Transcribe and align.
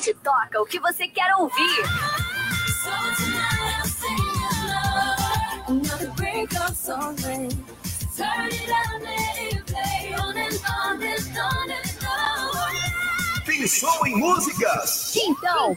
gente 0.00 0.14
toca 0.22 0.62
o 0.62 0.64
que 0.64 0.80
você 0.80 1.06
quer 1.08 1.34
ouvir. 1.36 1.82
Pensou 13.44 14.06
em 14.06 14.16
músicas? 14.16 15.14
Então, 15.16 15.76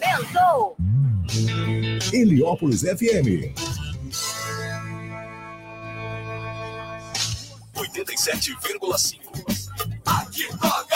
pensou! 0.00 0.76
Heliópolis 2.12 2.82
FM 2.82 3.52
87,5 7.74 9.20
Aqui 10.06 10.48
toca 10.58 10.91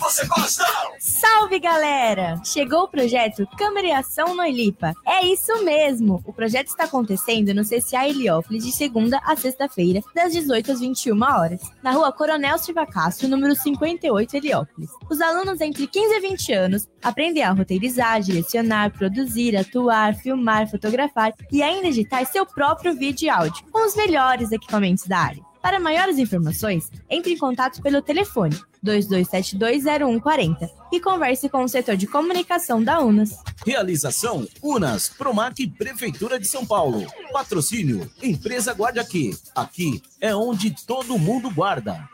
você 0.00 0.26
gosta! 0.26 0.64
Salve 0.98 1.60
galera! 1.60 2.40
Chegou 2.42 2.84
o 2.84 2.88
projeto 2.88 3.46
Câmara 3.58 3.86
e 3.86 3.92
Ação 3.92 4.34
no 4.34 4.42
Elipa. 4.42 4.94
É 5.06 5.26
isso 5.26 5.62
mesmo! 5.62 6.22
O 6.26 6.32
projeto 6.32 6.68
está 6.68 6.84
acontecendo 6.84 7.52
no 7.52 7.62
CCA 7.62 8.08
Heliópolis 8.08 8.64
de 8.64 8.72
segunda 8.72 9.20
a 9.24 9.36
sexta-feira, 9.36 10.00
das 10.14 10.32
18 10.32 10.72
às 10.72 10.80
21 10.80 11.22
horas, 11.22 11.60
na 11.82 11.92
rua 11.92 12.10
Coronel 12.12 12.56
Silva 12.58 12.86
Castro, 12.86 13.28
número 13.28 13.54
58, 13.54 14.36
Heliópolis. 14.36 14.90
Os 15.10 15.20
alunos 15.20 15.60
entre 15.60 15.86
15 15.86 16.14
e 16.14 16.20
20 16.20 16.52
anos 16.52 16.88
aprendem 17.02 17.42
a 17.42 17.52
roteirizar, 17.52 18.22
direcionar, 18.22 18.90
produzir, 18.92 19.54
atuar, 19.56 20.14
filmar, 20.14 20.68
fotografar 20.68 21.34
e 21.52 21.62
ainda 21.62 21.88
editar 21.88 22.24
seu 22.24 22.46
próprio 22.46 22.94
vídeo 22.94 23.26
e 23.26 23.30
áudio, 23.30 23.64
com 23.70 23.86
os 23.86 23.94
melhores 23.94 24.50
equipamentos 24.50 25.06
da 25.06 25.18
área. 25.18 25.49
Para 25.62 25.78
maiores 25.78 26.18
informações, 26.18 26.90
entre 27.08 27.32
em 27.32 27.38
contato 27.38 27.82
pelo 27.82 28.00
telefone 28.00 28.56
22720140 28.84 30.70
e 30.90 31.00
converse 31.00 31.48
com 31.48 31.64
o 31.64 31.68
setor 31.68 31.96
de 31.96 32.06
comunicação 32.06 32.82
da 32.82 33.00
UNAS. 33.00 33.36
Realização 33.66 34.48
UNAS, 34.62 35.10
Promac 35.10 35.66
Prefeitura 35.78 36.40
de 36.40 36.46
São 36.46 36.64
Paulo. 36.64 37.06
Patrocínio 37.32 38.10
Empresa 38.22 38.72
Guarda 38.72 39.02
Aqui. 39.02 39.36
Aqui 39.54 40.02
é 40.20 40.34
onde 40.34 40.74
todo 40.86 41.18
mundo 41.18 41.50
guarda. 41.50 42.08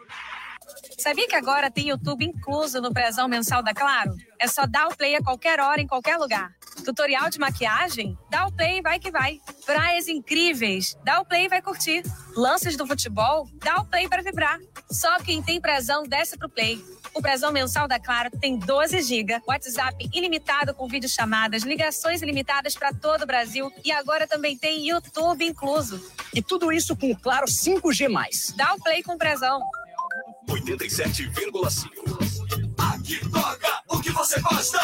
Sabia 0.98 1.28
que 1.28 1.36
agora 1.36 1.70
tem 1.70 1.89
YouTube 1.89 2.25
incluso 2.25 2.80
no 2.80 2.92
prezão 2.92 3.28
mensal 3.28 3.62
da 3.62 3.75
Claro? 3.75 4.16
É 4.39 4.48
só 4.48 4.64
dar 4.66 4.89
o 4.89 4.97
play 4.97 5.14
a 5.14 5.22
qualquer 5.22 5.61
hora, 5.61 5.80
em 5.80 5.86
qualquer 5.86 6.16
lugar. 6.16 6.55
Tutorial 6.84 7.28
de 7.28 7.39
maquiagem? 7.39 8.16
Dá 8.30 8.47
o 8.47 8.52
play 8.52 8.78
e 8.78 8.83
vai 8.83 8.98
que 8.98 9.11
vai. 9.11 9.39
Praias 9.67 10.08
incríveis? 10.08 10.97
Dá 11.05 11.20
o 11.20 11.24
play 11.27 11.44
e 11.44 11.48
vai 11.48 11.61
curtir. 11.61 12.02
Lances 12.34 12.77
do 12.78 12.86
futebol? 12.86 13.47
Dá 13.56 13.77
o 13.77 13.84
play 13.84 14.08
para 14.08 14.22
vibrar. 14.22 14.58
Só 14.91 15.19
quem 15.19 15.42
tem 15.42 15.61
prezão 15.61 16.02
desce 16.05 16.39
pro 16.39 16.48
play. 16.48 16.83
O 17.12 17.20
prezão 17.20 17.52
mensal 17.52 17.86
da 17.86 18.00
Claro 18.00 18.30
tem 18.30 18.58
12 18.58 19.02
GB, 19.02 19.42
WhatsApp 19.47 20.08
ilimitado 20.14 20.74
com 20.74 20.89
videochamadas, 20.89 21.62
ligações 21.62 22.22
ilimitadas 22.22 22.74
para 22.74 22.92
todo 22.92 23.22
o 23.22 23.27
Brasil 23.27 23.70
e 23.84 23.92
agora 23.92 24.27
também 24.27 24.56
tem 24.56 24.89
YouTube 24.89 25.44
incluso. 25.44 26.00
E 26.34 26.41
tudo 26.42 26.72
isso 26.72 26.97
com 26.97 27.11
o 27.11 27.17
Claro 27.17 27.47
5G+. 27.47 28.55
Dá 28.56 28.74
o 28.74 28.80
play 28.80 29.02
com 29.02 29.19
prezão. 29.19 29.61
87,5. 30.48 31.91
Aqui 32.78 33.19
toca 33.30 33.83
o 33.89 34.00
que 34.00 34.11
você 34.12 34.41
gosta. 34.41 34.80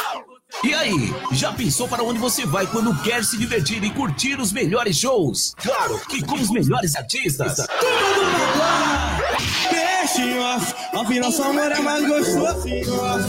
E 0.64 0.74
aí, 0.74 1.12
já 1.32 1.52
pensou 1.52 1.88
para 1.88 2.04
onde 2.04 2.20
você 2.20 2.46
vai 2.46 2.66
quando 2.66 2.96
quer 3.02 3.24
se 3.24 3.36
divertir 3.36 3.82
e 3.82 3.90
curtir 3.90 4.38
os 4.38 4.52
melhores 4.52 4.96
shows? 4.96 5.54
Claro 5.56 6.00
que 6.08 6.24
com 6.24 6.34
os 6.34 6.50
melhores 6.50 6.94
artistas. 6.94 7.56
Tudo 7.56 8.22
Deixe 10.02 10.38
off, 10.38 10.74
afinal 10.92 11.30
é 11.70 11.80
mais 11.80 12.06
gostoso. 12.06 12.66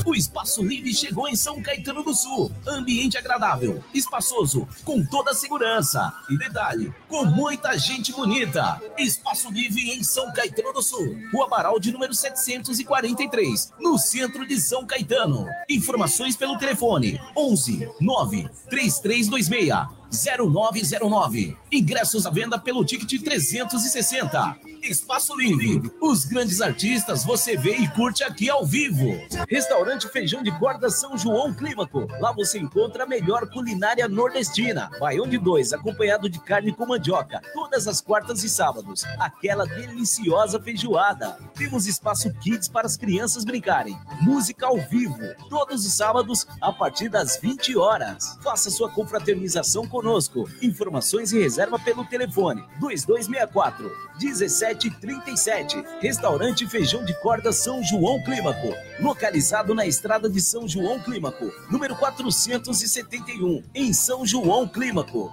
O 0.05 0.15
Espaço 0.15 0.63
Livre 0.63 0.93
chegou 0.93 1.29
em 1.29 1.35
São 1.35 1.61
Caetano 1.61 2.03
do 2.03 2.13
Sul. 2.13 2.51
Ambiente 2.67 3.17
agradável, 3.17 3.83
espaçoso, 3.93 4.67
com 4.83 5.05
toda 5.05 5.33
segurança. 5.33 6.11
E 6.29 6.37
detalhe, 6.37 6.93
com 7.07 7.25
muita 7.25 7.77
gente 7.77 8.11
bonita. 8.11 8.81
Espaço 8.97 9.51
Livre 9.51 9.91
em 9.91 10.03
São 10.03 10.33
Caetano 10.33 10.73
do 10.73 10.81
Sul. 10.81 11.15
Rua 11.31 11.47
Baral 11.47 11.79
de 11.79 11.91
número 11.91 12.13
743, 12.13 13.71
no 13.79 13.97
centro 13.97 14.45
de 14.45 14.59
São 14.59 14.85
Caetano. 14.85 15.47
Informações 15.69 16.35
pelo 16.35 16.57
telefone 16.57 17.12
11 17.35 17.87
9 17.99 18.49
3326 18.69 20.02
0909. 20.13 21.57
Ingressos 21.71 22.25
à 22.25 22.29
venda 22.29 22.59
pelo 22.59 22.85
ticket 22.85 23.21
360. 23.21 24.57
Espaço 24.83 25.35
Livre. 25.35 25.89
Os 26.01 26.25
grandes 26.25 26.59
artistas 26.59 27.23
você 27.23 27.55
vê 27.55 27.77
e 27.77 27.87
curte 27.87 28.23
aqui 28.23 28.49
ao 28.49 28.65
vivo. 28.65 29.17
Restaurante 29.49 30.09
Feijão 30.09 30.43
de 30.43 30.51
Corda 30.59 30.89
São 30.89 31.17
João 31.17 31.53
Clímaco. 31.53 32.05
Lá 32.19 32.33
você 32.33 32.59
encontra 32.59 33.03
a 33.03 33.07
melhor 33.07 33.49
culinária 33.49 34.07
nordestina. 34.09 34.91
Baião 34.99 35.27
de 35.27 35.37
dois, 35.37 35.71
acompanhado 35.71 36.29
de 36.29 36.39
carne 36.39 36.73
com 36.73 36.85
mandioca. 36.85 37.41
Todas 37.53 37.87
as 37.87 38.01
quartas 38.01 38.43
e 38.43 38.49
sábados. 38.49 39.03
Aquela 39.17 39.65
deliciosa 39.65 40.59
feijoada. 40.59 41.37
Temos 41.55 41.87
espaço 41.87 42.33
kids 42.41 42.67
para 42.67 42.85
as 42.85 42.97
crianças 42.97 43.45
brincarem. 43.45 43.97
Música 44.21 44.67
ao 44.67 44.77
vivo. 44.77 45.17
Todos 45.49 45.85
os 45.85 45.93
sábados, 45.93 46.45
a 46.61 46.73
partir 46.73 47.07
das 47.07 47.37
20 47.37 47.77
horas. 47.77 48.37
Faça 48.43 48.69
sua 48.69 48.89
confraternização 48.89 49.87
conosco. 50.03 50.49
Informações 50.61 51.31
e 51.31 51.39
reserva 51.39 51.79
pelo 51.79 52.03
telefone 52.03 52.61
2264 52.79 53.89
17 54.19 54.89
37. 54.99 55.83
Restaurante 56.01 56.67
Feijão 56.67 57.03
de 57.05 57.13
Corda 57.21 57.53
São 57.53 57.81
João 57.81 58.21
Clímaco. 58.21 58.67
Localizado 58.99 59.73
na 59.73 59.85
estrada 59.85 60.29
de 60.29 60.41
São 60.41 60.67
João 60.67 60.99
Clímaco, 60.99 61.49
número 61.71 61.95
471, 61.95 63.63
em 63.73 63.93
São 63.93 64.25
João 64.25 64.67
Clímaco. 64.67 65.31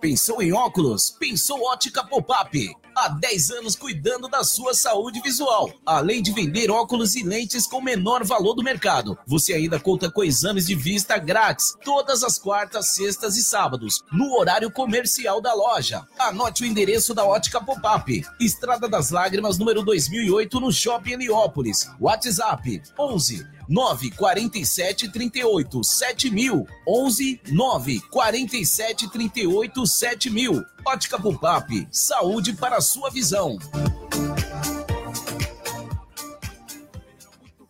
Pensou 0.00 0.42
em 0.42 0.52
óculos? 0.52 1.10
Pensou 1.10 1.62
Ótica 1.62 2.02
Pop-Up. 2.02 2.74
Há 3.00 3.08
10 3.08 3.50
anos 3.52 3.76
cuidando 3.76 4.28
da 4.28 4.44
sua 4.44 4.74
saúde 4.74 5.22
visual. 5.22 5.72
Além 5.86 6.20
de 6.20 6.32
vender 6.32 6.70
óculos 6.70 7.16
e 7.16 7.22
lentes 7.22 7.66
com 7.66 7.80
menor 7.80 8.26
valor 8.26 8.52
do 8.52 8.62
mercado, 8.62 9.16
você 9.26 9.54
ainda 9.54 9.80
conta 9.80 10.10
com 10.10 10.22
exames 10.22 10.66
de 10.66 10.74
vista 10.74 11.16
grátis 11.16 11.74
todas 11.82 12.22
as 12.22 12.38
quartas, 12.38 12.88
sextas 12.88 13.38
e 13.38 13.42
sábados, 13.42 14.04
no 14.12 14.38
horário 14.38 14.70
comercial 14.70 15.40
da 15.40 15.54
loja. 15.54 16.06
Anote 16.18 16.62
o 16.62 16.66
endereço 16.66 17.14
da 17.14 17.24
Ótica 17.24 17.58
Pop-Up. 17.64 18.22
Estrada 18.38 18.86
das 18.86 19.08
Lágrimas, 19.08 19.56
número 19.56 19.82
2008, 19.82 20.60
no 20.60 20.70
Shopping 20.70 21.12
Heliópolis. 21.12 21.88
WhatsApp 21.98 22.82
11 22.98 23.59
9 23.70 24.10
47 24.16 25.12
38 25.12 25.84
7000 25.84 26.66
11 26.84 27.40
9 27.52 28.00
47 28.10 29.08
38 29.08 29.86
7000 29.86 30.64
Ótica 30.84 31.20
Pupap, 31.20 31.86
saúde 31.92 32.52
para 32.54 32.78
a 32.78 32.80
sua 32.80 33.10
visão. 33.10 33.56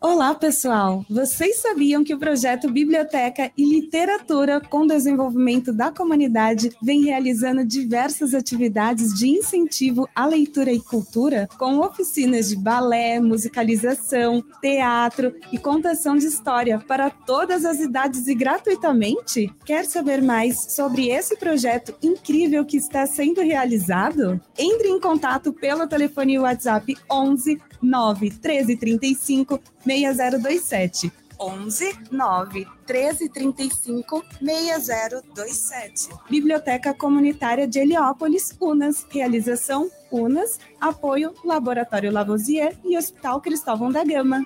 Olá, 0.03 0.35
pessoal! 0.35 1.05
Vocês 1.11 1.59
sabiam 1.59 2.03
que 2.03 2.15
o 2.15 2.19
projeto 2.19 2.73
Biblioteca 2.73 3.53
e 3.55 3.67
Literatura 3.67 4.59
com 4.59 4.87
Desenvolvimento 4.87 5.75
da 5.75 5.93
Comunidade 5.93 6.75
vem 6.83 7.03
realizando 7.03 7.67
diversas 7.67 8.33
atividades 8.33 9.13
de 9.13 9.29
incentivo 9.29 10.09
à 10.15 10.25
leitura 10.25 10.73
e 10.73 10.81
cultura, 10.81 11.47
com 11.59 11.81
oficinas 11.81 12.49
de 12.49 12.57
balé, 12.57 13.21
musicalização, 13.21 14.43
teatro 14.63 15.35
e 15.53 15.59
contação 15.59 16.17
de 16.17 16.25
história 16.25 16.79
para 16.79 17.11
todas 17.11 17.67
as 17.67 17.79
idades 17.79 18.27
e 18.27 18.35
gratuitamente? 18.35 19.53
Quer 19.67 19.85
saber 19.85 20.23
mais 20.23 20.73
sobre 20.73 21.11
esse 21.11 21.37
projeto 21.37 21.95
incrível 22.03 22.65
que 22.65 22.79
está 22.79 23.05
sendo 23.05 23.43
realizado? 23.43 24.41
Entre 24.59 24.89
em 24.89 24.99
contato 24.99 25.53
pelo 25.53 25.87
telefone 25.87 26.39
WhatsApp 26.39 26.97
11 27.13 27.61
9 27.83 28.31
13 28.31 28.77
35 28.77 29.61
6027. 29.85 31.13
11 31.41 31.99
9 32.11 32.67
13 32.87 33.29
35 33.31 34.25
6027. 34.41 36.09
Biblioteca 36.29 36.93
Comunitária 36.93 37.67
de 37.67 37.79
Heliópolis, 37.79 38.55
UNAS. 38.61 39.07
Realização 39.09 39.91
UNAS. 40.13 40.59
Apoio 40.79 41.35
Laboratório 41.45 42.13
Lavoisier 42.13 42.77
e 42.85 42.99
Hospital 42.99 43.41
Cristóvão 43.41 43.91
da 43.91 44.05
Gama. 44.05 44.45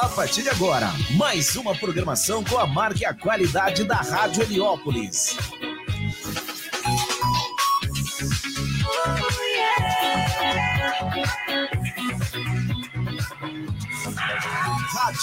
A 0.00 0.08
partir 0.08 0.42
de 0.42 0.48
agora, 0.48 0.88
mais 1.16 1.54
uma 1.56 1.76
programação 1.76 2.42
com 2.42 2.56
a 2.56 2.66
marca 2.66 3.00
e 3.02 3.04
a 3.04 3.14
qualidade 3.14 3.84
da 3.84 3.96
Rádio 3.96 4.42
Heliópolis. 4.42 5.36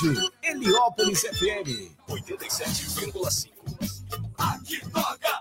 Rádio 0.04 0.32
Heliópolis 0.44 1.24
FM 1.24 1.98
87,5. 2.08 3.57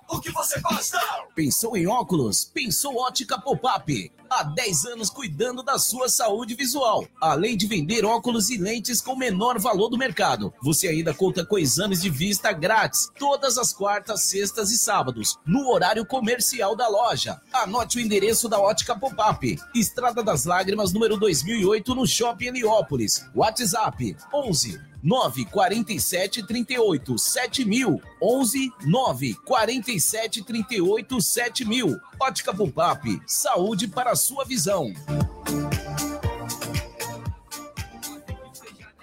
O 0.09 0.17
o 0.17 0.21
que 0.21 0.31
você 0.31 0.61
gosta. 0.61 0.99
Pensou 1.35 1.77
em 1.77 1.87
óculos? 1.87 2.45
Pensou 2.45 2.97
Ótica 2.97 3.39
Pop-Up. 3.41 4.13
Há 4.29 4.43
10 4.43 4.87
anos 4.87 5.11
cuidando 5.11 5.63
da 5.63 5.79
sua 5.79 6.09
saúde 6.09 6.55
visual. 6.55 7.07
Além 7.21 7.57
de 7.57 7.67
vender 7.67 8.05
óculos 8.05 8.51
e 8.51 8.57
lentes 8.57 9.01
com 9.01 9.15
menor 9.15 9.59
valor 9.59 9.89
do 9.89 9.99
mercado, 9.99 10.53
você 10.63 10.89
ainda 10.89 11.15
conta 11.15 11.45
com 11.45 11.59
exames 11.59 12.01
de 12.01 12.11
vista 12.11 12.53
grátis 12.53 13.09
todas 13.19 13.59
as 13.59 13.73
quartas, 13.73 14.23
sextas 14.23 14.71
e 14.71 14.79
sábados, 14.79 15.39
no 15.47 15.69
horário 15.69 16.05
comercial 16.05 16.75
da 16.75 16.89
loja. 16.89 17.41
Anote 17.53 17.99
o 17.99 18.01
endereço 18.01 18.49
da 18.49 18.59
Ótica 18.59 18.99
Pop-Up. 18.99 19.59
Estrada 19.75 20.23
das 20.23 20.45
Lágrimas, 20.45 20.93
número 20.93 21.17
2008, 21.19 21.95
no 21.95 22.07
Shopping 22.07 22.47
Heliópolis. 22.47 23.27
WhatsApp 23.35 24.17
11 24.33 24.96
947 25.07 26.43
38 26.43 27.17
7000 27.17 28.01
11 28.21 28.73
947 28.85 30.43
38 30.43 31.21
7000 31.21 32.01
Ótica 32.19 32.53
Pop-Up, 32.53 33.23
saúde 33.25 33.87
para 33.87 34.11
a 34.11 34.17
sua 34.17 34.45
visão. 34.45 34.93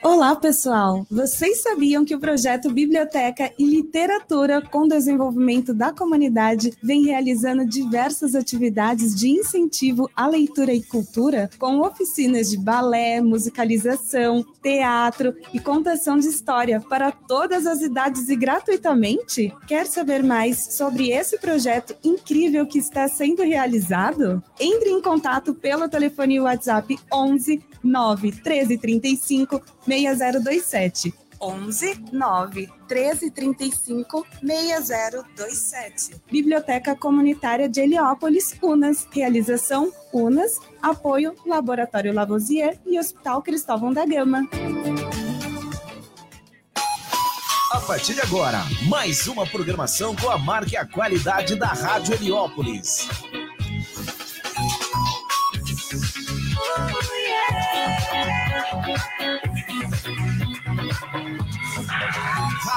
Olá, 0.06 0.36
pessoal! 0.36 1.08
Vocês 1.10 1.62
sabiam 1.62 2.04
que 2.04 2.14
o 2.14 2.20
projeto 2.20 2.70
Biblioteca 2.70 3.50
e 3.58 3.64
Literatura 3.64 4.62
com 4.62 4.86
Desenvolvimento 4.86 5.74
da 5.74 5.94
Comunidade 5.94 6.74
vem 6.84 7.06
realizando 7.06 7.66
diversas 7.66 8.36
atividades 8.36 9.16
de 9.16 9.30
incentivo 9.30 10.12
à 10.14 10.28
leitura 10.28 10.74
e 10.74 10.84
cultura, 10.84 11.50
com 11.58 11.80
oficinas 11.80 12.50
de 12.50 12.58
balé, 12.58 13.22
musicalização, 13.22 14.46
teatro 14.62 15.34
e 15.54 15.60
contação 15.60 16.18
de 16.18 16.28
história 16.28 16.82
para 16.82 17.10
todas 17.10 17.66
as 17.66 17.80
idades 17.80 18.28
e 18.28 18.36
gratuitamente? 18.36 19.56
Quer 19.66 19.86
saber 19.86 20.22
mais 20.22 20.74
sobre 20.74 21.12
esse 21.12 21.38
projeto 21.38 21.96
incrível 22.04 22.68
que 22.68 22.78
está 22.78 23.08
sendo 23.08 23.42
realizado? 23.42 24.44
Entre 24.60 24.90
em 24.90 25.02
contato 25.02 25.54
pelo 25.54 25.88
telefone 25.88 26.42
WhatsApp 26.42 27.00
11 27.12 27.64
9 27.82 28.32
1335 28.32 29.62
6027. 30.02 31.14
11 31.42 32.06
9 32.12 32.70
1335 32.90 34.26
6027. 34.42 36.22
Biblioteca 36.32 36.96
Comunitária 36.96 37.68
de 37.68 37.82
Heliópolis, 37.82 38.56
UNAS. 38.62 39.06
Realização 39.12 39.92
UNAS. 40.14 40.60
Apoio 40.82 41.36
Laboratório 41.46 42.14
Lavoisier 42.14 42.80
e 42.86 42.98
Hospital 42.98 43.42
Cristóvão 43.42 43.92
da 43.92 44.06
Gama. 44.06 44.48
A 47.72 47.80
partir 47.82 48.14
de 48.14 48.22
agora, 48.22 48.60
mais 48.88 49.28
uma 49.28 49.46
programação 49.46 50.16
com 50.16 50.30
a 50.30 50.38
marca 50.38 50.74
e 50.74 50.78
a 50.78 50.86
qualidade 50.86 51.56
da 51.56 51.68
Rádio 51.68 52.14
Heliópolis. 52.14 53.10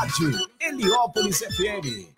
Rádio 0.07 0.49
Heliópolis 0.61 1.39
FM. 1.41 2.15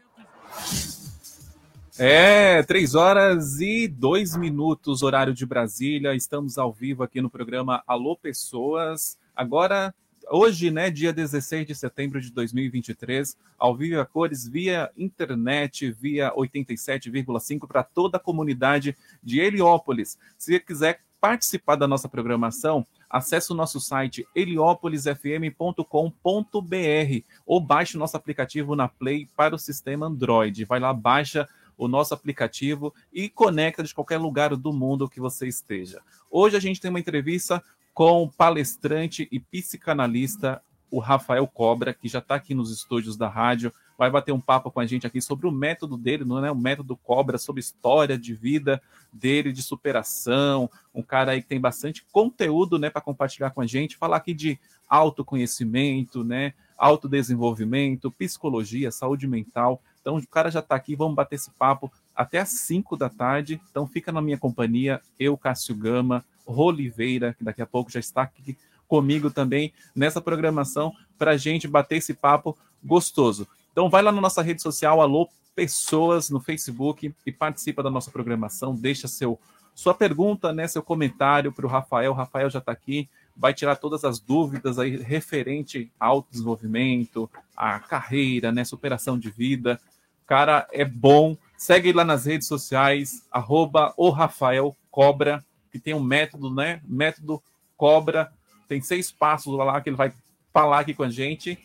É, 1.98 2.62
três 2.64 2.94
horas 2.94 3.62
e 3.62 3.88
dois 3.88 4.36
minutos, 4.36 5.02
horário 5.02 5.32
de 5.32 5.46
Brasília. 5.46 6.14
Estamos 6.14 6.58
ao 6.58 6.70
vivo 6.70 7.02
aqui 7.02 7.22
no 7.22 7.30
programa 7.30 7.82
Alô 7.86 8.14
Pessoas. 8.14 9.16
Agora, 9.34 9.94
hoje, 10.30 10.70
né, 10.70 10.90
dia 10.90 11.14
16 11.14 11.66
de 11.66 11.74
setembro 11.74 12.20
de 12.20 12.30
2023, 12.30 13.38
ao 13.58 13.74
vivo 13.74 13.98
a 13.98 14.04
cores 14.04 14.46
via 14.46 14.90
internet, 14.94 15.90
via 15.90 16.30
87,5 16.34 17.66
para 17.66 17.82
toda 17.82 18.18
a 18.18 18.20
comunidade 18.20 18.94
de 19.22 19.40
Heliópolis. 19.40 20.18
Se 20.36 20.60
quiser 20.60 21.00
participar 21.20 21.76
da 21.76 21.88
nossa 21.88 22.08
programação, 22.08 22.86
acesse 23.08 23.52
o 23.52 23.54
nosso 23.54 23.80
site 23.80 24.26
heliopolisfm.com.br 24.34 27.24
ou 27.46 27.60
baixe 27.60 27.96
o 27.96 27.98
nosso 27.98 28.16
aplicativo 28.16 28.76
na 28.76 28.88
Play 28.88 29.28
para 29.36 29.54
o 29.54 29.58
sistema 29.58 30.06
Android. 30.06 30.64
Vai 30.64 30.80
lá, 30.80 30.92
baixa 30.92 31.48
o 31.76 31.86
nosso 31.86 32.12
aplicativo 32.12 32.92
e 33.12 33.28
conecta 33.28 33.82
de 33.82 33.94
qualquer 33.94 34.18
lugar 34.18 34.54
do 34.56 34.72
mundo 34.72 35.08
que 35.08 35.20
você 35.20 35.46
esteja. 35.46 36.02
Hoje 36.30 36.56
a 36.56 36.60
gente 36.60 36.80
tem 36.80 36.90
uma 36.90 37.00
entrevista 37.00 37.62
com 37.94 38.28
palestrante 38.28 39.28
e 39.30 39.40
psicanalista, 39.40 40.62
o 40.90 40.98
Rafael 40.98 41.46
Cobra, 41.46 41.92
que 41.92 42.08
já 42.08 42.18
está 42.18 42.34
aqui 42.34 42.54
nos 42.54 42.70
estúdios 42.70 43.16
da 43.16 43.28
rádio 43.28 43.72
vai 43.98 44.08
bater 44.08 44.30
um 44.30 44.40
papo 44.40 44.70
com 44.70 44.78
a 44.78 44.86
gente 44.86 45.08
aqui 45.08 45.20
sobre 45.20 45.48
o 45.48 45.50
método 45.50 45.96
dele, 45.96 46.24
não 46.24 46.42
é 46.44 46.52
o 46.52 46.56
método 46.56 46.96
Cobra, 46.96 47.36
sobre 47.36 47.58
história 47.58 48.16
de 48.16 48.32
vida 48.32 48.80
dele, 49.12 49.52
de 49.52 49.60
superação, 49.60 50.70
um 50.94 51.02
cara 51.02 51.32
aí 51.32 51.42
que 51.42 51.48
tem 51.48 51.60
bastante 51.60 52.06
conteúdo, 52.12 52.78
né, 52.78 52.88
para 52.88 53.00
compartilhar 53.00 53.50
com 53.50 53.60
a 53.60 53.66
gente, 53.66 53.96
falar 53.96 54.18
aqui 54.18 54.32
de 54.32 54.56
autoconhecimento, 54.88 56.22
né, 56.22 56.54
autodesenvolvimento, 56.78 58.12
psicologia, 58.12 58.92
saúde 58.92 59.26
mental. 59.26 59.82
Então 60.00 60.16
o 60.16 60.26
cara 60.28 60.48
já 60.48 60.60
está 60.60 60.76
aqui, 60.76 60.94
vamos 60.94 61.16
bater 61.16 61.34
esse 61.34 61.50
papo 61.50 61.90
até 62.14 62.38
às 62.38 62.50
5 62.50 62.96
da 62.96 63.08
tarde. 63.08 63.60
Então 63.68 63.84
fica 63.84 64.12
na 64.12 64.22
minha 64.22 64.38
companhia, 64.38 65.02
eu, 65.18 65.36
Cássio 65.36 65.74
Gama, 65.74 66.24
Roliveira, 66.46 67.34
que 67.34 67.42
daqui 67.42 67.60
a 67.60 67.66
pouco 67.66 67.90
já 67.90 67.98
está 67.98 68.22
aqui 68.22 68.56
comigo 68.88 69.30
também 69.30 69.72
nessa 69.94 70.20
programação 70.20 70.92
para 71.16 71.32
a 71.32 71.36
gente 71.36 71.68
bater 71.68 71.96
esse 71.96 72.14
papo 72.14 72.56
gostoso. 72.82 73.46
Então 73.70 73.88
vai 73.88 74.02
lá 74.02 74.10
na 74.10 74.20
nossa 74.20 74.42
rede 74.42 74.62
social, 74.62 75.00
Alô 75.00 75.28
Pessoas, 75.54 76.30
no 76.30 76.40
Facebook 76.40 77.14
e 77.26 77.32
participa 77.32 77.82
da 77.82 77.90
nossa 77.90 78.10
programação. 78.10 78.74
Deixa 78.74 79.06
seu 79.06 79.38
sua 79.74 79.94
pergunta, 79.94 80.52
né, 80.52 80.66
seu 80.66 80.82
comentário 80.82 81.52
para 81.52 81.64
o 81.64 81.68
Rafael. 81.68 82.10
O 82.10 82.14
Rafael 82.14 82.50
já 82.50 82.58
está 82.58 82.72
aqui, 82.72 83.08
vai 83.36 83.54
tirar 83.54 83.76
todas 83.76 84.04
as 84.04 84.18
dúvidas 84.18 84.76
aí 84.76 84.96
referente 84.96 85.88
ao 86.00 86.26
desenvolvimento, 86.28 87.30
à 87.56 87.78
carreira, 87.78 88.50
né, 88.50 88.64
superação 88.64 89.16
de 89.16 89.30
vida. 89.30 89.80
Cara, 90.26 90.66
é 90.72 90.84
bom. 90.84 91.36
Segue 91.56 91.92
lá 91.92 92.04
nas 92.04 92.26
redes 92.26 92.48
sociais, 92.48 93.24
arroba 93.30 93.94
o 93.96 94.10
Rafael 94.10 94.76
Cobra, 94.90 95.44
que 95.70 95.78
tem 95.78 95.94
um 95.94 96.02
método, 96.02 96.52
né? 96.52 96.80
Método 96.84 97.40
Cobra. 97.76 98.32
Tem 98.68 98.82
seis 98.82 99.10
passos 99.10 99.56
lá 99.56 99.80
que 99.80 99.88
ele 99.88 99.96
vai 99.96 100.12
falar 100.52 100.80
aqui 100.80 100.92
com 100.92 101.02
a 101.02 101.10
gente. 101.10 101.58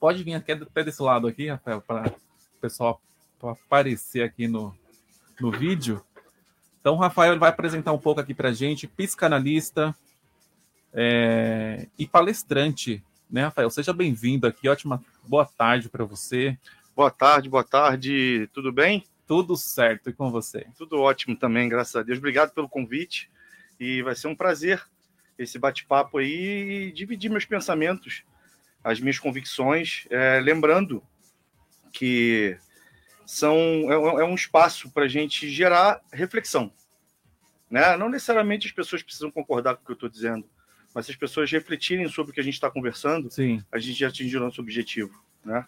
Pode 0.00 0.24
vir 0.24 0.34
aqui, 0.34 0.52
até 0.52 0.82
desse 0.82 1.02
lado 1.02 1.26
aqui, 1.26 1.48
Rafael, 1.48 1.80
para 1.82 2.08
o 2.08 2.60
pessoal 2.60 3.00
aparecer 3.42 4.22
aqui 4.22 4.48
no, 4.48 4.74
no 5.38 5.50
vídeo. 5.50 6.02
Então, 6.80 6.94
o 6.94 6.98
Rafael 6.98 7.38
vai 7.38 7.50
apresentar 7.50 7.92
um 7.92 7.98
pouco 7.98 8.20
aqui 8.20 8.32
para 8.32 8.48
a 8.48 8.52
gente, 8.52 8.86
psicanalista 8.86 9.94
é, 10.92 11.88
e 11.98 12.06
palestrante, 12.06 13.04
né, 13.30 13.44
Rafael? 13.44 13.68
Seja 13.68 13.92
bem-vindo 13.92 14.46
aqui, 14.46 14.68
ótima 14.68 15.04
boa 15.24 15.44
tarde 15.44 15.88
para 15.88 16.04
você. 16.04 16.56
Boa 16.94 17.10
tarde, 17.10 17.48
boa 17.48 17.64
tarde, 17.64 18.48
tudo 18.54 18.72
bem? 18.72 19.04
Tudo 19.26 19.56
certo, 19.56 20.08
e 20.08 20.12
com 20.12 20.30
você? 20.30 20.66
Tudo 20.78 21.00
ótimo 21.00 21.36
também, 21.36 21.68
graças 21.68 21.96
a 21.96 22.02
Deus. 22.02 22.18
Obrigado 22.18 22.52
pelo 22.52 22.68
convite 22.68 23.30
e 23.78 24.00
vai 24.02 24.14
ser 24.14 24.28
um 24.28 24.36
prazer 24.36 24.82
esse 25.38 25.58
bate-papo 25.58 26.18
aí 26.18 26.88
e 26.88 26.92
dividir 26.92 27.30
meus 27.30 27.44
pensamentos 27.44 28.24
as 28.86 29.00
minhas 29.00 29.18
convicções, 29.18 30.06
é, 30.10 30.38
lembrando 30.38 31.02
que 31.92 32.56
são 33.26 33.56
é, 33.56 33.94
é 33.94 34.24
um 34.24 34.36
espaço 34.36 34.88
para 34.92 35.06
a 35.06 35.08
gente 35.08 35.50
gerar 35.50 36.00
reflexão. 36.12 36.72
Né? 37.68 37.96
Não 37.96 38.08
necessariamente 38.08 38.68
as 38.68 38.72
pessoas 38.72 39.02
precisam 39.02 39.28
concordar 39.28 39.74
com 39.74 39.82
o 39.82 39.84
que 39.84 39.90
eu 39.90 39.94
estou 39.94 40.08
dizendo, 40.08 40.48
mas 40.94 41.06
se 41.06 41.10
as 41.10 41.16
pessoas 41.16 41.50
refletirem 41.50 42.06
sobre 42.08 42.30
o 42.30 42.34
que 42.34 42.38
a 42.40 42.44
gente 42.44 42.54
está 42.54 42.70
conversando, 42.70 43.28
Sim. 43.28 43.60
a 43.72 43.78
gente 43.80 43.98
já 43.98 44.06
atingiu 44.06 44.38
nosso 44.38 44.60
objetivo. 44.60 45.20
Né? 45.44 45.66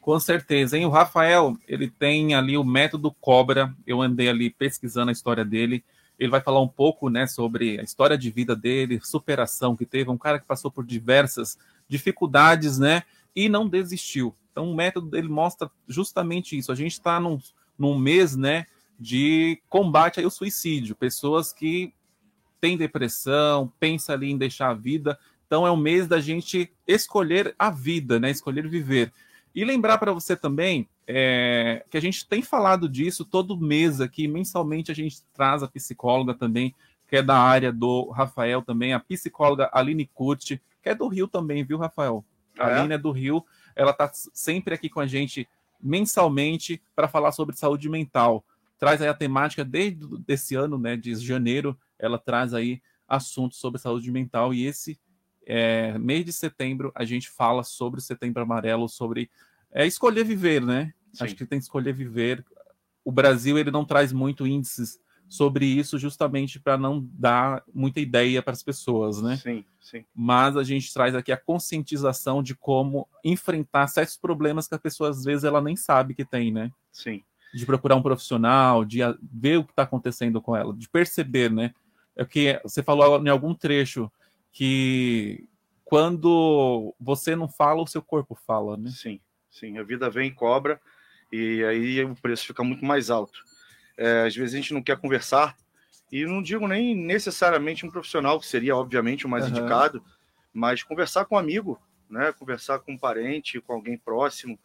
Com 0.00 0.18
certeza, 0.18 0.76
hein? 0.76 0.84
O 0.84 0.90
Rafael, 0.90 1.56
ele 1.68 1.88
tem 1.88 2.34
ali 2.34 2.56
o 2.58 2.64
método 2.64 3.12
Cobra. 3.20 3.72
Eu 3.86 4.02
andei 4.02 4.28
ali 4.28 4.50
pesquisando 4.50 5.10
a 5.10 5.12
história 5.12 5.44
dele. 5.44 5.84
Ele 6.18 6.30
vai 6.30 6.40
falar 6.40 6.60
um 6.60 6.68
pouco, 6.68 7.08
né, 7.08 7.26
sobre 7.26 7.78
a 7.78 7.82
história 7.82 8.18
de 8.18 8.30
vida 8.30 8.56
dele, 8.56 9.00
superação 9.02 9.76
que 9.76 9.86
teve, 9.86 10.10
um 10.10 10.18
cara 10.18 10.38
que 10.38 10.46
passou 10.46 10.70
por 10.70 10.84
diversas 10.84 11.58
dificuldades, 11.88 12.78
né? 12.78 13.02
E 13.34 13.48
não 13.48 13.68
desistiu. 13.68 14.34
Então, 14.50 14.70
o 14.70 14.74
método 14.74 15.08
dele 15.08 15.28
mostra 15.28 15.70
justamente 15.86 16.58
isso. 16.58 16.72
A 16.72 16.74
gente 16.74 16.92
está 16.92 17.20
num, 17.20 17.38
num 17.78 17.96
mês, 17.96 18.36
né, 18.36 18.66
de 18.98 19.62
combate 19.68 20.20
ao 20.20 20.30
suicídio. 20.30 20.96
Pessoas 20.96 21.52
que 21.52 21.94
têm 22.60 22.76
depressão, 22.76 23.72
pensam 23.78 24.16
ali 24.16 24.32
em 24.32 24.36
deixar 24.36 24.70
a 24.70 24.74
vida. 24.74 25.16
Então, 25.46 25.64
é 25.64 25.70
um 25.70 25.76
mês 25.76 26.08
da 26.08 26.20
gente 26.20 26.72
escolher 26.86 27.54
a 27.56 27.70
vida, 27.70 28.18
né? 28.18 28.30
Escolher 28.30 28.68
viver. 28.68 29.12
E 29.54 29.64
lembrar 29.64 29.98
para 29.98 30.12
você 30.12 30.36
também 30.36 30.88
é, 31.10 31.86
que 31.88 31.96
a 31.96 32.00
gente 32.00 32.28
tem 32.28 32.42
falado 32.42 32.86
disso 32.86 33.24
todo 33.24 33.58
mês 33.58 33.98
aqui, 33.98 34.28
mensalmente 34.28 34.92
a 34.92 34.94
gente 34.94 35.22
traz 35.32 35.62
a 35.62 35.68
psicóloga 35.68 36.34
também, 36.34 36.74
que 37.08 37.16
é 37.16 37.22
da 37.22 37.38
área 37.38 37.72
do 37.72 38.10
Rafael 38.10 38.60
também, 38.60 38.92
a 38.92 39.00
psicóloga 39.00 39.70
Aline 39.72 40.04
Curti, 40.04 40.60
que 40.82 40.90
é 40.90 40.94
do 40.94 41.08
Rio 41.08 41.26
também, 41.26 41.64
viu, 41.64 41.78
Rafael? 41.78 42.22
A 42.58 42.68
é? 42.68 42.74
Aline 42.74 42.92
é 42.92 42.98
do 42.98 43.10
Rio, 43.10 43.42
ela 43.74 43.94
tá 43.94 44.10
sempre 44.12 44.74
aqui 44.74 44.90
com 44.90 45.00
a 45.00 45.06
gente 45.06 45.48
mensalmente 45.80 46.82
para 46.94 47.08
falar 47.08 47.32
sobre 47.32 47.56
saúde 47.56 47.88
mental. 47.88 48.44
Traz 48.78 49.00
aí 49.00 49.08
a 49.08 49.14
temática 49.14 49.64
desde 49.64 50.06
esse 50.28 50.54
ano, 50.56 50.76
né, 50.76 50.94
de 50.94 51.14
janeiro, 51.14 51.74
ela 51.98 52.18
traz 52.18 52.52
aí 52.52 52.82
assuntos 53.08 53.58
sobre 53.58 53.80
saúde 53.80 54.10
mental 54.12 54.52
e 54.52 54.66
esse 54.66 55.00
é, 55.46 55.96
mês 55.98 56.22
de 56.26 56.34
setembro 56.34 56.92
a 56.94 57.06
gente 57.06 57.30
fala 57.30 57.64
sobre 57.64 57.98
o 57.98 58.02
Setembro 58.02 58.42
Amarelo, 58.42 58.86
sobre 58.86 59.30
é, 59.72 59.86
escolher 59.86 60.22
viver, 60.22 60.62
né? 60.62 60.92
Sim. 61.18 61.24
Acho 61.24 61.36
que 61.36 61.46
tem 61.46 61.58
que 61.58 61.64
escolher 61.64 61.92
viver. 61.92 62.44
O 63.04 63.12
Brasil 63.12 63.58
ele 63.58 63.70
não 63.70 63.84
traz 63.84 64.12
muito 64.12 64.46
índices 64.46 64.98
sobre 65.28 65.66
isso 65.66 65.98
justamente 65.98 66.58
para 66.58 66.78
não 66.78 67.06
dar 67.12 67.62
muita 67.74 68.00
ideia 68.00 68.42
para 68.42 68.52
as 68.52 68.62
pessoas, 68.62 69.20
né? 69.20 69.36
Sim, 69.36 69.64
sim. 69.80 70.04
Mas 70.14 70.56
a 70.56 70.64
gente 70.64 70.92
traz 70.92 71.14
aqui 71.14 71.30
a 71.30 71.36
conscientização 71.36 72.42
de 72.42 72.54
como 72.54 73.06
enfrentar 73.22 73.86
certos 73.88 74.16
problemas 74.16 74.66
que 74.66 74.74
a 74.74 74.78
pessoa 74.78 75.10
às 75.10 75.22
vezes 75.24 75.44
ela 75.44 75.60
nem 75.60 75.76
sabe 75.76 76.14
que 76.14 76.24
tem, 76.24 76.50
né? 76.50 76.70
Sim. 76.90 77.22
De 77.52 77.66
procurar 77.66 77.96
um 77.96 78.02
profissional, 78.02 78.84
de 78.84 79.00
ver 79.22 79.58
o 79.58 79.64
que 79.64 79.72
está 79.72 79.82
acontecendo 79.82 80.40
com 80.40 80.56
ela, 80.56 80.74
de 80.74 80.88
perceber, 80.88 81.50
né? 81.50 81.74
É 82.16 82.24
que 82.24 82.58
você 82.62 82.82
falou 82.82 83.22
em 83.24 83.28
algum 83.28 83.54
trecho 83.54 84.10
que 84.50 85.46
quando 85.84 86.94
você 86.98 87.36
não 87.36 87.48
fala, 87.48 87.82
o 87.82 87.86
seu 87.86 88.02
corpo 88.02 88.34
fala, 88.34 88.76
né? 88.76 88.90
Sim, 88.90 89.20
sim. 89.50 89.78
A 89.78 89.82
vida 89.82 90.10
vem 90.10 90.28
e 90.28 90.34
cobra 90.34 90.80
e 91.30 91.64
aí 91.64 92.04
o 92.04 92.14
preço 92.16 92.46
fica 92.46 92.62
muito 92.62 92.84
mais 92.84 93.10
alto. 93.10 93.44
É, 93.96 94.26
às 94.26 94.34
vezes 94.34 94.54
a 94.54 94.56
gente 94.56 94.74
não 94.74 94.82
quer 94.82 94.96
conversar, 94.98 95.56
e 96.10 96.24
não 96.24 96.42
digo 96.42 96.66
nem 96.66 96.94
necessariamente 96.94 97.84
um 97.84 97.90
profissional, 97.90 98.40
que 98.40 98.46
seria 98.46 98.74
obviamente 98.74 99.26
o 99.26 99.28
mais 99.28 99.44
uhum. 99.44 99.50
indicado, 99.50 100.02
mas 100.52 100.82
conversar 100.82 101.26
com 101.26 101.34
um 101.34 101.38
amigo, 101.38 101.80
né? 102.08 102.32
conversar 102.32 102.78
com 102.78 102.92
um 102.92 102.98
parente, 102.98 103.60
com 103.60 103.74
alguém 103.74 103.98
próximo, 103.98 104.58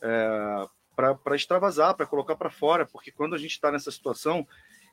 é, 0.00 0.66
para 0.94 1.36
extravasar, 1.36 1.94
para 1.94 2.06
colocar 2.06 2.36
para 2.36 2.50
fora, 2.50 2.86
porque 2.86 3.10
quando 3.10 3.34
a 3.34 3.38
gente 3.38 3.50
está 3.50 3.70
nessa 3.70 3.90
situação, 3.90 4.46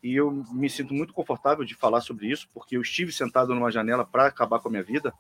e 0.04 0.16
eu 0.16 0.30
me 0.52 0.70
sinto 0.70 0.94
muito 0.94 1.14
confortável 1.14 1.64
de 1.64 1.76
falar 1.76 2.02
sobre 2.02 2.28
isso, 2.28 2.50
porque 2.54 2.76
eu 2.76 2.82
estive 2.82 3.14
sentado 3.14 3.56
numa 3.56 3.72
janela 3.72 4.04
para 4.04 4.26
acabar 4.26 4.60
com 4.60 4.68
a 4.68 4.72
minha 4.72 4.84
vida, 4.84 5.14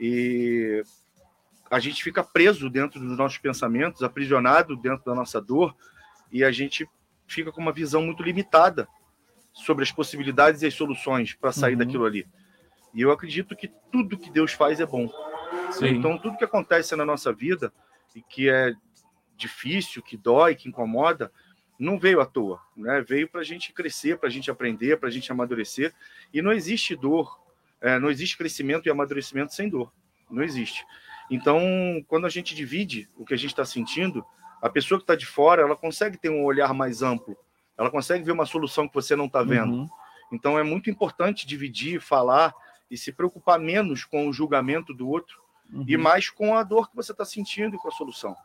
e 0.00 0.82
a 1.70 1.78
gente 1.78 2.02
fica 2.02 2.22
preso 2.22 2.68
dentro 2.68 3.00
dos 3.00 3.16
nossos 3.16 3.38
pensamentos, 3.38 4.02
aprisionado 4.02 4.76
dentro 4.76 5.04
da 5.04 5.14
nossa 5.14 5.40
dor, 5.40 5.74
e 6.30 6.44
a 6.44 6.50
gente 6.50 6.88
fica 7.26 7.50
com 7.50 7.60
uma 7.60 7.72
visão 7.72 8.02
muito 8.02 8.22
limitada 8.22 8.86
sobre 9.52 9.84
as 9.84 9.92
possibilidades 9.92 10.62
e 10.62 10.66
as 10.66 10.74
soluções 10.74 11.34
para 11.34 11.52
sair 11.52 11.72
uhum. 11.72 11.78
daquilo 11.78 12.04
ali. 12.04 12.26
E 12.92 13.00
eu 13.00 13.10
acredito 13.10 13.56
que 13.56 13.68
tudo 13.90 14.18
que 14.18 14.30
Deus 14.30 14.52
faz 14.52 14.80
é 14.80 14.86
bom. 14.86 15.08
Sim. 15.72 15.86
Então, 15.86 16.18
tudo 16.18 16.36
que 16.36 16.44
acontece 16.44 16.94
na 16.94 17.04
nossa 17.04 17.32
vida 17.32 17.72
e 18.14 18.22
que 18.22 18.48
é 18.48 18.72
difícil, 19.36 20.02
que 20.02 20.16
dói, 20.16 20.54
que 20.54 20.68
incomoda, 20.68 21.32
não 21.78 21.98
veio 21.98 22.20
à 22.20 22.26
toa, 22.26 22.60
né? 22.76 23.00
Veio 23.00 23.28
para 23.28 23.40
a 23.40 23.44
gente 23.44 23.72
crescer, 23.72 24.18
para 24.18 24.28
a 24.28 24.32
gente 24.32 24.50
aprender, 24.50 24.98
para 24.98 25.08
a 25.08 25.12
gente 25.12 25.30
amadurecer. 25.30 25.92
E 26.32 26.40
não 26.40 26.52
existe 26.52 26.94
dor, 26.94 27.40
é, 27.80 27.98
não 27.98 28.10
existe 28.10 28.38
crescimento 28.38 28.86
e 28.86 28.90
amadurecimento 28.90 29.52
sem 29.52 29.68
dor. 29.68 29.92
Não 30.30 30.42
existe. 30.42 30.86
Então, 31.30 31.60
quando 32.06 32.26
a 32.26 32.30
gente 32.30 32.54
divide 32.54 33.08
o 33.16 33.24
que 33.24 33.34
a 33.34 33.36
gente 33.36 33.50
está 33.50 33.64
sentindo, 33.64 34.24
a 34.60 34.68
pessoa 34.68 34.98
que 34.98 35.04
está 35.04 35.14
de 35.14 35.26
fora, 35.26 35.62
ela 35.62 35.76
consegue 35.76 36.16
ter 36.18 36.30
um 36.30 36.44
olhar 36.44 36.72
mais 36.74 37.02
amplo, 37.02 37.36
ela 37.76 37.90
consegue 37.90 38.24
ver 38.24 38.32
uma 38.32 38.46
solução 38.46 38.86
que 38.86 38.94
você 38.94 39.16
não 39.16 39.26
está 39.26 39.42
vendo. 39.42 39.72
Uhum. 39.72 39.88
Então 40.32 40.58
é 40.58 40.62
muito 40.62 40.90
importante 40.90 41.46
dividir, 41.46 42.00
falar 42.00 42.54
e 42.90 42.96
se 42.96 43.12
preocupar 43.12 43.58
menos 43.58 44.04
com 44.04 44.28
o 44.28 44.32
julgamento 44.32 44.94
do 44.94 45.08
outro 45.08 45.40
uhum. 45.72 45.84
e 45.86 45.96
mais 45.96 46.30
com 46.30 46.56
a 46.56 46.62
dor 46.62 46.88
que 46.88 46.96
você 46.96 47.12
está 47.12 47.24
sentindo 47.24 47.76
e 47.76 47.78
com 47.78 47.88
a 47.88 47.92
solução. 47.92 48.36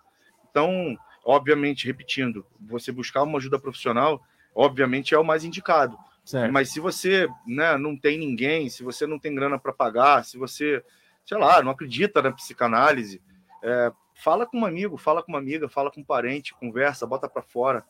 Então, 0.50 0.98
obviamente, 1.24 1.86
repetindo, 1.86 2.46
você 2.60 2.92
buscar 2.92 3.24
uma 3.24 3.38
ajuda 3.38 3.60
profissional, 3.60 4.22
obviamente 4.54 5.14
é 5.14 5.20
o 5.20 5.24
mais 5.24 5.44
indicado. 5.44 5.98
Certo. 6.26 6.52
Mas 6.52 6.70
se 6.72 6.80
você 6.80 7.28
né, 7.46 7.78
não 7.78 7.98
tem 7.98 8.18
ninguém, 8.18 8.70
se 8.70 8.84
você 8.84 9.08
não 9.08 9.18
tem 9.18 9.34
grana 9.34 9.58
para 9.58 9.74
pagar, 9.74 10.24
se 10.24 10.38
você, 10.38 10.84
sei 11.30 11.38
lá, 11.38 11.62
não 11.62 11.70
acredita 11.70 12.24
na 12.24 12.32
psicanálise, 12.32 13.22
é, 13.62 13.92
fala 14.16 14.48
com 14.48 14.62
um 14.62 14.66
amigo, 14.66 14.98
fala 14.98 15.22
com 15.22 15.32
uma 15.32 15.38
amiga, 15.38 15.70
fala 15.70 15.92
com 15.92 16.02
um 16.02 16.04
parente, 16.04 16.56
conversa, 16.56 17.06
bota 17.06 17.30
para 17.30 17.44
fora, 17.44 17.86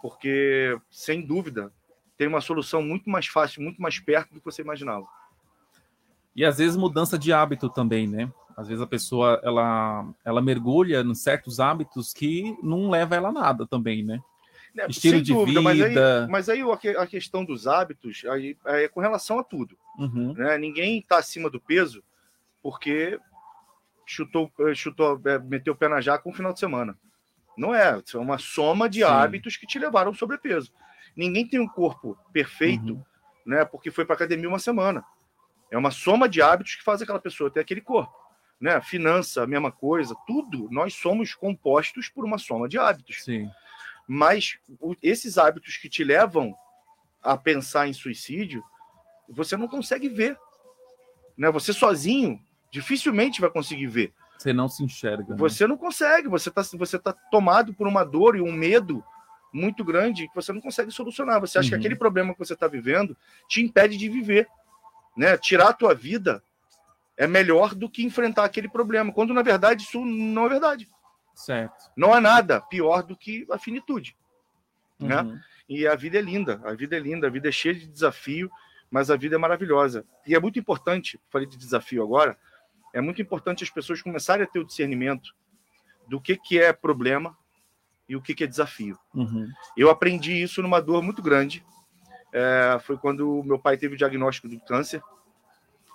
porque 0.00 0.74
sem 0.90 1.20
dúvida 1.20 1.70
tem 2.16 2.26
uma 2.26 2.40
solução 2.40 2.80
muito 2.80 3.10
mais 3.10 3.26
fácil, 3.26 3.62
muito 3.62 3.82
mais 3.82 4.00
perto 4.00 4.32
do 4.32 4.40
que 4.40 4.46
você 4.46 4.62
imaginava. 4.62 5.06
E 6.34 6.46
às 6.46 6.56
vezes 6.56 6.78
mudança 6.78 7.18
de 7.18 7.30
hábito 7.30 7.68
também, 7.68 8.08
né? 8.08 8.32
Às 8.56 8.68
vezes 8.68 8.82
a 8.82 8.86
pessoa 8.86 9.38
ela 9.44 10.08
ela 10.24 10.40
mergulha 10.40 11.02
em 11.02 11.14
certos 11.14 11.60
hábitos 11.60 12.14
que 12.14 12.56
não 12.62 12.88
leva 12.88 13.16
ela 13.16 13.28
a 13.28 13.32
nada 13.32 13.66
também, 13.66 14.02
né? 14.02 14.18
É, 14.78 14.86
Estilo 14.88 15.20
de 15.20 15.34
dúvida, 15.34 15.60
vida. 15.60 16.26
Mas 16.30 16.48
aí, 16.48 16.62
mas 16.62 16.72
aí 16.86 16.96
a 16.96 17.06
questão 17.06 17.44
dos 17.44 17.66
hábitos 17.66 18.24
aí, 18.30 18.56
é 18.64 18.88
com 18.88 19.00
relação 19.00 19.38
a 19.38 19.44
tudo. 19.44 19.76
Uhum. 19.98 20.32
Né? 20.32 20.56
Ninguém 20.56 21.00
está 21.00 21.18
acima 21.18 21.50
do 21.50 21.60
peso 21.60 22.02
porque 22.68 23.18
chutou, 24.04 24.52
eh, 24.60 24.74
chutou, 24.74 25.18
eh, 25.24 25.38
meteu 25.38 25.72
o 25.72 25.76
pé 25.76 25.88
na 25.88 26.02
jaca 26.02 26.28
um 26.28 26.34
final 26.34 26.52
de 26.52 26.60
semana. 26.60 26.98
Não 27.56 27.74
é, 27.74 27.98
é 28.14 28.18
uma 28.18 28.36
soma 28.36 28.90
de 28.90 28.98
Sim. 28.98 29.04
hábitos 29.04 29.56
que 29.56 29.66
te 29.66 29.78
levaram 29.78 30.10
ao 30.10 30.14
sobrepeso. 30.14 30.70
Ninguém 31.16 31.48
tem 31.48 31.58
um 31.58 31.66
corpo 31.66 32.14
perfeito, 32.30 32.92
uhum. 32.92 33.04
né? 33.46 33.64
Porque 33.64 33.90
foi 33.90 34.04
para 34.04 34.16
academia 34.16 34.50
uma 34.50 34.58
semana. 34.58 35.02
É 35.70 35.78
uma 35.78 35.90
soma 35.90 36.28
de 36.28 36.42
hábitos 36.42 36.74
que 36.74 36.84
faz 36.84 37.00
aquela 37.00 37.18
pessoa 37.18 37.50
ter 37.50 37.60
aquele 37.60 37.80
corpo, 37.80 38.14
né? 38.60 38.78
Finança, 38.82 39.42
a 39.42 39.46
mesma 39.46 39.72
coisa, 39.72 40.14
tudo. 40.26 40.68
Nós 40.70 40.92
somos 40.92 41.34
compostos 41.34 42.10
por 42.10 42.22
uma 42.22 42.36
soma 42.36 42.68
de 42.68 42.78
hábitos. 42.78 43.24
Sim. 43.24 43.48
Mas 44.06 44.58
esses 45.02 45.38
hábitos 45.38 45.78
que 45.78 45.88
te 45.88 46.04
levam 46.04 46.54
a 47.22 47.34
pensar 47.34 47.88
em 47.88 47.94
suicídio, 47.94 48.62
você 49.26 49.56
não 49.56 49.68
consegue 49.68 50.10
ver, 50.10 50.38
né? 51.34 51.50
Você 51.50 51.72
sozinho 51.72 52.46
dificilmente 52.70 53.40
vai 53.40 53.50
conseguir 53.50 53.86
ver. 53.86 54.12
Você 54.38 54.52
não 54.52 54.68
se 54.68 54.84
enxerga. 54.84 55.30
Né? 55.30 55.36
Você 55.36 55.66
não 55.66 55.76
consegue, 55.76 56.28
você 56.28 56.48
está 56.48 56.62
você 56.62 56.98
tá 56.98 57.12
tomado 57.30 57.74
por 57.74 57.86
uma 57.86 58.04
dor 58.04 58.36
e 58.36 58.40
um 58.40 58.52
medo 58.52 59.02
muito 59.52 59.84
grande 59.84 60.28
que 60.28 60.34
você 60.34 60.52
não 60.52 60.60
consegue 60.60 60.90
solucionar. 60.90 61.40
Você 61.40 61.58
acha 61.58 61.66
uhum. 61.66 61.70
que 61.70 61.76
aquele 61.76 61.96
problema 61.96 62.32
que 62.32 62.38
você 62.38 62.54
está 62.54 62.68
vivendo 62.68 63.16
te 63.48 63.60
impede 63.60 63.96
de 63.96 64.08
viver. 64.08 64.48
Né? 65.16 65.36
Tirar 65.36 65.70
a 65.70 65.72
tua 65.72 65.94
vida 65.94 66.42
é 67.16 67.26
melhor 67.26 67.74
do 67.74 67.90
que 67.90 68.04
enfrentar 68.04 68.44
aquele 68.44 68.68
problema, 68.68 69.12
quando 69.12 69.34
na 69.34 69.42
verdade 69.42 69.82
isso 69.82 70.04
não 70.04 70.46
é 70.46 70.48
verdade. 70.48 70.88
Certo. 71.34 71.90
Não 71.96 72.14
há 72.14 72.20
nada 72.20 72.60
pior 72.60 73.02
do 73.02 73.16
que 73.16 73.44
a 73.50 73.58
finitude. 73.58 74.16
Né? 75.00 75.20
Uhum. 75.20 75.32
Né? 75.32 75.42
E 75.68 75.86
a 75.86 75.94
vida 75.96 76.18
é 76.18 76.22
linda, 76.22 76.60
a 76.64 76.72
vida 76.74 76.96
é 76.96 77.00
linda, 77.00 77.26
a 77.26 77.30
vida 77.30 77.48
é 77.48 77.52
cheia 77.52 77.74
de 77.74 77.86
desafio, 77.86 78.50
mas 78.90 79.10
a 79.10 79.16
vida 79.16 79.34
é 79.34 79.38
maravilhosa. 79.38 80.04
E 80.26 80.34
é 80.34 80.40
muito 80.40 80.58
importante, 80.58 81.20
falei 81.28 81.46
de 81.46 81.58
desafio 81.58 82.02
agora, 82.02 82.38
é 82.94 83.00
muito 83.00 83.20
importante 83.20 83.64
as 83.64 83.70
pessoas 83.70 84.02
começarem 84.02 84.44
a 84.44 84.46
ter 84.46 84.58
o 84.58 84.64
discernimento 84.64 85.34
do 86.06 86.20
que, 86.20 86.36
que 86.36 86.58
é 86.58 86.72
problema 86.72 87.36
e 88.08 88.16
o 88.16 88.22
que, 88.22 88.34
que 88.34 88.44
é 88.44 88.46
desafio. 88.46 88.98
Uhum. 89.14 89.48
Eu 89.76 89.90
aprendi 89.90 90.42
isso 90.42 90.62
numa 90.62 90.80
dor 90.80 91.02
muito 91.02 91.22
grande. 91.22 91.64
É, 92.32 92.78
foi 92.80 92.96
quando 92.96 93.42
meu 93.44 93.58
pai 93.58 93.76
teve 93.76 93.94
o 93.94 93.98
diagnóstico 93.98 94.48
do 94.48 94.58
câncer 94.60 95.02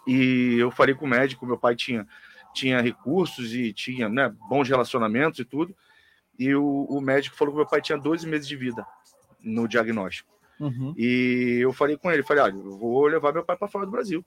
e 0.05 0.57
eu 0.59 0.69
falei 0.69 0.93
com 0.93 1.05
o 1.05 1.09
médico. 1.09 1.45
Meu 1.45 1.57
pai 1.57 1.75
tinha, 1.75 2.07
tinha 2.53 2.81
recursos 2.81 3.53
e 3.53 3.73
tinha 3.73 4.07
né, 4.07 4.33
bons 4.47 4.69
relacionamentos 4.69 5.39
e 5.39 5.45
tudo. 5.45 5.75
E 6.37 6.53
o, 6.53 6.85
o 6.89 7.01
médico 7.01 7.35
falou 7.35 7.53
que 7.53 7.59
meu 7.59 7.67
pai 7.67 7.81
tinha 7.81 7.97
12 7.97 8.27
meses 8.27 8.47
de 8.47 8.55
vida 8.55 8.85
no 9.41 9.67
diagnóstico. 9.67 10.31
Uhum. 10.59 10.93
E 10.95 11.59
eu 11.61 11.73
falei 11.73 11.97
com 11.97 12.11
ele, 12.11 12.23
falei, 12.23 12.43
ah, 12.43 12.49
eu 12.49 12.77
vou 12.77 13.07
levar 13.07 13.33
meu 13.33 13.43
pai 13.43 13.57
para 13.57 13.67
fora 13.67 13.85
do 13.85 13.91
Brasil 13.91 14.23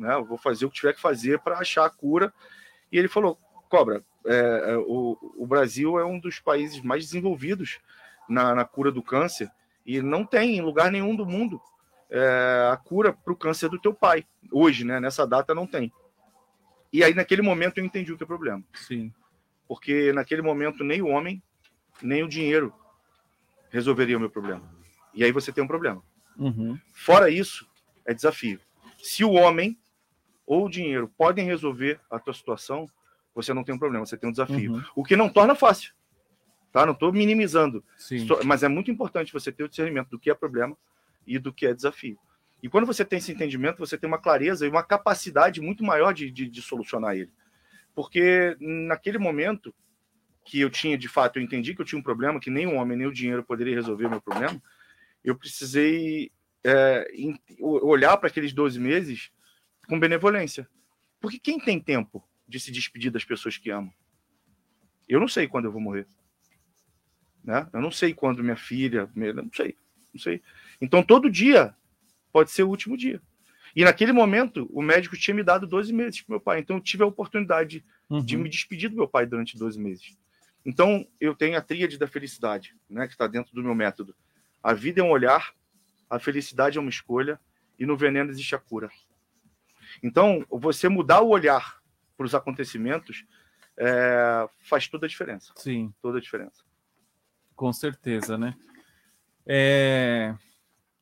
né? 0.00 0.14
Eu 0.14 0.24
vou 0.24 0.38
fazer 0.38 0.64
o 0.64 0.70
que 0.70 0.76
tiver 0.76 0.94
que 0.94 1.00
fazer 1.00 1.38
para 1.40 1.58
achar 1.58 1.84
a 1.84 1.90
cura. 1.90 2.32
E 2.90 2.98
ele 2.98 3.08
falou: 3.08 3.38
Cobra, 3.68 4.02
é, 4.26 4.72
é, 4.72 4.76
o, 4.76 5.16
o, 5.36 5.46
Brasil 5.46 5.98
é 5.98 6.04
um 6.04 6.18
dos 6.18 6.40
países 6.40 6.80
mais 6.80 7.04
desenvolvidos 7.04 7.78
na, 8.28 8.54
na, 8.54 8.64
cura 8.64 8.90
do 8.90 9.02
câncer 9.02 9.50
e 9.84 10.00
não 10.00 10.24
tem 10.24 10.56
em 10.56 10.60
lugar 10.60 10.90
nenhum 10.90 11.14
do 11.14 11.26
mundo 11.26 11.60
é, 12.10 12.70
a 12.72 12.76
cura 12.76 13.12
para 13.12 13.32
o 13.32 13.36
câncer 13.36 13.68
do 13.68 13.78
teu 13.78 13.94
pai. 13.94 14.26
Hoje, 14.50 14.84
né? 14.84 14.98
Nessa 14.98 15.26
data 15.26 15.54
não 15.54 15.66
tem. 15.66 15.92
E 16.92 17.04
aí, 17.04 17.14
naquele 17.14 17.42
momento, 17.42 17.78
eu 17.78 17.84
entendi 17.84 18.12
o 18.12 18.16
que 18.16 18.22
é 18.22 18.24
o 18.24 18.28
problema. 18.28 18.64
Sim. 18.74 19.12
Porque 19.68 20.12
naquele 20.12 20.42
momento, 20.42 20.82
nem 20.82 21.00
o 21.00 21.06
homem, 21.06 21.40
nem 22.02 22.24
o 22.24 22.28
dinheiro 22.28 22.74
resolveria 23.70 24.16
o 24.16 24.20
meu 24.20 24.30
problema. 24.30 24.68
E 25.14 25.22
aí 25.22 25.30
você 25.30 25.52
tem 25.52 25.62
um 25.62 25.68
problema. 25.68 26.02
Uhum. 26.36 26.76
Fora 26.92 27.30
isso, 27.30 27.68
é 28.04 28.12
desafio. 28.12 28.58
Se 28.98 29.24
o 29.24 29.32
homem 29.32 29.78
ou 30.50 30.66
o 30.66 30.68
dinheiro 30.68 31.08
podem 31.16 31.46
resolver 31.46 32.00
a 32.10 32.18
tua 32.18 32.34
situação, 32.34 32.90
você 33.32 33.54
não 33.54 33.62
tem 33.62 33.72
um 33.72 33.78
problema, 33.78 34.04
você 34.04 34.16
tem 34.16 34.28
um 34.28 34.32
desafio. 34.32 34.72
Uhum. 34.72 34.82
O 34.96 35.04
que 35.04 35.14
não 35.14 35.28
torna 35.28 35.54
fácil. 35.54 35.94
Tá? 36.72 36.84
Não 36.84 36.92
estou 36.92 37.12
minimizando. 37.12 37.84
Mas 38.44 38.64
é 38.64 38.68
muito 38.68 38.90
importante 38.90 39.32
você 39.32 39.52
ter 39.52 39.62
o 39.62 39.68
discernimento 39.68 40.08
do 40.08 40.18
que 40.18 40.28
é 40.28 40.34
problema 40.34 40.76
e 41.24 41.38
do 41.38 41.52
que 41.52 41.66
é 41.66 41.72
desafio. 41.72 42.18
E 42.60 42.68
quando 42.68 42.84
você 42.84 43.04
tem 43.04 43.20
esse 43.20 43.30
entendimento, 43.30 43.78
você 43.78 43.96
tem 43.96 44.08
uma 44.08 44.18
clareza 44.18 44.66
e 44.66 44.68
uma 44.68 44.82
capacidade 44.82 45.60
muito 45.60 45.84
maior 45.84 46.12
de, 46.12 46.28
de, 46.32 46.48
de 46.48 46.60
solucionar 46.60 47.14
ele. 47.14 47.30
Porque 47.94 48.56
naquele 48.58 49.18
momento, 49.18 49.72
que 50.44 50.60
eu 50.60 50.68
tinha, 50.68 50.98
de 50.98 51.06
fato, 51.06 51.38
eu 51.38 51.44
entendi 51.44 51.76
que 51.76 51.80
eu 51.80 51.86
tinha 51.86 51.98
um 52.00 52.02
problema, 52.02 52.40
que 52.40 52.50
nem 52.50 52.66
o 52.66 52.74
homem 52.74 52.98
nem 52.98 53.06
o 53.06 53.12
dinheiro 53.12 53.44
poderia 53.44 53.76
resolver 53.76 54.06
o 54.06 54.10
meu 54.10 54.20
problema, 54.20 54.60
eu 55.24 55.36
precisei 55.36 56.32
é, 56.64 57.06
olhar 57.60 58.16
para 58.16 58.26
aqueles 58.26 58.52
12 58.52 58.80
meses 58.80 59.30
com 59.90 59.98
benevolência. 59.98 60.68
Porque 61.20 61.36
quem 61.36 61.58
tem 61.58 61.80
tempo 61.80 62.24
de 62.48 62.60
se 62.60 62.70
despedir 62.70 63.10
das 63.10 63.24
pessoas 63.24 63.58
que 63.58 63.70
amam? 63.70 63.92
Eu 65.08 65.18
não 65.18 65.26
sei 65.26 65.48
quando 65.48 65.64
eu 65.64 65.72
vou 65.72 65.80
morrer. 65.80 66.06
Né? 67.42 67.68
Eu 67.72 67.80
não 67.80 67.90
sei 67.90 68.14
quando 68.14 68.42
minha 68.42 68.56
filha. 68.56 69.10
Não 69.14 69.50
sei. 69.52 69.76
Não 70.14 70.20
sei. 70.20 70.40
Então, 70.80 71.02
todo 71.02 71.28
dia 71.28 71.74
pode 72.32 72.52
ser 72.52 72.62
o 72.62 72.68
último 72.68 72.96
dia. 72.96 73.20
E 73.74 73.84
naquele 73.84 74.12
momento, 74.12 74.70
o 74.72 74.80
médico 74.80 75.16
tinha 75.16 75.34
me 75.34 75.42
dado 75.42 75.66
12 75.66 75.92
meses 75.92 76.22
para 76.22 76.34
meu 76.34 76.40
pai. 76.40 76.60
Então, 76.60 76.76
eu 76.76 76.80
tive 76.80 77.02
a 77.02 77.06
oportunidade 77.06 77.84
uhum. 78.08 78.24
de 78.24 78.36
me 78.36 78.48
despedir 78.48 78.90
do 78.90 78.96
meu 78.96 79.08
pai 79.08 79.26
durante 79.26 79.58
12 79.58 79.76
meses. 79.80 80.16
Então, 80.64 81.04
eu 81.20 81.34
tenho 81.34 81.58
a 81.58 81.60
tríade 81.60 81.98
da 81.98 82.06
felicidade, 82.06 82.76
né, 82.88 83.08
que 83.08 83.14
está 83.14 83.26
dentro 83.26 83.52
do 83.52 83.62
meu 83.62 83.74
método. 83.74 84.14
A 84.62 84.72
vida 84.72 85.00
é 85.00 85.04
um 85.04 85.10
olhar, 85.10 85.52
a 86.08 86.20
felicidade 86.20 86.78
é 86.78 86.80
uma 86.80 86.90
escolha, 86.90 87.40
e 87.76 87.84
no 87.84 87.96
veneno 87.96 88.30
existe 88.30 88.54
a 88.54 88.58
cura. 88.58 88.88
Então, 90.02 90.44
você 90.50 90.88
mudar 90.88 91.20
o 91.20 91.28
olhar 91.28 91.80
para 92.16 92.26
os 92.26 92.34
acontecimentos 92.34 93.24
é, 93.76 94.46
faz 94.58 94.88
toda 94.88 95.06
a 95.06 95.08
diferença. 95.08 95.52
Sim. 95.56 95.92
Toda 96.02 96.18
a 96.18 96.20
diferença. 96.20 96.62
Com 97.56 97.72
certeza, 97.72 98.36
né? 98.36 98.54
É... 99.46 100.34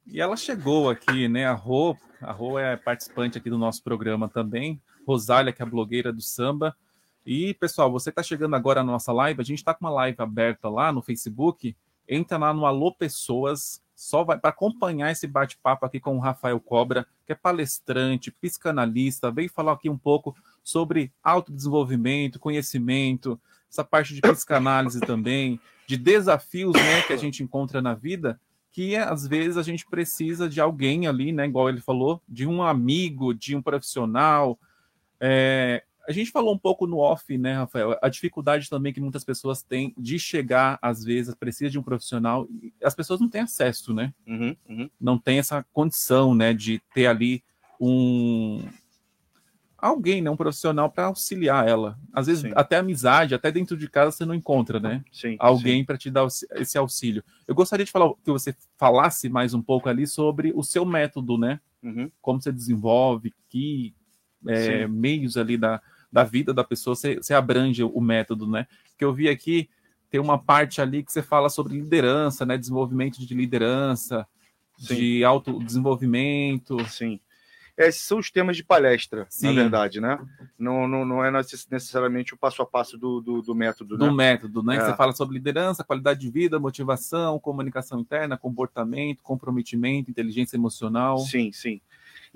E 0.07 0.21
ela 0.21 0.37
chegou 0.37 0.89
aqui, 0.89 1.29
né? 1.29 1.47
A 1.47 1.53
Rô, 1.53 1.97
a 2.21 2.33
Rô 2.33 2.59
é 2.59 2.77
participante 2.77 3.37
aqui 3.37 3.51
do 3.51 3.59
nosso 3.59 3.83
programa 3.83 4.29
também. 4.29 4.81
Rosália, 5.07 5.53
que 5.53 5.61
é 5.61 5.67
a 5.67 5.69
blogueira 5.69 6.13
do 6.13 6.23
samba. 6.23 6.77
E, 7.27 7.53
pessoal, 7.55 7.93
você 7.93 8.09
está 8.09 8.23
chegando 8.23 8.57
agora 8.57 8.83
na 8.83 8.93
nossa 8.93 9.13
live, 9.13 9.41
a 9.41 9.45
gente 9.45 9.59
está 9.59 9.75
com 9.75 9.85
uma 9.85 9.93
live 9.93 10.17
aberta 10.19 10.69
lá 10.69 10.91
no 10.91 11.03
Facebook. 11.03 11.77
Entra 12.09 12.39
lá 12.39 12.55
no 12.55 12.65
Alô 12.65 12.95
Pessoas, 12.95 13.83
só 13.99 14.23
vai 14.23 14.39
para 14.39 14.51
acompanhar 14.51 15.11
esse 15.11 15.27
bate-papo 15.27 15.85
aqui 15.85 15.99
com 15.99 16.17
o 16.17 16.21
Rafael 16.21 16.61
Cobra, 16.61 17.05
que 17.27 17.33
é 17.33 17.35
palestrante, 17.35 18.31
psicanalista, 18.31 19.29
veio 19.29 19.51
falar 19.51 19.73
aqui 19.73 19.91
um 19.91 19.99
pouco 19.99 20.37
sobre 20.63 21.13
autodesenvolvimento, 21.21 22.39
conhecimento, 22.39 23.41
essa 23.69 23.83
parte 23.83 24.15
de 24.15 24.21
psicanálise 24.23 25.01
também, 25.01 25.59
de 25.85 25.97
desafios 25.97 26.75
né, 26.75 27.03
que 27.03 27.13
a 27.13 27.17
gente 27.17 27.43
encontra 27.43 27.83
na 27.83 27.93
vida, 27.93 28.41
que 28.71 28.95
às 28.95 29.27
vezes 29.27 29.57
a 29.57 29.65
gente 29.65 29.85
precisa 29.85 30.49
de 30.49 30.61
alguém 30.61 31.09
ali, 31.09 31.33
né, 31.33 31.47
igual 31.47 31.69
ele 31.69 31.81
falou, 31.81 32.23
de 32.29 32.47
um 32.47 32.63
amigo, 32.63 33.35
de 33.35 33.57
um 33.57 33.61
profissional. 33.61 34.57
É, 35.21 35.83
a 36.09 36.13
gente 36.13 36.31
falou 36.31 36.55
um 36.55 36.59
pouco 36.59 36.87
no 36.87 36.97
off, 36.97 37.37
né, 37.37 37.53
Rafael? 37.53 37.99
A 38.01 38.09
dificuldade 38.09 38.71
também 38.71 38.95
que 38.95 39.01
muitas 39.01 39.25
pessoas 39.25 39.63
têm 39.63 39.93
de 39.99 40.19
chegar, 40.19 40.79
às 40.81 41.05
vezes, 41.05 41.35
precisa 41.35 41.71
de 41.71 41.79
um 41.79 41.83
profissional. 41.83 42.49
As 42.83 42.95
pessoas 42.95 43.21
não 43.21 43.29
têm 43.29 43.43
acesso, 43.43 43.93
né? 43.93 44.15
Uhum, 44.27 44.57
uhum. 44.67 44.91
Não 44.99 45.19
tem 45.19 45.39
essa 45.39 45.63
condição, 45.71 46.35
né, 46.35 46.55
de 46.55 46.81
ter 46.95 47.07
ali 47.07 47.45
um 47.79 48.67
alguém, 49.77 50.23
né, 50.23 50.31
um 50.31 50.37
profissional 50.37 50.91
para 50.91 51.05
auxiliar 51.05 51.69
ela. 51.69 51.99
Às 52.13 52.27
vezes 52.27 52.43
sim. 52.43 52.53
até 52.57 52.77
amizade, 52.77 53.35
até 53.35 53.53
dentro 53.53 53.77
de 53.77 53.89
casa 53.89 54.11
você 54.11 54.25
não 54.25 54.35
encontra, 54.35 54.81
né? 54.81 55.05
Sim, 55.13 55.37
alguém 55.39 55.85
para 55.85 55.99
te 55.99 56.11
dar 56.11 56.27
esse 56.57 56.79
auxílio. 56.79 57.23
Eu 57.47 57.55
gostaria 57.55 57.85
de 57.85 57.93
falar 57.93 58.13
que 58.25 58.31
você 58.33 58.57
falasse 58.79 59.29
mais 59.29 59.53
um 59.53 59.63
pouco 59.63 59.91
ali 59.91 60.07
sobre 60.07 60.53
o 60.57 60.65
seu 60.65 60.87
método, 60.87 61.37
né? 61.37 61.61
Uhum. 61.83 62.11
Como 62.21 62.41
você 62.41 62.51
desenvolve, 62.51 63.33
que 63.49 63.95
é, 64.47 64.89
meios 64.89 65.37
ali 65.37 65.57
da, 65.57 65.81
da 66.11 66.25
vida 66.25 66.55
da 66.55 66.65
pessoa, 66.65 66.97
você, 66.97 67.17
você 67.17 67.35
abrange 67.35 67.83
o 67.83 68.01
método, 68.01 68.47
né? 68.47 68.67
Que 68.97 69.05
eu 69.05 69.13
vi 69.13 69.29
aqui, 69.29 69.69
tem 70.11 70.21
uma 70.21 70.39
parte 70.39 70.81
ali 70.81 71.03
que 71.03 71.13
você 71.13 71.23
fala 71.23 71.49
sobre 71.49 71.75
liderança, 71.75 72.47
né? 72.47 72.57
Desenvolvimento 72.57 73.19
de 73.19 73.35
liderança, 73.35 74.27
Sim. 74.79 74.95
de 74.95 75.25
autodesenvolvimento. 75.25 76.79
Sim. 76.89 77.21
Esses 77.77 78.03
são 78.03 78.19
os 78.19 78.29
temas 78.29 78.57
de 78.57 78.65
palestra, 78.65 79.25
Sim. 79.31 79.47
na 79.47 79.53
verdade, 79.53 80.01
né? 80.01 80.19
Não, 80.59 80.89
não, 80.89 81.05
não 81.05 81.25
é 81.25 81.31
necessariamente 81.31 82.35
o 82.35 82.37
passo 82.37 82.61
a 82.61 82.67
passo 82.67 82.99
do, 82.99 83.21
do, 83.21 83.41
do 83.41 83.55
método, 83.55 83.97
né? 83.97 84.05
Do 84.05 84.13
método, 84.13 84.63
né? 84.65 84.77
É. 84.77 84.81
Você 84.81 84.97
fala 84.97 85.13
sobre 85.13 85.35
liderança, 85.35 85.85
qualidade 85.85 86.19
de 86.19 86.29
vida, 86.29 86.59
motivação, 86.59 87.39
comunicação 87.39 88.01
interna, 88.01 88.37
comportamento, 88.37 89.23
comprometimento, 89.23 90.11
inteligência 90.11 90.57
emocional. 90.57 91.19
Sim, 91.19 91.53
sim. 91.53 91.81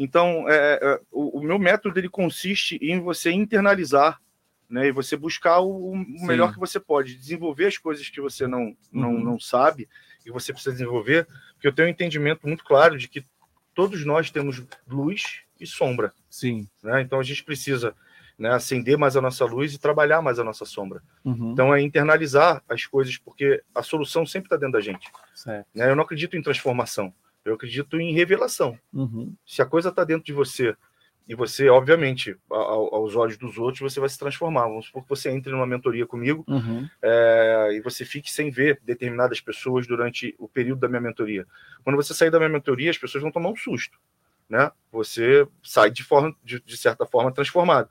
Então, 0.03 0.49
é, 0.49 0.81
é, 0.83 1.01
o, 1.12 1.38
o, 1.38 1.43
meu 1.45 1.61
método 1.61 1.97
ele 1.97 2.09
consiste 2.09 2.77
em 2.83 2.99
você 2.99 3.31
internalizar, 3.31 4.21
né, 4.69 4.88
e 4.88 4.93
você 4.93 5.17
buscar 5.17 5.61
o, 5.61 5.93
o 5.93 6.27
melhor 6.27 6.53
que 6.53 6.59
você 6.59 6.81
pode, 6.81 7.15
desenvolver 7.15 7.67
as 7.67 7.79
coisas 7.79 8.09
que 8.09 8.21
você 8.21 8.49
não, 8.49 8.77
não, 8.91 9.15
uhum. 9.15 9.23
não 9.23 9.38
sabe 9.38 9.88
e 10.27 10.31
você 10.33 10.53
precisa 10.53 10.75
desenvolver, 10.75 11.29
porque 11.53 11.69
eu 11.69 11.73
tenho 11.73 11.87
um 11.87 11.91
entendimento 11.93 12.49
muito 12.49 12.65
claro 12.65 12.99
de 12.99 13.07
que 13.07 13.25
todos 13.73 14.05
nós 14.05 14.29
temos 14.29 14.61
luz 14.88 15.43
e 15.61 15.69
sombra. 15.69 16.12
Sim. 16.29 16.67
Né? 16.83 17.03
Então 17.03 17.21
a 17.21 17.23
gente 17.23 17.45
precisa 17.45 17.95
né, 18.37 18.51
acender 18.51 18.99
mais 18.99 19.17
a 19.17 19.21
nossa 19.21 19.45
luz 19.45 19.73
e 19.73 19.79
trabalhar 19.79 20.21
mais 20.21 20.41
a 20.41 20.45
nossa 20.45 20.65
sombra. 20.65 21.01
Uhum. 21.25 21.53
Então 21.53 21.73
é 21.73 21.81
internalizar 21.81 22.61
as 22.69 22.87
coisas, 22.87 23.17
porque 23.17 23.62
a 23.73 23.85
solução 23.85 24.27
sempre 24.27 24.47
está 24.47 24.57
dentro 24.57 24.73
da 24.73 24.81
gente. 24.81 25.09
Né? 25.73 25.88
Eu 25.88 25.95
não 25.95 26.03
acredito 26.03 26.37
em 26.37 26.43
transformação. 26.43 27.15
Eu 27.44 27.55
acredito 27.55 28.00
em 28.00 28.12
revelação. 28.12 28.78
Uhum. 28.92 29.35
Se 29.46 29.61
a 29.62 29.66
coisa 29.66 29.88
está 29.88 30.05
dentro 30.05 30.24
de 30.24 30.33
você 30.33 30.76
e 31.28 31.35
você, 31.35 31.68
obviamente, 31.68 32.37
ao, 32.50 32.94
aos 32.94 33.14
olhos 33.14 33.38
dos 33.38 33.57
outros, 33.57 33.81
você 33.81 34.00
vai 34.00 34.09
se 34.09 34.18
transformar. 34.18 34.66
Vamos 34.68 34.87
supor 34.87 35.02
que 35.02 35.09
você 35.09 35.31
entre 35.31 35.52
numa 35.52 35.66
mentoria 35.66 36.07
comigo 36.07 36.44
uhum. 36.48 36.88
é, 37.00 37.70
e 37.72 37.81
você 37.81 38.05
fique 38.05 38.31
sem 38.31 38.50
ver 38.50 38.81
determinadas 38.83 39.40
pessoas 39.40 39.87
durante 39.87 40.35
o 40.38 40.48
período 40.48 40.81
da 40.81 40.88
minha 40.88 41.00
mentoria. 41.00 41.46
Quando 41.85 41.96
você 41.96 42.12
sair 42.12 42.31
da 42.31 42.38
minha 42.38 42.48
mentoria, 42.48 42.90
as 42.90 42.98
pessoas 42.98 43.22
vão 43.22 43.31
tomar 43.31 43.50
um 43.50 43.57
susto. 43.57 43.98
Né? 44.48 44.70
Você 44.90 45.46
sai 45.62 45.90
de, 45.90 46.02
forma, 46.02 46.35
de, 46.44 46.61
de 46.61 46.76
certa 46.76 47.07
forma 47.07 47.33
transformado. 47.33 47.88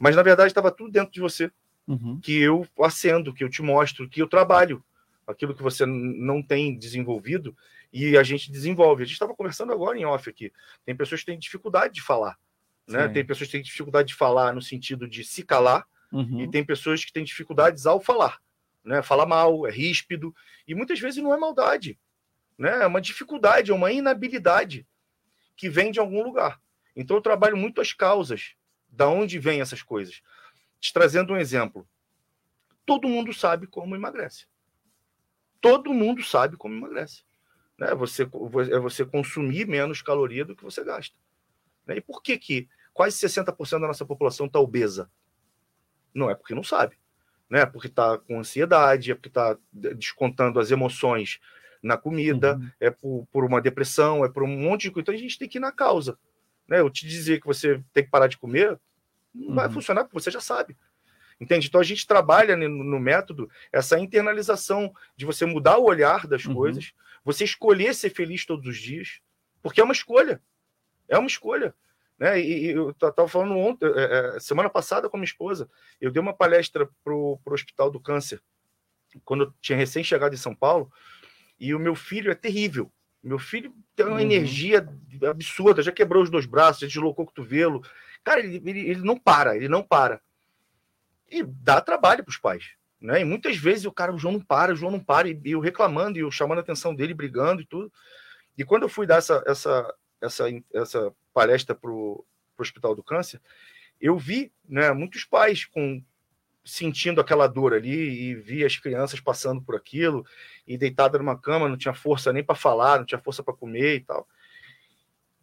Mas, 0.00 0.16
na 0.16 0.22
verdade, 0.22 0.48
estava 0.48 0.70
tudo 0.70 0.92
dentro 0.92 1.12
de 1.12 1.20
você. 1.20 1.50
Uhum. 1.86 2.20
Que 2.20 2.40
eu 2.40 2.66
acendo, 2.80 3.32
que 3.32 3.42
eu 3.42 3.48
te 3.48 3.62
mostro, 3.62 4.08
que 4.08 4.20
eu 4.20 4.28
trabalho. 4.28 4.84
Aquilo 5.32 5.54
que 5.54 5.62
você 5.62 5.84
não 5.84 6.42
tem 6.42 6.78
desenvolvido, 6.78 7.56
e 7.92 8.16
a 8.16 8.22
gente 8.22 8.50
desenvolve. 8.50 9.02
A 9.02 9.06
gente 9.06 9.14
estava 9.14 9.34
conversando 9.34 9.72
agora 9.72 9.98
em 9.98 10.04
off 10.04 10.28
aqui. 10.30 10.52
Tem 10.84 10.96
pessoas 10.96 11.20
que 11.20 11.26
têm 11.26 11.38
dificuldade 11.38 11.94
de 11.94 12.02
falar. 12.02 12.38
Né? 12.86 13.08
Tem 13.08 13.24
pessoas 13.24 13.48
que 13.48 13.52
têm 13.52 13.62
dificuldade 13.62 14.08
de 14.08 14.14
falar 14.14 14.54
no 14.54 14.62
sentido 14.62 15.08
de 15.08 15.24
se 15.24 15.42
calar, 15.42 15.86
uhum. 16.12 16.42
e 16.42 16.50
tem 16.50 16.64
pessoas 16.64 17.04
que 17.04 17.12
têm 17.12 17.24
dificuldades 17.24 17.86
ao 17.86 18.00
falar. 18.00 18.40
Né? 18.84 19.02
Fala 19.02 19.26
mal, 19.26 19.66
é 19.66 19.70
ríspido, 19.70 20.34
e 20.66 20.74
muitas 20.74 20.98
vezes 20.98 21.22
não 21.22 21.34
é 21.34 21.38
maldade. 21.38 21.98
Né? 22.58 22.82
É 22.82 22.86
uma 22.86 23.00
dificuldade, 23.00 23.70
é 23.70 23.74
uma 23.74 23.92
inabilidade 23.92 24.86
que 25.56 25.68
vem 25.68 25.90
de 25.90 26.00
algum 26.00 26.22
lugar. 26.22 26.60
Então 26.94 27.16
eu 27.16 27.22
trabalho 27.22 27.56
muito 27.56 27.80
as 27.80 27.92
causas, 27.92 28.54
da 28.88 29.08
onde 29.08 29.38
vêm 29.38 29.60
essas 29.60 29.82
coisas. 29.82 30.20
Te 30.80 30.92
trazendo 30.92 31.32
um 31.32 31.36
exemplo. 31.36 31.88
Todo 32.84 33.08
mundo 33.08 33.32
sabe 33.32 33.66
como 33.66 33.94
emagrece. 33.94 34.46
Todo 35.62 35.94
mundo 35.94 36.22
sabe 36.22 36.56
como 36.56 36.74
emagrece. 36.74 37.22
Né? 37.78 37.94
Você, 37.94 38.24
é 38.24 38.78
você 38.78 39.04
consumir 39.04 39.66
menos 39.66 40.02
caloria 40.02 40.44
do 40.44 40.54
que 40.54 40.64
você 40.64 40.84
gasta. 40.84 41.16
Né? 41.86 41.96
E 41.96 42.00
por 42.00 42.20
que, 42.20 42.36
que 42.36 42.68
quase 42.92 43.16
60% 43.16 43.80
da 43.80 43.86
nossa 43.86 44.04
população 44.04 44.46
está 44.46 44.58
obesa? 44.58 45.08
Não 46.12 46.28
é 46.28 46.34
porque 46.34 46.54
não 46.54 46.64
sabe. 46.64 46.98
Né? 47.48 47.64
Porque 47.64 47.86
está 47.86 48.18
com 48.18 48.40
ansiedade, 48.40 49.12
é 49.12 49.14
porque 49.14 49.28
está 49.28 49.56
descontando 49.72 50.58
as 50.58 50.70
emoções 50.70 51.40
na 51.80 51.96
comida, 51.96 52.56
uhum. 52.56 52.70
é 52.80 52.90
por, 52.90 53.26
por, 53.32 53.44
uma 53.44 53.60
depressão, 53.60 54.24
é 54.24 54.28
por 54.28 54.42
um 54.42 54.48
monte 54.48 54.82
de 54.82 54.90
coisa. 54.90 55.04
Então 55.04 55.14
a 55.14 55.18
gente 55.18 55.38
tem 55.38 55.48
que 55.48 55.58
ir 55.58 55.60
na 55.60 55.72
causa. 55.72 56.18
Né? 56.68 56.80
Eu 56.80 56.90
te 56.90 57.06
dizer 57.06 57.40
que 57.40 57.46
você 57.46 57.82
tem 57.92 58.04
que 58.04 58.10
parar 58.10 58.26
de 58.26 58.36
comer, 58.36 58.80
não 59.32 59.48
uhum. 59.48 59.54
vai 59.54 59.68
funcionar 59.70 60.04
porque 60.04 60.20
você 60.20 60.30
já 60.30 60.40
sabe. 60.40 60.76
Entende? 61.42 61.66
Então 61.66 61.80
a 61.80 61.84
gente 61.84 62.06
trabalha 62.06 62.56
no, 62.56 63.00
método 63.00 63.50
essa 63.72 63.98
internalização 63.98 64.94
de 65.16 65.26
você 65.26 65.44
mudar 65.44 65.76
o 65.76 65.84
olhar 65.84 66.24
das 66.28 66.44
uhum. 66.44 66.54
coisas, 66.54 66.92
você 67.24 67.42
escolher 67.42 67.96
ser 67.96 68.10
feliz 68.10 68.46
todos 68.46 68.64
os 68.64 68.78
dias, 68.78 69.20
porque 69.60 69.80
é 69.80 69.84
uma 69.84 69.92
escolha. 69.92 70.40
É 71.08 71.18
uma 71.18 71.26
escolha. 71.26 71.74
Né? 72.16 72.40
E, 72.40 72.66
e 72.66 72.70
eu 72.70 72.90
estava 72.90 73.26
falando 73.26 73.56
ontem, 73.58 73.86
é, 73.86 74.36
é, 74.36 74.40
semana 74.40 74.70
passada 74.70 75.08
com 75.08 75.16
a 75.16 75.18
minha 75.18 75.26
esposa, 75.26 75.68
eu 76.00 76.12
dei 76.12 76.22
uma 76.22 76.32
palestra 76.32 76.88
para 77.02 77.12
o 77.12 77.40
Hospital 77.44 77.90
do 77.90 77.98
Câncer, 77.98 78.40
quando 79.24 79.42
eu 79.44 79.54
tinha 79.60 79.76
recém 79.76 80.04
chegado 80.04 80.34
em 80.34 80.38
São 80.38 80.54
Paulo, 80.54 80.92
e 81.58 81.74
o 81.74 81.80
meu 81.80 81.96
filho 81.96 82.30
é 82.30 82.36
terrível. 82.36 82.88
Meu 83.20 83.40
filho 83.40 83.74
tem 83.96 84.06
uma 84.06 84.14
uhum. 84.14 84.20
energia 84.20 84.88
absurda, 85.28 85.82
já 85.82 85.90
quebrou 85.90 86.22
os 86.22 86.30
dois 86.30 86.46
braços, 86.46 86.82
já 86.82 86.86
deslocou 86.86 87.24
o 87.24 87.26
cotovelo. 87.26 87.82
Cara, 88.22 88.38
ele, 88.38 88.62
ele, 88.64 88.90
ele 88.90 89.02
não 89.02 89.18
para, 89.18 89.56
ele 89.56 89.68
não 89.68 89.82
para. 89.82 90.20
E 91.32 91.42
dá 91.42 91.80
trabalho 91.80 92.22
para 92.22 92.30
os 92.30 92.36
pais. 92.36 92.72
Né? 93.00 93.22
E 93.22 93.24
muitas 93.24 93.56
vezes 93.56 93.86
o 93.86 93.92
cara, 93.92 94.14
o 94.14 94.18
João 94.18 94.34
não 94.34 94.40
para, 94.40 94.72
o 94.72 94.76
João 94.76 94.92
não 94.92 95.00
para, 95.00 95.28
e 95.28 95.40
eu 95.44 95.60
reclamando, 95.60 96.18
e 96.18 96.20
eu 96.20 96.30
chamando 96.30 96.58
a 96.58 96.60
atenção 96.60 96.94
dele, 96.94 97.14
brigando 97.14 97.62
e 97.62 97.66
tudo. 97.66 97.90
E 98.56 98.64
quando 98.64 98.82
eu 98.82 98.88
fui 98.88 99.06
dar 99.06 99.16
essa, 99.16 99.42
essa, 99.46 99.94
essa, 100.20 100.44
essa 100.72 101.14
palestra 101.32 101.74
para 101.74 101.90
o 101.90 102.24
Hospital 102.58 102.94
do 102.94 103.02
Câncer, 103.02 103.40
eu 103.98 104.16
vi 104.18 104.52
né, 104.68 104.92
muitos 104.92 105.24
pais 105.24 105.64
com 105.64 106.04
sentindo 106.64 107.20
aquela 107.20 107.48
dor 107.48 107.74
ali 107.74 108.30
e 108.30 108.34
via 108.36 108.66
as 108.66 108.76
crianças 108.76 109.18
passando 109.18 109.60
por 109.60 109.74
aquilo 109.74 110.24
e 110.66 110.78
deitada 110.78 111.18
numa 111.18 111.36
cama, 111.36 111.68
não 111.68 111.76
tinha 111.76 111.94
força 111.94 112.32
nem 112.32 112.44
para 112.44 112.54
falar, 112.54 112.98
não 112.98 113.06
tinha 113.06 113.20
força 113.20 113.42
para 113.42 113.54
comer 113.54 113.96
e 113.96 114.00
tal. 114.00 114.28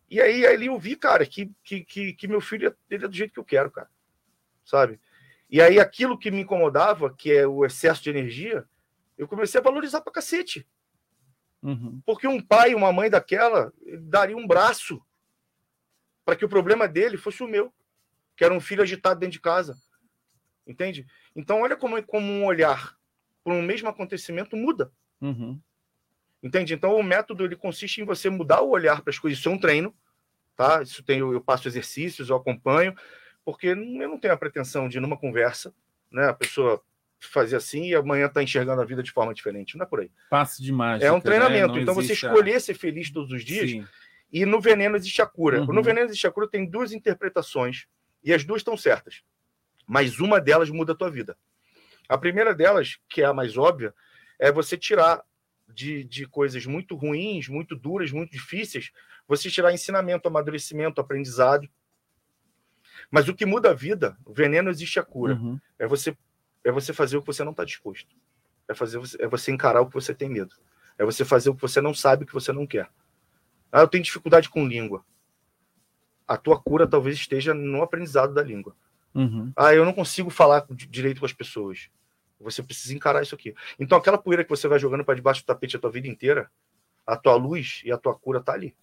E 0.10 0.22
aí 0.22 0.46
ali 0.46 0.68
eu 0.68 0.80
vi, 0.80 0.96
cara, 0.96 1.26
que, 1.26 1.52
que, 1.64 1.84
que, 2.14 2.28
meu 2.28 2.40
filho 2.40 2.74
ele 2.90 3.06
é 3.06 3.08
do 3.08 3.14
jeito 3.14 3.34
que 3.34 3.40
eu 3.40 3.44
quero, 3.44 3.70
cara. 3.70 3.90
Sabe? 4.64 5.00
E 5.50 5.62
aí 5.62 5.80
aquilo 5.80 6.18
que 6.18 6.30
me 6.30 6.42
incomodava, 6.42 7.14
que 7.14 7.32
é 7.32 7.48
o 7.48 7.66
excesso 7.66 8.04
de 8.04 8.10
energia, 8.10 8.66
eu 9.18 9.28
comecei 9.28 9.60
a 9.60 9.64
valorizar 9.64 10.02
pra 10.02 10.14
cacete. 10.14 10.68
Uhum. 11.62 12.02
Porque 12.06 12.28
um 12.28 12.42
pai, 12.42 12.76
uma 12.76 12.94
mãe 12.94 13.10
daquela, 13.10 13.74
daria 14.02 14.38
um 14.38 14.48
braço 14.48 15.02
para 16.24 16.36
que 16.36 16.46
o 16.46 16.50
problema 16.50 16.88
dele 16.88 17.18
fosse 17.18 17.44
o 17.44 17.48
meu, 17.48 17.74
que 18.38 18.44
era 18.46 18.54
um 18.54 18.62
filho 18.62 18.84
agitado 18.84 19.20
dentro 19.20 19.34
de 19.34 19.42
casa. 19.42 19.76
Entende? 20.66 21.08
Então, 21.36 21.62
olha 21.62 21.76
como, 21.76 22.02
como 22.04 22.32
um 22.32 22.46
olhar 22.46 22.96
para 23.44 23.54
um 23.54 23.62
mesmo 23.62 23.90
acontecimento 23.90 24.56
muda. 24.56 24.92
Uhum. 25.20 25.60
Entende? 26.42 26.74
Então, 26.74 26.96
o 26.96 27.04
método 27.04 27.44
ele 27.44 27.56
consiste 27.56 28.02
em 28.02 28.06
você 28.06 28.30
mudar 28.30 28.62
o 28.62 28.70
olhar 28.70 29.02
para 29.02 29.10
as 29.10 29.20
coisas. 29.20 29.40
Isso 29.40 29.50
é 29.50 29.52
um 29.52 29.60
treino, 29.60 29.94
tá? 30.56 30.82
Isso 30.82 31.04
tem, 31.04 31.20
eu 31.20 31.42
passo 31.42 31.68
exercícios, 31.68 32.30
eu 32.30 32.36
acompanho, 32.36 32.96
porque 33.50 33.70
eu 33.70 33.76
não 33.76 34.20
tenho 34.20 34.32
a 34.32 34.38
pretensão 34.38 34.88
de, 34.88 35.00
numa 35.00 35.18
conversa, 35.18 35.74
né, 36.12 36.28
a 36.28 36.34
pessoa 36.36 36.80
fazer 37.20 37.56
assim 37.56 37.86
e 37.86 37.96
amanhã 37.96 38.28
está 38.28 38.44
enxergando 38.44 38.80
a 38.80 38.86
vida 38.86 39.02
de 39.02 39.12
forma 39.12 39.34
diferente. 39.34 39.76
Não 39.76 39.88
é 39.88 39.90
por 39.90 40.02
aí. 40.02 40.12
Passe 40.30 40.62
de 40.62 40.72
mágica. 40.72 41.08
É 41.08 41.12
um 41.12 41.20
treinamento. 41.20 41.74
Né? 41.74 41.82
Então, 41.82 41.96
você 41.96 42.14
escolher 42.14 42.58
a... 42.58 42.60
ser 42.60 42.76
feliz 42.76 43.10
todos 43.10 43.32
os 43.32 43.44
dias. 43.44 43.72
Sim. 43.72 43.88
E 44.32 44.46
no 44.46 44.62
veneno 44.62 44.96
existe 44.96 45.20
a 45.20 45.26
cura. 45.26 45.62
Uhum. 45.62 45.74
No 45.74 45.82
veneno 45.82 46.06
existe 46.06 46.28
a 46.28 46.32
cura 46.32 46.48
tem 46.48 46.64
duas 46.64 46.94
interpretações 46.94 47.88
e 48.24 48.32
as 48.32 48.44
duas 48.44 48.60
estão 48.60 48.78
certas. 48.78 49.24
Mas 49.88 50.20
uma 50.20 50.40
delas 50.40 50.70
muda 50.70 50.94
a 50.94 50.96
tua 50.96 51.10
vida. 51.10 51.36
A 52.08 52.20
primeira 52.20 52.54
delas, 52.54 53.00
que 53.10 53.24
é 53.24 53.26
a 53.26 53.34
mais 53.34 53.58
óbvia, 53.58 53.96
é 54.38 54.52
você 54.52 54.78
tirar 54.78 55.24
de, 55.68 56.04
de 56.04 56.28
coisas 56.28 56.68
muito 56.68 56.96
ruins, 56.96 57.48
muito 57.48 57.76
duras, 57.76 58.12
muito 58.12 58.32
difíceis, 58.32 58.92
você 59.28 59.50
tirar 59.50 59.74
ensinamento, 59.74 60.28
amadurecimento, 60.28 61.02
aprendizado. 61.02 61.68
Mas 63.12 63.28
o 63.28 63.34
que 63.34 63.46
muda 63.46 63.72
a 63.72 63.74
vida, 63.74 64.18
o 64.26 64.34
veneno 64.34 64.70
existe 64.70 65.00
a 65.00 65.04
cura. 65.04 65.36
Uhum. 65.36 65.60
É 65.78 65.88
você 65.88 66.16
é 66.64 66.72
você 66.72 66.94
fazer 66.94 67.18
o 67.18 67.22
que 67.22 67.28
você 67.28 67.44
não 67.44 67.52
está 67.52 67.64
disposto. 67.64 68.16
É 68.68 68.74
fazer 68.74 69.00
é 69.20 69.28
você 69.28 69.52
encarar 69.52 69.82
o 69.82 69.88
que 69.88 69.94
você 69.94 70.14
tem 70.14 70.30
medo. 70.30 70.56
É 70.98 71.06
você 71.06 71.24
fazer 71.24 71.50
o 71.50 71.56
que 71.56 71.62
você 71.62 71.82
não 71.82 71.94
sabe, 71.94 72.24
o 72.24 72.28
que 72.28 72.34
você 72.34 72.52
não 72.52 72.68
quer. 72.68 72.90
Ah, 73.72 73.82
eu 73.82 73.88
tenho 73.88 74.04
dificuldade 74.04 74.50
com 74.50 74.68
língua. 74.68 75.04
A 76.28 76.38
tua 76.38 76.60
cura 76.60 76.86
talvez 76.86 77.16
esteja 77.16 77.54
no 77.54 77.82
aprendizado 77.82 78.34
da 78.34 78.44
língua. 78.44 78.76
Uhum. 79.16 79.52
Ah, 79.56 79.74
eu 79.74 79.86
não 79.86 79.94
consigo 79.94 80.30
falar 80.30 80.66
direito 80.70 81.20
com 81.20 81.26
as 81.26 81.34
pessoas. 81.34 81.90
Você 82.40 82.64
precisa 82.64 82.94
encarar 82.94 83.22
isso 83.22 83.36
aqui. 83.36 83.54
Então, 83.80 83.98
aquela 83.98 84.18
poeira 84.18 84.44
que 84.44 84.50
você 84.50 84.68
vai 84.68 84.80
jogando 84.80 85.04
para 85.04 85.16
debaixo 85.16 85.42
do 85.42 85.46
tapete 85.46 85.76
a 85.76 85.80
tua 85.80 85.92
vida 85.92 86.08
inteira, 86.08 86.50
a 87.06 87.18
tua 87.18 87.36
luz 87.36 87.82
e 87.84 87.92
a 87.92 87.98
tua 87.98 88.16
cura 88.16 88.42
tá 88.42 88.54
ali. 88.54 88.76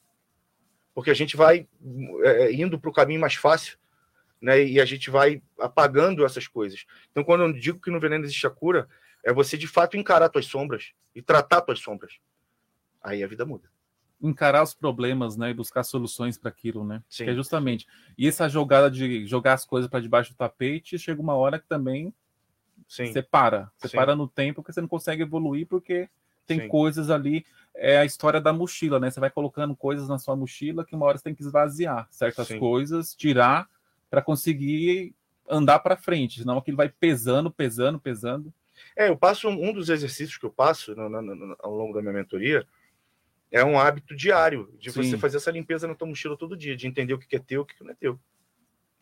Porque 0.95 1.11
a 1.11 1.15
gente 1.15 1.37
vai 1.37 1.67
é, 2.23 2.53
indo 2.53 2.79
para 2.79 2.91
o 2.91 2.93
caminho 2.93 3.21
mais 3.21 3.35
fácil, 3.35 3.79
né? 4.41 4.65
E 4.65 4.81
a 4.81 4.85
gente 4.85 5.11
vai 5.11 5.43
apagando 5.59 6.25
essas 6.25 6.47
coisas. 6.47 6.85
Então, 7.11 7.25
quando 7.25 7.45
eu 7.45 7.53
digo 7.53 7.81
que 7.81 7.91
no 7.91 8.01
veneno 8.01 8.25
existe 8.25 8.47
a 8.47 8.51
cura, 8.51 8.89
é 9.25 9.33
você 9.33 9.57
de 9.57 9.67
fato 9.67 9.97
encarar 9.97 10.29
tuas 10.29 10.47
sombras 10.47 10.93
e 11.15 11.23
tratar 11.23 11.61
tuas 11.61 11.81
sombras. 11.81 12.19
Aí 13.03 13.23
a 13.23 13.27
vida 13.27 13.45
muda 13.45 13.69
encarar 14.21 14.63
os 14.63 14.75
problemas, 14.75 15.37
né, 15.37 15.51
e 15.51 15.55
buscar 15.55 15.83
soluções 15.83 16.39
para 16.39 16.49
aquilo, 16.49 16.85
né? 16.85 17.03
Sim. 17.09 17.25
Que 17.25 17.31
é 17.31 17.35
justamente. 17.35 17.87
E 18.17 18.27
essa 18.27 18.49
jogada 18.49 18.91
de 18.91 19.27
jogar 19.27 19.55
as 19.55 19.65
coisas 19.65 19.91
para 19.91 20.01
debaixo 20.01 20.33
do 20.33 20.37
tapete, 20.37 20.99
chega 20.99 21.21
uma 21.21 21.35
hora 21.35 21.59
que 21.59 21.67
também 21.67 22.13
Sim. 22.89 23.07
você 23.07 23.23
para, 23.23 23.71
você 23.77 23.89
Sim. 23.89 23.97
para 23.97 24.17
no 24.17 24.29
tempo 24.29 24.63
porque 24.63 24.73
você 24.73 24.81
não 24.81 24.89
consegue 24.89 25.23
evoluir 25.23 25.67
porque 25.67 26.09
tem 26.47 26.61
Sim. 26.61 26.69
coisas 26.69 27.11
ali, 27.11 27.45
é 27.75 27.99
a 27.99 28.05
história 28.05 28.41
da 28.41 28.53
mochila, 28.53 29.01
né? 29.01 29.11
Você 29.11 29.21
vai 29.21 29.31
colocando 29.31 29.75
coisas 29.75 30.09
na 30.09 30.19
sua 30.19 30.37
mochila 30.37 30.85
que 30.85 30.95
uma 30.95 31.05
hora 31.05 31.19
você 31.19 31.25
tem 31.25 31.35
que 31.35 31.43
esvaziar 31.43 32.07
certas 32.11 32.49
coisas, 32.55 33.15
tirar 33.15 33.69
para 34.11 34.23
conseguir 34.23 35.15
andar 35.49 35.79
para 35.79 35.97
frente, 35.97 36.41
senão 36.41 36.59
aquilo 36.59 36.77
vai 36.77 36.89
pesando, 36.89 37.51
pesando, 37.51 38.01
pesando. 38.01 38.53
É, 38.97 39.09
eu 39.09 39.17
passo 39.17 39.49
um 39.49 39.73
dos 39.73 39.89
exercícios 39.89 40.37
que 40.39 40.45
eu 40.45 40.51
passo 40.51 40.95
no, 40.95 41.09
no, 41.09 41.23
no, 41.23 41.57
ao 41.61 41.75
longo 41.75 41.95
da 41.95 42.01
minha 42.03 42.13
mentoria 42.13 42.67
é 43.51 43.65
um 43.65 43.79
hábito 43.79 44.15
diário 44.15 44.75
de 44.79 44.91
Sim. 44.91 45.03
você 45.03 45.17
fazer 45.19 45.37
essa 45.37 45.51
limpeza 45.51 45.87
na 45.87 45.95
tua 45.95 46.09
mochila 46.09 46.37
todo 46.37 46.57
dia, 46.57 46.77
de 46.77 46.87
entender 46.87 47.15
o 47.15 47.19
que 47.19 47.37
é 47.37 47.39
teu, 47.39 47.63
o 47.63 47.65
que 47.65 47.83
não 47.83 47.93
é 47.93 47.95
teu. 47.95 48.19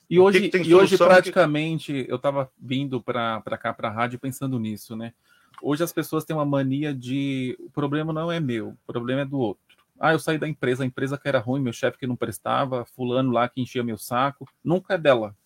E 0.08 0.18
O 0.18 0.22
que 0.22 0.26
hoje, 0.28 0.40
que 0.42 0.48
tem 0.50 0.62
e 0.66 0.74
hoje 0.74 0.94
o 0.94 0.98
que- 0.98 1.04
praticamente, 1.04 2.04
eu 2.08 2.16
estava 2.16 2.50
vindo 2.58 3.02
para 3.02 3.40
cá, 3.58 3.72
para 3.72 3.88
a 3.88 3.92
rádio, 3.92 4.18
pensando 4.18 4.58
nisso, 4.58 4.94
né? 4.94 5.14
Hoje 5.62 5.82
as 5.82 5.92
pessoas 5.92 6.24
têm 6.24 6.36
uma 6.36 6.44
mania 6.44 6.94
de. 6.94 7.56
O 7.58 7.70
problema 7.70 8.12
não 8.12 8.30
é 8.30 8.38
meu, 8.38 8.70
o 8.86 8.92
problema 8.92 9.22
é 9.22 9.24
do 9.24 9.38
outro. 9.38 9.63
Ah, 9.98 10.12
eu 10.12 10.18
saí 10.18 10.38
da 10.38 10.48
empresa, 10.48 10.83
a 10.83 10.87
empresa 10.87 11.16
que 11.16 11.28
era 11.28 11.38
ruim, 11.38 11.61
meu 11.61 11.72
chefe 11.72 11.98
que 11.98 12.07
não 12.07 12.16
prestava, 12.16 12.85
fulano 12.85 13.30
lá 13.30 13.48
que 13.48 13.61
enchia 13.61 13.83
meu 13.83 13.96
saco. 13.96 14.48
Nunca 14.62 14.94
é 14.94 14.98
dela. 14.98 15.37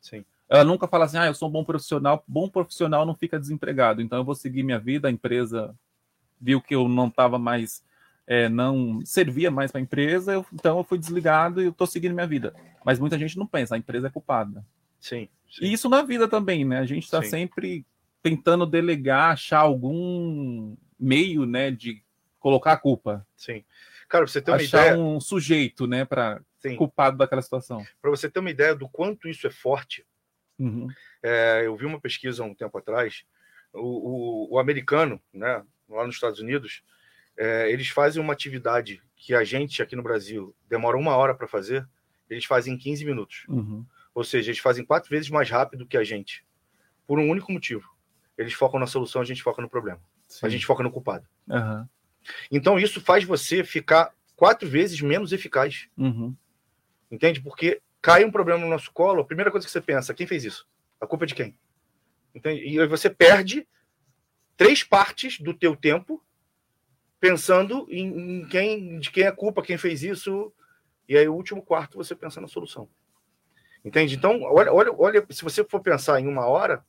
Sim. 0.00 0.24
Ela 0.48 0.64
nunca 0.64 0.88
fala 0.88 1.04
assim, 1.04 1.18
ah, 1.18 1.26
eu 1.26 1.34
sou 1.34 1.48
um 1.48 1.52
bom 1.52 1.62
profissional. 1.64 2.24
Bom 2.26 2.48
profissional 2.48 3.04
não 3.04 3.14
fica 3.14 3.38
desempregado, 3.38 4.00
então 4.00 4.18
eu 4.18 4.24
vou 4.24 4.34
seguir 4.34 4.62
minha 4.62 4.78
vida. 4.78 5.08
A 5.08 5.10
empresa 5.10 5.74
viu 6.40 6.60
que 6.60 6.74
eu 6.74 6.88
não 6.88 7.08
estava 7.08 7.38
mais, 7.38 7.84
é, 8.26 8.48
não 8.48 9.00
servia 9.04 9.50
mais 9.50 9.70
para 9.70 9.80
a 9.80 9.82
empresa, 9.82 10.32
eu- 10.32 10.46
então 10.52 10.78
eu 10.78 10.84
fui 10.84 10.98
desligado 10.98 11.60
e 11.60 11.64
eu 11.66 11.70
estou 11.70 11.86
seguindo 11.86 12.14
minha 12.14 12.26
vida. 12.26 12.54
Mas 12.84 12.98
muita 12.98 13.18
gente 13.18 13.36
não 13.36 13.46
pensa, 13.46 13.74
a 13.74 13.78
empresa 13.78 14.06
é 14.06 14.10
culpada. 14.10 14.64
Sim. 14.98 15.28
sim. 15.50 15.64
E 15.66 15.72
isso 15.72 15.88
na 15.88 16.02
vida 16.02 16.26
também, 16.26 16.64
né? 16.64 16.78
A 16.78 16.86
gente 16.86 17.04
está 17.04 17.20
sempre 17.28 17.84
tentando 18.22 18.64
delegar, 18.66 19.32
achar 19.32 19.58
algum 19.60 20.74
meio, 20.98 21.44
né, 21.46 21.70
de 21.70 22.02
colocar 22.40 22.72
a 22.72 22.76
culpa. 22.76 23.26
Sim. 23.36 23.62
Cara, 24.08 24.24
pra 24.24 24.32
você 24.32 24.40
ter 24.40 24.50
uma 24.50 24.56
achar 24.56 24.86
ideia, 24.86 24.98
um 24.98 25.20
sujeito, 25.20 25.86
né, 25.86 26.04
para 26.04 26.40
culpado 26.76 27.16
daquela 27.18 27.42
situação. 27.42 27.84
para 28.00 28.10
você 28.10 28.28
ter 28.30 28.40
uma 28.40 28.50
ideia 28.50 28.74
do 28.74 28.88
quanto 28.88 29.28
isso 29.28 29.46
é 29.46 29.50
forte, 29.50 30.04
Uhum. 30.58 30.88
é, 31.22 31.62
eu 31.66 31.76
vi 31.76 31.84
uma 31.86 32.00
pesquisa 32.00 32.42
um 32.42 32.54
tempo 32.54 32.76
atrás, 32.78 33.24
o, 33.72 34.48
o, 34.50 34.54
o 34.54 34.58
americano, 34.58 35.20
né, 35.32 35.62
lá 35.88 36.04
nos 36.06 36.16
Estados 36.16 36.40
Unidos, 36.40 36.82
é, 37.36 37.70
eles 37.70 37.88
fazem 37.88 38.20
uma 38.20 38.32
atividade 38.32 39.00
que 39.14 39.34
a 39.34 39.44
gente 39.44 39.80
aqui 39.82 39.94
no 39.94 40.02
Brasil 40.02 40.54
demora 40.68 40.96
uma 40.96 41.14
hora 41.16 41.34
para 41.34 41.46
fazer, 41.46 41.86
eles 42.28 42.44
fazem 42.44 42.74
em 42.74 42.78
15 42.78 43.04
minutos. 43.04 43.44
Uhum. 43.48 43.84
Ou 44.14 44.24
seja, 44.24 44.50
eles 44.50 44.58
fazem 44.60 44.84
quatro 44.84 45.08
vezes 45.08 45.30
mais 45.30 45.48
rápido 45.48 45.86
que 45.86 45.96
a 45.96 46.02
gente, 46.02 46.44
por 47.06 47.18
um 47.18 47.28
único 47.28 47.52
motivo. 47.52 47.88
Eles 48.36 48.52
focam 48.52 48.80
na 48.80 48.86
solução, 48.86 49.22
a 49.22 49.24
gente 49.24 49.42
foca 49.42 49.62
no 49.62 49.68
problema. 49.68 50.00
Sim. 50.26 50.46
A 50.46 50.48
gente 50.48 50.66
foca 50.66 50.82
no 50.82 50.90
culpado. 50.90 51.26
Aham. 51.48 51.88
Então, 52.50 52.78
isso 52.78 53.00
faz 53.00 53.24
você 53.24 53.64
ficar 53.64 54.12
quatro 54.36 54.68
vezes 54.68 55.00
menos 55.00 55.32
eficaz. 55.32 55.88
Uhum. 55.96 56.34
Entende? 57.10 57.40
Porque 57.40 57.80
cai 58.00 58.24
um 58.24 58.30
problema 58.30 58.60
no 58.60 58.68
nosso 58.68 58.92
colo, 58.92 59.22
a 59.22 59.24
primeira 59.24 59.50
coisa 59.50 59.66
que 59.66 59.72
você 59.72 59.80
pensa, 59.80 60.14
quem 60.14 60.26
fez 60.26 60.44
isso? 60.44 60.68
A 61.00 61.06
culpa 61.06 61.24
é 61.24 61.26
de 61.26 61.34
quem? 61.34 61.58
Entende? 62.34 62.62
E 62.62 62.80
aí 62.80 62.86
você 62.86 63.10
perde 63.10 63.66
três 64.56 64.82
partes 64.82 65.38
do 65.40 65.54
teu 65.54 65.74
tempo 65.74 66.22
pensando 67.20 67.86
em, 67.90 68.40
em 68.40 68.48
quem, 68.48 68.98
de 69.00 69.10
quem 69.10 69.24
é 69.24 69.28
a 69.28 69.32
culpa, 69.32 69.62
quem 69.62 69.76
fez 69.76 70.02
isso, 70.02 70.52
e 71.08 71.16
aí 71.16 71.26
o 71.28 71.34
último 71.34 71.62
quarto 71.62 71.96
você 71.96 72.14
pensa 72.14 72.40
na 72.40 72.46
solução. 72.46 72.88
Entende? 73.84 74.14
Então, 74.14 74.42
olha, 74.42 74.72
olha, 74.72 74.92
olha, 74.92 75.26
se 75.30 75.42
você 75.42 75.64
for 75.64 75.80
pensar 75.80 76.20
em 76.20 76.26
uma 76.26 76.46
hora, 76.46 76.84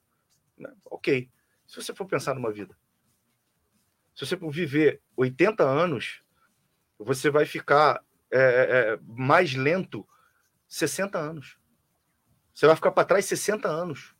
né, 0.58 0.71
ok. 0.86 1.30
Se 1.65 1.75
você 1.75 1.93
for 1.93 2.06
pensar 2.06 2.34
numa 2.34 2.52
vida, 2.52 2.75
se 4.19 4.25
você 4.25 4.36
for 4.36 4.51
viver 4.51 4.99
80 5.15 5.63
anos, 5.63 6.21
você 6.97 7.29
vai 7.29 7.45
ficar 7.45 8.03
é, 8.29 8.39
é, 8.97 8.99
mais 9.08 9.55
lento 9.55 10.05
60 10.67 11.17
anos. 11.17 11.58
Você 12.53 12.67
vai 12.67 12.75
ficar 12.75 12.91
para 12.91 13.05
trás 13.05 13.23
60 13.23 13.69
anos. 13.69 14.13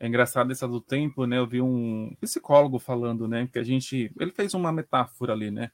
É 0.00 0.06
engraçado 0.06 0.50
essa 0.50 0.66
do 0.66 0.80
tempo, 0.80 1.26
né? 1.26 1.36
Eu 1.36 1.46
vi 1.46 1.60
um 1.60 2.16
psicólogo 2.22 2.78
falando, 2.78 3.28
né? 3.28 3.46
Que 3.52 3.58
a 3.58 3.62
gente. 3.62 4.10
Ele 4.18 4.30
fez 4.30 4.54
uma 4.54 4.72
metáfora 4.72 5.34
ali, 5.34 5.50
né? 5.50 5.70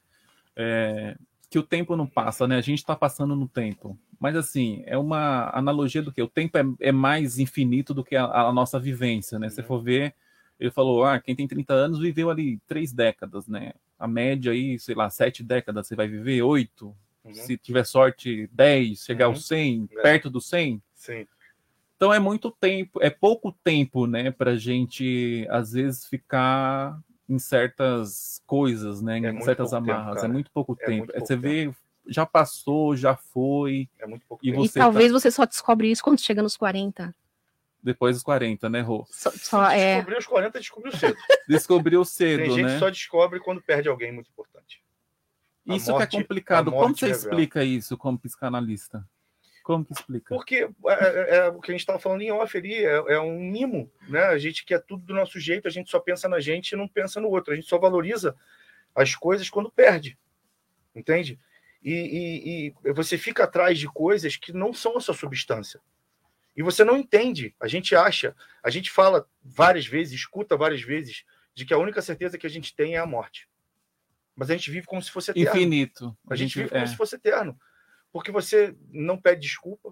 É, 0.53 1.15
que 1.49 1.57
o 1.57 1.63
tempo 1.63 1.95
não 1.95 2.05
passa, 2.05 2.45
né? 2.45 2.57
A 2.57 2.61
gente 2.61 2.79
está 2.79 2.93
passando 2.93 3.37
no 3.37 3.47
tempo. 3.47 3.97
Mas, 4.19 4.35
assim, 4.35 4.83
é 4.85 4.97
uma 4.97 5.49
analogia 5.57 6.01
do 6.01 6.11
que? 6.11 6.21
O 6.21 6.27
tempo 6.27 6.57
é, 6.57 6.63
é 6.81 6.91
mais 6.91 7.39
infinito 7.39 7.93
do 7.93 8.03
que 8.03 8.17
a, 8.17 8.25
a 8.25 8.51
nossa 8.51 8.77
vivência, 8.77 9.39
né? 9.39 9.49
Se 9.49 9.61
Uhum. 9.61 9.67
for 9.67 9.81
ver, 9.81 10.13
ele 10.59 10.71
falou: 10.71 11.03
ah, 11.03 11.19
quem 11.19 11.35
tem 11.35 11.47
30 11.47 11.73
anos 11.73 11.99
viveu 11.99 12.29
ali 12.29 12.59
três 12.67 12.91
décadas, 12.93 13.47
né? 13.47 13.73
A 13.99 14.07
média 14.07 14.51
aí, 14.51 14.77
sei 14.79 14.95
lá, 14.95 15.09
sete 15.09 15.43
décadas, 15.43 15.87
você 15.87 15.95
vai 15.95 16.07
viver 16.07 16.41
oito. 16.41 16.95
Uhum. 17.23 17.33
Se 17.33 17.57
tiver 17.57 17.85
sorte, 17.85 18.49
10, 18.51 18.99
chegar 19.05 19.27
Uhum. 19.27 19.33
aos 19.33 19.47
100, 19.47 19.87
É. 19.97 20.01
perto 20.01 20.29
dos 20.29 20.45
100. 20.49 20.81
Sim. 20.93 21.25
Então 21.95 22.13
é 22.13 22.19
muito 22.19 22.51
tempo, 22.51 22.99
é 23.01 23.09
pouco 23.09 23.55
tempo, 23.63 24.05
né, 24.05 24.29
para 24.29 24.57
gente 24.57 25.47
às 25.49 25.71
vezes 25.71 26.05
ficar 26.05 26.99
em 27.29 27.39
certas 27.39 28.41
coisas, 28.45 29.01
né, 29.01 29.19
em 29.19 29.25
É 29.25 29.31
muito 29.31 29.45
certas 29.45 29.69
tempo, 29.71 29.89
amarras. 29.89 30.15
cara. 30.15 30.27
é 30.27 30.31
muito 30.31 30.51
pouco 30.51 30.75
É 30.81 30.85
tempo. 30.85 30.97
muito 30.97 31.09
É, 31.11 31.13
pouco 31.13 31.27
você 31.27 31.35
vê, 31.37 31.73
já 32.05 32.25
passou, 32.25 32.93
já 32.97 33.15
foi. 33.15 33.87
É 33.97 34.05
muito 34.05 34.25
pouco 34.27 34.45
E 34.45 34.51
tempo. 34.51 34.65
E 34.65 34.67
você 34.67 34.79
tá 34.79 34.85
talvez 34.85 35.09
você 35.13 35.31
só 35.31 35.45
descobre 35.45 35.89
isso 35.89 36.03
quando 36.03 36.19
chega 36.19 36.43
nos 36.43 36.57
40. 36.57 37.15
Depois 37.83 38.15
dos 38.15 38.23
40, 38.23 38.69
né, 38.69 38.79
Rô? 38.81 39.05
Só, 39.11 39.29
só 39.31 39.69
é. 39.69 39.95
Descobriu 39.95 40.17
os 40.19 40.25
40, 40.25 40.59
descobriu 40.59 40.95
cedo. 40.95 41.17
Descobriu 41.47 42.05
cedo, 42.05 42.39
Tem 42.43 42.51
gente 42.51 42.63
né? 42.65 42.73
que 42.75 42.79
só 42.79 42.89
descobre 42.89 43.39
quando 43.41 43.61
perde 43.61 43.89
alguém 43.89 44.11
muito 44.11 44.29
importante. 44.29 44.81
A 45.67 45.75
Isso 45.75 45.91
morte- 45.91 46.09
que 46.09 46.15
é 46.15 46.19
complicado. 46.21 46.71
Como 46.71 46.95
você 46.95 47.07
revela. 47.07 47.21
explica 47.27 47.63
isso 47.63 47.97
como 47.97 48.17
psicanalista? 48.17 49.05
Como 49.63 49.83
que 49.85 49.93
explica? 49.93 50.33
Porque 50.33 50.69
é, 50.87 50.93
é- 50.93 51.35
é 51.37 51.47
o 51.49 51.59
que 51.59 51.71
a 51.71 51.73
gente 51.73 51.81
estava 51.81 51.99
falando 51.99 52.21
em 52.21 52.31
off 52.31 52.57
ali, 52.57 52.73
é, 52.73 52.95
é 53.13 53.19
um 53.19 53.39
mimo, 53.39 53.91
né? 54.09 54.23
A 54.25 54.37
gente 54.37 54.65
quer 54.65 54.79
tudo 54.81 55.05
do 55.05 55.13
nosso 55.13 55.39
jeito, 55.39 55.67
a 55.67 55.71
gente 55.71 55.89
só 55.89 55.99
pensa 55.99 56.27
na 56.29 56.39
gente 56.39 56.71
e 56.71 56.75
não 56.77 56.87
pensa 56.87 57.19
no 57.21 57.29
outro. 57.29 57.51
A 57.53 57.55
gente 57.55 57.67
só 57.67 57.77
valoriza 57.77 58.35
as 58.95 59.15
coisas 59.15 59.49
quando 59.49 59.71
perde, 59.71 60.17
entende? 60.95 61.39
E, 61.81 61.91
e- 61.93 62.89
e 62.89 62.93
você 62.93 63.17
fica 63.17 63.43
atrás 63.45 63.77
de 63.79 63.87
coisas 63.87 64.35
que 64.37 64.53
não 64.53 64.73
são 64.73 64.97
a 64.97 65.01
sua 65.01 65.13
substância. 65.13 65.79
E 66.55 66.61
você 66.61 66.83
não 66.83 66.97
entende. 66.97 67.55
A 67.59 67.67
gente 67.67 67.95
acha, 67.95 68.35
a 68.63 68.69
gente 68.69 68.91
fala 68.91 69.27
várias 69.41 69.87
vezes, 69.87 70.13
escuta 70.13 70.55
várias 70.55 70.81
vezes, 70.81 71.23
de 71.55 71.65
que 71.65 71.73
a 71.73 71.77
única 71.77 72.01
certeza 72.01 72.37
que 72.37 72.47
a 72.47 72.49
gente 72.49 72.75
tem 72.75 72.95
é 72.95 72.99
a 72.99 73.05
morte. 73.05 73.49
Mas 74.35 74.49
a 74.49 74.53
gente 74.53 74.71
vive 74.71 74.87
como 74.87 75.01
se 75.01 75.11
fosse 75.11 75.31
eterno. 75.31 75.49
Infinito. 75.49 76.17
A 76.29 76.35
gente 76.35 76.55
vive 76.55 76.69
é. 76.69 76.73
como 76.73 76.87
se 76.87 76.95
fosse 76.95 77.15
eterno. 77.15 77.57
Porque 78.11 78.31
você 78.31 78.75
não 78.89 79.19
pede 79.19 79.41
desculpa 79.41 79.91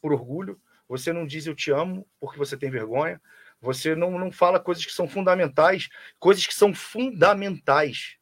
por 0.00 0.12
orgulho, 0.12 0.60
você 0.88 1.12
não 1.12 1.26
diz 1.26 1.46
eu 1.46 1.54
te 1.54 1.70
amo 1.70 2.06
porque 2.20 2.38
você 2.38 2.56
tem 2.56 2.70
vergonha, 2.70 3.20
você 3.60 3.94
não, 3.94 4.18
não 4.18 4.32
fala 4.32 4.60
coisas 4.60 4.84
que 4.84 4.92
são 4.92 5.08
fundamentais, 5.08 5.88
coisas 6.18 6.46
que 6.46 6.54
são 6.54 6.74
fundamentais. 6.74 8.16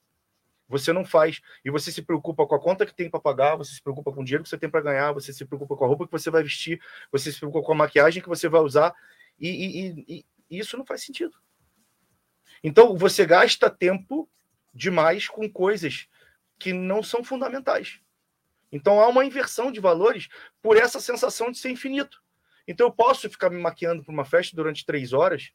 Você 0.71 0.93
não 0.93 1.05
faz. 1.05 1.41
E 1.65 1.71
você 1.71 1.93
se 1.93 2.01
preocupa 2.01 2.47
com 2.47 2.55
a 2.55 2.61
conta 2.61 2.87
que 2.87 2.95
tem 2.95 3.11
para 3.11 3.21
pagar, 3.21 3.57
você 3.57 3.75
se 3.75 3.83
preocupa 3.83 4.13
com 4.13 4.23
o 4.23 4.25
dinheiro 4.25 4.45
que 4.45 4.49
você 4.49 4.57
tem 4.57 4.71
para 4.71 4.81
ganhar, 4.81 5.13
você 5.13 5.33
se 5.33 5.45
preocupa 5.45 5.77
com 5.77 5.85
a 5.85 5.89
roupa 5.89 6.07
que 6.07 6.13
você 6.13 6.31
vai 6.31 6.43
vestir, 6.43 6.81
você 7.13 7.31
se 7.31 7.39
preocupa 7.39 7.67
com 7.67 7.73
a 7.73 7.77
maquiagem 7.77 8.23
que 8.23 8.29
você 8.29 8.49
vai 8.49 8.61
usar. 8.63 8.95
E, 9.39 9.49
e- 9.49 10.05
e- 10.09 10.27
e 10.51 10.59
isso 10.59 10.79
não 10.79 10.87
faz 10.87 11.03
sentido. 11.05 11.37
Então, 12.63 12.97
você 12.97 13.27
gasta 13.27 13.69
tempo 13.69 14.29
demais 14.73 15.29
com 15.29 15.51
coisas 15.51 16.09
que 16.59 16.73
não 16.73 17.03
são 17.03 17.25
fundamentais. 17.25 18.01
Então 18.73 19.01
há 19.01 19.09
uma 19.09 19.25
inversão 19.25 19.73
de 19.73 19.81
valores 19.81 20.29
por 20.63 20.77
essa 20.77 21.01
sensação 21.01 21.51
de 21.51 21.59
ser 21.59 21.71
infinito. 21.71 22.23
Então 22.69 22.87
eu 22.87 22.93
posso 22.93 23.29
ficar 23.29 23.51
me 23.51 23.61
maquiando 23.61 24.05
para 24.05 24.13
uma 24.13 24.25
festa 24.25 24.55
durante 24.55 24.87
três 24.87 25.13
horas, 25.13 25.51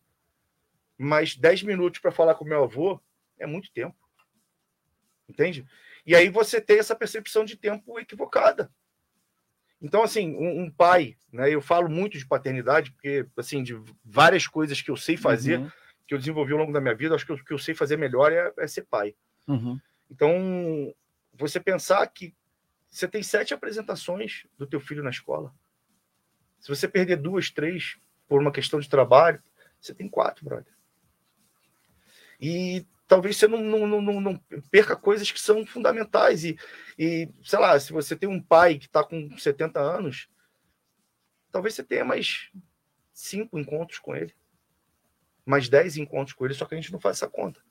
mas 0.97 1.35
dez 1.35 1.63
minutos 1.63 2.01
para 2.01 2.11
falar 2.11 2.35
com 2.35 2.43
meu 2.43 2.63
avô 2.63 2.99
é 3.39 3.45
muito 3.45 3.71
tempo. 3.71 3.95
Entende? 5.27 5.65
E 6.05 6.15
aí 6.15 6.29
você 6.29 6.61
tem 6.61 6.77
essa 6.79 6.95
percepção 6.95 7.43
de 7.43 7.55
tempo 7.55 7.99
equivocada. 7.99 8.71
Então, 9.81 10.03
assim, 10.03 10.35
um, 10.35 10.63
um 10.63 10.71
pai, 10.71 11.17
né? 11.31 11.49
Eu 11.53 11.61
falo 11.61 11.89
muito 11.89 12.17
de 12.17 12.25
paternidade, 12.25 12.91
porque 12.91 13.27
assim, 13.37 13.61
de 13.61 13.79
várias 14.03 14.47
coisas 14.47 14.81
que 14.81 14.89
eu 14.89 14.97
sei 14.97 15.17
fazer, 15.17 15.59
Uhum, 15.59 15.71
que 16.07 16.13
eu 16.13 16.19
desenvolvi 16.19 16.53
ao 16.53 16.59
longo 16.59 16.71
da 16.71 16.81
minha 16.81 16.95
vida, 16.95 17.15
acho 17.15 17.25
que 17.25 17.33
o 17.33 17.43
que 17.43 17.53
eu 17.53 17.57
sei 17.57 17.73
fazer 17.75 17.97
melhor 17.97 18.31
é, 18.31 18.53
é 18.57 18.67
ser 18.67 18.83
pai. 18.83 19.15
uhum. 19.47 19.79
Então, 20.09 20.93
você 21.33 21.59
pensar 21.59 22.05
que 22.07 22.33
você 22.89 23.07
tem 23.07 23.21
sete 23.21 23.53
apresentações 23.53 24.45
do 24.57 24.65
teu 24.65 24.79
filho 24.79 25.03
na 25.03 25.09
escola. 25.09 25.53
Se 26.59 26.69
você 26.69 26.87
perder 26.87 27.17
duas, 27.17 27.49
três 27.49 27.97
por 28.27 28.39
uma 28.39 28.51
questão 28.51 28.79
de 28.79 28.87
trabalho, 28.87 29.41
você 29.81 29.93
tem 29.93 30.07
quatro, 30.07 30.45
brother. 30.45 30.73
E 32.39 32.85
talvez 33.07 33.37
você 33.37 33.47
não, 33.47 33.59
não, 33.61 34.01
não, 34.01 34.21
não- 34.21 34.41
perca 34.71 34.95
coisas 34.95 35.31
que 35.31 35.39
são 35.39 35.65
fundamentais. 35.65 36.43
E, 36.43 36.57
e, 36.97 37.29
sei 37.43 37.59
lá, 37.59 37.79
se 37.79 37.93
você 37.93 38.15
tem 38.15 38.29
um 38.29 38.41
pai 38.41 38.77
que 38.77 38.85
está 38.85 39.03
com 39.03 39.37
70 39.37 39.79
anos, 39.79 40.29
talvez 41.51 41.75
você 41.75 41.83
tenha 41.83 42.05
mais 42.05 42.49
cinco 43.13 43.59
encontros 43.59 43.99
com 43.99 44.15
ele. 44.15 44.33
Mais 45.45 45.69
dez 45.69 45.97
encontros 45.97 46.33
com 46.33 46.45
ele, 46.45 46.53
só 46.53 46.65
que 46.65 46.73
a 46.73 46.77
gente 46.77 46.91
não 46.91 46.99
faz 46.99 47.17
essa 47.17 47.29
conta 47.29 47.61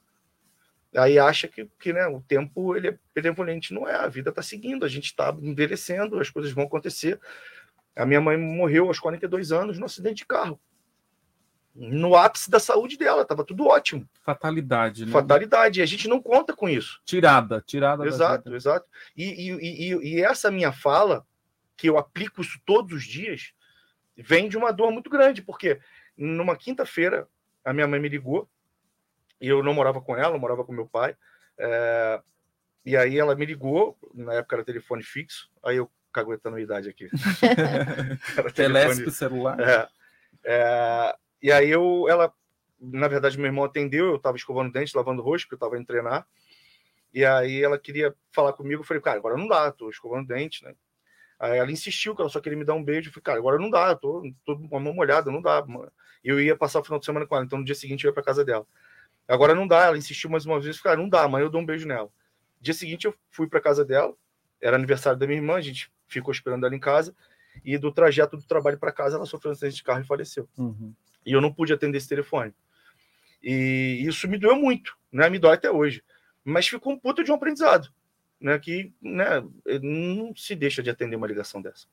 aí 0.96 1.18
acha 1.18 1.48
que, 1.48 1.66
que 1.78 1.92
né, 1.92 2.06
o 2.06 2.20
tempo 2.20 2.76
ele 2.76 2.88
é 2.88 2.98
benevolente. 3.14 3.74
Não 3.74 3.88
é, 3.88 3.94
a 3.94 4.08
vida 4.08 4.30
está 4.30 4.42
seguindo, 4.42 4.84
a 4.84 4.88
gente 4.88 5.06
está 5.06 5.36
envelhecendo, 5.40 6.18
as 6.18 6.30
coisas 6.30 6.52
vão 6.52 6.64
acontecer. 6.64 7.20
A 7.96 8.06
minha 8.06 8.20
mãe 8.20 8.36
morreu 8.36 8.86
aos 8.86 8.98
42 8.98 9.52
anos 9.52 9.78
no 9.78 9.86
acidente 9.86 10.18
de 10.18 10.26
carro. 10.26 10.60
No 11.74 12.14
ápice 12.14 12.48
da 12.50 12.60
saúde 12.60 12.96
dela, 12.96 13.22
estava 13.22 13.44
tudo 13.44 13.66
ótimo. 13.66 14.08
Fatalidade, 14.22 15.06
né? 15.06 15.12
Fatalidade. 15.12 15.80
E 15.80 15.82
a 15.82 15.86
gente 15.86 16.06
não 16.06 16.22
conta 16.22 16.54
com 16.54 16.68
isso. 16.68 17.00
Tirada, 17.04 17.60
tirada. 17.66 18.04
da 18.04 18.08
Exato, 18.08 18.54
exato. 18.54 18.86
E, 19.16 19.50
e, 19.50 19.90
e, 19.90 20.14
e 20.14 20.22
essa 20.22 20.52
minha 20.52 20.70
fala, 20.70 21.26
que 21.76 21.88
eu 21.88 21.98
aplico 21.98 22.40
isso 22.40 22.60
todos 22.64 22.92
os 22.92 23.04
dias, 23.04 23.52
vem 24.16 24.48
de 24.48 24.56
uma 24.56 24.72
dor 24.72 24.92
muito 24.92 25.10
grande, 25.10 25.42
porque 25.42 25.80
numa 26.16 26.56
quinta-feira 26.56 27.26
a 27.64 27.72
minha 27.72 27.88
mãe 27.88 27.98
me 27.98 28.08
ligou, 28.08 28.48
e 29.40 29.48
eu 29.48 29.62
não 29.62 29.74
morava 29.74 30.00
com 30.00 30.16
ela, 30.16 30.36
eu 30.36 30.40
morava 30.40 30.64
com 30.64 30.72
meu 30.72 30.86
pai. 30.86 31.16
é, 31.58 32.22
e 32.86 32.96
aí 32.96 33.18
ela 33.18 33.34
me 33.34 33.46
ligou, 33.46 33.96
na 34.12 34.34
época 34.34 34.56
era 34.56 34.64
telefone 34.64 35.02
fixo, 35.02 35.50
aí 35.64 35.76
eu 35.76 35.90
caguetando 36.12 36.56
a 36.56 36.60
idade 36.60 36.88
aqui. 36.88 37.08
Era 38.36 38.52
Telespe 38.52 39.10
celular. 39.10 39.58
é, 39.58 39.88
é, 40.44 41.16
e 41.44 41.52
aí 41.52 41.68
eu, 41.68 42.06
ela, 42.08 42.32
na 42.80 43.06
verdade, 43.06 43.36
meu 43.36 43.44
irmão 43.44 43.64
atendeu, 43.64 44.06
eu 44.06 44.16
estava 44.16 44.34
escovando 44.34 44.72
dente, 44.72 44.96
lavando 44.96 45.20
o 45.20 45.24
rosto, 45.26 45.44
porque 45.44 45.62
eu 45.62 45.66
estava 45.66 45.76
indo 45.76 45.86
treinar. 45.86 46.26
E 47.12 47.22
aí 47.22 47.62
ela 47.62 47.78
queria 47.78 48.14
falar 48.32 48.54
comigo, 48.54 48.80
eu 48.80 48.86
falei, 48.86 49.02
cara, 49.02 49.18
agora 49.18 49.36
não 49.36 49.46
dá, 49.46 49.70
tô 49.70 49.90
escovando 49.90 50.26
dente, 50.26 50.64
né? 50.64 50.74
Aí 51.38 51.58
ela 51.58 51.70
insistiu 51.70 52.14
que 52.14 52.22
ela 52.22 52.30
só 52.30 52.40
queria 52.40 52.56
me 52.56 52.64
dar 52.64 52.72
um 52.72 52.82
beijo. 52.82 53.10
Eu 53.10 53.12
falei, 53.12 53.24
cara, 53.24 53.38
agora 53.38 53.58
não 53.58 53.68
dá, 53.68 53.94
tô, 53.94 54.22
com 54.70 54.74
a 54.74 54.80
mão 54.80 54.94
molhada, 54.94 55.30
não 55.30 55.42
dá. 55.42 55.62
mano. 55.66 55.92
Eu 56.24 56.40
ia 56.40 56.56
passar 56.56 56.80
o 56.80 56.82
final 56.82 56.98
de 56.98 57.04
semana 57.04 57.26
com 57.26 57.36
ela, 57.36 57.44
então 57.44 57.58
no 57.58 57.64
dia 57.66 57.74
seguinte 57.74 58.04
eu 58.04 58.08
ia 58.08 58.14
para 58.14 58.22
casa 58.22 58.42
dela. 58.42 58.66
Agora 59.28 59.54
não 59.54 59.68
dá, 59.68 59.84
ela 59.84 59.98
insistiu 59.98 60.30
mais 60.30 60.46
uma 60.46 60.58
vez, 60.58 60.80
cara, 60.80 60.96
não 60.96 61.10
dá, 61.10 61.24
amanhã 61.24 61.44
eu 61.44 61.50
dou 61.50 61.60
um 61.60 61.66
beijo 61.66 61.86
nela. 61.86 62.08
Dia 62.58 62.72
seguinte 62.72 63.04
eu 63.04 63.14
fui 63.30 63.46
para 63.46 63.60
casa 63.60 63.84
dela, 63.84 64.16
era 64.62 64.76
aniversário 64.76 65.18
da 65.18 65.26
minha 65.26 65.38
irmã, 65.38 65.56
a 65.56 65.60
gente 65.60 65.92
ficou 66.08 66.32
esperando 66.32 66.64
ela 66.64 66.74
em 66.74 66.80
casa, 66.80 67.14
e 67.62 67.76
do 67.76 67.92
trajeto 67.92 68.38
do 68.38 68.44
trabalho 68.44 68.78
para 68.78 68.90
casa 68.90 69.16
ela 69.16 69.26
sofreu 69.26 69.50
um 69.50 69.52
acidente 69.52 69.76
de 69.76 69.82
carro 69.84 70.00
e 70.00 70.06
faleceu. 70.06 70.48
Uhum. 70.56 70.94
E 71.24 71.32
eu 71.32 71.40
não 71.40 71.52
pude 71.52 71.72
atender 71.72 71.98
esse 71.98 72.08
telefone. 72.08 72.52
E 73.42 74.04
isso 74.06 74.26
me 74.28 74.38
doeu 74.38 74.56
muito, 74.56 74.96
né? 75.12 75.28
Me 75.28 75.38
dói 75.38 75.54
até 75.54 75.70
hoje. 75.70 76.02
Mas 76.44 76.68
ficou 76.68 76.92
um 76.92 76.98
puta 76.98 77.22
de 77.24 77.30
um 77.30 77.34
aprendizado, 77.34 77.88
né? 78.40 78.58
Que 78.58 78.92
né, 79.00 79.42
não 79.82 80.34
se 80.36 80.54
deixa 80.54 80.82
de 80.82 80.90
atender 80.90 81.16
uma 81.16 81.26
ligação 81.26 81.60
dessa. 81.60 81.86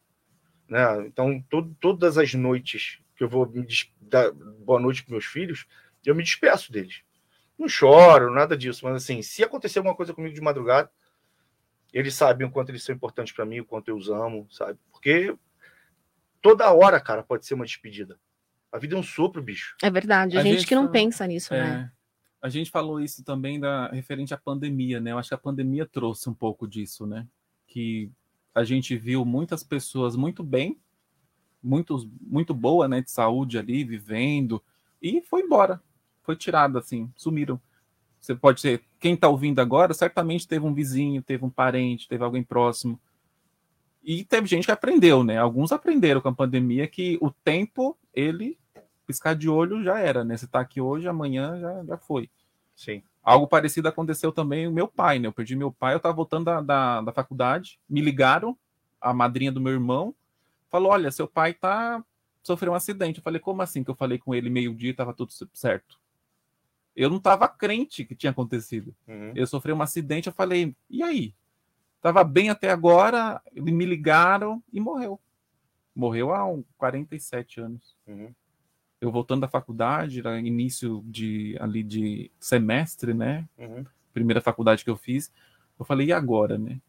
Né? 0.67 1.05
Então, 1.05 1.41
to- 1.49 1.75
todas 1.79 2.17
as 2.17 2.33
noites 2.33 2.99
que 3.15 3.23
eu 3.23 3.29
vou 3.29 3.45
me 3.49 3.67
dar 3.99 4.31
boa 4.31 4.79
noite 4.79 5.03
para 5.03 5.11
meus 5.11 5.25
filhos, 5.25 5.65
eu 6.05 6.15
me 6.15 6.23
despeço 6.23 6.71
deles. 6.71 7.01
Não 7.59 7.67
choro, 7.67 8.33
nada 8.33 8.57
disso, 8.57 8.85
mas 8.85 8.95
assim, 9.03 9.21
se 9.21 9.43
acontecer 9.43 9.79
alguma 9.79 9.95
coisa 9.95 10.13
comigo 10.13 10.33
de 10.33 10.41
madrugada, 10.41 10.89
eles 11.93 12.15
sabem 12.15 12.47
o 12.47 12.51
quanto 12.51 12.69
eles 12.69 12.83
são 12.83 12.95
importantes 12.95 13.33
para 13.33 13.45
mim, 13.45 13.59
o 13.59 13.65
quanto 13.65 13.89
eu 13.89 13.97
os 13.97 14.09
amo, 14.09 14.47
sabe? 14.49 14.79
Porque 14.91 15.35
toda 16.41 16.71
hora, 16.71 16.99
cara, 16.99 17.21
pode 17.21 17.45
ser 17.45 17.53
uma 17.53 17.65
despedida. 17.65 18.17
A 18.71 18.77
vida 18.77 18.95
é 18.95 18.99
um 18.99 19.03
sopro, 19.03 19.41
bicho. 19.41 19.75
É 19.81 19.89
verdade. 19.89 20.37
A, 20.37 20.41
A 20.41 20.43
gente, 20.43 20.57
gente 20.59 20.67
que 20.67 20.75
não 20.75 20.89
pensa 20.89 21.27
nisso, 21.27 21.53
né? 21.53 21.91
É. 21.93 22.01
A 22.41 22.49
gente 22.49 22.71
falou 22.71 22.99
isso 22.99 23.23
também 23.23 23.59
da 23.59 23.87
referente 23.89 24.33
à 24.33 24.37
pandemia, 24.37 24.99
né? 24.99 25.11
Eu 25.11 25.19
acho 25.19 25.29
que 25.29 25.35
a 25.35 25.37
pandemia 25.37 25.85
trouxe 25.85 26.29
um 26.29 26.33
pouco 26.33 26.67
disso, 26.67 27.05
né? 27.05 27.27
Que 27.67 28.11
a 28.53 28.63
gente 28.63 28.95
viu 28.97 29.23
muitas 29.23 29.63
pessoas 29.63 30.15
muito 30.15 30.43
bem, 30.43 30.79
muitos, 31.63 32.07
muito 32.19 32.53
boa, 32.53 32.87
né, 32.87 33.01
de 33.01 33.11
saúde 33.11 33.57
ali, 33.57 33.83
vivendo, 33.83 34.61
e 35.01 35.21
foi 35.21 35.41
embora. 35.41 35.81
Foi 36.23 36.35
tirada, 36.35 36.79
assim, 36.79 37.11
sumiram. 37.15 37.59
Você 38.19 38.35
pode 38.35 38.61
ser, 38.61 38.83
quem 38.99 39.15
tá 39.15 39.27
ouvindo 39.27 39.59
agora, 39.59 39.93
certamente 39.93 40.47
teve 40.47 40.65
um 40.65 40.73
vizinho, 40.73 41.21
teve 41.21 41.43
um 41.43 41.49
parente, 41.49 42.07
teve 42.07 42.23
alguém 42.23 42.43
próximo. 42.43 42.99
E 44.03 44.23
teve 44.23 44.47
gente 44.47 44.65
que 44.65 44.71
aprendeu, 44.71 45.23
né? 45.23 45.37
Alguns 45.37 45.71
aprenderam 45.71 46.21
com 46.21 46.29
a 46.29 46.33
pandemia 46.33 46.87
que 46.87 47.17
o 47.21 47.31
tempo, 47.31 47.97
ele 48.13 48.57
piscar 49.11 49.35
de 49.35 49.49
olho 49.49 49.83
já 49.83 49.99
era, 49.99 50.23
né? 50.23 50.37
Você 50.37 50.47
tá 50.47 50.61
aqui 50.61 50.79
hoje, 50.79 51.07
amanhã 51.07 51.59
já, 51.59 51.83
já 51.83 51.97
foi. 51.97 52.29
Sim. 52.75 53.03
Algo 53.21 53.45
parecido 53.45 53.87
aconteceu 53.87 54.31
também 54.31 54.67
o 54.67 54.71
meu 54.71 54.87
pai, 54.87 55.19
né? 55.19 55.27
Eu 55.27 55.33
perdi 55.33 55.55
meu 55.55 55.71
pai, 55.71 55.93
eu 55.93 55.99
tava 55.99 56.15
voltando 56.15 56.45
da, 56.45 56.61
da, 56.61 57.01
da 57.01 57.11
faculdade, 57.11 57.79
me 57.89 58.01
ligaram, 58.01 58.57
a 58.99 59.13
madrinha 59.13 59.51
do 59.51 59.61
meu 59.61 59.73
irmão, 59.73 60.15
falou: 60.69 60.91
olha, 60.91 61.11
seu 61.11 61.27
pai 61.27 61.53
tá 61.53 62.03
sofreu 62.43 62.71
um 62.71 62.75
acidente. 62.75 63.19
Eu 63.19 63.23
falei, 63.23 63.39
como 63.39 63.61
assim? 63.61 63.83
Que 63.83 63.91
eu 63.91 63.95
falei 63.95 64.17
com 64.17 64.33
ele 64.33 64.49
meio-dia 64.49 64.91
e 64.91 64.93
tava 64.93 65.13
tudo 65.13 65.31
certo. 65.53 65.99
Eu 66.95 67.09
não 67.09 67.19
tava 67.19 67.47
crente 67.47 68.03
que 68.03 68.15
tinha 68.15 68.31
acontecido. 68.31 68.95
Uhum. 69.07 69.31
Eu 69.35 69.47
sofri 69.47 69.71
um 69.71 69.81
acidente, 69.81 70.27
eu 70.27 70.33
falei, 70.33 70.75
e 70.89 71.03
aí? 71.03 71.33
Tava 72.01 72.23
bem 72.23 72.49
até 72.49 72.71
agora, 72.71 73.41
me 73.53 73.85
ligaram 73.85 74.61
e 74.73 74.79
morreu. 74.79 75.19
Morreu 75.95 76.33
há 76.33 76.45
um 76.45 76.63
47 76.77 77.61
anos. 77.61 77.95
Uhum. 78.07 78.33
Eu 79.01 79.11
voltando 79.11 79.41
da 79.41 79.47
faculdade, 79.47 80.19
era 80.19 80.39
início 80.39 81.03
de 81.07 81.57
ali 81.59 81.83
de 81.83 82.31
semestre, 82.39 83.13
né? 83.13 83.49
Uhum. 83.57 83.83
Primeira 84.13 84.39
faculdade 84.39 84.83
que 84.83 84.89
eu 84.89 84.95
fiz. 84.95 85.33
Eu 85.77 85.83
falei, 85.83 86.07
e 86.07 86.13
agora, 86.13 86.57
né? 86.57 86.79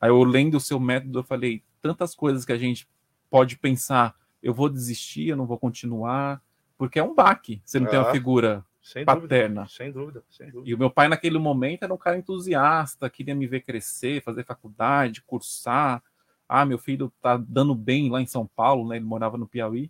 Aí 0.00 0.10
eu 0.10 0.22
lendo 0.22 0.56
o 0.56 0.60
seu 0.60 0.78
método, 0.78 1.20
eu 1.20 1.24
falei, 1.24 1.64
tantas 1.80 2.14
coisas 2.14 2.44
que 2.44 2.52
a 2.52 2.58
gente 2.58 2.86
pode 3.30 3.56
pensar 3.56 4.14
eu 4.42 4.52
vou 4.52 4.68
desistir, 4.68 5.28
eu 5.28 5.36
não 5.36 5.46
vou 5.46 5.58
continuar, 5.58 6.42
porque 6.76 6.98
é 6.98 7.02
um 7.02 7.14
baque. 7.14 7.62
Você 7.64 7.78
não 7.78 7.86
tem 7.86 7.98
uma 7.98 8.08
Ah, 8.08 8.12
figura 8.12 8.64
Sem 8.82 9.04
paterna. 9.04 9.62
dúvida, 9.62 9.68
sem 9.68 9.92
dúvida, 9.92 10.24
sem 10.28 10.50
dúvida. 10.50 10.68
E 10.68 10.74
o 10.74 10.78
meu 10.78 10.90
pai, 10.90 11.06
naquele 11.06 11.38
momento, 11.38 11.84
era 11.84 11.94
um 11.94 11.98
cara 11.98 12.18
entusiasta, 12.18 13.08
queria 13.08 13.34
me 13.34 13.46
ver 13.46 13.60
crescer, 13.60 14.20
fazer 14.24 14.44
faculdade, 14.44 15.22
cursar. 15.22 16.02
Ah, 16.48 16.66
meu 16.66 16.78
filho 16.78 17.12
tá 17.22 17.36
dando 17.36 17.74
bem 17.76 18.10
lá 18.10 18.20
em 18.20 18.26
São 18.26 18.44
Paulo, 18.44 18.88
né? 18.88 18.96
Ele 18.96 19.04
morava 19.04 19.38
no 19.38 19.46
Piauí. 19.46 19.88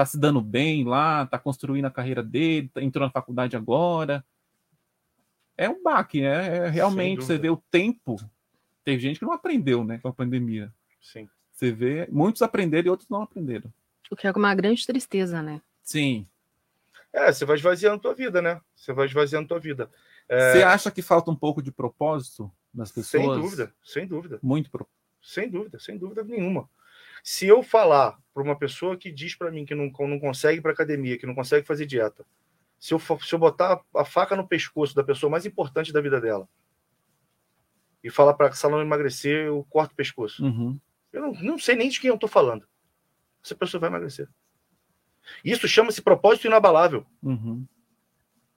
Tá 0.00 0.06
se 0.06 0.18
dando 0.18 0.40
bem 0.40 0.82
lá, 0.82 1.26
tá 1.26 1.38
construindo 1.38 1.84
a 1.84 1.90
carreira 1.90 2.22
dele, 2.22 2.70
tá- 2.72 2.80
entrou 2.82 3.04
na 3.06 3.12
faculdade 3.12 3.54
agora. 3.54 4.24
É 5.58 5.68
um 5.68 5.82
baque, 5.82 6.22
né? 6.22 6.56
É, 6.56 6.68
realmente, 6.70 7.22
você 7.22 7.36
vê 7.36 7.50
o 7.50 7.62
tempo. 7.70 8.16
Tem 8.82 8.98
gente 8.98 9.18
que 9.18 9.26
não 9.26 9.34
aprendeu, 9.34 9.84
né, 9.84 9.98
com 9.98 10.08
a 10.08 10.12
pandemia. 10.14 10.72
Sim. 11.02 11.28
Você 11.52 11.70
vê, 11.70 12.08
muitos 12.10 12.40
aprenderam 12.40 12.86
e 12.86 12.90
outros 12.90 13.10
não 13.10 13.20
aprenderam. 13.20 13.70
O 14.10 14.16
que 14.16 14.26
é 14.26 14.32
uma 14.32 14.54
grande 14.54 14.86
tristeza, 14.86 15.42
né? 15.42 15.60
Sim. 15.82 16.26
É, 17.12 17.30
você 17.30 17.44
vai 17.44 17.56
esvaziando 17.56 18.00
tua 18.00 18.14
vida, 18.14 18.40
né? 18.40 18.58
Você 18.74 18.94
vai 18.94 19.04
esvaziando 19.04 19.48
tua 19.48 19.60
vida. 19.60 19.90
É, 20.26 20.52
Você 20.52 20.62
acha 20.62 20.90
que 20.90 21.02
falta 21.02 21.30
um 21.30 21.36
pouco 21.36 21.60
de 21.60 21.70
propósito 21.70 22.50
nas 22.72 22.90
pessoas? 22.90 23.22
sem 23.22 23.42
dúvida, 23.42 23.74
sem 23.84 24.06
dúvida. 24.06 24.38
Muito 24.42 24.70
propósito. 24.70 24.96
Sem 25.20 25.50
dúvida, 25.50 25.78
sem 25.78 25.98
dúvida 25.98 26.24
nenhuma. 26.24 26.70
Se 27.22 27.46
eu 27.46 27.62
falar 27.62 28.18
para 28.32 28.42
uma 28.42 28.56
pessoa 28.58 28.96
que 28.96 29.10
diz 29.10 29.34
para 29.34 29.50
mim 29.50 29.64
que 29.64 29.74
não, 29.74 29.90
não 30.08 30.18
consegue 30.18 30.58
ir 30.58 30.62
para 30.62 30.72
academia, 30.72 31.18
que 31.18 31.26
não 31.26 31.34
consegue 31.34 31.66
fazer 31.66 31.86
dieta, 31.86 32.24
se 32.78 32.94
eu, 32.94 32.98
se 32.98 33.34
eu 33.34 33.38
botar 33.38 33.80
a 33.94 34.04
faca 34.04 34.34
no 34.34 34.46
pescoço 34.48 34.94
da 34.94 35.04
pessoa 35.04 35.30
mais 35.30 35.44
importante 35.44 35.92
da 35.92 36.00
vida 36.00 36.20
dela 36.20 36.48
e 38.02 38.10
falar 38.10 38.32
para 38.34 38.46
ela 38.46 38.70
não 38.72 38.80
emagrecer, 38.80 39.46
eu 39.46 39.66
corto 39.68 39.92
o 39.92 39.96
pescoço. 39.96 40.42
Uhum. 40.44 40.80
Eu 41.12 41.20
não, 41.20 41.32
não 41.34 41.58
sei 41.58 41.76
nem 41.76 41.88
de 41.88 42.00
quem 42.00 42.08
eu 42.08 42.14
estou 42.14 42.28
falando. 42.28 42.66
Essa 43.44 43.54
pessoa 43.54 43.80
vai 43.80 43.90
emagrecer. 43.90 44.28
Isso 45.44 45.68
chama-se 45.68 46.00
propósito 46.00 46.46
inabalável. 46.46 47.06
Uhum. 47.22 47.66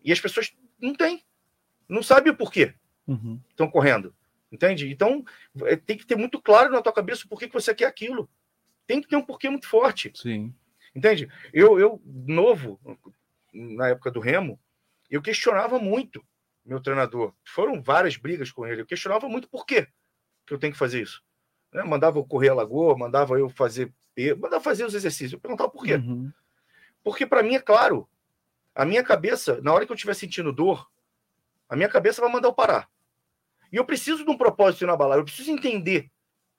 E 0.03 0.11
as 0.11 0.19
pessoas 0.19 0.55
não 0.79 0.93
têm. 0.93 1.23
Não 1.87 2.01
sabem 2.01 2.31
o 2.31 2.37
porquê 2.37 2.73
Uhum. 3.05 3.37
estão 3.49 3.69
correndo. 3.69 4.15
Entende? 4.49 4.89
Então, 4.89 5.25
é, 5.63 5.75
tem 5.75 5.97
que 5.97 6.05
ter 6.05 6.15
muito 6.15 6.41
claro 6.41 6.71
na 6.71 6.81
tua 6.81 6.93
cabeça 6.93 7.25
o 7.25 7.27
porquê 7.27 7.47
que 7.47 7.53
você 7.53 7.73
quer 7.73 7.85
aquilo. 7.85 8.29
Tem 8.85 9.01
que 9.01 9.07
ter 9.07 9.15
um 9.15 9.25
porquê 9.25 9.49
muito 9.49 9.67
forte. 9.67 10.11
Sim. 10.15 10.53
Entende? 10.95 11.29
Eu, 11.51 11.79
eu 11.79 12.01
novo, 12.05 12.79
na 13.53 13.89
época 13.89 14.11
do 14.11 14.19
Remo, 14.19 14.59
eu 15.09 15.21
questionava 15.21 15.79
muito 15.79 16.23
meu 16.65 16.79
treinador. 16.79 17.33
Foram 17.43 17.81
várias 17.81 18.15
brigas 18.15 18.51
com 18.51 18.65
ele. 18.65 18.81
Eu 18.81 18.85
questionava 18.85 19.27
muito 19.27 19.49
por 19.49 19.65
quê 19.65 19.87
que 20.45 20.53
eu 20.53 20.57
tenho 20.57 20.73
que 20.73 20.79
fazer 20.79 21.01
isso. 21.01 21.23
Né? 21.73 21.83
Mandava 21.83 22.17
eu 22.17 22.25
correr 22.25 22.49
a 22.49 22.53
lagoa, 22.53 22.97
mandava 22.97 23.37
eu 23.37 23.49
fazer 23.49 23.93
mandava 24.37 24.63
fazer 24.63 24.85
os 24.85 24.93
exercícios. 24.93 25.33
Eu 25.33 25.39
perguntava 25.39 25.69
por 25.69 25.83
quê. 25.83 25.95
Uhum. 25.95 26.31
Porque 27.03 27.25
para 27.25 27.41
mim 27.41 27.55
é 27.55 27.59
claro, 27.59 28.07
a 28.75 28.85
minha 28.85 29.03
cabeça, 29.03 29.59
na 29.61 29.73
hora 29.73 29.85
que 29.85 29.91
eu 29.91 29.95
estiver 29.95 30.13
sentindo 30.13 30.53
dor, 30.53 30.89
a 31.67 31.75
minha 31.75 31.89
cabeça 31.89 32.21
vai 32.21 32.31
mandar 32.31 32.47
eu 32.47 32.53
parar. 32.53 32.89
E 33.71 33.75
eu 33.75 33.85
preciso 33.85 34.23
de 34.23 34.29
um 34.29 34.37
propósito 34.37 34.83
inabalável, 34.83 35.21
eu 35.21 35.25
preciso 35.25 35.51
entender 35.51 36.11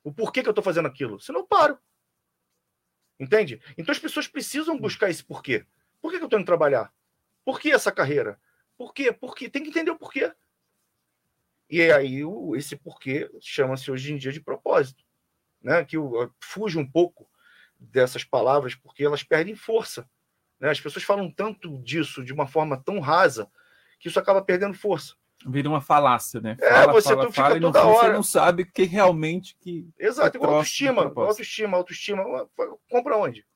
o 0.03 0.13
porquê 0.13 0.43
que 0.43 0.49
eu 0.49 0.53
estou 0.53 0.65
fazendo 0.65 0.87
aquilo, 0.87 1.21
senão 1.21 1.41
eu 1.41 1.47
paro. 1.47 1.79
Entende? 3.19 3.61
Então 3.79 3.93
as 3.93 3.99
pessoas 3.99 4.27
precisam 4.27 4.79
buscar 4.79 5.11
esse 5.11 5.23
porquê. 5.23 5.65
Por 6.01 6.11
que, 6.11 6.19
que 6.19 6.25
eu 6.25 6.27
estou 6.27 6.39
indo 6.39 6.47
trabalhar? 6.47 6.93
Por 7.45 7.61
que 7.61 7.71
essa 7.71 7.93
carreira? 7.93 8.41
Por 8.77 8.93
quê? 8.93 9.13
Porque 9.13 9.49
tem 9.49 9.63
que 9.63 9.69
entender 9.69 9.91
o 9.91 9.99
porquê. 9.99 10.33
E 11.71 11.81
aí 11.93 12.21
esse 12.57 12.77
porquê 12.77 13.31
chama-se 13.41 13.91
hoje 13.91 14.13
em 14.13 14.17
dia 14.17 14.33
de 14.33 14.41
propósito, 14.41 15.05
né? 15.63 15.85
Que 15.85 15.97
fuge 16.41 16.79
um 16.79 16.89
pouco 16.89 17.29
dessas 17.79 18.25
palavras 18.25 18.75
porque 18.75 19.05
elas 19.05 19.23
perdem 19.23 19.55
força. 19.55 20.09
Né? 20.59 20.71
As 20.71 20.81
pessoas 20.81 21.05
falam 21.05 21.31
tanto 21.31 21.79
disso 21.83 22.25
de 22.25 22.33
uma 22.33 22.47
forma 22.47 22.77
tão 22.83 23.01
rasa 23.01 23.51
que 23.99 24.09
isso 24.09 24.19
acaba 24.19 24.43
perdendo 24.43 24.75
força. 24.75 25.15
Vira 25.47 25.69
uma 25.69 25.81
falácia, 25.81 26.41
né? 26.41 26.57
É, 26.61 26.87
você 26.87 27.15
tu 27.17 27.31
fica 27.31 27.57
e 27.57 27.61
no 27.61 27.71
toda 27.73 27.81
fim 27.83 27.87
hora- 27.87 28.07
Você 28.09 28.13
não 28.15 28.23
sabe 28.23 28.63
o 28.63 28.67
que 28.67 28.85
realmente 28.85 29.57
que. 29.61 29.89
Exato, 29.99 30.33
que 30.33 30.39
troço 30.39 30.55
autoestima, 30.55 31.03
autoestima, 31.03 31.77
autoestima. 31.77 32.49
Compra 32.89 33.17
onde? 33.17 33.47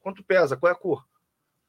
Quanto 0.00 0.22
pesa? 0.22 0.56
Qual 0.56 0.70
é 0.70 0.74
a 0.74 0.78
cor? 0.78 1.06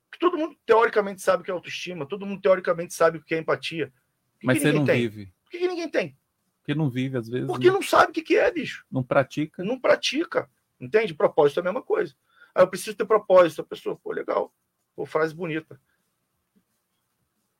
Porque 0.10 0.20
todo 0.20 0.38
mundo 0.38 0.56
teoricamente 0.66 1.22
sabe 1.22 1.42
o 1.42 1.46
que 1.46 1.52
é 1.52 1.54
autoestima, 1.54 2.06
todo 2.06 2.26
mundo 2.26 2.42
teoricamente 2.42 2.94
sabe 2.94 3.18
o 3.18 3.24
que 3.24 3.34
é 3.34 3.40
empatia. 3.40 3.92
Que 4.40 4.46
Mas 4.46 4.58
que 4.58 4.62
você 4.62 4.68
ninguém 4.68 4.80
não 4.80 4.86
tem? 4.86 5.02
vive. 5.02 5.34
Por 5.44 5.52
que, 5.52 5.58
que 5.60 5.68
ninguém 5.68 5.90
tem? 5.90 6.18
Porque 6.60 6.76
não 6.76 6.90
vive, 6.90 7.18
às 7.18 7.28
vezes. 7.28 7.48
Porque 7.48 7.68
né? 7.68 7.74
não 7.74 7.82
sabe 7.82 8.12
o 8.12 8.14
que 8.14 8.22
que 8.22 8.38
é, 8.38 8.52
bicho. 8.52 8.86
não 8.92 9.04
pratica. 9.04 9.64
Não 9.64 9.80
pratica. 9.80 10.50
Entende? 10.80 11.14
Propósito 11.14 11.60
é 11.60 11.62
a 11.62 11.64
mesma 11.64 11.82
coisa. 11.82 12.16
Ah, 12.54 12.62
eu 12.62 12.68
preciso 12.68 12.96
ter 12.96 13.06
propósito. 13.06 13.62
A 13.62 13.66
pessoa, 13.66 13.96
pô, 13.96 14.12
legal. 14.12 14.54
Pô, 14.96 15.06
frase 15.06 15.34
bonita. 15.34 15.80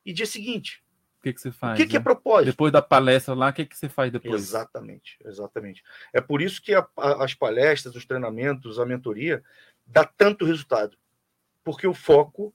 E 0.04 0.12
dia 0.12 0.26
seguinte, 0.26 0.84
que, 1.26 1.34
que 1.34 1.40
você 1.40 1.50
faz? 1.52 1.74
o 1.74 1.76
que, 1.82 1.88
que 1.88 1.96
é 1.96 1.98
né? 1.98 2.04
propósito? 2.04 2.46
Depois 2.52 2.72
da 2.72 2.80
palestra 2.82 3.34
lá, 3.34 3.48
o 3.48 3.52
que, 3.52 3.66
que 3.66 3.76
você 3.76 3.88
faz 3.88 4.12
depois? 4.12 4.34
Exatamente, 4.34 5.16
exatamente. 5.24 5.82
É 6.12 6.20
por 6.20 6.40
isso 6.40 6.62
que 6.62 6.72
a- 6.74 6.86
a- 6.96 7.24
as 7.24 7.34
palestras, 7.34 7.94
os 7.96 8.04
treinamentos, 8.06 8.78
a 8.78 8.86
mentoria 8.86 9.42
dá 9.86 10.04
tanto 10.04 10.44
resultado. 10.44 10.96
Porque 11.64 11.86
o 11.86 11.94
foco 11.94 12.54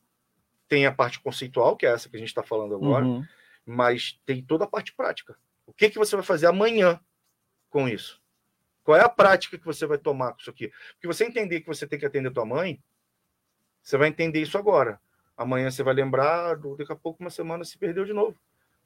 tem 0.67 0.85
a 0.85 0.91
parte 0.91 1.19
conceitual, 1.19 1.75
que 1.75 1.85
é 1.85 1.89
essa 1.89 2.07
que 2.09 2.15
a 2.15 2.19
gente 2.19 2.29
está 2.29 2.41
falando 2.43 2.75
agora, 2.75 3.05
Uhum. 3.05 3.25
mas 3.65 4.17
tem 4.25 4.41
toda 4.41 4.63
a 4.63 4.67
parte 4.67 4.93
prática. 4.93 5.35
O 5.65 5.73
que, 5.73 5.89
que 5.89 5.97
você 5.97 6.15
vai 6.15 6.23
fazer 6.23 6.47
amanhã 6.47 6.99
com 7.69 7.89
isso? 7.89 8.21
Qual 8.83 8.97
é 8.97 9.01
a 9.03 9.09
prática 9.09 9.57
que 9.59 9.65
você 9.65 9.85
vai 9.85 9.97
tomar 9.97 10.31
com 10.33 10.39
isso 10.39 10.49
aqui? 10.49 10.71
Porque 10.93 11.07
você 11.07 11.25
entender 11.25 11.59
que 11.61 11.67
você 11.67 11.85
tem 11.85 11.99
que 11.99 12.05
atender 12.05 12.31
tua 12.31 12.45
mãe, 12.45 12.81
você 13.81 13.97
vai 13.97 14.07
entender 14.07 14.41
isso 14.41 14.57
agora. 14.57 14.99
Amanhã 15.35 15.69
você 15.71 15.83
vai 15.83 15.93
lembrar, 15.93 16.55
daqui 16.77 16.91
a 16.91 16.95
pouco, 16.95 17.21
uma 17.21 17.29
semana 17.29 17.63
se 17.65 17.77
perdeu 17.77 18.05
de 18.05 18.13
novo. 18.13 18.39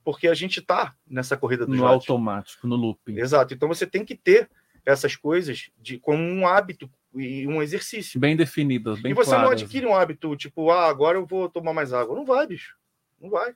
Porque 0.06 0.28
a 0.28 0.34
gente 0.34 0.60
está 0.60 0.96
nessa 1.06 1.36
corrida 1.36 1.66
dos 1.66 1.78
No 1.78 1.86
automático, 1.88 2.66
no 2.68 2.76
looping. 2.78 3.20
Exato. 3.20 3.54
Então 3.54 3.68
você 3.68 3.86
tem 3.88 4.06
que 4.06 4.16
ter 4.16 4.50
essas 4.86 5.16
coisas 5.16 5.70
de 5.82 5.98
como 6.00 6.22
um 6.24 6.48
hábito 6.48 6.88
e 7.16 7.48
um 7.48 7.62
exercício. 7.62 8.20
Bem 8.20 8.36
definidas, 8.38 9.02
bem 9.02 9.12
e 9.12 9.16
você 9.16 9.32
não 9.32 9.40
claras. 9.46 9.62
adquire 9.64 9.86
um 9.88 9.96
hábito 9.96 10.36
tipo, 10.36 10.70
ah, 10.70 10.88
agora 10.88 11.18
eu 11.18 11.26
vou 11.26 11.50
tomar 11.50 11.74
mais 11.74 11.92
água. 11.92 12.16
Não 12.16 12.24
vai, 12.24 12.46
bicho. 12.46 12.78
Não 13.20 13.30
vai. 13.32 13.56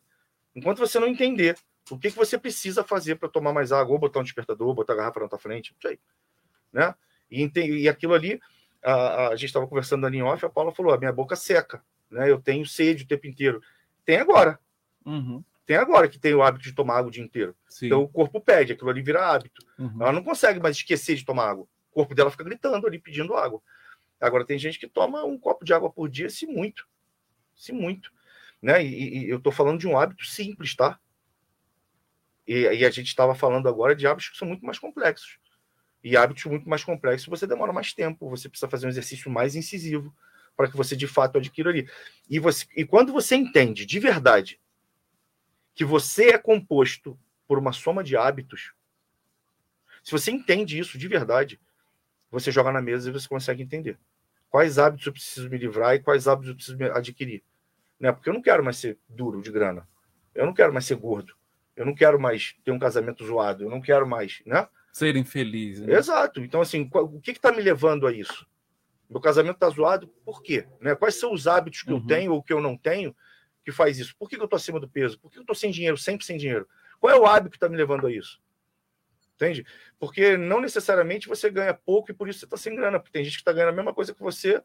Enquanto 0.56 0.80
você 0.80 1.00
não 1.00 1.08
entender 1.08 1.56
o 1.92 1.98
que, 2.00 2.10
que 2.10 2.18
você 2.18 2.38
precisa 2.38 2.84
fazer 2.84 3.16
para 3.16 3.30
tomar 3.30 3.54
mais 3.54 3.72
água, 3.72 3.94
ou 3.94 4.00
botar 4.00 4.20
um 4.20 4.24
despertador, 4.24 4.68
ou 4.70 4.74
botar 4.74 4.94
a 4.94 4.96
garrafa 4.96 5.20
na 5.20 5.28
tua 5.28 5.40
frente, 5.40 5.72
não 5.74 5.90
sei. 5.90 6.00
Né? 6.74 6.96
E, 7.30 7.48
e 7.82 7.88
aquilo 7.88 8.16
ali, 8.16 8.40
a, 8.84 8.92
a- 8.94 9.28
a 9.30 9.36
gente 9.36 9.46
estava 9.50 9.68
conversando 9.68 10.06
ali 10.08 10.18
em 10.18 10.24
off, 10.24 10.44
a 10.44 10.50
Paula 10.50 10.72
falou: 10.72 10.94
a 10.94 10.98
minha 10.98 11.14
boca 11.14 11.36
seca, 11.36 11.84
né? 12.10 12.30
Eu 12.30 12.42
tenho 12.42 12.66
sede 12.66 13.04
o 13.04 13.08
tempo 13.08 13.28
inteiro. 13.28 13.62
Tem 14.04 14.18
agora. 14.18 14.60
Uhum. 15.06 15.44
Tem 15.70 15.78
agora 15.78 16.10
que 16.10 16.18
tem 16.18 16.34
o 16.34 16.42
hábito 16.42 16.64
de 16.64 16.74
tomar 16.74 16.98
água 16.98 17.10
o 17.10 17.12
dia 17.12 17.24
inteiro. 17.24 17.56
Sim. 17.70 17.86
Então 17.86 18.02
o 18.02 18.10
corpo 18.10 18.42
pede, 18.42 18.74
aquilo 18.74 18.90
ali 18.90 19.04
vira 19.04 19.24
hábito. 19.24 19.64
Uhum. 19.78 20.02
Ela 20.02 20.12
não 20.12 20.24
consegue 20.24 20.60
mais 20.60 20.76
esquecer 20.76 21.16
de 21.16 21.24
tomar 21.24 21.48
água. 21.48 21.68
O 21.92 21.94
corpo 21.94 22.16
dela 22.16 22.32
fica 22.32 22.44
gritando 22.44 22.88
ali, 22.88 22.98
pedindo 22.98 23.36
água. 23.36 23.62
Agora 24.20 24.44
tem 24.44 24.58
gente 24.58 24.80
que 24.80 24.88
toma 24.88 25.24
um 25.24 25.38
copo 25.38 25.64
de 25.64 25.72
água 25.72 25.88
por 25.88 26.10
dia, 26.10 26.28
se 26.28 26.48
muito. 26.48 26.88
Se 27.56 27.72
muito. 27.72 28.12
Né? 28.60 28.84
E, 28.84 29.26
e 29.26 29.30
eu 29.30 29.38
estou 29.38 29.52
falando 29.52 29.80
de 29.80 29.88
um 29.88 29.96
hábito 29.96 30.26
simples, 30.26 30.76
tá? 30.76 31.00
E, 32.48 32.62
e 32.62 32.84
a 32.84 32.90
gente 32.90 33.10
estava 33.10 33.36
falando 33.36 33.70
agora 33.70 33.96
de 33.96 34.08
hábitos 34.08 34.30
que 34.30 34.38
são 34.40 34.48
muito 34.48 34.66
mais 34.66 34.80
complexos. 34.80 35.38
E 36.04 36.18
hábitos 36.18 36.46
muito 36.46 36.68
mais 36.68 36.84
complexos 36.84 37.28
você 37.28 37.46
demora 37.46 37.72
mais 37.72 37.94
tempo, 37.94 38.28
você 38.28 38.50
precisa 38.50 38.68
fazer 38.68 38.88
um 38.88 38.90
exercício 38.90 39.30
mais 39.30 39.56
incisivo 39.56 40.12
para 40.58 40.68
que 40.68 40.76
você 40.76 40.96
de 40.96 41.06
fato 41.06 41.38
adquira 41.38 41.70
ali. 41.70 41.88
E, 42.28 42.40
você, 42.40 42.66
e 42.76 42.84
quando 42.84 43.14
você 43.14 43.36
entende 43.36 43.86
de 43.86 44.00
verdade 44.00 44.60
que 45.80 45.86
você 45.86 46.32
é 46.32 46.38
composto 46.38 47.18
por 47.48 47.58
uma 47.58 47.72
soma 47.72 48.04
de 48.04 48.18
hábitos, 48.18 48.74
se 50.04 50.12
você 50.12 50.30
entende 50.30 50.78
isso 50.78 50.98
de 50.98 51.08
verdade, 51.08 51.58
você 52.30 52.52
joga 52.52 52.70
na 52.70 52.82
mesa 52.82 53.08
e 53.10 53.14
você 53.14 53.30
consegue 53.30 53.64
entender 53.64 53.98
quais 54.50 54.78
hábitos 54.78 55.08
eu 55.08 55.14
preciso 55.14 55.50
me 55.50 55.58
livrar 55.58 55.96
e 55.96 56.00
quais 56.00 56.28
hábitos 56.28 56.50
eu 56.50 56.56
preciso 56.56 56.78
me 56.78 56.84
adquirir. 56.90 57.42
Né? 57.98 58.12
Porque 58.12 58.28
eu 58.28 58.34
não 58.34 58.42
quero 58.42 58.62
mais 58.62 58.76
ser 58.76 58.98
duro 59.08 59.42
de 59.42 59.50
grana. 59.54 59.88
Eu 60.36 60.46
não 60.46 60.54
quero 60.54 60.74
mais 60.74 60.84
ser 60.86 60.96
gordo. 60.98 61.34
Eu 61.78 61.86
não 61.86 61.96
quero 61.96 62.20
mais 62.20 62.58
ter 62.66 62.72
um 62.72 62.80
casamento 62.80 63.26
zoado. 63.26 63.64
Eu 63.64 63.70
não 63.70 63.80
quero 63.80 64.06
mais, 64.06 64.42
né? 64.46 64.68
Ser 64.92 65.16
infeliz. 65.16 65.80
né? 65.80 65.94
Exato. 65.96 66.42
Então, 66.44 66.60
assim, 66.60 66.90
o 66.94 67.22
que 67.22 67.32
está 67.32 67.54
me 67.54 67.62
levando 67.62 68.06
a 68.06 68.12
isso? 68.12 68.46
Meu 69.10 69.22
casamento 69.22 69.56
está 69.56 69.70
zoado, 69.70 70.10
por 70.26 70.44
quê? 70.44 70.68
Né? 70.82 70.94
Quais 70.94 71.16
são 71.16 71.32
os 71.32 71.48
hábitos 71.48 71.84
que 71.84 71.92
Uhum. 71.94 72.00
eu 72.00 72.06
tenho 72.06 72.34
ou 72.34 72.44
que 72.44 72.52
eu 72.52 72.60
não 72.60 72.76
tenho 72.76 73.16
que 73.64 73.72
faz 73.72 74.00
isso? 74.00 74.16
Por 74.18 74.30
que, 74.30 74.36
eu 74.36 74.44
estou 74.44 74.58
acima 74.58 74.80
do 74.80 74.90
peso? 74.90 75.20
Por 75.20 75.32
que 75.32 75.38
eu 75.38 75.42
estou 75.42 75.56
sem 75.56 75.72
dinheiro, 75.72 75.98
sempre 75.98 76.26
sem 76.26 76.38
dinheiro? 76.38 76.68
Qual 77.00 77.14
é 77.14 77.20
o 77.20 77.26
hábito 77.26 77.52
que 77.52 77.58
está 77.58 77.70
me 77.70 77.78
levando 77.78 78.08
a 78.08 78.12
isso? 78.12 78.42
Entende? 79.36 79.66
Porque 79.98 80.36
não 80.36 80.60
necessariamente 80.60 81.28
você 81.28 81.50
ganha 81.50 81.74
pouco 81.74 82.12
e 82.12 82.14
por 82.14 82.28
isso 82.28 82.40
você 82.40 82.46
está 82.46 82.58
sem 82.58 82.76
grana. 82.76 83.00
Porque 83.00 83.14
tem 83.14 83.24
gente 83.24 83.36
que 83.36 83.42
está 83.42 83.54
ganhando 83.54 83.70
a 83.70 83.76
mesma 83.76 83.94
coisa 83.94 84.14
que 84.14 84.22
você 84.22 84.62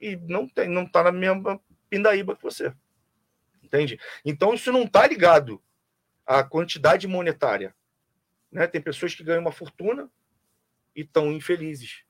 e 0.00 0.16
não 0.16 0.46
tem, 0.46 0.68
não 0.68 0.82
está 0.82 1.02
na 1.02 1.12
mesma 1.12 1.60
pindaíba 1.88 2.36
que 2.36 2.42
você. 2.42 2.74
Entende? 3.62 3.98
Então 4.24 4.52
isso 4.52 4.70
não 4.70 4.82
está 4.82 5.06
ligado 5.06 5.62
à 6.26 6.44
quantidade 6.44 7.06
monetária. 7.08 7.74
Né? 8.52 8.66
Tem 8.66 8.80
pessoas 8.80 9.14
que 9.14 9.24
ganham 9.24 9.40
uma 9.40 9.52
fortuna 9.52 10.10
e 10.94 11.00
estão 11.00 11.32
infelizes. 11.32 12.04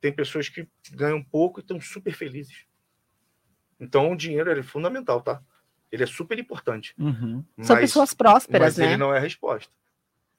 tem 0.00 0.12
pessoas 0.12 0.48
que 0.48 0.68
ganham 0.90 1.22
pouco 1.22 1.60
e 1.60 1.62
estão 1.62 1.80
super 1.80 2.12
felizes. 2.12 2.66
Então 3.82 4.12
o 4.12 4.16
dinheiro 4.16 4.48
é 4.48 4.62
fundamental, 4.62 5.20
tá? 5.20 5.42
Ele 5.90 6.04
é 6.04 6.06
super 6.06 6.38
importante. 6.38 6.94
Uhum. 6.96 7.44
São 7.60 7.76
pessoas 7.76 8.14
prósperas, 8.14 8.62
mas 8.62 8.78
né? 8.78 8.86
ele 8.86 8.96
não 8.96 9.12
é 9.12 9.18
a 9.18 9.20
resposta. 9.20 9.70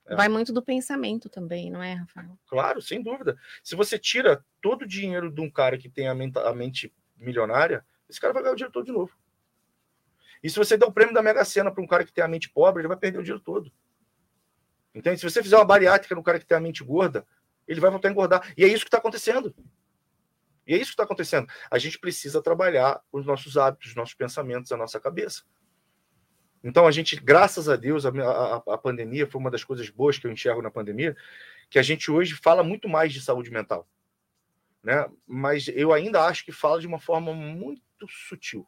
É. 0.05 0.15
Vai 0.15 0.29
muito 0.29 0.53
do 0.53 0.61
pensamento 0.61 1.27
também, 1.27 1.69
não 1.69 1.83
é, 1.83 1.93
Rafael? 1.93 2.39
Claro, 2.47 2.81
sem 2.81 3.03
dúvida. 3.03 3.37
Se 3.61 3.75
você 3.75 3.99
tira 3.99 4.43
todo 4.61 4.83
o 4.83 4.87
dinheiro 4.87 5.29
de 5.29 5.41
um 5.41 5.49
cara 5.49 5.77
que 5.77 5.89
tem 5.89 6.07
a 6.07 6.15
mente, 6.15 6.39
a 6.39 6.53
mente 6.53 6.93
milionária, 7.17 7.85
esse 8.09 8.19
cara 8.19 8.33
vai 8.33 8.41
ganhar 8.41 8.53
o 8.53 8.55
dinheiro 8.55 8.71
todo 8.71 8.85
de 8.85 8.93
novo. 8.93 9.11
E 10.41 10.49
se 10.49 10.57
você 10.57 10.77
der 10.77 10.85
o 10.85 10.91
prêmio 10.91 11.13
da 11.13 11.21
Mega 11.21 11.43
Sena 11.43 11.69
para 11.69 11.83
um 11.83 11.87
cara 11.87 12.05
que 12.05 12.13
tem 12.13 12.23
a 12.23 12.27
mente 12.29 12.49
pobre, 12.49 12.81
ele 12.81 12.87
vai 12.87 12.97
perder 12.97 13.19
o 13.19 13.23
dinheiro 13.23 13.43
todo. 13.43 13.71
Entende? 14.95 15.19
Se 15.19 15.29
você 15.29 15.43
fizer 15.43 15.57
uma 15.57 15.65
bariátrica 15.65 16.15
no 16.15 16.23
cara 16.23 16.39
que 16.39 16.45
tem 16.45 16.57
a 16.57 16.61
mente 16.61 16.83
gorda, 16.83 17.25
ele 17.67 17.81
vai 17.81 17.91
voltar 17.91 18.07
a 18.07 18.11
engordar. 18.11 18.53
E 18.57 18.63
é 18.63 18.67
isso 18.67 18.85
que 18.85 18.89
está 18.89 18.97
acontecendo. 18.97 19.53
E 20.65 20.73
é 20.73 20.77
isso 20.77 20.87
que 20.87 20.93
está 20.93 21.03
acontecendo. 21.03 21.47
A 21.69 21.77
gente 21.77 21.99
precisa 21.99 22.41
trabalhar 22.41 23.01
os 23.11 23.25
nossos 23.25 23.57
hábitos, 23.57 23.89
os 23.89 23.95
nossos 23.95 24.13
pensamentos, 24.13 24.71
a 24.71 24.77
nossa 24.77 24.99
cabeça. 24.99 25.43
Então, 26.63 26.87
a 26.87 26.91
gente, 26.91 27.17
graças 27.17 27.67
a 27.67 27.75
Deus, 27.75 28.05
a, 28.05 28.09
a, 28.09 28.55
a, 28.55 28.77
pandemia 28.77 29.27
foi 29.27 29.41
uma 29.41 29.51
das 29.51 29.63
coisas 29.63 29.89
boas 29.89 30.17
que 30.17 30.25
eu 30.25 30.31
enxergo 30.31 30.61
na 30.61 30.71
pandemia, 30.71 31.15
que 31.69 31.77
a 31.77 31.83
gente 31.83 32.09
hoje 32.09 32.35
fala 32.35 32.63
muito 32.63 32.87
mais 32.87 33.11
de 33.11 33.19
saúde 33.19 33.51
mental. 33.51 33.85
Né? 34.81 35.05
Mas 35.27 35.67
eu 35.67 35.91
ainda 35.91 36.23
acho 36.23 36.45
que 36.45 36.53
fala 36.53 36.79
de 36.79 36.87
uma 36.87 36.99
forma 36.99 37.33
muito 37.33 38.07
sutil. 38.07 38.65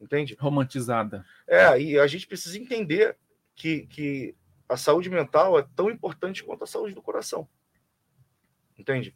Entende? 0.00 0.36
Romantizada. 0.38 1.24
É, 1.46 1.80
e 1.80 1.98
a 1.98 2.06
gente 2.08 2.26
precisa 2.26 2.58
entender 2.58 3.16
que, 3.54 3.86
que 3.86 4.34
a 4.68 4.76
saúde 4.76 5.08
mental 5.08 5.56
é 5.56 5.66
tão 5.76 5.88
importante 5.88 6.42
quanto 6.42 6.64
a 6.64 6.66
saúde 6.66 6.94
do 6.94 7.02
coração. 7.02 7.48
Entende? 8.76 9.14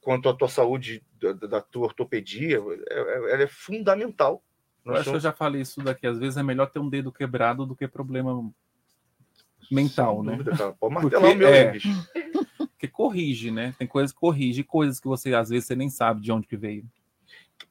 Quanto 0.00 0.28
a 0.28 0.34
tua 0.34 0.48
saúde 0.48 1.04
da, 1.20 1.32
da 1.32 1.60
tua 1.60 1.86
ortopedia, 1.86 2.58
é, 2.58 2.94
é, 2.94 3.32
ela 3.32 3.42
é 3.42 3.46
fundamental 3.46 4.42
eu 4.88 4.96
acho 4.96 5.10
que 5.10 5.16
eu 5.16 5.20
já 5.20 5.32
falei 5.32 5.60
isso 5.60 5.82
daqui. 5.82 6.06
Às 6.06 6.18
vezes 6.18 6.36
é 6.36 6.42
melhor 6.42 6.66
ter 6.70 6.78
um 6.78 6.88
dedo 6.88 7.12
quebrado 7.12 7.66
do 7.66 7.76
que 7.76 7.86
problema 7.86 8.50
mental, 9.70 10.22
né? 10.22 10.32
Dúvida, 10.32 10.56
cara. 10.56 10.72
Pode 10.72 10.94
martelar 10.94 11.22
Porque, 11.22 11.36
o 11.36 11.38
meu 11.38 11.48
é, 11.48 11.70
bicho. 11.72 11.88
Que 12.78 12.86
corrige, 12.86 13.50
né? 13.50 13.74
Tem 13.76 13.88
coisas 13.88 14.12
que 14.12 14.20
corrige, 14.20 14.62
coisas 14.62 15.00
que 15.00 15.08
você 15.08 15.34
às 15.34 15.48
vezes 15.48 15.66
você 15.66 15.74
nem 15.74 15.90
sabe 15.90 16.20
de 16.20 16.30
onde 16.30 16.46
que 16.46 16.56
veio. 16.56 16.88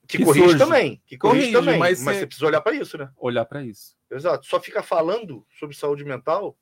Que, 0.05 0.17
que 0.17 0.25
corrige 0.25 0.49
surge. 0.49 0.57
também. 0.57 1.01
Que 1.05 1.17
corrige, 1.17 1.45
corrige 1.45 1.53
também. 1.53 1.79
Mas, 1.79 2.03
mas 2.03 2.15
você... 2.15 2.19
você 2.19 2.27
precisa 2.27 2.45
olhar 2.45 2.61
para 2.61 2.75
isso, 2.75 2.97
né? 2.97 3.09
Olhar 3.15 3.45
para 3.45 3.63
isso. 3.63 3.95
Exato. 4.11 4.45
Só 4.45 4.59
fica 4.59 4.83
falando 4.83 5.45
sobre 5.57 5.77
saúde 5.77 6.03
mental. 6.03 6.57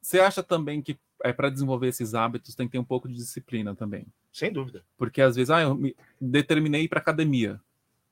Você 0.00 0.20
acha 0.20 0.42
também 0.42 0.82
que 0.82 0.98
é 1.22 1.32
para 1.32 1.50
desenvolver 1.50 1.88
esses 1.88 2.14
hábitos 2.14 2.54
tem 2.54 2.66
que 2.66 2.72
ter 2.72 2.78
um 2.78 2.84
pouco 2.84 3.08
de 3.08 3.14
disciplina 3.14 3.74
também? 3.74 4.06
Sem 4.32 4.52
dúvida. 4.52 4.84
Porque 4.96 5.20
às 5.20 5.36
vezes, 5.36 5.50
ah, 5.50 5.62
eu 5.62 5.74
me 5.74 5.96
determinei 6.20 6.82
ir 6.82 6.88
para 6.88 7.00
academia. 7.00 7.60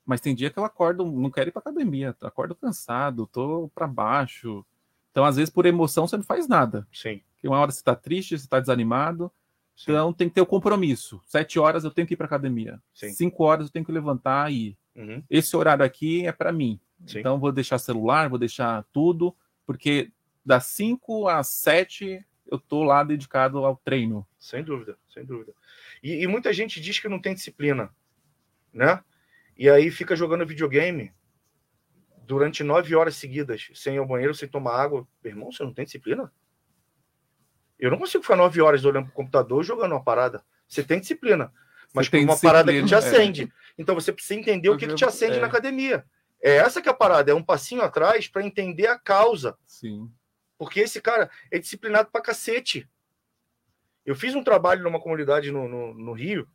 Mas 0.04 0.20
tem 0.20 0.34
dia 0.34 0.50
que 0.50 0.58
eu 0.58 0.64
acordo, 0.64 1.04
não 1.04 1.30
quero 1.30 1.48
ir 1.48 1.52
para 1.52 1.60
academia, 1.60 2.14
acordo 2.22 2.54
cansado, 2.54 3.26
tô 3.26 3.68
para 3.74 3.88
baixo. 3.88 4.64
Então, 5.10 5.24
às 5.24 5.36
vezes, 5.36 5.50
por 5.50 5.66
emoção, 5.66 6.06
você 6.06 6.16
não 6.16 6.24
faz 6.24 6.46
nada. 6.46 6.86
Sim. 6.92 7.20
Porque 7.34 7.48
uma 7.48 7.58
hora 7.58 7.72
você 7.72 7.78
está 7.78 7.94
triste, 7.94 8.38
você 8.38 8.44
está 8.44 8.60
desanimado. 8.60 9.32
Sim. 9.74 9.90
Então, 9.90 10.12
tem 10.12 10.28
que 10.28 10.34
ter 10.34 10.40
o 10.40 10.46
compromisso. 10.46 11.20
Sete 11.26 11.58
horas 11.58 11.84
eu 11.84 11.90
tenho 11.90 12.06
que 12.06 12.14
ir 12.14 12.16
para 12.16 12.26
academia. 12.26 12.80
Sim. 12.94 13.10
Cinco 13.10 13.42
horas 13.42 13.66
eu 13.66 13.72
tenho 13.72 13.84
que 13.84 13.90
levantar 13.90 14.52
e 14.52 14.68
ir. 14.68 14.78
Uhum. 14.94 15.22
Esse 15.28 15.56
horário 15.56 15.84
aqui 15.84 16.26
é 16.26 16.32
para 16.32 16.52
mim. 16.52 16.78
Sim. 17.04 17.18
Então, 17.18 17.38
vou 17.38 17.50
deixar 17.50 17.78
celular, 17.78 18.28
vou 18.28 18.38
deixar 18.38 18.84
tudo, 18.92 19.34
porque 19.66 20.12
das 20.44 20.66
cinco 20.66 21.26
às 21.28 21.48
sete 21.48 22.24
eu 22.50 22.58
tô 22.58 22.82
lá 22.82 23.02
dedicado 23.02 23.64
ao 23.64 23.76
treino. 23.76 24.26
Sem 24.38 24.62
dúvida, 24.62 24.96
sem 25.12 25.24
dúvida. 25.24 25.52
E, 26.02 26.22
e 26.22 26.26
muita 26.26 26.52
gente 26.52 26.80
diz 26.80 26.98
que 26.98 27.08
não 27.08 27.20
tem 27.20 27.34
disciplina, 27.34 27.90
né? 28.72 29.02
E 29.56 29.68
aí 29.68 29.90
fica 29.90 30.14
jogando 30.14 30.46
videogame 30.46 31.12
durante 32.26 32.62
nove 32.62 32.94
horas 32.94 33.16
seguidas, 33.16 33.70
sem 33.74 33.94
ir 33.94 33.98
ao 33.98 34.06
banheiro, 34.06 34.34
sem 34.34 34.48
tomar 34.48 34.80
água. 34.80 35.06
Meu 35.22 35.32
irmão, 35.32 35.52
você 35.52 35.62
não 35.62 35.72
tem 35.72 35.84
disciplina? 35.84 36.30
Eu 37.78 37.90
não 37.90 37.98
consigo 37.98 38.22
ficar 38.22 38.36
nove 38.36 38.60
horas 38.60 38.84
olhando 38.84 39.04
para 39.04 39.12
o 39.12 39.16
computador 39.16 39.62
jogando 39.62 39.92
uma 39.92 40.02
parada. 40.02 40.44
Você 40.66 40.82
tem 40.82 41.00
disciplina, 41.00 41.52
mas 41.94 42.08
tem 42.08 42.24
uma 42.24 42.38
parada 42.38 42.72
que 42.72 42.84
te 42.84 42.94
é. 42.94 42.96
acende. 42.96 43.44
É. 43.44 43.48
Então 43.78 43.94
você 43.94 44.12
precisa 44.12 44.38
entender 44.38 44.68
o 44.68 44.76
que, 44.76 44.86
que 44.86 44.94
te 44.94 45.04
acende 45.04 45.36
é. 45.36 45.40
na 45.40 45.46
academia. 45.46 46.04
É 46.42 46.56
essa 46.56 46.82
que 46.82 46.88
é 46.88 46.92
a 46.92 46.94
parada, 46.94 47.30
é 47.30 47.34
um 47.34 47.42
passinho 47.42 47.82
atrás 47.82 48.28
para 48.28 48.44
entender 48.44 48.86
a 48.86 48.98
causa. 48.98 49.56
Sim. 49.66 50.10
Porque 50.58 50.80
esse 50.80 51.00
cara 51.00 51.30
é 51.50 51.58
disciplinado 51.58 52.10
pra 52.10 52.20
cacete. 52.20 52.88
Eu 54.04 54.14
fiz 54.14 54.34
um 54.34 54.42
trabalho 54.44 54.82
numa 54.82 55.00
comunidade 55.00 55.50
no, 55.50 55.68
no, 55.68 55.94
no 55.94 56.12
Rio, 56.12 56.48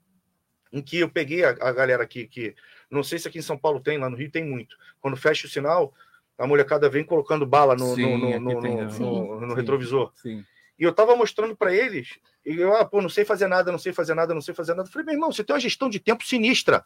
em 0.72 0.82
que 0.82 1.00
eu 1.00 1.10
peguei 1.10 1.44
a, 1.44 1.50
a 1.50 1.72
galera 1.72 2.04
aqui 2.04 2.28
que 2.28 2.56
não 2.90 3.04
sei 3.04 3.20
se 3.20 3.28
aqui 3.28 3.40
em 3.40 3.44
São 3.44 3.58
Paulo 3.58 3.80
tem, 3.80 3.98
lá 3.98 4.10
no 4.10 4.18
Rio 4.18 4.32
tem 4.32 4.44
muito. 4.44 4.76
Quando 5.00 5.18
fecha 5.18 5.48
o 5.48 5.50
sinal, 5.50 5.94
a 6.38 6.48
molecada 6.48 6.90
vem 6.90 7.04
colocando 7.04 7.46
bala 7.46 7.76
no, 7.76 7.96
Sim, 7.96 8.18
no, 8.18 8.40
no, 8.40 8.62
no, 8.62 9.00
no, 9.00 9.48
no 9.48 9.54
retrovisor. 9.54 10.12
Sim. 10.16 10.44
E 10.80 10.84
eu 10.84 10.94
tava 10.94 11.16
mostrando 11.16 11.56
para 11.56 11.74
eles, 11.74 12.18
e 12.44 12.56
eu, 12.56 12.76
ah, 12.76 12.84
pô, 12.84 13.02
não 13.02 13.10
sei 13.10 13.24
fazer 13.24 13.48
nada, 13.48 13.72
não 13.72 13.78
sei 13.78 13.94
fazer 13.94 14.16
nada, 14.16 14.34
não 14.34 14.42
sei 14.42 14.54
fazer 14.54 14.74
nada. 14.74 14.88
Eu 14.88 14.92
falei, 14.92 15.06
meu 15.06 15.14
irmão, 15.14 15.32
você 15.32 15.44
tem 15.44 15.54
uma 15.54 15.60
gestão 15.60 15.90
de 15.90 16.00
tempo 16.00 16.26
sinistra. 16.26 16.84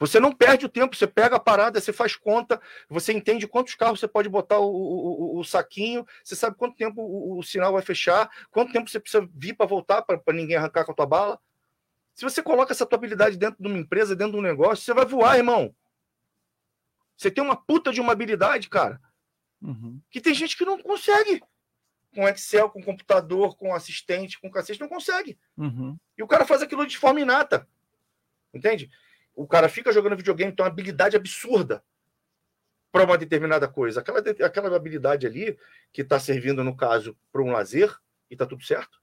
Você 0.00 0.18
não 0.18 0.32
perde 0.32 0.64
o 0.64 0.68
tempo, 0.68 0.96
você 0.96 1.06
pega 1.06 1.36
a 1.36 1.40
parada, 1.40 1.78
você 1.78 1.92
faz 1.92 2.16
conta, 2.16 2.58
você 2.88 3.12
entende 3.12 3.46
quantos 3.46 3.74
carros 3.74 4.00
você 4.00 4.08
pode 4.08 4.30
botar 4.30 4.58
o, 4.58 4.64
o, 4.64 5.38
o, 5.38 5.44
saquinho, 5.44 6.06
você 6.24 6.34
sabe 6.34 6.56
quanto 6.56 6.74
tempo 6.74 7.02
o, 7.02 7.38
o, 7.38 7.42
sinal 7.42 7.74
vai 7.74 7.82
fechar, 7.82 8.30
quanto 8.50 8.72
tempo 8.72 8.88
você 8.88 8.98
precisa 8.98 9.28
vir 9.34 9.52
para 9.52 9.66
voltar 9.66 10.00
para 10.00 10.18
ninguém 10.32 10.56
arrancar 10.56 10.86
com 10.86 10.92
a 10.92 10.94
tua 10.94 11.04
bala. 11.04 11.38
Se 12.14 12.24
você 12.24 12.42
coloca 12.42 12.72
essa 12.72 12.86
tua 12.86 12.96
habilidade 12.96 13.36
dentro 13.36 13.62
de 13.62 13.68
uma 13.68 13.76
empresa, 13.76 14.16
dentro 14.16 14.32
de 14.32 14.38
um 14.38 14.42
negócio, 14.42 14.82
você 14.82 14.94
vai 14.94 15.04
voar, 15.04 15.36
irmão. 15.36 15.74
Você 17.14 17.30
tem 17.30 17.44
uma 17.44 17.54
puta 17.54 17.92
de 17.92 18.00
uma 18.00 18.12
habilidade, 18.12 18.70
cara. 18.70 18.98
Uhum. 19.60 20.00
Que 20.10 20.22
tem 20.22 20.32
gente 20.32 20.56
que 20.56 20.64
não 20.64 20.82
consegue. 20.82 21.42
Com 22.14 22.26
Excel, 22.26 22.70
com 22.70 22.82
computador, 22.82 23.54
com 23.54 23.74
assistente, 23.74 24.40
com 24.40 24.50
cacete, 24.50 24.80
não 24.80 24.88
consegue. 24.88 25.38
Uhum. 25.58 25.94
E 26.16 26.22
o 26.22 26.26
cara 26.26 26.46
faz 26.46 26.62
aquilo 26.62 26.86
de 26.86 26.96
forma 26.96 27.20
inata. 27.20 27.68
Entende? 28.52 28.90
O 29.34 29.46
cara 29.46 29.68
fica 29.68 29.92
jogando 29.92 30.16
videogame, 30.16 30.52
tem 30.52 30.64
uma 30.64 30.70
habilidade 30.70 31.16
absurda 31.16 31.82
para 32.92 33.04
uma 33.04 33.16
determinada 33.16 33.68
coisa. 33.68 34.00
Aquela, 34.00 34.18
aquela 34.18 34.76
habilidade 34.76 35.26
ali, 35.26 35.58
que 35.92 36.02
está 36.02 36.18
servindo, 36.18 36.64
no 36.64 36.76
caso, 36.76 37.16
para 37.32 37.42
um 37.42 37.52
lazer, 37.52 37.96
e 38.30 38.34
está 38.34 38.46
tudo 38.46 38.64
certo, 38.64 39.00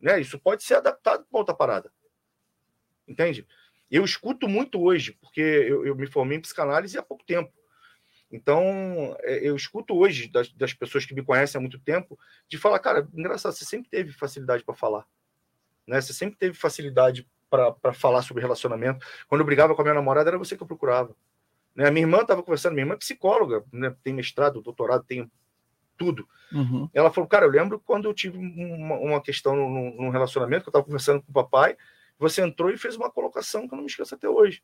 né? 0.00 0.20
Isso 0.20 0.38
pode 0.38 0.62
ser 0.62 0.74
adaptado 0.74 1.26
para 1.30 1.38
outra 1.38 1.54
parada 1.54 1.92
entende? 3.08 3.46
Eu 3.90 4.04
escuto 4.04 4.46
muito 4.46 4.80
hoje, 4.80 5.16
porque 5.20 5.40
eu, 5.40 5.86
eu 5.86 5.96
me 5.96 6.06
formei 6.06 6.36
em 6.36 6.40
psicanálise 6.40 6.98
há 6.98 7.02
pouco 7.02 7.24
tempo. 7.24 7.52
Então, 8.30 9.16
é, 9.20 9.48
eu 9.48 9.56
escuto 9.56 9.96
hoje 9.96 10.28
das, 10.28 10.52
das, 10.52 10.74
pessoas 10.74 11.06
que 11.06 11.14
me 11.14 11.24
conhecem 11.24 11.58
há 11.58 11.62
muito 11.62 11.78
tempo, 11.78 12.18
de 12.46 12.58
falar, 12.58 12.78
cara, 12.78 13.08
engraçado, 13.14 13.52
você 13.52 13.64
sempre 13.64 13.88
teve 13.88 14.12
facilidade 14.12 14.62
para 14.62 14.74
falar. 14.74 15.06
Né? 15.86 15.98
Você 15.98 16.12
sempre 16.12 16.36
teve 16.36 16.54
facilidade 16.54 17.26
para 17.48 17.92
falar 17.92 18.22
sobre 18.22 18.42
relacionamento. 18.42 19.04
Quando 19.26 19.40
eu 19.40 19.46
brigava 19.46 19.74
com 19.74 19.80
a 19.80 19.84
minha 19.84 19.94
namorada, 19.94 20.30
era 20.30 20.38
você 20.38 20.56
que 20.56 20.62
eu 20.62 20.66
procurava. 20.66 21.14
Né? 21.74 21.86
A 21.86 21.90
minha 21.90 22.04
irmã 22.04 22.22
estava 22.22 22.42
conversando, 22.42 22.72
minha 22.72 22.82
irmã 22.82 22.94
é 22.94 22.98
psicóloga, 22.98 23.64
né? 23.72 23.94
tem 24.02 24.12
mestrado, 24.12 24.60
doutorado, 24.60 25.04
tem 25.04 25.30
tudo. 25.96 26.28
Uhum. 26.52 26.88
Ela 26.94 27.10
falou, 27.10 27.28
cara, 27.28 27.46
eu 27.46 27.50
lembro 27.50 27.80
quando 27.80 28.06
eu 28.06 28.14
tive 28.14 28.38
uma, 28.38 28.96
uma 28.96 29.20
questão 29.20 29.54
num, 29.56 30.10
relacionamento, 30.10 30.62
que 30.62 30.68
eu 30.68 30.70
estava 30.70 30.84
conversando 30.84 31.22
com 31.22 31.30
o 31.30 31.34
papai, 31.34 31.76
você 32.18 32.42
entrou 32.42 32.70
e 32.70 32.78
fez 32.78 32.96
uma 32.96 33.10
colocação 33.10 33.66
que 33.66 33.74
eu 33.74 33.76
não 33.76 33.84
me 33.84 33.90
esqueço 33.90 34.14
até 34.14 34.28
hoje. 34.28 34.62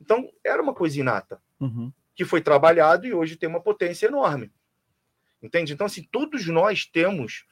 Então, 0.00 0.30
era 0.44 0.62
uma 0.62 0.74
coisa 0.74 0.98
inata, 1.00 1.40
uhum. 1.58 1.92
que 2.14 2.24
foi 2.24 2.40
trabalhado 2.40 3.06
e 3.06 3.12
hoje 3.12 3.36
tem 3.36 3.48
uma 3.48 3.60
potência 3.60 4.06
enorme. 4.06 4.52
Entende? 5.42 5.72
Então, 5.72 5.86
assim, 5.86 6.02
todos 6.02 6.46
nós 6.46 6.86
temos 6.86 7.46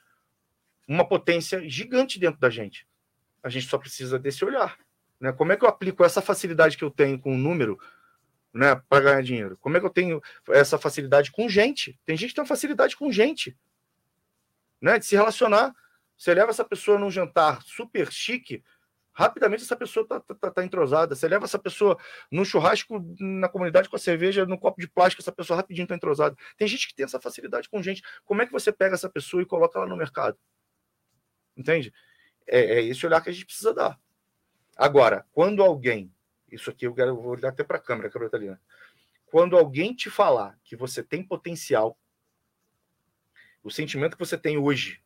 uma 0.86 1.04
potência 1.04 1.68
gigante 1.68 2.18
dentro 2.18 2.40
da 2.40 2.50
gente. 2.50 2.86
A 3.46 3.48
gente 3.48 3.68
só 3.68 3.78
precisa 3.78 4.18
desse 4.18 4.44
olhar. 4.44 4.76
Né? 5.20 5.32
Como 5.32 5.52
é 5.52 5.56
que 5.56 5.64
eu 5.64 5.68
aplico 5.68 6.04
essa 6.04 6.20
facilidade 6.20 6.76
que 6.76 6.82
eu 6.82 6.90
tenho 6.90 7.16
com 7.16 7.32
o 7.32 7.38
número 7.38 7.78
né, 8.52 8.74
para 8.88 9.04
ganhar 9.04 9.22
dinheiro? 9.22 9.56
Como 9.58 9.76
é 9.76 9.80
que 9.80 9.86
eu 9.86 9.90
tenho 9.90 10.20
essa 10.48 10.76
facilidade 10.76 11.30
com 11.30 11.48
gente? 11.48 11.96
Tem 12.04 12.16
gente 12.16 12.30
que 12.30 12.34
tem 12.34 12.42
uma 12.42 12.48
facilidade 12.48 12.96
com 12.96 13.12
gente. 13.12 13.56
Né, 14.82 14.98
de 14.98 15.06
se 15.06 15.14
relacionar. 15.14 15.72
Você 16.18 16.34
leva 16.34 16.50
essa 16.50 16.64
pessoa 16.64 16.98
num 16.98 17.08
jantar 17.08 17.62
super 17.62 18.10
chique, 18.10 18.64
rapidamente 19.12 19.62
essa 19.62 19.76
pessoa 19.76 20.02
está 20.02 20.18
tá, 20.18 20.34
tá, 20.34 20.50
tá, 20.50 20.64
entrosada. 20.64 21.14
Você 21.14 21.28
leva 21.28 21.44
essa 21.44 21.58
pessoa 21.58 21.96
no 22.32 22.44
churrasco 22.44 23.00
na 23.20 23.48
comunidade 23.48 23.88
com 23.88 23.94
a 23.94 23.98
cerveja, 24.00 24.44
no 24.44 24.58
copo 24.58 24.80
de 24.80 24.88
plástico, 24.88 25.22
essa 25.22 25.30
pessoa 25.30 25.56
rapidinho 25.56 25.84
está 25.84 25.94
entrosada. 25.94 26.34
Tem 26.56 26.66
gente 26.66 26.88
que 26.88 26.96
tem 26.96 27.04
essa 27.04 27.20
facilidade 27.20 27.68
com 27.68 27.80
gente. 27.80 28.02
Como 28.24 28.42
é 28.42 28.46
que 28.46 28.52
você 28.52 28.72
pega 28.72 28.96
essa 28.96 29.08
pessoa 29.08 29.40
e 29.40 29.46
coloca 29.46 29.78
ela 29.78 29.86
no 29.86 29.96
mercado? 29.96 30.36
Entende? 31.56 31.92
É, 32.46 32.60
é 32.60 32.82
esse 32.82 33.04
olhar 33.06 33.20
que 33.20 33.30
a 33.30 33.32
gente 33.32 33.46
precisa 33.46 33.74
dar. 33.74 34.00
Agora, 34.76 35.26
quando 35.32 35.62
alguém, 35.62 36.12
isso 36.50 36.70
aqui 36.70 36.86
eu, 36.86 36.94
quero, 36.94 37.10
eu 37.10 37.16
vou 37.16 37.32
olhar 37.32 37.48
até 37.48 37.64
para 37.64 37.78
a 37.78 37.80
câmera, 37.80 38.10
câmera 38.10 38.28
italiana. 38.28 38.60
Quando 39.26 39.56
alguém 39.56 39.94
te 39.94 40.08
falar 40.08 40.58
que 40.62 40.76
você 40.76 41.02
tem 41.02 41.22
potencial, 41.22 41.98
o 43.62 43.70
sentimento 43.70 44.16
que 44.16 44.24
você 44.24 44.38
tem 44.38 44.56
hoje, 44.56 45.02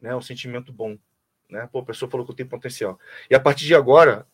né, 0.00 0.10
é 0.10 0.16
um 0.16 0.22
sentimento 0.22 0.72
bom, 0.72 0.98
Né? 1.48 1.68
Pô, 1.70 1.80
a 1.80 1.84
pessoa 1.84 2.10
falou 2.10 2.26
que 2.26 2.32
eu 2.32 2.36
tenho 2.36 2.48
potencial. 2.48 2.98
E 3.30 3.34
a 3.34 3.40
partir 3.40 3.66
de 3.66 3.74
agora, 3.74 4.26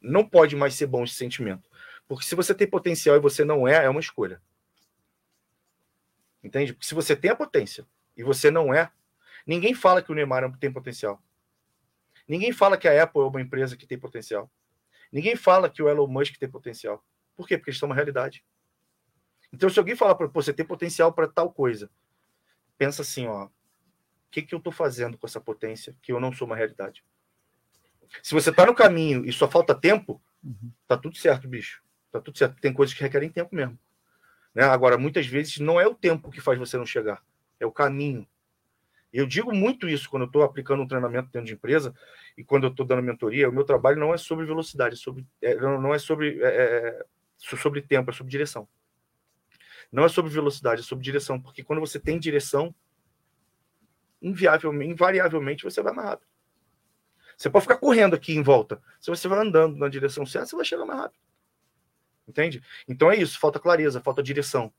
não 0.00 0.28
pode 0.28 0.56
mais 0.56 0.74
ser 0.74 0.86
bom 0.86 1.04
esse 1.04 1.14
sentimento. 1.14 1.68
Porque 2.08 2.24
se 2.24 2.34
você 2.34 2.54
tem 2.54 2.68
potencial 2.68 3.16
e 3.16 3.20
você 3.20 3.44
não 3.44 3.66
é, 3.66 3.84
é 3.84 3.88
uma 3.88 4.00
escolha. 4.00 4.40
Entende? 6.42 6.72
Porque 6.72 6.86
se 6.86 6.94
você 6.94 7.16
tem 7.16 7.30
a 7.30 7.36
potência 7.36 7.86
e 8.16 8.22
você 8.22 8.50
não 8.50 8.72
é, 8.72 8.90
ninguém 9.46 9.74
fala 9.74 10.02
que 10.02 10.10
o 10.10 10.14
Neymar 10.14 10.56
tem 10.58 10.72
potencial. 10.72 11.22
Ninguém 12.28 12.52
fala 12.52 12.76
que 12.76 12.88
a 12.88 13.02
Apple 13.02 13.22
é 13.22 13.24
uma 13.24 13.40
empresa 13.40 13.76
que 13.76 13.86
tem 13.86 13.98
potencial. 13.98 14.50
Ninguém 15.12 15.36
fala 15.36 15.70
que 15.70 15.82
o 15.82 15.88
Elon 15.88 16.06
Musk 16.06 16.36
tem 16.36 16.48
potencial. 16.48 17.04
Por 17.36 17.46
quê? 17.46 17.56
Porque 17.56 17.70
eles 17.70 17.78
são 17.78 17.88
uma 17.88 17.94
realidade. 17.94 18.44
Então, 19.52 19.70
se 19.70 19.78
alguém 19.78 19.94
falar 19.94 20.14
para 20.14 20.26
você 20.26 20.52
tem 20.52 20.66
potencial 20.66 21.12
para 21.12 21.28
tal 21.28 21.52
coisa, 21.52 21.90
pensa 22.76 23.02
assim, 23.02 23.26
ó, 23.26 23.44
o 23.46 23.50
que, 24.30 24.42
que 24.42 24.54
eu 24.54 24.58
estou 24.58 24.72
fazendo 24.72 25.16
com 25.16 25.26
essa 25.26 25.40
potência 25.40 25.96
que 26.02 26.12
eu 26.12 26.20
não 26.20 26.32
sou 26.32 26.46
uma 26.46 26.56
realidade? 26.56 27.04
Se 28.22 28.34
você 28.34 28.50
está 28.50 28.66
no 28.66 28.74
caminho 28.74 29.24
e 29.24 29.32
só 29.32 29.48
falta 29.48 29.74
tempo, 29.74 30.20
uhum. 30.42 30.72
tá 30.86 30.96
tudo 30.96 31.16
certo, 31.16 31.48
bicho. 31.48 31.82
Tá 32.10 32.20
tudo 32.20 32.36
certo. 32.36 32.60
Tem 32.60 32.72
coisas 32.72 32.94
que 32.94 33.02
requerem 33.02 33.30
tempo 33.30 33.54
mesmo. 33.54 33.78
Né? 34.54 34.64
Agora, 34.64 34.96
muitas 34.96 35.26
vezes 35.26 35.58
não 35.58 35.80
é 35.80 35.86
o 35.86 35.94
tempo 35.94 36.30
que 36.30 36.40
faz 36.40 36.58
você 36.58 36.76
não 36.76 36.86
chegar, 36.86 37.22
é 37.60 37.66
o 37.66 37.72
caminho. 37.72 38.26
Eu 39.16 39.26
digo 39.26 39.50
muito 39.50 39.88
isso 39.88 40.10
quando 40.10 40.24
eu 40.24 40.26
estou 40.26 40.42
aplicando 40.42 40.82
um 40.82 40.86
treinamento 40.86 41.30
dentro 41.30 41.46
de 41.46 41.54
empresa 41.54 41.94
e 42.36 42.44
quando 42.44 42.64
eu 42.64 42.70
estou 42.70 42.84
dando 42.84 43.02
mentoria. 43.02 43.48
O 43.48 43.52
meu 43.52 43.64
trabalho 43.64 43.98
não 43.98 44.12
é 44.12 44.18
sobre 44.18 44.44
velocidade, 44.44 44.94
é 44.94 44.98
sobre, 44.98 45.26
é, 45.40 45.54
não 45.56 45.94
é 45.94 45.98
sobre, 45.98 46.38
é, 46.42 46.46
é, 46.46 47.00
é 47.00 47.56
sobre 47.56 47.80
tempo, 47.80 48.10
é 48.10 48.12
sobre 48.12 48.30
direção. 48.30 48.68
Não 49.90 50.04
é 50.04 50.08
sobre 50.10 50.30
velocidade, 50.30 50.82
é 50.82 50.84
sobre 50.84 51.02
direção, 51.02 51.40
porque 51.40 51.64
quando 51.64 51.80
você 51.80 51.98
tem 51.98 52.18
direção, 52.18 52.74
inviavelmente, 54.20 54.92
invariavelmente 54.92 55.64
você 55.64 55.80
vai 55.80 55.94
mais 55.94 56.08
rápido. 56.08 56.28
Você 57.38 57.48
pode 57.48 57.62
ficar 57.62 57.78
correndo 57.78 58.14
aqui 58.14 58.34
em 58.34 58.42
volta. 58.42 58.82
Se 59.00 59.08
você 59.08 59.26
vai 59.28 59.38
andando 59.38 59.78
na 59.78 59.88
direção 59.88 60.26
certa, 60.26 60.48
você 60.48 60.56
vai 60.56 60.64
chegar 60.66 60.84
mais 60.84 61.00
rápido. 61.00 61.22
Entende? 62.28 62.62
Então 62.86 63.10
é 63.10 63.16
isso, 63.16 63.40
falta 63.40 63.58
clareza, 63.58 63.98
falta 63.98 64.22
direção. 64.22 64.70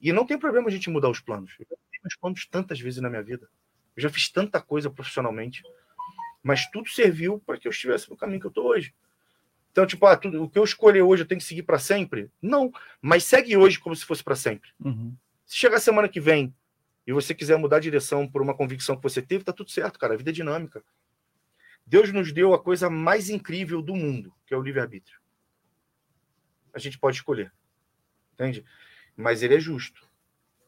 E 0.00 0.12
não 0.12 0.26
tem 0.26 0.36
problema 0.36 0.66
a 0.66 0.72
gente 0.72 0.90
mudar 0.90 1.10
os 1.10 1.20
planos. 1.20 1.54
Eu 1.60 1.66
tenho 1.66 2.02
meus 2.02 2.16
planos 2.16 2.44
tantas 2.50 2.80
vezes 2.80 3.00
na 3.00 3.08
minha 3.08 3.22
vida. 3.22 3.48
Eu 3.96 4.02
já 4.02 4.10
fiz 4.10 4.28
tanta 4.28 4.60
coisa 4.60 4.90
profissionalmente. 4.90 5.62
Mas 6.42 6.68
tudo 6.70 6.88
serviu 6.88 7.40
para 7.40 7.58
que 7.58 7.66
eu 7.66 7.70
estivesse 7.70 8.10
no 8.10 8.16
caminho 8.16 8.40
que 8.40 8.46
eu 8.46 8.50
estou 8.50 8.66
hoje. 8.66 8.94
Então, 9.72 9.86
tipo, 9.86 10.06
ah, 10.06 10.16
tudo, 10.16 10.42
o 10.42 10.48
que 10.48 10.58
eu 10.58 10.62
escolher 10.62 11.02
hoje 11.02 11.22
eu 11.22 11.26
tenho 11.26 11.40
que 11.40 11.46
seguir 11.46 11.62
para 11.62 11.78
sempre? 11.78 12.30
Não, 12.40 12.72
mas 13.02 13.24
segue 13.24 13.56
hoje 13.56 13.78
como 13.78 13.96
se 13.96 14.04
fosse 14.04 14.22
para 14.22 14.36
sempre. 14.36 14.70
Uhum. 14.78 15.16
Se 15.46 15.56
chegar 15.56 15.80
semana 15.80 16.08
que 16.08 16.20
vem 16.20 16.54
e 17.06 17.12
você 17.12 17.34
quiser 17.34 17.58
mudar 17.58 17.78
a 17.78 17.80
direção 17.80 18.28
por 18.28 18.40
uma 18.40 18.54
convicção 18.54 18.96
que 18.96 19.02
você 19.02 19.20
teve, 19.20 19.42
tá 19.42 19.52
tudo 19.52 19.70
certo, 19.70 19.98
cara. 19.98 20.14
A 20.14 20.16
vida 20.16 20.30
é 20.30 20.32
dinâmica. 20.32 20.84
Deus 21.86 22.12
nos 22.12 22.32
deu 22.32 22.54
a 22.54 22.62
coisa 22.62 22.88
mais 22.88 23.28
incrível 23.28 23.82
do 23.82 23.94
mundo, 23.94 24.32
que 24.46 24.54
é 24.54 24.56
o 24.56 24.62
livre-arbítrio. 24.62 25.18
A 26.72 26.78
gente 26.78 26.98
pode 26.98 27.16
escolher. 27.16 27.52
Entende? 28.34 28.64
Mas 29.16 29.42
ele 29.42 29.56
é 29.56 29.60
justo. 29.60 30.08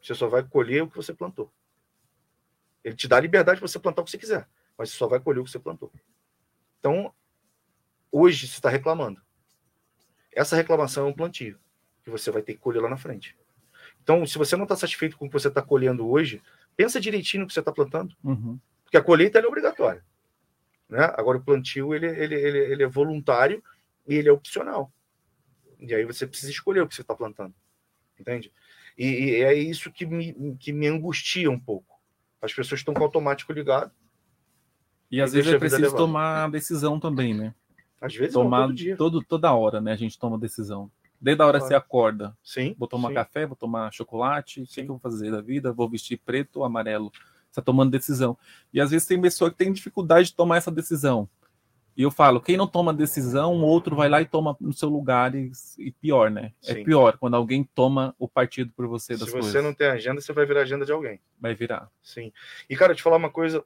Você 0.01 0.13
só 0.13 0.27
vai 0.27 0.43
colher 0.43 0.83
o 0.83 0.89
que 0.89 0.95
você 0.95 1.13
plantou. 1.13 1.51
Ele 2.87 2.95
te 2.95 3.05
dá 3.05 3.17
a 3.17 3.19
liberdade 3.19 3.59
para 3.59 3.67
você 3.67 3.77
plantar 3.77 4.01
o 4.01 4.05
que 4.05 4.11
você 4.11 4.17
quiser, 4.17 4.47
mas 4.77 4.89
você 4.89 4.95
só 4.95 5.07
vai 5.07 5.19
colher 5.19 5.41
o 5.41 5.43
que 5.43 5.51
você 5.51 5.59
plantou. 5.59 5.91
Então, 6.79 7.13
hoje 8.09 8.47
você 8.47 8.53
está 8.53 8.69
reclamando. 8.69 9.21
Essa 10.31 10.55
reclamação 10.55 11.05
é 11.05 11.09
um 11.09 11.13
plantio 11.13 11.59
que 12.01 12.09
você 12.09 12.31
vai 12.31 12.41
ter 12.41 12.53
que 12.53 12.59
colher 12.59 12.81
lá 12.81 12.89
na 12.89 12.95
frente. 12.95 13.35
Então, 14.01 14.25
se 14.25 14.37
você 14.37 14.55
não 14.55 14.63
está 14.63 14.77
satisfeito 14.77 15.17
com 15.17 15.25
o 15.25 15.27
que 15.27 15.33
você 15.33 15.49
está 15.49 15.61
colhendo 15.61 16.07
hoje, 16.07 16.41
pensa 16.77 16.97
direitinho 16.97 17.41
no 17.41 17.47
que 17.47 17.53
você 17.53 17.59
está 17.59 17.73
plantando. 17.73 18.15
Uhum. 18.23 18.57
Porque 18.85 18.95
a 18.95 19.03
colheita 19.03 19.37
é 19.37 19.45
obrigatória. 19.45 20.01
Né? 20.87 21.03
Agora, 21.17 21.39
o 21.39 21.43
plantio 21.43 21.93
ele, 21.93 22.07
ele, 22.07 22.35
ele, 22.35 22.57
ele 22.57 22.83
é 22.83 22.87
voluntário 22.87 23.61
e 24.07 24.15
ele 24.15 24.29
é 24.29 24.31
opcional. 24.31 24.93
E 25.77 25.93
aí 25.93 26.05
você 26.05 26.25
precisa 26.25 26.53
escolher 26.53 26.79
o 26.79 26.87
que 26.87 26.95
você 26.95 27.01
está 27.01 27.13
plantando. 27.13 27.53
Entende? 28.17 28.49
E, 28.97 29.07
e, 29.07 29.35
é 29.43 29.53
isso 29.53 29.91
que 29.91 30.05
me, 30.05 30.55
que 30.55 30.71
me 30.71 30.87
angustia 30.87 31.51
um 31.51 31.59
pouco. 31.59 31.96
As 32.41 32.53
pessoas 32.53 32.79
estão 32.79 32.93
com 32.93 33.01
o 33.01 33.03
automático 33.03 33.51
ligado. 33.51 33.91
E 35.09 35.21
às 35.21 35.33
vezes 35.33 35.53
é 35.53 35.57
preciso 35.57 35.95
tomar 35.95 36.45
a 36.45 36.49
decisão 36.49 36.99
também, 36.99 37.33
né? 37.33 37.53
Às 37.99 38.15
vezes 38.15 38.33
tomar 38.33 38.67
todo 38.67 38.73
dia. 38.73 38.97
Todo, 38.97 39.23
toda 39.23 39.53
hora, 39.53 39.81
né? 39.81 39.93
A 39.93 39.95
gente 39.95 40.19
toma 40.19 40.37
decisão. 40.37 40.91
Desde 41.19 41.41
a 41.41 41.47
hora 41.47 41.59
que 41.59 41.67
você 41.67 41.73
acorda. 41.73 42.37
Sim. 42.43 42.75
Vou 42.77 42.87
tomar 42.87 43.09
sim. 43.09 43.45
vou 43.45 43.55
tomar 43.55 43.91
chocolate. 43.91 44.61
O 44.61 44.67
que, 44.67 44.73
que 44.73 44.81
eu 44.81 44.87
vou 44.87 44.99
fazer 44.99 45.31
da 45.31 45.41
vida? 45.41 45.73
Vou 45.73 45.89
vestir 45.89 46.17
preto 46.17 46.57
ou 46.57 46.65
amarelo? 46.65 47.11
Você 47.11 47.51
está 47.51 47.61
tomando 47.61 47.89
decisão. 47.89 48.37
E 48.71 48.79
às 48.79 48.91
vezes 48.91 49.07
tem 49.07 49.19
pessoa 49.19 49.49
que 49.49 49.57
tem 49.57 49.73
dificuldade 49.73 50.27
de 50.27 50.35
tomar 50.35 50.57
essa 50.57 50.69
decisão. 50.69 51.27
E 51.97 52.03
eu 52.03 52.11
falo, 52.11 52.39
quem 52.39 52.55
não 52.55 52.67
toma 52.67 52.93
decisão, 52.93 53.55
o 53.55 53.63
outro 53.63 53.95
vai 53.95 54.07
lá 54.07 54.21
e 54.21 54.25
toma 54.25 54.55
no 54.61 54.71
seu 54.71 54.87
lugar 54.87 55.33
e, 55.33 55.51
e 55.79 55.91
pior, 55.91 56.29
né? 56.29 56.53
É 56.63 56.73
Sim. 56.73 56.81
É 56.81 56.83
pior 56.83 57.17
quando 57.17 57.33
alguém 57.33 57.63
toma 57.63 58.13
o 58.19 58.27
partido 58.27 58.71
por 58.75 58.85
você 58.85 59.13
das 59.13 59.25
Se 59.25 59.31
coisas. 59.31 59.51
você 59.51 59.61
não 59.63 59.73
tem 59.73 59.87
agenda, 59.87 60.21
você 60.21 60.31
vai 60.31 60.45
virar 60.45 60.61
agenda 60.61 60.85
de 60.85 60.91
alguém. 60.91 61.19
Vai 61.39 61.55
virar. 61.55 61.89
Sim. 62.03 62.31
E, 62.69 62.75
cara, 62.75 62.93
te 62.93 63.01
falar 63.01 63.17
uma 63.17 63.31
coisa 63.31 63.65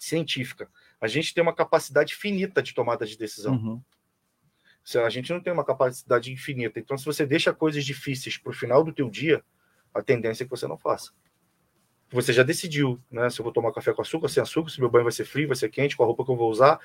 científica. 0.00 0.68
A 1.00 1.06
gente 1.06 1.32
tem 1.32 1.42
uma 1.42 1.54
capacidade 1.54 2.16
finita 2.16 2.60
de 2.60 2.74
tomada 2.74 3.06
de 3.06 3.16
decisão. 3.16 3.54
Uhum. 3.54 3.80
A 5.04 5.08
gente 5.08 5.32
não 5.32 5.40
tem 5.40 5.52
uma 5.52 5.64
capacidade 5.64 6.32
infinita. 6.32 6.80
Então, 6.80 6.98
se 6.98 7.04
você 7.04 7.24
deixa 7.24 7.54
coisas 7.54 7.84
difíceis 7.84 8.36
para 8.36 8.50
o 8.50 8.54
final 8.54 8.82
do 8.82 8.92
teu 8.92 9.08
dia, 9.08 9.44
a 9.94 10.02
tendência 10.02 10.42
é 10.42 10.44
que 10.44 10.50
você 10.50 10.66
não 10.66 10.76
faça. 10.76 11.12
Você 12.10 12.32
já 12.32 12.42
decidiu, 12.42 13.00
né? 13.08 13.30
Se 13.30 13.38
eu 13.38 13.44
vou 13.44 13.52
tomar 13.52 13.72
café 13.72 13.92
com 13.92 14.02
açúcar, 14.02 14.26
sem 14.28 14.42
açúcar, 14.42 14.70
se 14.70 14.80
meu 14.80 14.90
banho 14.90 15.04
vai 15.04 15.12
ser 15.12 15.24
frio, 15.24 15.46
vai 15.46 15.56
ser 15.56 15.68
quente, 15.68 15.96
com 15.96 16.02
a 16.02 16.06
roupa 16.06 16.24
que 16.24 16.30
eu 16.32 16.36
vou 16.36 16.50
usar, 16.50 16.80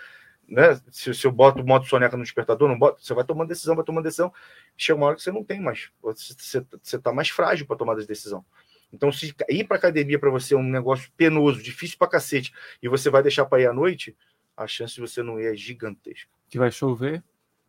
né? 0.47 0.79
Se, 0.91 1.13
se 1.13 1.27
eu 1.27 1.31
boto 1.31 1.63
modo 1.65 1.85
soneca 1.85 2.17
no 2.17 2.23
despertador, 2.23 2.67
não 2.67 2.77
boto, 2.77 3.03
você 3.03 3.13
vai 3.13 3.23
tomando 3.23 3.47
decisão, 3.47 3.75
vai 3.75 3.85
tomando 3.85 4.03
decisão. 4.03 4.33
Chega 4.77 4.97
uma 4.97 5.07
hora 5.07 5.15
que 5.15 5.21
você 5.21 5.31
não 5.31 5.43
tem 5.43 5.59
mais, 5.59 5.89
você 6.01 6.59
está 6.81 7.13
mais 7.13 7.29
frágil 7.29 7.65
para 7.65 7.75
tomar 7.75 7.95
decisão. 7.95 8.43
Então, 8.91 9.11
se 9.11 9.35
ir 9.49 9.63
para 9.65 9.77
academia 9.77 10.17
para 10.17 10.29
você 10.29 10.55
é 10.55 10.57
um 10.57 10.63
negócio 10.63 11.11
penoso, 11.15 11.61
difícil 11.61 11.97
para 11.97 12.07
cacete, 12.07 12.51
e 12.81 12.89
você 12.89 13.09
vai 13.09 13.21
deixar 13.21 13.45
para 13.45 13.61
ir 13.61 13.67
à 13.67 13.73
noite, 13.73 14.15
a 14.57 14.67
chance 14.67 14.95
de 14.95 15.01
você 15.01 15.21
não 15.21 15.39
ir 15.39 15.45
é 15.45 15.55
gigantesca. 15.55 16.29
Que 16.49 16.57
vai 16.57 16.71
chover? 16.71 17.23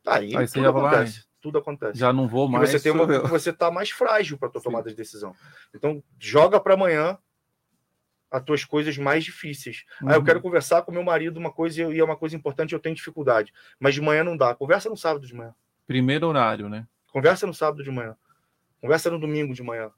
Aí, 0.06 0.34
Aí 0.34 0.48
tudo 0.48 0.68
acontece. 0.68 1.18
Lá, 1.18 1.24
tudo 1.40 1.58
acontece. 1.58 1.98
Já 1.98 2.12
não 2.12 2.26
vou 2.26 2.48
mais. 2.48 2.70
E 2.70 2.72
você 2.72 2.80
tem 2.80 2.92
uma, 2.92 3.06
você 3.28 3.52
tá 3.52 3.70
mais 3.70 3.90
frágil 3.90 4.38
para 4.38 4.48
tomada 4.48 4.88
de 4.88 4.96
decisão. 4.96 5.34
Então, 5.74 6.02
joga 6.18 6.58
para 6.58 6.74
amanhã 6.74 7.18
as 8.30 8.42
tuas 8.44 8.64
coisas 8.64 8.96
mais 8.96 9.24
difíceis. 9.24 9.84
Uhum. 10.00 10.08
Ah, 10.08 10.14
eu 10.14 10.24
quero 10.24 10.40
conversar 10.40 10.82
com 10.82 10.92
meu 10.92 11.02
marido 11.02 11.38
uma 11.38 11.50
coisa 11.50 11.92
e 11.92 11.98
é 11.98 12.04
uma 12.04 12.16
coisa 12.16 12.36
importante, 12.36 12.72
eu 12.72 12.78
tenho 12.78 12.94
dificuldade. 12.94 13.52
Mas 13.78 13.94
de 13.94 14.00
manhã 14.00 14.22
não 14.22 14.36
dá. 14.36 14.54
Conversa 14.54 14.88
no 14.88 14.96
sábado 14.96 15.26
de 15.26 15.34
manhã. 15.34 15.54
Primeiro 15.86 16.26
horário, 16.28 16.68
né? 16.68 16.86
Conversa 17.12 17.46
no 17.46 17.54
sábado 17.54 17.82
de 17.82 17.90
manhã. 17.90 18.16
Conversa 18.80 19.10
no 19.10 19.18
domingo 19.18 19.52
de 19.52 19.62
manhã. 19.62 19.90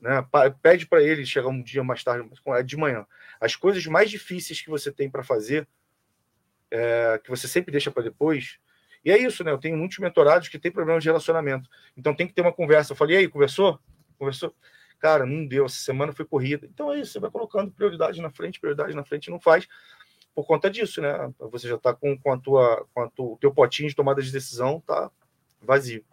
Né? 0.00 0.24
Pede 0.62 0.86
para 0.86 1.02
ele 1.02 1.24
chegar 1.24 1.48
um 1.48 1.62
dia 1.62 1.82
mais 1.82 2.04
tarde, 2.04 2.28
é 2.48 2.62
de 2.62 2.76
manhã. 2.76 3.06
As 3.40 3.56
coisas 3.56 3.84
mais 3.86 4.10
difíceis 4.10 4.60
que 4.60 4.70
você 4.70 4.92
tem 4.92 5.10
para 5.10 5.24
fazer, 5.24 5.66
é, 6.70 7.20
que 7.22 7.30
você 7.30 7.48
sempre 7.48 7.72
deixa 7.72 7.90
para 7.90 8.02
depois. 8.02 8.58
E 9.04 9.10
é 9.10 9.18
isso, 9.18 9.42
né? 9.42 9.50
Eu 9.50 9.58
tenho 9.58 9.76
muitos 9.76 9.98
mentorados 9.98 10.48
que 10.48 10.58
têm 10.58 10.70
problemas 10.70 11.02
de 11.02 11.08
relacionamento. 11.08 11.68
Então 11.96 12.14
tem 12.14 12.26
que 12.26 12.34
ter 12.34 12.42
uma 12.42 12.52
conversa. 12.52 12.92
Eu 12.92 12.96
falei, 12.96 13.16
e 13.16 13.18
aí, 13.20 13.28
conversou? 13.28 13.80
Conversou? 14.18 14.54
Cara, 14.98 15.24
não 15.24 15.46
deu, 15.46 15.66
essa 15.66 15.76
semana 15.76 16.12
foi 16.12 16.24
corrida. 16.24 16.66
Então 16.72 16.92
é 16.92 17.00
isso, 17.00 17.12
você 17.12 17.20
vai 17.20 17.30
colocando 17.30 17.70
prioridade 17.70 18.20
na 18.20 18.30
frente, 18.30 18.60
prioridade 18.60 18.94
na 18.94 19.04
frente, 19.04 19.30
não 19.30 19.40
faz 19.40 19.68
por 20.34 20.46
conta 20.46 20.70
disso, 20.70 21.00
né? 21.00 21.32
Você 21.50 21.68
já 21.68 21.74
está 21.74 21.92
com, 21.92 22.16
com, 22.16 22.32
a 22.32 22.38
tua, 22.38 22.86
com 22.94 23.02
a 23.02 23.10
tua, 23.10 23.26
o 23.32 23.36
teu 23.38 23.52
potinho 23.52 23.88
de 23.88 23.96
tomada 23.96 24.22
de 24.22 24.30
decisão 24.30 24.80
tá 24.86 25.10
vazio. 25.60 26.04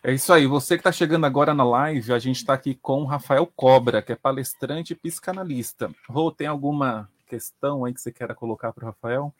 É 0.00 0.12
isso 0.12 0.32
aí. 0.32 0.46
Você 0.46 0.76
que 0.76 0.80
está 0.80 0.92
chegando 0.92 1.26
agora 1.26 1.52
na 1.52 1.64
live, 1.64 2.12
a 2.12 2.20
gente 2.20 2.36
está 2.36 2.54
aqui 2.54 2.76
com 2.76 3.02
o 3.02 3.04
Rafael 3.04 3.44
Cobra, 3.44 4.00
que 4.00 4.12
é 4.12 4.14
palestrante 4.14 4.92
e 4.92 4.96
psicanalista. 4.96 5.90
Rô, 6.08 6.30
tem 6.30 6.46
alguma 6.46 7.10
questão 7.26 7.84
aí 7.84 7.92
que 7.92 8.00
você 8.00 8.12
queira 8.12 8.32
colocar 8.32 8.72
para 8.72 8.84
o 8.84 8.86
Rafael? 8.86 9.34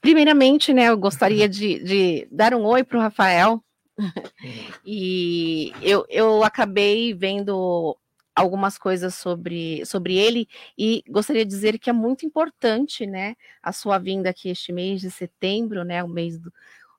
Primeiramente, 0.00 0.72
né, 0.72 0.88
eu 0.88 0.96
gostaria 0.96 1.48
de, 1.48 1.82
de 1.82 2.28
dar 2.30 2.54
um 2.54 2.64
oi 2.64 2.84
para 2.84 2.98
o 2.98 3.00
Rafael. 3.00 3.60
e 4.84 5.72
eu, 5.82 6.04
eu 6.08 6.42
acabei 6.42 7.12
vendo 7.12 7.96
algumas 8.34 8.78
coisas 8.78 9.14
sobre, 9.14 9.84
sobre 9.84 10.16
ele 10.16 10.48
e 10.76 11.04
gostaria 11.08 11.44
de 11.44 11.50
dizer 11.50 11.78
que 11.78 11.90
é 11.90 11.92
muito 11.92 12.24
importante, 12.24 13.06
né, 13.06 13.34
a 13.62 13.72
sua 13.72 13.98
vinda 13.98 14.30
aqui 14.30 14.48
este 14.48 14.72
mês 14.72 15.00
de 15.00 15.10
setembro, 15.10 15.84
né, 15.84 16.02
o 16.02 16.08
mês 16.08 16.38
do, 16.38 16.52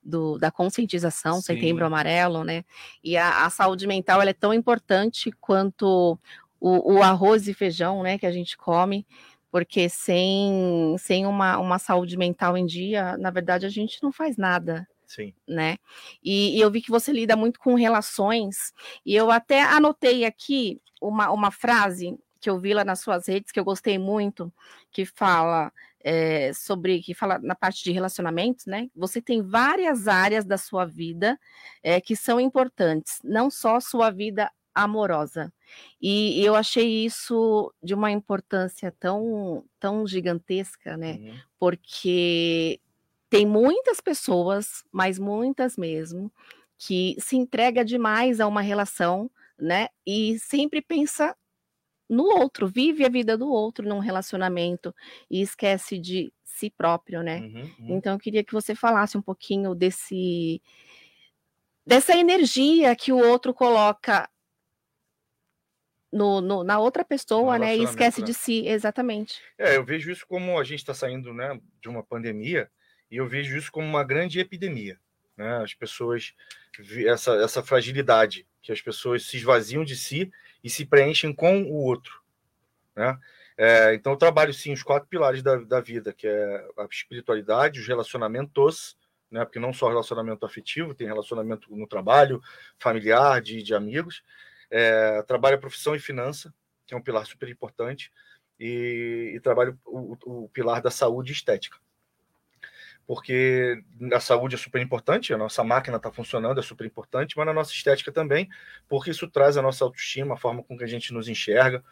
do, 0.04 0.38
da 0.38 0.52
conscientização, 0.52 1.36
Sim. 1.36 1.41
setembro 1.41 1.86
amarelo, 1.86 2.44
né? 2.44 2.64
E 3.04 3.18
a, 3.18 3.46
a, 3.46 3.50
saúde 3.50 3.88
mental 3.88 4.22
é 4.22 4.34
tão 4.34 4.54
importante 4.54 5.32
quanto 5.39 6.20
o, 6.60 6.96
o, 6.96 7.04
arroz 7.04 7.48
e 7.48 7.54
feijão, 7.54 8.04
né, 8.04 8.18
que 8.18 8.26
a 8.26 8.32
gente 8.32 8.56
come, 8.58 9.08
porque 9.52 9.89
sem, 9.89 10.96
sem 11.00 11.26
uma, 11.26 11.58
uma 11.58 11.80
saúde 11.80 12.18
mental 12.18 12.58
em 12.58 12.66
dia, 12.66 13.18
na 13.18 13.30
verdade, 13.32 13.66
a 13.66 13.70
gente 13.70 14.02
não 14.04 14.12
faz 14.12 14.38
nada. 14.38 14.88
Sim. 15.14 15.34
Né? 15.47 15.78
E, 16.24 16.57
e 16.57 16.61
eu 16.61 16.72
vi 16.72 16.82
que 16.82 16.89
você 16.89 17.11
lida 17.11 17.36
muito 17.36 17.59
com 17.59 17.76
relações, 17.76 18.74
e 19.05 19.16
eu 19.16 19.30
até 19.30 19.61
anotei 19.61 20.26
aqui 20.26 20.82
uma, 21.01 21.32
uma 21.32 21.51
frase 21.51 22.18
que 22.39 22.49
eu 22.49 22.59
vi 22.59 22.74
lá 22.74 22.84
nas 22.84 22.99
suas 22.99 23.28
redes, 23.28 23.51
que 23.51 23.59
eu 23.59 23.64
gostei 23.64 23.97
muito, 23.97 24.51
que 24.91 25.05
fala 25.05 25.72
é, 26.03 26.51
sobre, 26.53 27.01
que 27.01 27.14
fala 27.14 27.39
na 27.39 27.55
parte 27.55 27.84
de 27.84 27.91
relacionamentos, 27.91 28.66
né? 28.66 28.89
Você 28.95 29.22
tem 29.22 29.41
várias 29.41 30.07
áreas 30.07 30.43
da 30.43 30.57
sua 30.57 30.86
vida 30.86 31.39
é, 31.82 32.01
que 32.01 32.16
são 32.16 32.39
importantes, 32.39 33.20
não 33.24 33.49
só 33.49 33.80
sua 33.80 34.09
vida 34.09 34.51
amorosa. 34.76 35.53
E, 36.01 36.41
e 36.41 36.45
eu 36.45 36.55
achei 36.55 37.05
isso 37.05 37.74
de 37.82 37.93
uma 37.93 38.11
importância 38.11 38.93
tão, 38.99 39.64
tão 39.80 40.05
gigantesca, 40.05 40.97
né? 40.97 41.14
Uhum. 41.14 41.39
Porque 41.59 42.82
tem 43.34 43.47
muitas 43.47 43.99
pessoas, 43.99 44.86
mas 44.91 45.17
muitas 45.17 45.75
mesmo, 45.75 46.31
que 46.77 47.15
se 47.17 47.36
entrega 47.36 47.84
demais 47.84 48.39
a 48.39 48.45
uma 48.45 48.61
relação, 48.61 49.27
né? 49.57 49.88
E 50.05 50.38
sempre 50.38 50.84
pensa 50.84 51.36
no 52.07 52.25
outro, 52.25 52.67
vive 52.67 53.03
a 53.03 53.09
vida 53.09 53.36
do 53.36 53.49
outro 53.49 53.89
num 53.89 53.97
relacionamento 53.97 54.93
e 55.31 55.41
esquece 55.41 55.97
de 55.97 56.31
si 56.45 56.69
próprio, 56.69 57.23
né? 57.23 57.39
Uhum, 57.39 57.61
uhum. 57.79 57.97
Então 57.97 58.13
eu 58.13 58.19
queria 58.19 58.43
que 58.43 58.53
você 58.53 58.75
falasse 58.75 59.17
um 59.17 59.21
pouquinho 59.21 59.73
desse 59.73 60.61
dessa 61.84 62.15
energia 62.15 62.95
que 62.95 63.11
o 63.11 63.17
outro 63.17 63.51
coloca 63.51 64.29
no, 66.11 66.39
no, 66.39 66.63
na 66.63 66.77
outra 66.77 67.03
pessoa, 67.03 67.57
né? 67.57 67.75
E 67.75 67.81
esquece 67.81 68.21
né? 68.21 68.27
de 68.27 68.34
si, 68.36 68.67
exatamente. 68.67 69.41
É, 69.57 69.75
eu 69.75 69.84
vejo 69.84 70.11
isso 70.11 70.23
como 70.27 70.59
a 70.59 70.63
gente 70.63 70.81
está 70.81 70.93
saindo 70.93 71.34
né, 71.34 71.59
de 71.81 71.89
uma 71.89 72.03
pandemia, 72.03 72.69
e 73.14 73.18
eu 73.18 73.28
vejo 73.28 73.55
isso 73.55 73.72
como 73.72 73.86
uma 73.86 74.03
grande 74.03 74.39
epidemia. 74.39 74.99
Né? 75.38 75.57
As 75.57 75.76
pessoas, 75.76 76.34
essa, 77.05 77.36
essa 77.36 77.61
fragilidade, 77.61 78.47
que 78.59 78.72
as 78.72 78.82
pessoas 78.82 79.28
se 79.28 79.38
esvaziam 79.38 79.84
de 79.84 79.95
si 79.95 80.32
e 80.64 80.70
se 80.70 80.84
preenchem 80.84 81.32
com 81.32 81.61
o 81.61 81.76
outro. 81.76 82.24
Né? 82.95 83.16
É, 83.55 83.93
então, 83.93 84.14
eu 84.14 84.18
trabalho 84.18 84.51
sim 84.51 84.74
os 84.74 84.82
quatro 84.82 85.07
pilares 85.07 85.43
da, 85.43 85.57
da 85.57 85.80
vida, 85.80 86.11
que 86.11 86.26
é 86.26 86.68
a 86.76 86.86
espiritualidade, 86.89 87.80
os 87.80 87.88
relacionamentos, 87.88 88.97
né? 89.30 89.45
porque 89.45 89.59
não 89.59 89.74
só 89.74 89.89
relacionamento 89.89 90.43
afetivo, 90.43 90.95
tem 90.95 91.05
relacionamento 91.05 91.76
no 91.76 91.86
trabalho, 91.86 92.41
familiar, 92.80 93.39
de, 93.43 93.61
de 93.61 93.76
amigos, 93.76 94.24
é, 94.72 95.22
trabalho 95.22 95.57
a 95.57 95.59
profissão 95.59 95.95
e 95.95 95.99
finança, 95.99 96.51
que 96.88 96.95
é 96.95 96.97
um 96.97 97.01
pilar 97.01 97.28
super 97.28 97.47
importante, 97.47 98.11
e, 98.59 99.34
e 99.36 99.39
trabalho 99.39 99.80
o, 99.86 100.18
o, 100.26 100.49
pilar 100.49 100.82
da 100.82 100.89
saúde 100.89 101.32
estética. 101.32 101.78
Porque 103.06 103.84
a 104.14 104.20
saúde 104.20 104.56
é 104.56 104.58
super 104.58 104.82
importante, 104.82 105.34
a 105.34 105.38
nossa 105.38 105.64
máquina 105.64 105.97
está 105.97 106.12
funcionando, 106.12 106.60
é 106.60 106.64
super 106.64 106.86
importante, 106.86 107.36
mas 107.36 107.45
na 107.45 107.54
nossa 107.54 107.72
estética 107.72 108.12
também, 108.12 108.49
porque 108.88 109.12
isso 109.12 109.28
traz 109.28 109.58
a 109.58 109.62
nossa 109.62 109.84
autoestima, 109.84 110.36
a 110.36 110.38
forma 110.38 110.64
com 110.64 110.78
que 110.78 110.84
a 110.84 110.88
gente 110.88 111.14
nos 111.14 111.28
enxerga. 111.28 111.84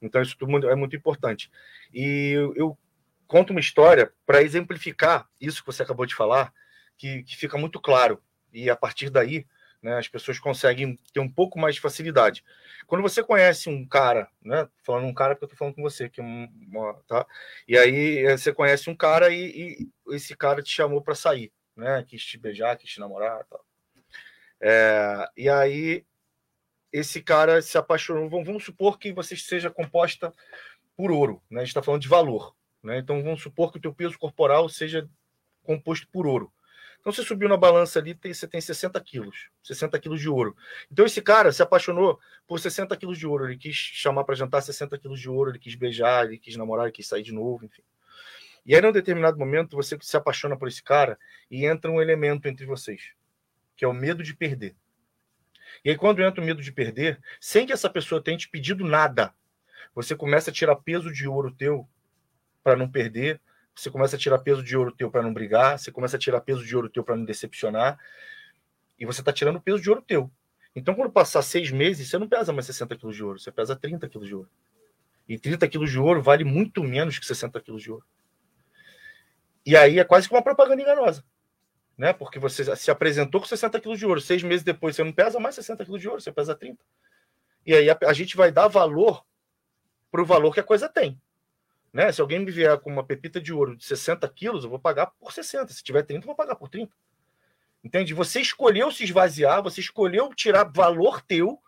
Então, 0.00 0.22
isso 0.22 0.36
tudo 0.36 0.68
é 0.68 0.74
muito 0.74 0.96
importante. 0.96 1.50
E 1.92 2.32
eu, 2.32 2.54
eu 2.56 2.78
conto 3.26 3.50
uma 3.50 3.60
história 3.60 4.12
para 4.26 4.42
exemplificar 4.42 5.28
isso 5.40 5.60
que 5.60 5.66
você 5.66 5.82
acabou 5.82 6.06
de 6.06 6.14
falar, 6.14 6.52
que, 6.96 7.22
que 7.24 7.36
fica 7.36 7.58
muito 7.58 7.80
claro. 7.80 8.22
E 8.52 8.70
a 8.70 8.76
partir 8.76 9.10
daí, 9.10 9.46
né? 9.84 9.98
As 9.98 10.08
pessoas 10.08 10.38
conseguem 10.38 10.98
ter 11.12 11.20
um 11.20 11.30
pouco 11.30 11.58
mais 11.58 11.74
de 11.74 11.80
facilidade. 11.82 12.42
Quando 12.86 13.02
você 13.02 13.22
conhece 13.22 13.68
um 13.68 13.86
cara, 13.86 14.26
né? 14.42 14.66
Falando 14.82 15.06
um 15.06 15.12
cara 15.12 15.34
porque 15.34 15.44
eu 15.44 15.48
tô 15.50 15.56
falando 15.56 15.74
com 15.74 15.82
você, 15.82 16.08
que 16.08 16.22
é 16.22 16.24
tá? 17.06 17.26
E 17.68 17.76
aí 17.76 18.24
eh, 18.24 18.34
você 18.36 18.50
conhece 18.50 18.88
um 18.88 18.96
cara 18.96 19.28
e, 19.28 19.90
e 20.08 20.14
esse 20.14 20.34
cara 20.34 20.62
te 20.62 20.70
chamou 20.70 21.02
para 21.02 21.14
sair, 21.14 21.52
né? 21.76 22.02
Quis 22.08 22.24
te 22.24 22.38
beijar, 22.38 22.78
quis 22.78 22.92
te 22.92 22.98
namorar, 22.98 23.44
tal. 23.44 23.62
É, 24.58 25.28
e 25.36 25.50
aí 25.50 26.06
esse 26.90 27.20
cara 27.20 27.60
se 27.60 27.76
apaixonou. 27.76 28.30
Vamos, 28.30 28.46
vamos 28.46 28.64
supor 28.64 28.98
que 28.98 29.12
você 29.12 29.36
seja 29.36 29.70
composta 29.70 30.32
por 30.96 31.10
ouro, 31.12 31.42
né? 31.50 31.60
A 31.60 31.64
gente 31.64 31.68
está 31.72 31.82
falando 31.82 32.00
de 32.00 32.08
valor, 32.08 32.56
né? 32.82 32.98
Então 33.00 33.22
vamos 33.22 33.42
supor 33.42 33.70
que 33.70 33.76
o 33.76 33.82
teu 33.82 33.94
peso 33.94 34.18
corporal 34.18 34.66
seja 34.66 35.06
composto 35.62 36.08
por 36.10 36.26
ouro. 36.26 36.50
Então 37.04 37.12
você 37.12 37.22
subiu 37.22 37.50
na 37.50 37.56
balança 37.58 37.98
ali, 37.98 38.18
você 38.18 38.48
tem 38.48 38.62
60 38.62 38.98
quilos, 39.02 39.50
60 39.62 40.00
quilos 40.00 40.18
de 40.22 40.26
ouro. 40.26 40.56
Então 40.90 41.04
esse 41.04 41.20
cara 41.20 41.52
se 41.52 41.62
apaixonou 41.62 42.18
por 42.46 42.58
60 42.58 42.96
quilos 42.96 43.18
de 43.18 43.26
ouro. 43.26 43.44
Ele 43.44 43.58
quis 43.58 43.76
chamar 43.76 44.24
para 44.24 44.34
jantar 44.34 44.62
60 44.62 44.98
quilos 44.98 45.20
de 45.20 45.28
ouro, 45.28 45.50
ele 45.50 45.58
quis 45.58 45.74
beijar, 45.74 46.24
ele 46.24 46.38
quis 46.38 46.56
namorar, 46.56 46.86
ele 46.86 46.92
quis 46.92 47.06
sair 47.06 47.22
de 47.22 47.30
novo, 47.30 47.62
enfim. 47.62 47.82
E 48.64 48.74
aí, 48.74 48.80
num 48.80 48.90
determinado 48.90 49.38
momento, 49.38 49.76
você 49.76 49.98
se 50.00 50.16
apaixona 50.16 50.56
por 50.56 50.66
esse 50.66 50.82
cara 50.82 51.18
e 51.50 51.66
entra 51.66 51.90
um 51.90 52.00
elemento 52.00 52.48
entre 52.48 52.64
vocês, 52.64 53.12
que 53.76 53.84
é 53.84 53.88
o 53.88 53.92
medo 53.92 54.22
de 54.22 54.34
perder. 54.34 54.74
E 55.84 55.90
aí, 55.90 55.98
quando 55.98 56.22
entra 56.22 56.40
o 56.40 56.44
medo 56.44 56.62
de 56.62 56.72
perder, 56.72 57.20
sem 57.38 57.66
que 57.66 57.72
essa 57.74 57.90
pessoa 57.90 58.22
tenha 58.22 58.38
te 58.38 58.48
pedido 58.48 58.82
nada, 58.82 59.34
você 59.94 60.16
começa 60.16 60.48
a 60.48 60.54
tirar 60.54 60.76
peso 60.76 61.12
de 61.12 61.28
ouro 61.28 61.52
teu 61.52 61.86
para 62.62 62.76
não 62.76 62.90
perder, 62.90 63.38
você 63.74 63.90
começa 63.90 64.16
a 64.16 64.18
tirar 64.18 64.38
peso 64.38 64.62
de 64.62 64.76
ouro 64.76 64.92
teu 64.92 65.10
para 65.10 65.22
não 65.22 65.32
brigar, 65.32 65.78
você 65.78 65.90
começa 65.90 66.16
a 66.16 66.18
tirar 66.18 66.40
peso 66.40 66.64
de 66.64 66.76
ouro 66.76 66.88
teu 66.88 67.02
para 67.02 67.16
não 67.16 67.24
decepcionar, 67.24 67.98
e 68.98 69.04
você 69.04 69.20
está 69.20 69.32
tirando 69.32 69.60
peso 69.60 69.82
de 69.82 69.90
ouro 69.90 70.02
teu. 70.02 70.30
Então, 70.76 70.94
quando 70.94 71.10
passar 71.10 71.42
seis 71.42 71.70
meses, 71.70 72.08
você 72.08 72.18
não 72.18 72.28
pesa 72.28 72.52
mais 72.52 72.66
60 72.66 72.96
quilos 72.96 73.14
de 73.14 73.22
ouro, 73.22 73.38
você 73.38 73.52
pesa 73.52 73.76
30 73.76 74.08
quilos 74.08 74.26
de 74.26 74.34
ouro. 74.34 74.50
E 75.28 75.38
30 75.38 75.68
quilos 75.68 75.90
de 75.90 75.98
ouro 75.98 76.22
vale 76.22 76.44
muito 76.44 76.82
menos 76.82 77.18
que 77.18 77.26
60 77.26 77.60
quilos 77.60 77.82
de 77.82 77.90
ouro. 77.90 78.04
E 79.64 79.76
aí 79.76 79.98
é 79.98 80.04
quase 80.04 80.28
que 80.28 80.34
uma 80.34 80.42
propaganda 80.42 80.82
enganosa. 80.82 81.24
Né? 81.96 82.12
Porque 82.12 82.38
você 82.38 82.74
se 82.76 82.90
apresentou 82.90 83.40
com 83.40 83.46
60 83.46 83.80
quilos 83.80 83.98
de 83.98 84.06
ouro, 84.06 84.20
seis 84.20 84.42
meses 84.42 84.64
depois 84.64 84.96
você 84.96 85.04
não 85.04 85.12
pesa 85.12 85.38
mais 85.38 85.54
60 85.54 85.84
quilos 85.84 86.00
de 86.00 86.08
ouro, 86.08 86.20
você 86.20 86.32
pesa 86.32 86.54
30. 86.54 86.84
E 87.64 87.74
aí 87.74 87.88
a, 87.88 87.96
a 88.06 88.12
gente 88.12 88.36
vai 88.36 88.50
dar 88.50 88.68
valor 88.68 89.24
para 90.10 90.20
o 90.20 90.26
valor 90.26 90.52
que 90.52 90.60
a 90.60 90.64
coisa 90.64 90.88
tem. 90.88 91.20
Né? 91.94 92.10
Se 92.10 92.20
alguém 92.20 92.40
me 92.40 92.50
vier 92.50 92.76
com 92.80 92.90
uma 92.90 93.06
pepita 93.06 93.40
de 93.40 93.52
ouro 93.52 93.76
de 93.76 93.84
60 93.84 94.28
quilos, 94.30 94.64
eu 94.64 94.70
vou 94.70 94.80
pagar 94.80 95.06
por 95.06 95.32
60. 95.32 95.72
Se 95.72 95.84
tiver 95.84 96.02
30, 96.02 96.24
eu 96.24 96.26
vou 96.26 96.34
pagar 96.34 96.56
por 96.56 96.68
30. 96.68 96.92
Entende? 97.84 98.12
Você 98.12 98.40
escolheu 98.40 98.90
se 98.90 99.04
esvaziar, 99.04 99.62
você 99.62 99.80
escolheu 99.80 100.34
tirar 100.34 100.64
valor 100.64 101.22
teu 101.22 101.62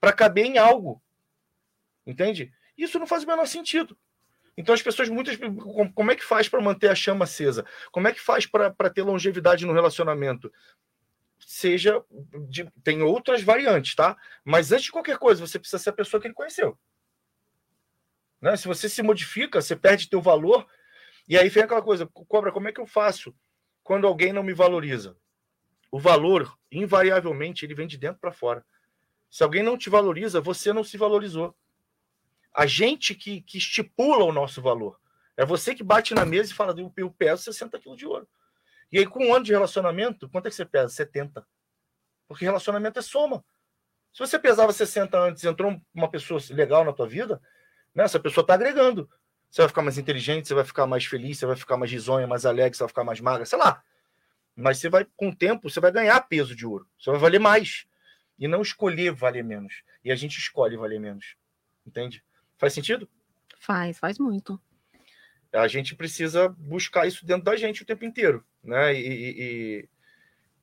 para 0.00 0.12
caber 0.12 0.44
em 0.44 0.58
algo. 0.58 1.02
Entende? 2.06 2.52
Isso 2.78 3.00
não 3.00 3.06
faz 3.06 3.24
o 3.24 3.26
menor 3.26 3.46
sentido. 3.46 3.98
Então 4.56 4.72
as 4.72 4.80
pessoas 4.80 5.08
muitas 5.08 5.36
como 5.92 6.12
é 6.12 6.14
que 6.14 6.22
faz 6.22 6.48
para 6.48 6.60
manter 6.60 6.88
a 6.88 6.94
chama 6.94 7.24
acesa? 7.24 7.66
Como 7.90 8.06
é 8.06 8.12
que 8.12 8.20
faz 8.20 8.46
para 8.46 8.90
ter 8.90 9.02
longevidade 9.02 9.66
no 9.66 9.72
relacionamento? 9.72 10.52
Seja 11.40 12.00
de, 12.48 12.70
tem 12.84 13.02
outras 13.02 13.42
variantes, 13.42 13.96
tá? 13.96 14.16
Mas 14.44 14.70
antes 14.70 14.84
de 14.84 14.92
qualquer 14.92 15.18
coisa, 15.18 15.44
você 15.44 15.58
precisa 15.58 15.82
ser 15.82 15.90
a 15.90 15.94
pessoa 15.94 16.20
que 16.20 16.28
ele 16.28 16.34
conheceu. 16.34 16.78
Né? 18.44 18.58
Se 18.58 18.68
você 18.68 18.90
se 18.90 19.02
modifica, 19.02 19.62
você 19.62 19.74
perde 19.74 20.10
teu 20.10 20.20
valor. 20.20 20.66
E 21.26 21.38
aí 21.38 21.48
vem 21.48 21.62
aquela 21.62 21.80
coisa, 21.80 22.06
cobra, 22.06 22.52
como 22.52 22.68
é 22.68 22.72
que 22.72 22.80
eu 22.80 22.86
faço 22.86 23.34
quando 23.82 24.06
alguém 24.06 24.34
não 24.34 24.42
me 24.42 24.52
valoriza? 24.52 25.16
O 25.90 25.98
valor, 25.98 26.54
invariavelmente, 26.70 27.64
ele 27.64 27.74
vem 27.74 27.86
de 27.86 27.96
dentro 27.96 28.20
para 28.20 28.30
fora. 28.30 28.62
Se 29.30 29.42
alguém 29.42 29.62
não 29.62 29.78
te 29.78 29.88
valoriza, 29.88 30.42
você 30.42 30.74
não 30.74 30.84
se 30.84 30.98
valorizou. 30.98 31.56
A 32.54 32.66
gente 32.66 33.14
que, 33.14 33.40
que 33.40 33.56
estipula 33.56 34.24
o 34.24 34.32
nosso 34.32 34.60
valor. 34.60 35.00
É 35.38 35.44
você 35.46 35.74
que 35.74 35.82
bate 35.82 36.14
na 36.14 36.26
mesa 36.26 36.52
e 36.52 36.54
fala, 36.54 36.74
eu 36.98 37.10
peso 37.10 37.44
60 37.44 37.80
quilos 37.80 37.96
de 37.96 38.06
ouro. 38.06 38.28
E 38.92 38.98
aí, 38.98 39.06
com 39.06 39.24
um 39.24 39.34
ano 39.34 39.44
de 39.46 39.52
relacionamento, 39.52 40.28
quanto 40.28 40.48
é 40.48 40.50
que 40.50 40.54
você 40.54 40.66
pesa? 40.66 40.92
70. 40.92 41.46
Porque 42.28 42.44
relacionamento 42.44 42.98
é 42.98 43.02
soma. 43.02 43.42
Se 44.12 44.18
você 44.18 44.38
pesava 44.38 44.70
60 44.70 45.18
antes 45.18 45.44
entrou 45.44 45.80
uma 45.94 46.10
pessoa 46.10 46.38
legal 46.50 46.84
na 46.84 46.92
tua 46.92 47.08
vida, 47.08 47.40
né? 47.94 48.04
Essa 48.04 48.18
pessoa 48.18 48.42
está 48.42 48.54
agregando. 48.54 49.08
Você 49.50 49.62
vai 49.62 49.68
ficar 49.68 49.82
mais 49.82 49.98
inteligente, 49.98 50.48
você 50.48 50.54
vai 50.54 50.64
ficar 50.64 50.86
mais 50.86 51.04
feliz, 51.04 51.38
você 51.38 51.46
vai 51.46 51.54
ficar 51.54 51.76
mais 51.76 51.90
risonha, 51.90 52.26
mais 52.26 52.44
alegre, 52.44 52.76
você 52.76 52.82
vai 52.82 52.88
ficar 52.88 53.04
mais 53.04 53.20
magra, 53.20 53.46
sei 53.46 53.58
lá. 53.58 53.82
Mas 54.56 54.78
você 54.78 54.88
vai, 54.88 55.06
com 55.16 55.28
o 55.28 55.34
tempo, 55.34 55.70
você 55.70 55.78
vai 55.78 55.92
ganhar 55.92 56.20
peso 56.22 56.56
de 56.56 56.66
ouro. 56.66 56.88
Você 56.98 57.10
vai 57.10 57.20
valer 57.20 57.38
mais. 57.38 57.86
E 58.36 58.48
não 58.48 58.62
escolher 58.62 59.12
valer 59.12 59.44
menos. 59.44 59.82
E 60.04 60.10
a 60.10 60.16
gente 60.16 60.38
escolhe 60.38 60.76
valer 60.76 60.98
menos. 60.98 61.36
Entende? 61.86 62.24
Faz 62.58 62.72
sentido? 62.72 63.08
Faz, 63.60 63.98
faz 63.98 64.18
muito. 64.18 64.60
A 65.52 65.68
gente 65.68 65.94
precisa 65.94 66.48
buscar 66.48 67.06
isso 67.06 67.24
dentro 67.24 67.44
da 67.44 67.54
gente 67.54 67.82
o 67.82 67.86
tempo 67.86 68.04
inteiro. 68.04 68.44
Né? 68.62 68.92
E, 68.94 69.08
e, 69.08 69.88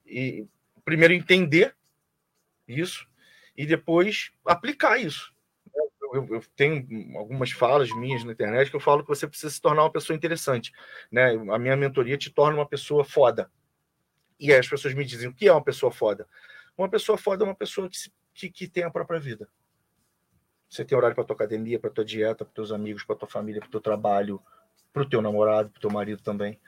e 0.06 0.48
primeiro 0.84 1.14
entender 1.14 1.74
isso 2.68 3.08
e 3.56 3.66
depois 3.66 4.32
aplicar 4.46 4.98
isso 4.98 5.34
eu, 6.14 6.28
eu, 6.30 6.44
tenho 6.56 7.18
algumas 7.18 7.52
falas 7.52 7.90
minhas 7.92 8.24
na 8.24 8.34
internet 8.34 8.70
que 8.70 8.76
eu 8.76 8.82
falo 8.82 9.04
que 9.04 9.10
você 9.10 9.28
precisa 9.28 9.52
se 9.52 9.62
tornar 9.62 9.84
uma 9.84 9.92
pessoa 9.92 10.16
interessante. 10.16 10.72
Né? 11.12 11.32
A 11.52 11.58
minha 11.58 11.76
mentoria 11.76 12.18
te 12.18 12.30
torna 12.30 12.58
uma 12.58 12.66
pessoa 12.66 13.04
foda. 13.04 13.50
E 14.40 14.52
aí 14.52 14.60
as 14.60 14.68
pessoas 14.68 14.94
me 14.94 15.06
dizem: 15.06 15.30
o 15.30 15.34
que 15.34 15.48
é 15.48 15.52
uma 15.52 15.64
pessoa 15.64 15.92
foda? 15.92 16.28
Uma 16.78 16.90
pessoa 16.90 17.18
foda 17.18 17.44
é 17.44 17.46
uma 17.46 17.56
pessoa 17.56 17.90
que, 17.90 17.98
que, 18.34 18.50
que 18.50 18.68
tem 18.68 18.84
a 18.84 18.92
própria 18.92 19.20
vida. 19.20 19.48
Você 20.70 20.86
tem 20.86 20.98
horário 20.98 21.16
para 21.16 21.24
tua 21.24 21.36
academia, 21.36 21.80
para 21.80 21.90
tua 21.90 22.06
dieta, 22.06 22.46
para 22.46 22.54
teus 22.54 22.72
amigos, 22.72 23.04
para 23.04 23.16
tua 23.16 23.28
família, 23.28 23.62
para 23.62 23.70
teu 23.70 23.82
trabalho, 23.82 24.42
para 24.94 25.04
o 25.04 25.10
teu 25.10 25.22
namorado, 25.22 25.70
para 25.70 25.82
teu 25.82 25.92
marido 25.92 26.22
também. 26.22 26.60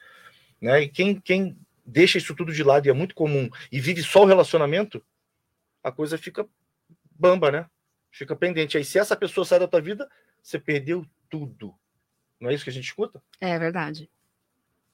Né? 0.60 0.84
E 0.84 0.90
quem, 0.90 1.20
quem 1.20 1.58
deixa 1.86 2.18
isso 2.18 2.36
tudo 2.36 2.54
de 2.54 2.64
lado 2.64 2.86
e 2.86 2.90
é 2.90 2.94
muito 2.94 3.16
comum 3.16 3.50
e 3.72 3.80
vive 3.80 4.04
só 4.04 4.24
o 4.24 4.26
relacionamento, 4.26 5.04
a 5.84 5.92
coisa 5.92 6.18
fica 6.18 6.48
bamba, 7.12 7.52
né? 7.52 7.70
Fica 8.14 8.36
pendente. 8.36 8.78
Aí, 8.78 8.86
se 8.86 9.00
essa 9.00 9.16
pessoa 9.16 9.44
sai 9.44 9.58
da 9.58 9.68
tua 9.68 9.82
vida, 9.82 10.08
você 10.40 10.60
perdeu 10.60 11.04
tudo. 11.28 11.74
Não 12.40 12.52
é 12.52 12.54
isso 12.54 12.64
que 12.64 12.70
a 12.70 12.74
gente 12.74 12.86
escuta? 12.86 13.22
É 13.42 13.58
verdade. 13.58 14.08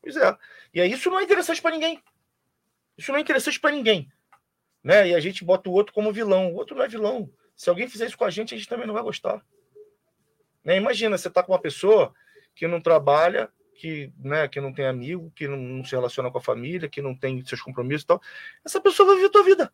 Pois 0.02 0.16
é. 0.16 0.38
E 0.74 0.80
aí 0.80 0.90
isso 0.90 1.10
não 1.10 1.20
é 1.20 1.24
interessante 1.24 1.62
para 1.62 1.72
ninguém. 1.72 2.02
Isso 2.98 3.12
não 3.12 3.20
é 3.20 3.22
interessante 3.22 3.60
para 3.60 3.72
ninguém. 3.72 4.10
Né? 4.82 5.10
E 5.10 5.16
a 5.16 5.20
gente 5.20 5.44
bota 5.44 5.70
o 5.70 5.74
outro 5.74 5.94
como 5.94 6.14
vilão. 6.14 6.54
O 6.54 6.56
outro 6.56 6.78
não 6.78 6.84
é 6.84 6.88
vilão. 6.88 7.30
Se 7.58 7.70
alguém 7.70 7.90
fizer 7.90 8.06
isso 8.06 8.18
com 8.18 8.24
a 8.24 8.30
gente, 8.30 8.54
a 8.54 8.58
gente 8.58 8.70
também 8.70 8.88
não 8.88 8.94
vai 8.94 9.04
gostar. 9.04 9.46
Né? 10.64 10.78
Imagina, 10.78 11.18
você 11.18 11.30
tá 11.30 11.44
com 11.44 11.52
uma 11.52 11.60
pessoa 11.60 12.14
que 12.56 12.68
não 12.68 12.80
trabalha, 12.80 13.52
que, 13.76 14.14
né, 14.18 14.48
que 14.48 14.62
não 14.62 14.72
tem 14.72 14.86
amigo, 14.86 15.30
que 15.36 15.46
não, 15.46 15.58
não, 15.58 15.84
se 15.84 15.92
relaciona 15.92 16.32
com 16.32 16.38
a 16.38 16.42
família, 16.42 16.88
que 16.88 17.02
não 17.02 17.14
tem 17.14 17.44
seus 17.46 17.62
compromissos 17.62 18.04
e 18.04 18.08
tal. 18.08 18.22
Essa 18.64 18.80
pessoa 18.80 19.08
vai 19.08 19.16
viver 19.18 19.28
a 19.28 19.32
tua 19.32 19.44
vida. 19.44 19.74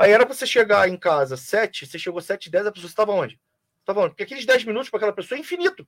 Aí 0.00 0.12
era 0.12 0.24
você 0.24 0.46
chegar 0.46 0.88
em 0.88 0.96
casa 0.96 1.36
sete, 1.36 1.84
você 1.84 1.98
chegou 1.98 2.22
sete, 2.22 2.48
dez, 2.48 2.66
a 2.66 2.72
pessoa 2.72 2.88
estava 2.88 3.12
onde? 3.12 3.38
Estava 3.80 4.00
onde? 4.00 4.10
Porque 4.12 4.22
aqueles 4.22 4.46
dez 4.46 4.64
minutos 4.64 4.88
para 4.88 4.96
aquela 4.96 5.12
pessoa 5.12 5.36
é 5.36 5.42
infinito. 5.42 5.86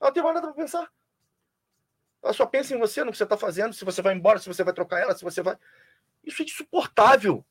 Ela 0.00 0.10
não 0.10 0.14
tem 0.14 0.22
mais 0.22 0.34
nada 0.36 0.46
para 0.46 0.56
pensar. 0.56 0.88
Ela 2.22 2.32
só 2.32 2.46
pensa 2.46 2.76
em 2.76 2.78
você, 2.78 3.02
no 3.02 3.10
que 3.10 3.18
você 3.18 3.24
está 3.24 3.36
fazendo, 3.36 3.72
se 3.72 3.84
você 3.84 4.00
vai 4.00 4.14
embora, 4.14 4.38
se 4.38 4.46
você 4.46 4.62
vai 4.62 4.72
trocar 4.72 5.00
ela, 5.00 5.16
se 5.16 5.24
você 5.24 5.42
vai. 5.42 5.58
Isso 6.22 6.42
é 6.42 6.44
insuportável. 6.44 7.44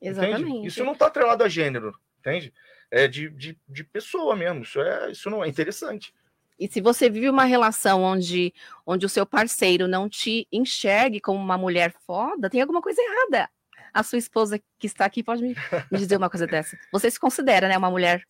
Exatamente. 0.00 0.42
Entende? 0.42 0.68
Isso 0.68 0.84
não 0.84 0.92
está 0.92 1.08
atrelado 1.08 1.42
a 1.42 1.48
gênero, 1.48 1.98
entende? 2.20 2.54
É 2.92 3.08
de, 3.08 3.30
de, 3.30 3.58
de 3.68 3.82
pessoa 3.82 4.36
mesmo. 4.36 4.62
Isso, 4.62 4.80
é, 4.80 5.10
isso 5.10 5.28
não 5.28 5.42
é 5.42 5.48
interessante. 5.48 6.14
E 6.56 6.68
se 6.68 6.80
você 6.80 7.10
vive 7.10 7.28
uma 7.28 7.44
relação 7.44 8.04
onde, 8.04 8.54
onde 8.86 9.04
o 9.04 9.08
seu 9.08 9.26
parceiro 9.26 9.88
não 9.88 10.08
te 10.08 10.46
enxergue 10.52 11.20
como 11.20 11.40
uma 11.40 11.58
mulher 11.58 11.92
foda, 12.06 12.48
tem 12.48 12.60
alguma 12.60 12.80
coisa 12.80 13.02
errada 13.02 13.50
a 13.92 14.02
sua 14.02 14.18
esposa 14.18 14.58
que 14.78 14.86
está 14.86 15.04
aqui 15.04 15.22
pode 15.22 15.42
me, 15.42 15.54
me 15.90 15.98
dizer 15.98 16.16
uma 16.16 16.30
coisa 16.30 16.46
dessa. 16.46 16.78
Você 16.92 17.10
se 17.10 17.18
considera, 17.18 17.68
né, 17.68 17.76
uma 17.76 17.90
mulher 17.90 18.22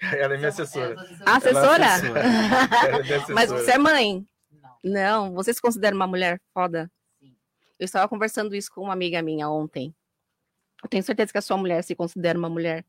ela 0.00 0.34
é 0.34 0.36
minha 0.36 0.48
assessora. 0.48 0.94
Assessora? 1.26 1.84
É 1.84 1.86
assessora. 1.86 2.20
é 2.20 3.00
assessora. 3.00 3.34
Mas 3.34 3.50
você 3.50 3.72
é 3.72 3.78
mãe? 3.78 4.26
Não. 4.50 4.78
Não. 4.84 5.34
Você 5.34 5.52
se 5.52 5.60
considera 5.60 5.94
uma 5.94 6.06
mulher 6.06 6.40
foda? 6.54 6.90
Sim. 7.20 7.34
Eu 7.78 7.84
estava 7.84 8.08
conversando 8.08 8.54
isso 8.54 8.70
com 8.72 8.82
uma 8.82 8.92
amiga 8.92 9.20
minha 9.22 9.50
ontem. 9.50 9.94
Eu 10.82 10.88
tenho 10.88 11.02
certeza 11.02 11.32
que 11.32 11.38
a 11.38 11.42
sua 11.42 11.56
mulher 11.56 11.82
se 11.82 11.96
considera 11.96 12.38
uma 12.38 12.48
mulher 12.48 12.84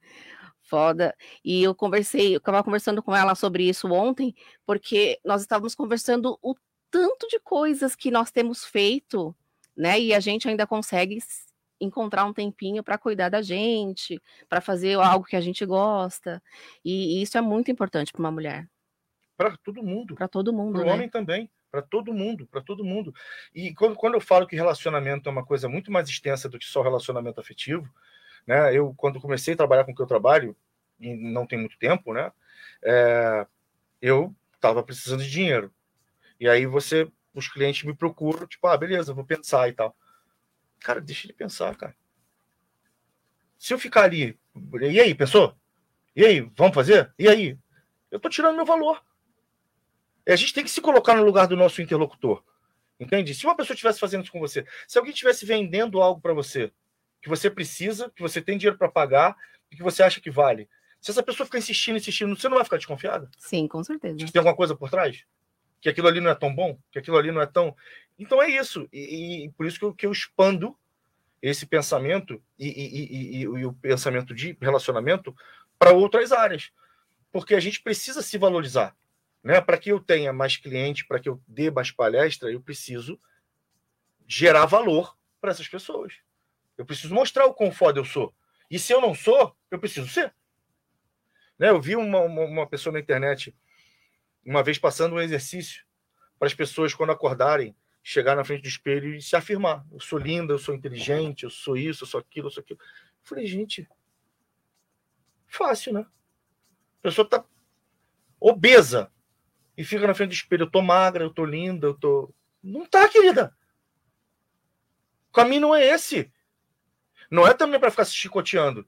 foda. 0.62 1.16
E 1.44 1.64
eu 1.64 1.74
conversei, 1.74 2.36
eu 2.36 2.38
estava 2.38 2.64
conversando 2.64 3.02
com 3.02 3.16
ela 3.16 3.34
sobre 3.34 3.68
isso 3.68 3.88
ontem, 3.92 4.36
porque 4.66 5.20
nós 5.26 5.42
estávamos 5.42 5.74
conversando 5.74 6.38
o 6.44 6.56
tanto 6.92 7.28
de 7.28 7.40
coisas 7.40 7.96
que 7.96 8.12
nós 8.12 8.32
temos 8.32 8.64
feito 8.64 9.36
né? 9.80 9.98
E 9.98 10.14
a 10.14 10.20
gente 10.20 10.50
ainda 10.50 10.68
consegue 10.68 11.20
encontrar 11.80 12.26
um 12.26 12.34
tempinho 12.34 12.84
para 12.84 12.98
cuidar 12.98 13.30
da 13.30 13.42
gente, 13.42 14.22
para 14.50 14.60
fazer 14.60 14.96
algo 14.96 15.26
que 15.26 15.38
a 15.38 15.42
gente 15.42 15.66
gosta. 15.66 16.44
E, 16.84 17.20
e 17.20 17.22
isso 17.22 17.38
é 17.38 17.42
muito 17.42 17.72
importante 17.72 18.12
para 18.12 18.20
uma 18.20 18.32
mulher. 18.32 18.68
Para 19.38 19.56
todo 19.56 19.82
mundo. 19.82 20.16
Para 20.16 20.28
todo 20.28 20.52
mundo. 20.52 20.74
Para 20.74 20.82
o 20.82 20.86
né? 20.86 20.94
homem 20.94 21.10
também. 21.10 21.50
Para 21.72 21.82
todo 21.82 22.14
mundo, 22.14 22.46
para 22.48 22.62
todo 22.62 22.84
mundo. 22.84 23.14
E 23.56 23.74
quando, 23.74 23.96
quando 23.96 24.16
eu 24.16 24.22
falo 24.22 24.46
que 24.46 24.56
relacionamento 24.56 25.30
é 25.30 25.32
uma 25.32 25.46
coisa 25.46 25.70
muito 25.70 25.90
mais 25.90 26.10
extensa 26.10 26.50
do 26.50 26.60
que 26.60 26.66
só 26.66 26.82
relacionamento 26.82 27.40
afetivo, 27.40 27.88
né? 28.46 28.76
Eu, 28.76 28.94
quando 28.98 29.22
comecei 29.22 29.54
a 29.54 29.58
trabalhar 29.58 29.86
com 29.86 29.92
o 29.92 29.96
que 29.96 30.02
eu 30.02 30.08
trabalho, 30.08 30.58
e 31.00 31.16
não 31.16 31.46
tem 31.48 31.58
muito 31.58 31.78
tempo, 31.78 32.12
né? 32.12 32.32
É, 32.84 33.48
eu 34.02 34.36
estava 34.56 34.84
precisando 34.84 35.24
de 35.24 35.30
dinheiro. 35.30 35.72
E 36.40 36.50
aí 36.50 36.66
você 36.66 37.10
os 37.34 37.48
clientes 37.48 37.84
me 37.84 37.96
procuram, 37.96 38.48
tipo, 38.48 38.66
ah, 38.68 38.78
beleza, 38.78 39.14
vou 39.14 39.26
pensar 39.26 39.70
e 39.70 39.74
tal. 39.74 39.96
Cara, 40.80 41.02
deixa 41.02 41.28
ele 41.28 41.34
pensar, 41.34 41.76
cara. 41.76 41.96
Se 43.58 43.74
eu 43.74 43.80
ficar 43.80 44.04
ali, 44.04 44.40
e 44.82 45.00
aí, 45.00 45.14
pensou? 45.14 45.56
E 46.16 46.26
aí, 46.26 46.42
vamos 46.56 46.74
fazer? 46.74 47.14
E 47.18 47.28
aí? 47.28 47.58
Eu 48.10 48.20
tô 48.20 48.30
tirando 48.30 48.56
meu 48.56 48.66
valor. 48.66 49.04
E 50.26 50.32
a 50.32 50.36
gente 50.36 50.54
tem 50.54 50.64
que 50.64 50.70
se 50.70 50.82
colocar 50.82 51.16
no 51.16 51.24
lugar 51.24 51.48
do 51.48 51.58
nosso 51.58 51.82
interlocutor. 51.82 52.44
Entende? 53.00 53.34
Se 53.34 53.46
uma 53.46 53.56
pessoa 53.56 53.74
estivesse 53.74 54.00
fazendo 54.00 54.24
isso 54.24 54.32
com 54.32 54.40
você, 54.40 54.66
se 54.88 54.98
alguém 54.98 55.14
estivesse 55.14 55.46
vendendo 55.46 56.02
algo 56.02 56.20
para 56.20 56.34
você, 56.34 56.72
que 57.22 57.30
você 57.30 57.50
precisa, 57.50 58.10
que 58.16 58.22
você 58.22 58.42
tem 58.42 58.58
dinheiro 58.58 58.78
para 58.78 58.90
pagar 58.90 59.36
e 59.72 59.76
que 59.76 59.84
você 59.84 60.04
acha 60.04 60.20
que 60.20 60.30
vale, 60.30 60.70
se 61.00 61.12
essa 61.12 61.24
pessoa 61.24 61.46
ficar 61.46 61.60
insistindo, 61.60 61.98
insistindo, 61.98 62.36
você 62.36 62.50
não 62.50 62.58
vai 62.58 62.66
ficar 62.66 62.78
desconfiada? 62.78 63.30
Sim, 63.38 63.68
com 63.68 63.84
certeza. 63.84 64.18
Tem 64.18 64.40
alguma 64.40 64.56
coisa 64.56 64.76
por 64.76 64.90
trás? 64.90 65.24
Que 65.82 65.90
aquilo 65.90 66.08
ali 66.08 66.20
não 66.20 66.30
é 66.30 66.36
tão 66.36 66.54
bom, 66.54 66.78
que 66.92 67.00
aquilo 67.00 67.18
ali 67.18 67.32
não 67.32 67.42
é 67.42 67.46
tão. 67.46 67.76
Então 68.18 68.42
é 68.42 68.50
isso. 68.50 68.88
E, 68.92 69.46
e 69.46 69.50
por 69.52 69.66
isso 69.66 69.80
que 69.80 69.86
eu, 69.86 69.94
que 69.94 70.06
eu, 70.06 70.12
expando 70.12 70.78
esse 71.42 71.66
pensamento 71.66 72.42
e, 72.58 72.68
e, 72.68 73.38
e, 73.42 73.66
o 73.66 73.74
pensamento 73.74 74.36
de 74.36 74.58
relacionamento 74.62 75.36
para 75.78 75.94
outras 75.94 76.32
áreas. 76.32 76.72
Porque 77.32 77.56
a 77.56 77.60
gente 77.60 77.82
precisa 77.82 78.22
se 78.22 78.38
valorizar. 78.38 78.96
Né? 79.42 79.62
Para 79.62 79.78
que 79.78 79.90
eu 79.90 80.00
tenha 80.00 80.34
mais 80.34 80.58
cliente, 80.58 81.06
para 81.06 81.20
que 81.20 81.30
eu 81.30 81.42
dê 81.48 81.72
mais 81.72 81.92
palestra, 81.92 82.52
eu 82.52 82.60
preciso 82.60 83.20
gerar 84.28 84.66
valor 84.66 85.18
para 85.40 85.52
essas 85.52 85.68
pessoas. 85.68 86.14
Eu 86.78 86.86
preciso 86.86 87.14
mostrar 87.14 87.46
o 87.46 87.54
quão 87.54 87.72
foda 87.72 88.00
eu 88.00 88.06
sou. 88.06 88.34
E 88.70 88.78
se 88.78 88.94
eu 88.94 89.00
não 89.00 89.16
sou, 89.16 89.56
eu 89.72 89.80
preciso 89.80 90.08
ser. 90.10 90.34
Né? 91.58 91.70
Eu 91.70 91.82
vi 91.82 91.96
uma, 91.96 92.20
uma, 92.20 92.42
uma 92.44 92.68
pessoa 92.68 92.94
na 92.94 93.00
internet 93.00 93.56
uma 94.50 94.64
vez 94.64 94.80
passando 94.80 95.14
um 95.14 95.22
exercício 95.22 95.86
para 96.40 96.48
as 96.48 96.56
pessoas, 96.56 96.92
quando 96.92 97.12
acordarem, 97.12 97.76
chegar 98.02 98.36
na 98.36 98.44
frente 98.44 98.64
do 98.64 98.68
espelho 98.68 99.14
e 99.14 99.22
se 99.22 99.36
afirmar. 99.36 99.86
Eu 99.92 100.00
sou 100.00 100.18
linda, 100.18 100.52
eu 100.54 100.58
sou 100.58 100.74
inteligente, 100.74 101.44
eu 101.44 101.52
sou 101.52 101.78
isso, 101.78 102.04
eu 102.04 102.08
sou 102.08 102.20
aquilo, 102.20 102.48
eu 102.48 102.52
sou 102.52 102.62
aquilo. 102.62 102.80
Eu 102.82 102.88
falei, 103.22 103.46
gente, 103.46 103.88
fácil, 105.46 105.94
né? 105.94 106.00
A 106.00 107.02
pessoa 107.04 107.26
está 107.26 107.46
obesa 108.40 109.12
e 109.78 109.84
fica 109.84 110.08
na 110.08 110.16
frente 110.16 110.30
do 110.30 110.34
espelho. 110.34 110.64
Eu 110.64 110.72
tô 110.72 110.82
magra, 110.82 111.24
eu 111.24 111.30
tô 111.30 111.46
linda, 111.46 111.86
eu 111.86 111.94
tô. 111.94 112.34
Não 112.64 112.88
tá, 112.88 113.08
querida. 113.08 113.56
O 115.30 115.32
caminho 115.32 115.62
não 115.62 115.76
é 115.76 115.86
esse. 115.86 116.34
Não 117.30 117.46
é 117.46 117.54
também 117.54 117.80
para 117.80 117.92
ficar 117.92 118.06
se 118.06 118.16
chicoteando. 118.16 118.88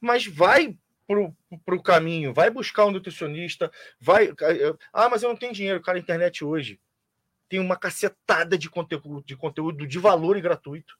Mas 0.00 0.24
vai 0.24 0.78
para 1.06 1.74
o 1.74 1.82
caminho, 1.82 2.32
vai 2.32 2.50
buscar 2.50 2.86
um 2.86 2.90
nutricionista, 2.90 3.70
vai. 4.00 4.32
Ah, 4.92 5.08
mas 5.08 5.22
eu 5.22 5.28
não 5.28 5.36
tenho 5.36 5.52
dinheiro, 5.52 5.80
cara, 5.80 5.98
a 5.98 6.00
internet 6.00 6.44
hoje 6.44 6.80
tem 7.48 7.60
uma 7.60 7.76
cacetada 7.76 8.56
de 8.56 8.68
conteúdo, 8.70 9.22
de 9.24 9.36
conteúdo 9.36 9.86
de 9.86 9.98
valor 9.98 10.36
e 10.36 10.40
gratuito. 10.40 10.98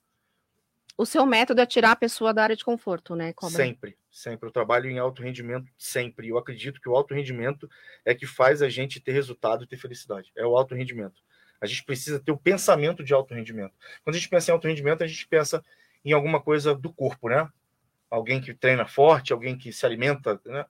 O 0.97 1.05
seu 1.05 1.27
método 1.27 1.61
é 1.61 1.67
tirar 1.67 1.93
a 1.93 1.97
pessoa 1.97 2.33
da 2.33 2.45
área 2.45 2.55
de 2.55 2.65
conforto, 2.65 3.17
né? 3.17 3.33
Cobra? 3.33 3.57
Sempre, 3.57 3.99
sempre. 4.13 4.49
Eu 4.49 4.53
trabalho 4.53 4.89
em 4.89 4.99
alto 4.99 5.23
rendimento 5.23 5.69
sempre. 5.77 6.29
Eu 6.29 6.39
acredito 6.39 6.81
que 6.81 6.89
o 6.89 6.95
alto 6.95 7.13
rendimento 7.13 7.69
é 8.05 8.15
que 8.15 8.27
faz 8.27 8.63
a 8.63 8.69
gente 8.69 9.01
ter 9.01 9.11
resultado 9.11 9.65
e 9.65 9.67
ter 9.67 9.77
felicidade. 9.77 10.31
É 10.37 10.47
o 10.47 10.57
alto 10.57 10.75
rendimento. 10.75 11.21
A 11.61 11.67
gente 11.67 11.83
precisa 11.83 12.21
ter 12.21 12.31
o 12.31 12.37
pensamento 12.37 13.03
de 13.03 13.13
alto 13.13 13.35
rendimento. 13.35 13.75
Quando 14.05 14.15
a 14.15 14.19
gente 14.19 14.29
pensa 14.29 14.51
em 14.51 14.55
alto 14.55 14.69
rendimento, 14.69 15.03
a 15.03 15.07
gente 15.07 15.27
pensa 15.27 15.65
em 16.05 16.13
alguma 16.13 16.41
coisa 16.41 16.75
do 16.75 16.93
corpo, 16.93 17.29
né? 17.29 17.51
Alguém 18.15 18.41
que 18.41 18.55
treina 18.55 18.87
forte, 18.87 19.33
alguém 19.33 19.59
que 19.59 19.73
se 19.73 19.85
alimenta, 19.85 20.41
né? 20.47 20.65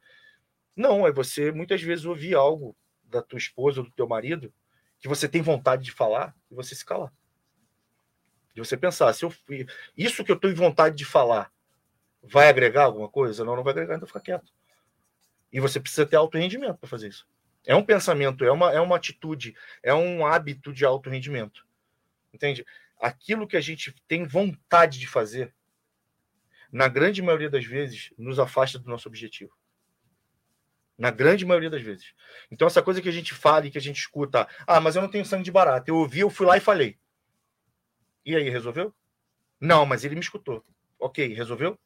Não, 0.74 1.07
é 1.07 1.12
você 1.12 1.53
muitas 1.53 1.82
vezes 1.82 2.05
ouvir 2.05 2.34
algo 2.34 2.74
da 3.05 3.22
tua 3.22 3.38
esposa 3.38 3.80
ou 3.80 3.86
do 3.86 3.92
teu 3.92 4.09
marido 4.09 4.53
que 4.99 5.07
você 5.07 5.28
tem 5.28 5.42
vontade 5.42 5.84
de 5.84 5.92
falar 5.92 6.34
e 6.51 6.55
você 6.55 6.74
se 6.74 6.84
calar. 6.84 7.12
De 8.55 8.61
você 8.61 8.76
pensar, 8.76 9.12
se 9.12 9.24
eu 9.24 9.32
isso 9.97 10.24
que 10.24 10.32
eu 10.32 10.40
em 10.42 10.55
vontade 10.55 10.97
de 10.97 11.05
falar 11.05 11.53
vai 12.22 12.49
agregar 12.49 12.84
alguma 12.84 13.09
coisa? 13.09 13.45
Não, 13.45 13.55
não 13.55 13.62
vai 13.62 13.72
agregar, 13.72 13.97
então 13.97 14.09
fica 14.09 14.20
quieto. 14.20 14.51
E 15.53 15.61
você 15.61 15.78
precisa 15.78 16.07
ter 16.07 16.16
alto 16.16 16.38
rendimento 16.38 16.78
para 16.78 16.88
fazer 16.88 17.09
isso. 17.09 17.28
É 17.66 17.76
um 17.76 17.84
pensamento, 17.84 18.45
é 18.45 18.51
uma, 18.51 18.72
é 18.72 18.80
uma 18.80 18.97
atitude, 18.97 19.55
é 19.82 19.95
um 19.95 20.26
hábito 20.26 20.72
de 20.72 20.84
alto 20.84 21.11
rendimento. 21.11 21.66
Entende? 22.32 22.64
Aquilo 22.99 23.47
que 23.47 23.57
a 23.57 23.61
gente 23.61 23.95
tem 24.09 24.24
vontade 24.24 24.99
de 24.99 25.07
fazer, 25.07 25.55
na 26.75 26.89
grande 26.89 27.22
maioria 27.22 27.49
das 27.49 27.64
vezes, 27.64 28.12
nos 28.18 28.41
afasta 28.41 28.81
do 28.81 28.91
nosso 28.91 29.07
objetivo. 29.07 29.57
Na 30.99 31.09
grande 31.09 31.47
maioria 31.47 31.70
das 31.70 31.81
vezes. 31.81 32.12
Então, 32.51 32.66
essa 32.66 32.83
coisa 32.83 33.01
que 33.01 33.09
a 33.09 33.12
gente 33.12 33.33
fala 33.33 33.64
e 33.64 33.70
que 33.70 33.79
a 33.79 33.81
gente 33.81 34.01
escuta, 34.01 34.49
ah, 34.66 34.81
mas 34.81 34.97
eu 34.97 35.03
não 35.03 35.09
tenho 35.09 35.25
sangue 35.25 35.45
de 35.45 35.53
barata. 35.53 35.89
Eu 35.89 35.97
ouvi, 35.99 36.18
eu 36.18 36.31
fui 36.31 36.45
lá 36.45 36.57
e 36.57 36.61
falei. 36.61 36.99
E 38.27 38.35
aí, 38.35 38.51
resolveu? 38.51 38.93
Não, 39.61 39.87
mas 39.87 40.05
ele 40.05 40.16
me 40.16 40.20
escutou. 40.20 40.64
Ok, 40.99 41.33
resolveu? 41.33 41.79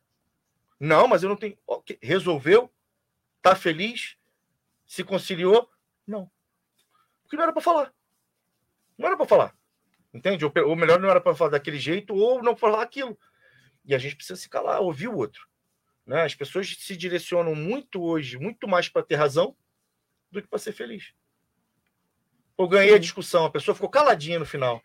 Não, 0.81 1.07
mas 1.07 1.23
eu 1.23 1.29
não 1.29 1.37
tenho. 1.37 1.59
Okay. 1.67 1.99
Resolveu? 2.01 2.73
Tá 3.43 3.55
feliz? 3.55 4.17
Se 4.87 5.05
conciliou? 5.05 5.71
Não. 6.07 6.31
Porque 7.25 7.37
não 7.37 7.43
era 7.43 7.53
para 7.53 7.61
falar. 7.61 7.93
Não 8.97 9.07
era 9.07 9.19
para 9.19 9.27
falar. 9.27 9.55
Entende? 10.15 10.47
Ou 10.47 10.77
melhor, 10.77 10.99
não 10.99 11.11
era 11.11 11.21
para 11.21 11.35
falar 11.35 11.51
daquele 11.51 11.79
jeito, 11.79 12.15
ou 12.15 12.43
não 12.43 12.57
falar 12.57 12.81
aquilo. 12.81 13.19
E 13.89 13.95
a 13.95 13.99
gente 13.99 14.15
precisa 14.15 14.39
se 14.39 14.51
calar, 14.51 14.83
ouvir 14.83 15.09
o 15.09 15.17
outro. 15.17 15.49
Né? 16.07 16.23
As 16.23 16.35
pessoas 16.35 16.77
se 16.79 16.95
direcionam 16.95 17.55
muito 17.55 18.03
hoje, 18.03 18.39
muito 18.39 18.69
mais 18.69 18.89
para 18.89 19.03
ter 19.03 19.15
razão 19.15 19.57
do 20.31 20.43
que 20.43 20.47
para 20.47 20.59
ser 20.59 20.73
feliz. 20.73 21.15
Eu 22.59 22.69
ganhei 22.69 22.95
a 22.95 22.99
discussão, 22.99 23.47
a 23.47 23.51
pessoa 23.51 23.75
ficou 23.75 23.89
caladinha 23.89 24.39
no 24.39 24.45
final. 24.45 24.83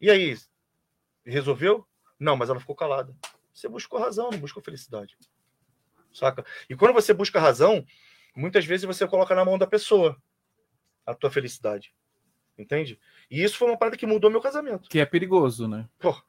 E 0.00 0.08
aí? 0.08 0.36
Resolveu? 1.26 1.84
Não, 2.18 2.36
mas 2.36 2.48
ela 2.48 2.60
ficou 2.60 2.76
calada. 2.76 3.12
Você 3.52 3.68
buscou 3.68 3.98
razão, 3.98 4.30
não 4.30 4.38
buscou 4.38 4.62
felicidade. 4.62 5.16
Saca? 6.12 6.44
E 6.70 6.76
quando 6.76 6.92
você 6.92 7.12
busca 7.12 7.40
razão, 7.40 7.84
muitas 8.36 8.64
vezes 8.64 8.86
você 8.86 9.06
coloca 9.06 9.34
na 9.34 9.44
mão 9.44 9.58
da 9.58 9.66
pessoa 9.66 10.16
a 11.04 11.12
tua 11.12 11.30
felicidade. 11.30 11.92
Entende? 12.56 13.00
E 13.28 13.42
isso 13.42 13.56
foi 13.56 13.68
uma 13.68 13.78
parada 13.78 13.96
que 13.96 14.06
mudou 14.06 14.30
meu 14.30 14.40
casamento. 14.40 14.88
Que 14.88 15.00
é 15.00 15.06
perigoso, 15.06 15.66
né? 15.66 15.88
Pô, 15.98 16.22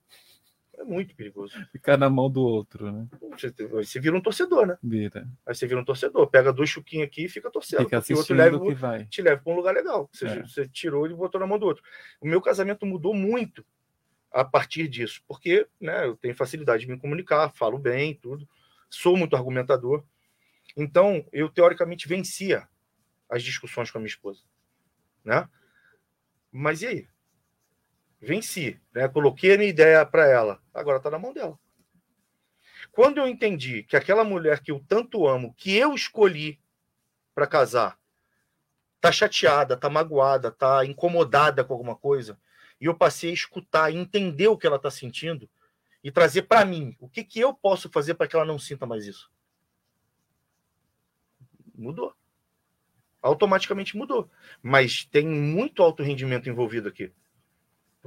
é 0.84 0.86
muito 0.86 1.16
perigoso. 1.16 1.54
Ficar 1.72 1.98
na 1.98 2.10
mão 2.10 2.30
do 2.30 2.42
outro, 2.42 2.92
né? 2.92 3.08
Você, 3.32 3.52
você 3.68 4.00
vira 4.00 4.16
um 4.16 4.22
torcedor, 4.22 4.68
né? 4.68 4.78
Vira. 4.84 5.28
Aí 5.46 5.56
você 5.56 5.66
vira 5.66 5.80
um 5.80 5.86
torcedor, 5.86 6.28
pega 6.28 6.54
dois 6.54 6.70
chuquinhos 6.70 7.08
aqui 7.08 7.26
e 7.26 7.30
fica 7.30 7.50
torcendo. 7.50 7.80
Fica 7.84 8.00
porque 8.00 8.14
o 8.14 8.18
outro 8.18 8.36
assistindo 8.36 8.60
leva, 8.60 8.66
que 8.74 8.80
vai. 8.80 9.06
te 9.06 9.22
leva 9.22 9.42
para 9.42 9.54
um 9.54 9.56
lugar 9.56 9.74
legal. 9.74 10.10
Você, 10.12 10.26
É. 10.28 10.42
você 10.44 10.68
tirou 10.68 11.08
e 11.08 11.14
botou 11.14 11.40
na 11.40 11.48
mão 11.48 11.58
do 11.58 11.66
outro. 11.66 11.84
O 12.22 12.28
meu 12.28 12.42
casamento 12.42 12.86
mudou 12.86 13.14
muito 13.14 13.66
a 14.32 14.44
partir 14.44 14.88
disso, 14.88 15.24
porque 15.28 15.68
né, 15.80 16.06
eu 16.06 16.18
tenho 16.18 16.36
facilidade 16.36 16.86
de 16.86 16.92
me 16.92 16.98
comunicar, 17.00 17.52
falo 17.54 17.78
bem, 17.78 18.16
tudo, 18.16 18.48
sou 18.90 19.16
muito 19.16 19.36
argumentador. 19.36 20.04
Então, 20.76 21.26
eu 21.32 21.50
teoricamente 21.50 22.08
vencia 22.08 22.68
as 23.30 23.44
discussões 23.44 23.92
com 23.92 23.98
a 23.98 24.02
minha 24.02 24.08
esposa, 24.10 24.42
né? 25.24 25.48
Mas 26.52 26.82
e 26.82 26.88
aí? 26.88 27.08
Venci, 28.24 28.80
né? 28.94 29.08
Coloquei 29.10 29.54
a 29.54 29.58
minha 29.58 29.70
ideia 29.70 30.06
para 30.06 30.26
ela. 30.26 30.62
Agora 30.74 30.98
está 30.98 31.10
na 31.10 31.20
mão 31.20 31.34
dela. 31.34 31.60
Quando 32.92 33.18
eu 33.18 33.28
entendi 33.28 33.84
que 33.84 33.98
aquela 33.98 34.24
mulher 34.24 34.62
que 34.62 34.72
eu 34.72 34.84
tanto 34.88 35.28
amo, 35.28 35.54
que 35.56 35.76
eu 35.76 35.94
escolhi 35.94 36.60
para 37.36 37.46
casar, 37.46 38.00
tá 39.02 39.12
chateada, 39.12 39.76
tá 39.76 39.90
magoada, 39.90 40.52
tá 40.52 40.86
incomodada 40.86 41.64
com 41.66 41.74
alguma 41.74 41.96
coisa, 41.96 42.40
e 42.80 42.86
eu 42.86 42.96
passei 42.96 43.32
a 43.32 43.34
escutar 43.34 43.92
entender 43.92 44.48
o 44.48 44.58
que 44.58 44.68
ela 44.68 44.80
tá 44.80 44.90
sentindo 44.90 45.50
e 46.04 46.12
trazer 46.12 46.44
para 46.44 46.64
mim 46.64 46.96
o 47.00 47.10
que 47.10 47.24
que 47.24 47.40
eu 47.40 47.54
posso 47.54 47.90
fazer 47.90 48.14
para 48.14 48.28
que 48.28 48.36
ela 48.36 48.46
não 48.46 48.60
sinta 48.60 48.86
mais 48.86 49.06
isso. 49.06 49.30
Mudou. 51.76 52.16
Automaticamente 53.22 53.98
mudou. 53.98 54.30
Mas 54.62 55.06
tem 55.06 55.28
muito 55.28 55.82
alto 55.82 56.04
rendimento 56.04 56.48
envolvido 56.48 56.88
aqui. 56.88 57.12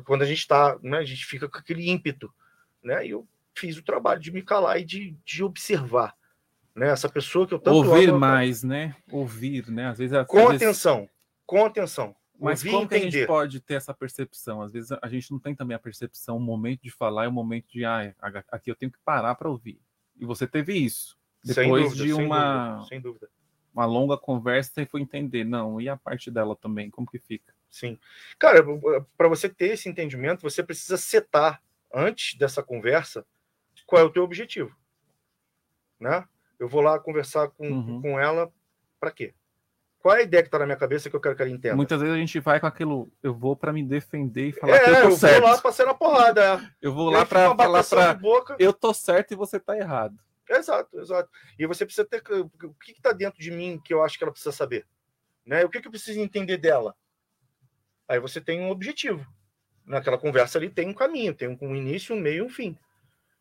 Quando 0.04 0.22
a 0.22 0.26
gente 0.26 0.38
está, 0.38 0.78
né, 0.82 0.98
a 0.98 1.04
gente 1.04 1.24
fica 1.24 1.48
com 1.48 1.58
aquele 1.58 1.88
ímpeto, 1.88 2.32
né? 2.82 3.06
E 3.06 3.10
eu 3.10 3.26
fiz 3.54 3.76
o 3.76 3.82
trabalho 3.82 4.20
de 4.20 4.30
me 4.30 4.42
calar 4.42 4.78
e 4.80 4.84
de, 4.84 5.16
de 5.24 5.42
observar, 5.42 6.14
né? 6.74 6.88
Essa 6.88 7.08
pessoa 7.08 7.46
que 7.46 7.54
eu 7.54 7.58
tanto 7.58 7.76
Ouvir 7.76 8.10
amo, 8.10 8.18
mais, 8.20 8.62
né? 8.62 8.94
Ouvir, 9.10 9.68
né? 9.70 9.86
Às 9.86 9.98
vezes 9.98 10.12
às 10.12 10.26
com 10.26 10.36
vezes- 10.48 10.62
atenção, 10.62 11.08
com 11.46 11.64
atenção. 11.64 12.14
Mas 12.38 12.60
Ouvir 12.60 12.68
e 12.68 12.72
como 12.72 12.88
que 12.88 12.94
a 12.94 12.98
gente 12.98 13.26
pode 13.26 13.60
ter 13.60 13.74
essa 13.74 13.94
percepção? 13.94 14.60
Às 14.60 14.70
vezes 14.70 14.92
a 14.92 15.08
gente 15.08 15.32
não 15.32 15.38
tem 15.38 15.54
também 15.54 15.74
a 15.74 15.78
percepção, 15.78 16.36
o 16.36 16.40
momento 16.40 16.82
de 16.82 16.90
falar 16.90 17.24
e 17.24 17.28
o 17.28 17.32
momento 17.32 17.66
de, 17.70 17.82
ah, 17.86 18.14
aqui 18.52 18.70
eu 18.70 18.76
tenho 18.76 18.92
que 18.92 18.98
parar 19.02 19.34
para 19.36 19.48
ouvir. 19.48 19.80
E 20.18 20.26
você 20.26 20.46
teve 20.46 20.74
isso. 20.74 21.16
Sem 21.42 21.54
Depois 21.64 21.84
dúvida, 21.84 22.04
de 22.04 22.14
sem 22.14 22.24
uma, 22.26 22.68
dúvida, 22.68 22.88
sem 22.88 23.00
dúvida. 23.00 23.30
uma 23.72 23.86
longa 23.86 24.18
conversa, 24.18 24.70
você 24.74 24.84
foi 24.84 25.00
entender. 25.00 25.44
Não, 25.44 25.80
e 25.80 25.88
a 25.88 25.96
parte 25.96 26.30
dela 26.30 26.54
também? 26.54 26.90
Como 26.90 27.06
que 27.06 27.18
fica? 27.18 27.54
Sim. 27.78 27.98
Cara, 28.38 28.64
para 29.18 29.28
você 29.28 29.50
ter 29.50 29.72
esse 29.74 29.86
entendimento, 29.86 30.40
você 30.40 30.62
precisa 30.62 30.96
setar 30.96 31.62
antes 31.92 32.34
dessa 32.38 32.62
conversa 32.62 33.22
qual 33.84 34.00
é 34.00 34.04
o 34.04 34.10
teu 34.10 34.22
objetivo, 34.24 34.74
né? 36.00 36.24
Eu 36.58 36.68
vou 36.68 36.80
lá 36.80 36.98
conversar 36.98 37.48
com, 37.48 37.68
Uhum. 37.68 38.00
com 38.00 38.18
ela 38.18 38.50
para 38.98 39.10
quê? 39.10 39.34
Qual 39.98 40.16
é 40.16 40.20
a 40.20 40.22
ideia 40.22 40.42
que 40.42 40.46
está 40.48 40.58
na 40.58 40.64
minha 40.64 40.78
cabeça 40.78 41.10
que 41.10 41.16
eu 41.16 41.20
quero 41.20 41.36
que 41.36 41.42
ela 41.42 41.50
entenda? 41.50 41.76
Muitas 41.76 42.00
vezes 42.00 42.14
a 42.14 42.18
gente 42.18 42.40
vai 42.40 42.58
com 42.58 42.66
aquilo, 42.66 43.12
eu 43.22 43.34
vou 43.34 43.54
para 43.54 43.74
me 43.74 43.82
defender 43.82 44.48
e 44.48 44.52
falar 44.52 44.74
é, 44.76 44.84
que 44.84 44.90
eu 44.90 44.94
tô 45.02 45.08
eu 45.08 45.10
certo. 45.12 45.40
vou 45.42 45.50
lá 45.50 45.60
passar 45.60 45.84
na 45.84 45.94
porrada. 45.94 46.42
é. 46.54 46.70
Eu 46.80 46.94
vou 46.94 47.10
lá 47.10 47.26
para 47.26 47.54
falar 47.54 48.14
boca. 48.14 48.56
eu 48.58 48.72
tô 48.72 48.94
certo 48.94 49.32
e 49.32 49.36
você 49.36 49.60
tá 49.60 49.76
errado. 49.76 50.18
Exato, 50.48 50.98
exato. 50.98 51.28
E 51.58 51.66
você 51.66 51.84
precisa 51.84 52.06
ter. 52.06 52.22
O 52.32 52.48
que 52.74 52.92
está 52.92 53.12
dentro 53.12 53.38
de 53.38 53.50
mim 53.50 53.78
que 53.84 53.92
eu 53.92 54.02
acho 54.02 54.16
que 54.16 54.24
ela 54.24 54.32
precisa 54.32 54.52
saber? 54.52 54.86
Né? 55.44 55.62
O 55.64 55.68
que, 55.68 55.80
que 55.80 55.88
eu 55.88 55.92
preciso 55.92 56.18
entender 56.20 56.56
dela? 56.56 56.96
Aí 58.08 58.18
você 58.20 58.40
tem 58.40 58.60
um 58.60 58.70
objetivo. 58.70 59.26
Naquela 59.84 60.18
conversa 60.18 60.58
ali 60.58 60.68
tem 60.70 60.88
um 60.88 60.94
caminho, 60.94 61.34
tem 61.34 61.48
um, 61.60 61.74
início, 61.76 62.14
um 62.14 62.20
meio 62.20 62.38
e 62.38 62.42
um 62.42 62.48
fim. 62.48 62.76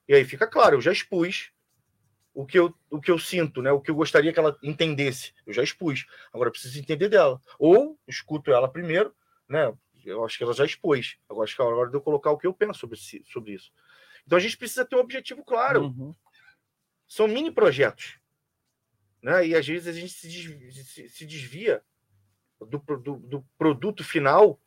E 0.07 0.13
aí 0.13 0.23
fica 0.23 0.47
claro, 0.47 0.75
eu 0.77 0.81
já 0.81 0.91
expus 0.91 1.51
o 2.33 2.45
que 2.45 2.59
eu, 2.59 2.73
o 2.89 2.99
que 3.01 3.09
eu 3.09 3.17
sinto, 3.17 3.61
né? 3.61 3.71
o 3.71 3.81
que 3.81 3.89
eu 3.89 3.95
gostaria 3.95 4.31
que 4.31 4.37
ela 4.39 4.57
entendesse. 4.61 5.33
Eu 5.45 5.53
já 5.53 5.63
expus. 5.63 6.05
Agora 6.33 6.49
eu 6.49 6.51
preciso 6.51 6.77
entender 6.79 7.09
dela. 7.09 7.41
Ou 7.57 7.97
escuto 8.07 8.51
ela 8.51 8.67
primeiro, 8.71 9.15
né? 9.49 9.73
Eu 10.05 10.23
acho 10.23 10.37
que 10.37 10.43
ela 10.43 10.53
já 10.53 10.65
expôs. 10.65 11.17
Agora 11.27 11.45
acho 11.45 11.55
que 11.55 11.61
é 11.61 11.65
a 11.65 11.67
hora 11.67 11.89
de 11.89 11.95
eu 11.95 12.01
colocar 12.01 12.29
o 12.29 12.37
que 12.37 12.45
eu 12.45 12.53
penso 12.53 12.79
sobre, 12.81 12.99
sobre 13.25 13.53
isso. 13.53 13.71
Então 14.25 14.37
a 14.37 14.41
gente 14.41 14.57
precisa 14.57 14.85
ter 14.85 14.95
um 14.95 14.99
objetivo 14.99 15.43
claro 15.43 15.85
Uhum. 15.85 16.13
são 17.07 17.27
mini 17.27 17.49
projetos. 17.51 18.19
Né? 19.21 19.47
E 19.47 19.55
às 19.55 19.65
vezes 19.65 19.87
a 19.87 19.93
gente 19.99 20.13
se 20.13 20.27
desvia, 20.27 20.71
se- 20.83 21.09
se 21.09 21.25
desvia 21.25 21.81
do, 22.59 22.77
do- 22.97 23.17
do 23.17 23.45
produto 23.57 24.03
final 24.03 24.59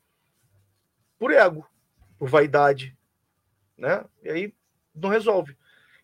por 1.19 1.33
ego, 1.33 1.69
por 2.19 2.29
vaidade. 2.29 2.97
Né? 3.77 4.05
E 4.23 4.29
aí 4.31 4.55
não 4.95 5.09
resolve. 5.09 5.57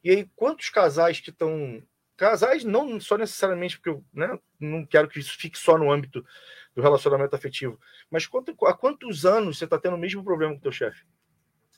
E 0.02 0.10
aí, 0.10 0.30
quantos 0.36 0.68
casais 0.68 1.20
que 1.20 1.30
estão. 1.30 1.82
Casais, 2.16 2.62
não 2.62 3.00
só 3.00 3.18
necessariamente 3.18 3.76
porque 3.76 3.88
eu 3.90 4.04
né, 4.12 4.38
não 4.60 4.86
quero 4.86 5.08
que 5.08 5.18
isso 5.18 5.36
fique 5.36 5.58
só 5.58 5.76
no 5.76 5.90
âmbito 5.90 6.24
do 6.72 6.80
relacionamento 6.80 7.34
afetivo, 7.34 7.80
mas 8.08 8.24
quanto, 8.24 8.54
há 8.66 8.72
quantos 8.74 9.26
anos 9.26 9.58
você 9.58 9.64
está 9.64 9.78
tendo 9.80 9.96
o 9.96 9.98
mesmo 9.98 10.22
problema 10.22 10.54
com 10.54 10.60
teu 10.60 10.70
chefe? 10.70 11.04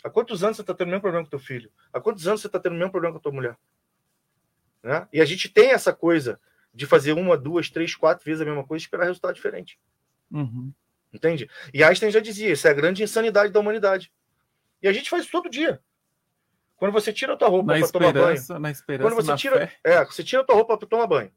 Há 0.04 0.10
quantos 0.10 0.44
anos 0.44 0.56
você 0.56 0.62
está 0.62 0.74
tendo 0.74 0.88
o 0.88 0.90
mesmo 0.90 1.00
problema 1.02 1.24
com 1.24 1.30
teu 1.30 1.38
filho? 1.38 1.72
Há 1.90 2.00
quantos 2.00 2.28
anos 2.28 2.42
você 2.42 2.48
está 2.48 2.60
tendo 2.60 2.74
o 2.74 2.78
mesmo 2.78 2.90
problema 2.92 3.14
com 3.14 3.18
a 3.18 3.22
tua 3.22 3.32
mulher? 3.32 3.58
Né? 4.82 5.08
E 5.10 5.20
a 5.22 5.24
gente 5.24 5.48
tem 5.48 5.70
essa 5.70 5.92
coisa 5.94 6.38
de 6.72 6.84
fazer 6.84 7.12
uma, 7.14 7.36
duas, 7.38 7.70
três, 7.70 7.94
quatro 7.94 8.24
vezes 8.24 8.42
a 8.42 8.44
mesma 8.44 8.66
coisa 8.66 8.82
e 8.82 8.84
esperar 8.84 9.04
resultado 9.04 9.34
diferente. 9.34 9.80
Uhum. 10.30 10.72
Entende? 11.12 11.48
E 11.72 11.82
Einstein 11.82 12.10
já 12.10 12.20
dizia: 12.20 12.52
isso 12.52 12.66
é 12.66 12.70
a 12.70 12.74
grande 12.74 13.02
insanidade 13.02 13.52
da 13.52 13.60
humanidade. 13.60 14.12
E 14.82 14.88
a 14.88 14.92
gente 14.92 15.08
faz 15.08 15.22
isso 15.22 15.32
todo 15.32 15.48
dia. 15.48 15.80
Quando 16.76 16.92
você 16.92 17.12
tira 17.12 17.32
a 17.32 17.36
tua 17.36 17.48
roupa 17.48 17.72
para 17.78 17.88
tomar 17.88 18.12
banho. 18.12 18.60
na 18.60 18.70
esperança, 18.70 19.08
Quando 19.10 19.14
você 19.14 19.34
tira, 19.36 19.66
fé. 19.66 19.78
é, 19.82 20.04
você 20.04 20.22
tira 20.22 20.42
a 20.42 20.44
tua 20.44 20.54
roupa 20.56 20.76
para 20.76 20.86
tomar 20.88 21.06
banho. 21.06 21.32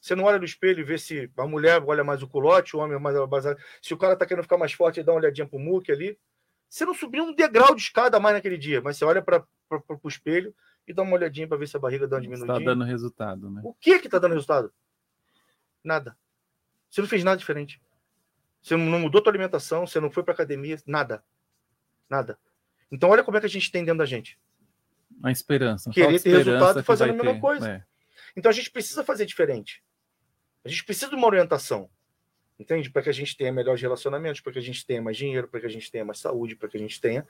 Você 0.00 0.14
não 0.14 0.24
olha 0.24 0.38
no 0.38 0.44
espelho 0.44 0.80
e 0.80 0.84
vê 0.84 0.98
se 0.98 1.30
a 1.36 1.46
mulher 1.46 1.82
olha 1.84 2.04
mais 2.04 2.22
o 2.22 2.28
culote, 2.28 2.76
o 2.76 2.80
homem 2.80 2.98
mais, 2.98 3.16
mais 3.28 3.44
se 3.82 3.94
o 3.94 3.96
cara 3.96 4.16
tá 4.16 4.26
querendo 4.26 4.42
ficar 4.44 4.58
mais 4.58 4.72
forte, 4.72 4.98
ele 5.00 5.06
dá 5.06 5.12
uma 5.12 5.18
olhadinha 5.20 5.46
pro 5.46 5.58
muque 5.58 5.90
ali. 5.90 6.18
Você 6.68 6.84
não 6.84 6.94
subiu 6.94 7.24
um 7.24 7.34
degrau 7.34 7.74
de 7.74 7.82
escada 7.82 8.18
mais 8.18 8.34
naquele 8.34 8.58
dia, 8.58 8.80
mas 8.80 8.96
você 8.96 9.04
olha 9.04 9.22
para 9.22 9.44
o 9.70 10.08
espelho 10.08 10.54
e 10.86 10.92
dá 10.92 11.02
uma 11.02 11.14
olhadinha 11.14 11.46
para 11.48 11.56
ver 11.56 11.68
se 11.68 11.76
a 11.76 11.80
barriga 11.80 12.06
dá 12.06 12.16
uma 12.16 12.22
Está 12.22 12.34
diminuidinha. 12.36 12.70
dando 12.70 12.84
resultado, 12.84 13.50
né? 13.50 13.60
O 13.64 13.72
que 13.74 13.98
que 13.98 14.08
tá 14.08 14.18
dando 14.18 14.32
resultado? 14.32 14.72
Nada. 15.82 16.16
Você 16.90 17.00
não 17.00 17.08
fez 17.08 17.24
nada 17.24 17.36
diferente. 17.36 17.80
Você 18.62 18.76
não 18.76 18.98
mudou 18.98 19.22
tua 19.22 19.30
alimentação, 19.30 19.86
você 19.86 20.00
não 20.00 20.10
foi 20.10 20.22
para 20.22 20.34
academia, 20.34 20.76
nada. 20.86 21.22
Nada. 22.08 22.38
Então 22.90 23.10
olha 23.10 23.22
como 23.22 23.36
é 23.36 23.40
que 23.40 23.46
a 23.46 23.50
gente 23.50 23.70
tem 23.70 23.84
dentro 23.84 23.98
da 23.98 24.06
gente. 24.06 24.38
A 25.22 25.30
esperança. 25.30 25.90
Querer 25.90 26.08
ter 26.08 26.30
esperança 26.30 26.50
resultado 26.50 26.84
fazendo 26.84 27.10
a 27.10 27.12
mesma 27.14 27.34
ter. 27.34 27.40
coisa. 27.40 27.68
É. 27.68 27.84
Então 28.36 28.50
a 28.50 28.54
gente 28.54 28.70
precisa 28.70 29.04
fazer 29.04 29.26
diferente. 29.26 29.82
A 30.64 30.68
gente 30.68 30.84
precisa 30.84 31.08
de 31.08 31.14
uma 31.14 31.26
orientação. 31.26 31.88
Entende? 32.58 32.90
Para 32.90 33.02
que 33.02 33.10
a 33.10 33.12
gente 33.12 33.36
tenha 33.36 33.52
melhores 33.52 33.80
relacionamentos, 33.80 34.40
para 34.40 34.52
que 34.52 34.58
a 34.58 34.62
gente 34.62 34.84
tenha 34.86 35.02
mais 35.02 35.16
dinheiro, 35.16 35.46
para 35.46 35.60
que 35.60 35.66
a 35.66 35.70
gente 35.70 35.90
tenha 35.90 36.04
mais 36.04 36.18
saúde, 36.18 36.56
para 36.56 36.68
que 36.68 36.76
a 36.76 36.80
gente 36.80 37.00
tenha. 37.00 37.26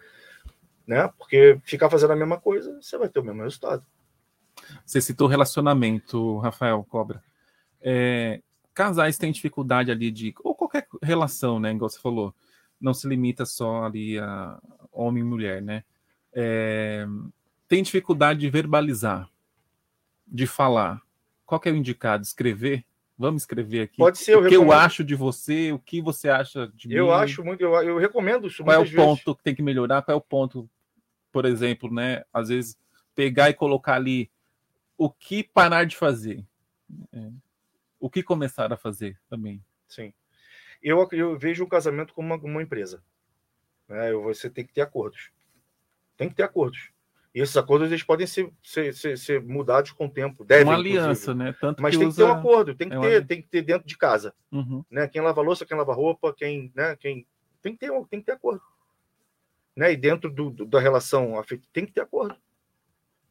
Né? 0.87 1.09
Porque 1.19 1.61
ficar 1.65 1.91
fazendo 1.91 2.13
a 2.13 2.17
mesma 2.17 2.41
coisa, 2.41 2.81
você 2.81 2.97
vai 2.97 3.09
ter 3.09 3.19
o 3.19 3.25
mesmo 3.25 3.43
resultado. 3.43 3.85
Você 4.85 5.01
citou 5.01 5.27
relacionamento, 5.27 6.39
Rafael 6.39 6.83
Cobra. 6.85 7.23
É, 7.83 8.41
casais 8.77 9.17
têm 9.19 9.33
dificuldade 9.33 9.91
ali 9.91 10.11
de. 10.13 10.35
Ou 10.45 10.55
qualquer 10.55 10.87
relação, 11.03 11.59
né? 11.59 11.73
Igual 11.73 11.89
você 11.89 11.99
falou. 11.99 12.33
Não 12.79 12.93
se 12.93 13.09
limita 13.09 13.47
só 13.47 13.85
ali 13.85 14.19
a 14.19 14.61
homem 14.93 15.23
e 15.23 15.27
mulher, 15.27 15.63
né? 15.63 15.83
É, 16.33 17.07
tem 17.67 17.83
dificuldade 17.83 18.41
de 18.41 18.51
verbalizar, 18.51 19.29
de 20.27 20.47
falar. 20.47 21.01
Qual 21.47 21.59
que 21.59 21.71
é 21.71 21.73
o 21.73 21.77
indicado? 21.77 22.23
Escrever? 22.23 22.85
Vamos 23.19 23.43
escrever 23.43 23.81
aqui. 23.81 23.97
Pode 23.97 24.19
ser, 24.19 24.35
eu 24.35 24.41
o 24.41 24.49
que 24.49 24.55
eu 24.55 24.61
recomendo. 24.61 24.79
acho 24.85 25.03
de 25.03 25.15
você, 25.15 25.73
o 25.73 25.79
que 25.79 26.03
você 26.03 26.29
acha 26.29 26.71
de 26.75 26.87
mim. 26.87 26.95
Eu 26.95 27.11
acho 27.15 27.43
muito, 27.43 27.63
eu, 27.63 27.73
eu 27.83 27.97
recomendo 27.99 28.47
isso 28.47 28.63
Qual 28.63 28.75
é 28.77 28.79
o 28.79 28.83
vezes. 28.83 28.95
ponto 28.95 29.35
que 29.35 29.43
tem 29.43 29.55
que 29.55 29.63
melhorar? 29.63 30.03
Qual 30.03 30.15
é 30.15 30.19
o 30.19 30.21
ponto, 30.21 30.69
por 31.33 31.47
exemplo, 31.47 31.91
né? 31.91 32.25
Às 32.31 32.51
vezes 32.51 32.77
pegar 33.15 33.49
e 33.49 33.55
colocar 33.55 33.95
ali 33.95 34.31
o 34.99 35.09
que 35.09 35.43
parar 35.43 35.85
de 35.85 35.97
fazer, 35.97 36.45
É. 37.11 37.31
o 38.01 38.11
que 38.11 38.23
começar 38.23 38.73
a 38.73 38.77
fazer 38.77 39.19
também. 39.29 39.63
Sim. 39.89 40.13
Eu, 40.83 41.07
eu 41.13 41.39
vejo 41.39 41.65
o 41.65 41.69
casamento 41.69 42.13
como 42.15 42.35
uma, 42.35 42.43
uma 42.43 42.63
empresa. 42.63 43.03
Né? 43.89 44.13
Você 44.13 44.51
tem 44.51 44.65
que 44.67 44.73
ter 44.73 44.83
acordos. 44.83 45.31
Tem 46.17 46.29
que 46.29 46.35
ter 46.35 46.43
acordos. 46.43 46.91
E 47.35 47.41
esses 47.41 47.57
acordos 47.57 47.89
eles 47.91 48.03
podem 48.03 48.27
ser, 48.27 48.51
ser, 48.63 48.95
ser, 48.95 49.19
ser 49.19 49.43
mudados 49.43 49.93
com 49.93 50.07
o 50.07 50.11
tempo. 50.11 50.45
Devem, 50.45 50.65
Uma 50.65 50.75
inclusive. 50.75 50.99
aliança, 50.99 51.35
né? 51.35 51.55
Tanto 51.61 51.83
Mas 51.83 51.93
que 51.95 51.99
tem 51.99 52.09
usa... 52.09 52.23
que 52.23 52.27
ter 52.29 52.35
um 52.35 52.39
acordo, 52.41 52.75
tem 52.75 52.89
que, 52.89 52.95
é 52.95 52.99
uma 52.99 53.07
ter, 53.09 53.17
ali- 53.17 53.27
tem 53.27 53.43
que 53.43 53.49
ter 53.49 53.63
dentro 53.63 53.87
de 53.87 53.97
casa. 53.99 54.35
Uhum. 54.51 54.83
Né? 54.91 55.07
Quem 55.09 55.21
lava 55.21 55.43
louça, 55.43 55.67
quem 55.67 55.77
lava 55.77 55.93
roupa, 55.93 56.33
quem, 56.35 56.73
né? 56.75 56.97
quem 56.97 57.27
tem 57.61 57.75
que 57.75 57.79
ter, 57.79 57.91
tem 58.09 58.21
que 58.21 58.27
ter 58.27 58.33
acordo. 58.33 58.63
Né? 59.75 59.93
E 59.93 59.97
dentro 59.97 60.31
do, 60.31 60.49
do- 60.51 60.65
da 60.65 60.81
relação 60.81 61.39
afetiva, 61.39 61.69
tem 61.73 61.85
que 61.85 61.93
ter 61.93 62.01
acordo. 62.01 62.35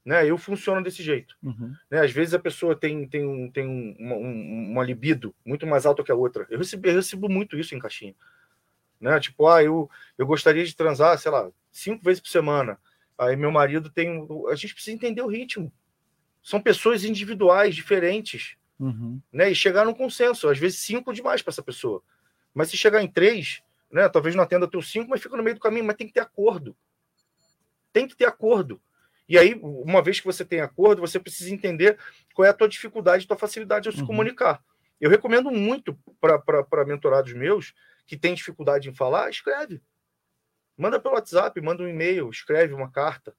Né? 0.05 0.29
Eu 0.29 0.37
funciono 0.37 0.83
desse 0.83 1.01
jeito. 1.01 1.35
Uhum. 1.41 1.73
Né? 1.89 2.01
Às 2.01 2.11
vezes 2.11 2.35
a 2.35 2.39
pessoa 2.39 2.75
tem, 2.75 3.07
tem, 3.07 3.25
um, 3.25 3.49
tem 3.49 3.67
um, 3.67 3.95
uma, 3.97 4.15
um, 4.15 4.71
uma 4.71 4.83
libido 4.83 5.33
muito 5.43 5.65
mais 5.65 5.83
alta 5.85 6.03
que 6.03 6.11
a 6.11 6.15
outra. 6.15 6.45
Eu 6.47 6.59
recebo, 6.59 6.87
eu 6.87 6.93
recebo 6.93 7.27
muito 7.27 7.57
isso 7.57 7.73
em 7.73 7.79
caixinha. 7.79 8.13
Né? 9.01 9.19
Tipo, 9.19 9.47
ah, 9.47 9.63
eu, 9.63 9.89
eu 10.15 10.27
gostaria 10.27 10.63
de 10.63 10.75
transar, 10.75 11.17
sei 11.17 11.31
lá, 11.31 11.49
cinco 11.71 12.03
vezes 12.03 12.21
por 12.21 12.29
semana. 12.29 12.77
Aí 13.17 13.35
meu 13.35 13.51
marido 13.51 13.89
tem. 13.89 14.27
A 14.49 14.55
gente 14.55 14.75
precisa 14.75 14.95
entender 14.95 15.21
o 15.21 15.27
ritmo. 15.27 15.73
São 16.43 16.61
pessoas 16.61 17.03
individuais, 17.03 17.73
diferentes. 17.73 18.55
Uhum. 18.79 19.19
Né? 19.33 19.49
E 19.49 19.55
chegar 19.55 19.85
num 19.85 19.93
consenso. 19.93 20.47
Às 20.47 20.59
vezes 20.59 20.79
cinco 20.79 21.13
demais 21.13 21.41
para 21.41 21.51
essa 21.51 21.63
pessoa. 21.63 22.03
Mas 22.53 22.69
se 22.69 22.77
chegar 22.77 23.01
em 23.01 23.07
três, 23.07 23.63
né? 23.91 24.07
Talvez 24.07 24.35
não 24.35 24.43
atenda 24.43 24.67
teu 24.67 24.81
cinco, 24.81 25.09
mas 25.09 25.21
fica 25.21 25.35
no 25.35 25.43
meio 25.43 25.55
do 25.55 25.61
caminho. 25.61 25.85
Mas 25.85 25.95
tem 25.95 26.05
que 26.05 26.13
ter 26.13 26.19
acordo. 26.19 26.75
Tem 27.91 28.07
que 28.07 28.15
ter 28.15 28.25
acordo. 28.25 28.79
E 29.27 29.37
aí, 29.37 29.55
uma 29.61 30.01
vez 30.03 30.19
que 30.19 30.25
você 30.25 30.45
tem 30.45 30.61
acordo, 30.61 31.01
você 31.01 31.19
precisa 31.19 31.51
entender 31.53 31.97
qual 32.33 32.45
é 32.45 32.49
a 32.49 32.53
tua 32.53 32.67
dificuldade, 32.67 33.25
a 33.25 33.27
tua 33.27 33.37
facilidade 33.37 33.87
ao 33.87 33.93
se 33.93 34.01
Uhum. 34.01 34.07
comunicar. 34.07 34.63
Eu 35.01 35.09
recomendo 35.09 35.49
muito 35.51 35.97
para 36.21 36.85
mentorados 36.85 37.33
meus 37.33 37.73
que 38.05 38.15
têm 38.17 38.35
dificuldade 38.35 38.87
em 38.89 38.93
falar, 38.93 39.29
escreve. 39.29 39.81
Manda 40.77 40.99
pelo 40.99 41.15
WhatsApp, 41.15 41.59
manda 41.61 41.83
um 41.83 41.87
e-mail, 41.87 42.29
escreve 42.29 42.73
uma 42.73 42.91
carta. 42.91 43.35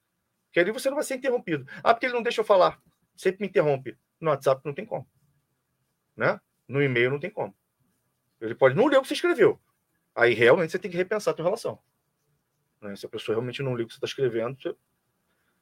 Que 0.52 0.58
ali 0.60 0.72
você 0.72 0.88
não 0.88 0.96
vai 0.96 1.04
ser 1.04 1.14
interrompido. 1.14 1.66
Ah, 1.84 1.94
porque 1.94 2.06
ele 2.06 2.14
não 2.14 2.22
deixa 2.22 2.40
eu 2.40 2.44
falar. 2.44 2.80
Sempre 3.14 3.42
me 3.42 3.46
interrompe. 3.48 3.96
No 4.20 4.30
WhatsApp 4.30 4.62
não 4.64 4.74
tem 4.74 4.84
como. 4.84 5.08
Né? 6.16 6.40
No 6.66 6.82
e-mail 6.82 7.10
não 7.10 7.20
tem 7.20 7.30
como. 7.30 7.54
Ele 8.40 8.54
pode 8.54 8.74
não 8.74 8.86
ler 8.86 8.98
o 8.98 9.02
que 9.02 9.08
você 9.08 9.14
escreveu. 9.14 9.60
Aí 10.14 10.34
realmente 10.34 10.72
você 10.72 10.78
tem 10.78 10.90
que 10.90 10.96
repensar 10.96 11.30
a 11.30 11.34
tua 11.34 11.44
relação. 11.44 11.78
Né? 12.80 12.96
Se 12.96 13.06
a 13.06 13.08
pessoa 13.08 13.36
realmente 13.36 13.62
não 13.62 13.74
lê 13.74 13.82
o 13.82 13.86
que 13.86 13.92
você 13.92 13.98
está 13.98 14.06
escrevendo, 14.06 14.60
você 14.60 14.74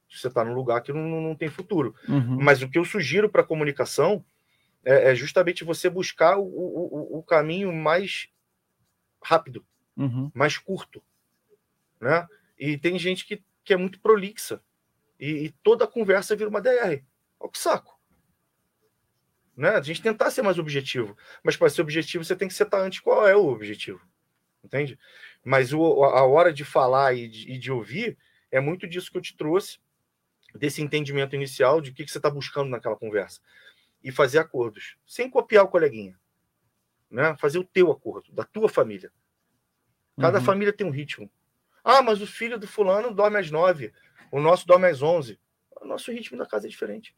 você 0.09 0.27
está 0.27 0.43
num 0.43 0.53
lugar 0.53 0.81
que 0.81 0.93
não, 0.93 1.21
não 1.21 1.35
tem 1.35 1.49
futuro. 1.49 1.95
Uhum. 2.07 2.37
Mas 2.41 2.61
o 2.61 2.69
que 2.69 2.77
eu 2.77 2.85
sugiro 2.85 3.29
para 3.29 3.41
a 3.41 3.45
comunicação 3.45 4.23
é, 4.83 5.11
é 5.11 5.15
justamente 5.15 5.63
você 5.63 5.89
buscar 5.89 6.37
o, 6.37 6.43
o, 6.43 7.19
o 7.19 7.23
caminho 7.23 7.73
mais 7.73 8.29
rápido, 9.21 9.65
Uhum. 9.97 10.29
mais 10.33 10.57
curto. 10.57 11.01
Né? 11.99 12.27
E 12.59 12.77
tem 12.77 12.99
gente 12.99 13.25
que, 13.25 13.43
que 13.63 13.73
é 13.73 13.77
muito 13.77 13.99
prolixa. 13.99 14.61
E, 15.19 15.45
e 15.45 15.49
toda 15.63 15.85
a 15.85 15.87
conversa 15.87 16.35
vira 16.35 16.49
uma 16.49 16.61
DR. 16.61 17.01
Olha 17.39 17.51
que 17.51 17.57
saco. 17.57 17.99
Né? 19.55 19.69
A 19.69 19.81
gente 19.81 20.01
tentar 20.01 20.29
ser 20.31 20.41
mais 20.41 20.59
objetivo. 20.59 21.17
Mas 21.41 21.55
para 21.55 21.69
ser 21.69 21.81
objetivo, 21.81 22.23
você 22.23 22.35
tem 22.35 22.47
que 22.47 22.53
setar 22.53 22.81
antes 22.81 22.99
qual 22.99 23.27
é 23.27 23.35
o 23.35 23.47
objetivo. 23.47 24.01
Entende? 24.63 24.99
Mas 25.43 25.73
o, 25.73 26.03
a 26.03 26.25
hora 26.25 26.51
de 26.51 26.65
falar 26.65 27.13
e 27.15 27.27
de, 27.27 27.51
e 27.51 27.57
de 27.57 27.71
ouvir 27.71 28.17
é 28.51 28.59
muito 28.59 28.87
disso 28.87 29.11
que 29.11 29.17
eu 29.17 29.21
te 29.21 29.35
trouxe, 29.35 29.79
desse 30.55 30.81
entendimento 30.81 31.35
inicial 31.35 31.81
de 31.81 31.91
o 31.91 31.93
que, 31.93 32.05
que 32.05 32.11
você 32.11 32.17
está 32.17 32.29
buscando 32.29 32.69
naquela 32.69 32.95
conversa. 32.95 33.39
E 34.03 34.11
fazer 34.11 34.39
acordos, 34.39 34.97
sem 35.05 35.29
copiar 35.29 35.65
o 35.65 35.67
coleguinha. 35.67 36.17
Né? 37.09 37.35
Fazer 37.37 37.59
o 37.59 37.63
teu 37.63 37.91
acordo, 37.91 38.31
da 38.31 38.43
tua 38.43 38.69
família. 38.69 39.11
Cada 40.19 40.39
Uhum. 40.39 40.45
família 40.45 40.73
tem 40.73 40.85
um 40.87 40.91
ritmo. 40.91 41.29
Ah, 41.83 42.01
mas 42.01 42.21
o 42.21 42.27
filho 42.27 42.57
do 42.57 42.67
fulano 42.67 43.13
dorme 43.13 43.37
às 43.37 43.51
nove, 43.51 43.93
o 44.31 44.39
nosso 44.39 44.65
dorme 44.65 44.87
às 44.87 45.01
onze. 45.01 45.39
O 45.81 45.85
nosso 45.85 46.11
ritmo 46.11 46.37
da 46.37 46.45
casa 46.45 46.67
é 46.67 46.69
diferente. 46.69 47.15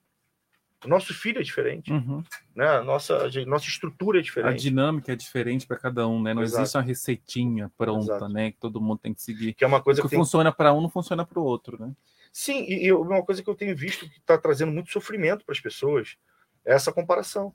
O 0.86 0.88
nosso 0.88 1.14
filho 1.14 1.40
é 1.40 1.44
diferente. 1.44 1.92
Uhum. 1.92 2.24
Né? 2.56 2.68
A 2.68 2.84
nossa, 2.84 3.26
a 3.26 3.46
nossa 3.46 3.66
estrutura 3.68 4.20
é 4.20 4.22
A 4.22 4.24
diferente. 4.24 4.62
dinâmica 4.62 5.12
é 5.12 5.16
diferente 5.16 5.66
para 5.66 5.78
cada 5.78 6.08
um, 6.08 6.22
né? 6.22 6.34
Não 6.34 6.44
Exato. 6.44 6.62
existe 6.64 6.78
uma 6.78 6.84
receitinha 6.84 7.72
pronta, 7.78 8.04
Exato. 8.14 8.30
né? 8.30 8.52
Que 8.52 8.58
todo 8.60 8.80
mundo 8.82 9.00
tem 9.00 9.14
que 9.14 9.22
seguir. 9.22 9.54
Que 9.54 9.64
é 9.64 9.68
uma 9.68 9.82
coisa 9.82 10.02
o 10.02 10.04
que, 10.04 10.08
que 10.10 10.16
tem- 10.16 10.20
funciona 10.20 10.52
para 10.52 10.74
um 10.74 10.82
não 10.82 10.90
funciona 10.90 11.26
para 11.26 11.40
o 11.40 11.44
outro, 11.44 11.80
né? 11.80 11.94
Sim, 12.40 12.66
e, 12.70 12.94
uma 12.94 13.24
coisa 13.26 13.42
que 13.42 13.50
eu 13.50 13.56
tenho 13.56 13.76
visto 13.76 14.08
que 14.08 14.20
está 14.20 14.38
trazendo 14.38 14.72
muito 14.72 14.92
sofrimento 14.92 15.44
para 15.44 15.54
as 15.54 15.60
pessoas 15.60 16.18
é 16.64 16.72
essa 16.76 16.94
comparação. 16.94 17.52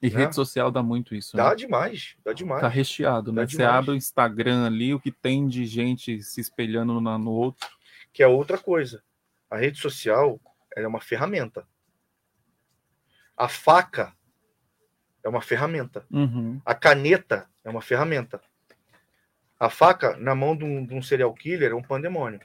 E 0.00 0.08
Né? 0.08 0.20
rede 0.20 0.34
social 0.34 0.70
dá 0.70 0.82
muito 0.82 1.14
isso, 1.14 1.36
Dá 1.36 1.50
né? 1.50 1.56
demais, 1.56 2.16
dá 2.24 2.32
demais. 2.32 2.62
Tá 2.62 2.68
recheado, 2.68 3.30
Dá 3.32 3.42
né? 3.42 3.46
Você 3.46 3.58
demais. 3.58 3.74
abre 3.74 3.90
o 3.90 3.94
Instagram 3.94 4.64
ali, 4.64 4.94
o 4.94 4.98
que 5.00 5.12
tem 5.12 5.46
de 5.46 5.66
gente 5.66 6.22
se 6.22 6.40
espelhando 6.40 6.98
na- 7.02 7.18
no 7.18 7.30
outro. 7.32 7.68
que 8.14 8.22
é 8.22 8.26
outra 8.26 8.56
coisa. 8.56 9.02
A 9.50 9.58
rede 9.58 9.78
social 9.78 10.40
é 10.74 10.88
uma 10.88 11.02
ferramenta. 11.02 11.68
A 13.36 13.46
faca 13.46 14.16
é 15.22 15.28
uma 15.28 15.42
ferramenta. 15.42 16.06
Uhum. 16.10 16.58
A 16.64 16.74
caneta 16.74 17.46
é 17.62 17.68
uma 17.68 17.82
ferramenta. 17.82 18.40
A 19.60 19.68
faca, 19.68 20.16
na 20.16 20.34
mão 20.34 20.56
de 20.56 20.64
um, 20.64 20.86
de 20.86 20.94
um 20.94 21.02
serial 21.02 21.34
killer, 21.34 21.72
é 21.72 21.74
um 21.74 21.82
pandemônio. 21.82 22.40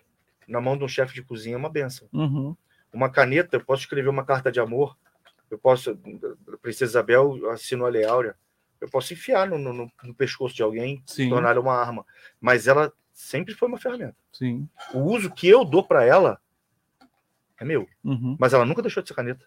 Na 0.52 0.60
mão 0.62 0.78
de 0.78 0.84
um 0.84 0.88
chefe 0.88 1.14
de 1.14 1.24
cozinha, 1.24 1.56
é 1.56 1.58
uma 1.58 1.70
benção. 1.70 2.08
Uhum. 2.12 2.56
Uma 2.92 3.10
caneta, 3.10 3.56
eu 3.56 3.64
posso 3.64 3.84
escrever 3.84 4.10
uma 4.10 4.26
carta 4.26 4.52
de 4.52 4.60
amor. 4.60 4.98
Eu 5.50 5.58
posso, 5.58 5.98
Princesa 6.62 6.92
Isabel 6.92 7.50
assinou 7.52 7.88
a 7.88 7.90
Lei 7.90 8.04
Áurea. 8.06 8.36
Eu 8.80 8.90
posso 8.90 9.14
enfiar 9.14 9.48
no, 9.48 9.58
no- 9.58 9.92
no 10.04 10.14
pescoço 10.16 10.56
de 10.56 10.62
alguém, 10.64 11.02
Sim. 11.06 11.30
tornar 11.30 11.58
uma 11.58 11.74
arma. 11.74 12.06
Mas 12.40 12.68
ela 12.68 12.92
sempre 13.14 13.54
foi 13.54 13.68
uma 13.68 13.78
ferramenta. 13.80 14.16
Sim. 14.34 14.68
O 14.94 15.00
uso 15.00 15.32
que 15.32 15.48
eu 15.48 15.64
dou 15.64 15.84
para 15.84 16.04
ela 16.04 16.40
é 17.60 17.64
meu. 17.66 17.88
Uhum. 18.04 18.36
Mas 18.40 18.54
ela 18.54 18.66
nunca 18.66 18.82
deixou 18.82 19.02
de 19.04 19.08
ser 19.10 19.16
caneta. 19.16 19.46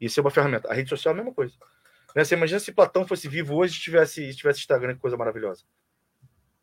Isso 0.00 0.18
é 0.18 0.22
uma 0.22 0.30
ferramenta. 0.30 0.70
A 0.70 0.74
rede 0.74 0.88
social 0.88 1.12
é 1.12 1.14
a 1.14 1.16
mesma 1.22 1.34
coisa. 1.34 1.54
Né? 2.14 2.24
Você 2.24 2.34
imagina 2.34 2.60
se 2.60 2.72
Platão 2.72 3.06
fosse 3.06 3.28
vivo 3.28 3.54
hoje 3.56 3.76
e 3.78 3.80
tivesse, 3.82 4.34
tivesse 4.34 4.60
Instagram, 4.60 4.94
que 4.94 5.00
coisa 5.00 5.16
maravilhosa. 5.16 5.64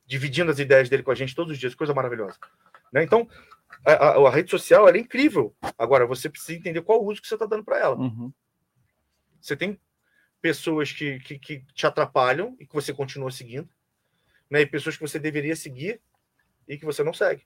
Dividindo 0.05 0.51
as 0.51 0.59
ideias 0.59 0.89
dele 0.89 1.03
com 1.03 1.11
a 1.11 1.15
gente 1.15 1.35
todos 1.35 1.53
os 1.53 1.59
dias, 1.59 1.75
coisa 1.75 1.93
maravilhosa. 1.93 2.37
Né? 2.93 3.03
Então, 3.03 3.27
a, 3.83 3.91
a- 3.91 4.27
a 4.27 4.29
rede 4.29 4.51
social 4.51 4.87
é 4.87 4.97
incrível. 4.97 5.53
Agora, 5.77 6.05
você 6.05 6.29
precisa 6.29 6.57
entender 6.57 6.81
qual 6.83 7.01
o 7.03 7.07
uso 7.11 7.21
que 7.21 7.27
você 7.27 7.33
está 7.35 7.45
dando 7.45 7.63
para 7.65 7.79
ela. 7.79 7.95
Uhum. 7.97 8.31
Você 9.41 9.57
tem 9.57 9.79
pessoas 10.39 10.91
que, 10.91 11.19
que, 11.19 11.39
que 11.39 11.65
te 11.73 11.87
atrapalham 11.87 12.55
e 12.59 12.65
que 12.67 12.73
você 12.73 12.93
continua 12.93 13.31
seguindo, 13.31 13.69
né? 14.49 14.61
e 14.61 14.65
pessoas 14.65 14.95
que 14.95 15.01
você 15.01 15.17
deveria 15.17 15.55
seguir 15.55 16.01
e 16.67 16.77
que 16.77 16.85
você 16.85 17.03
não 17.03 17.13
segue. 17.13 17.43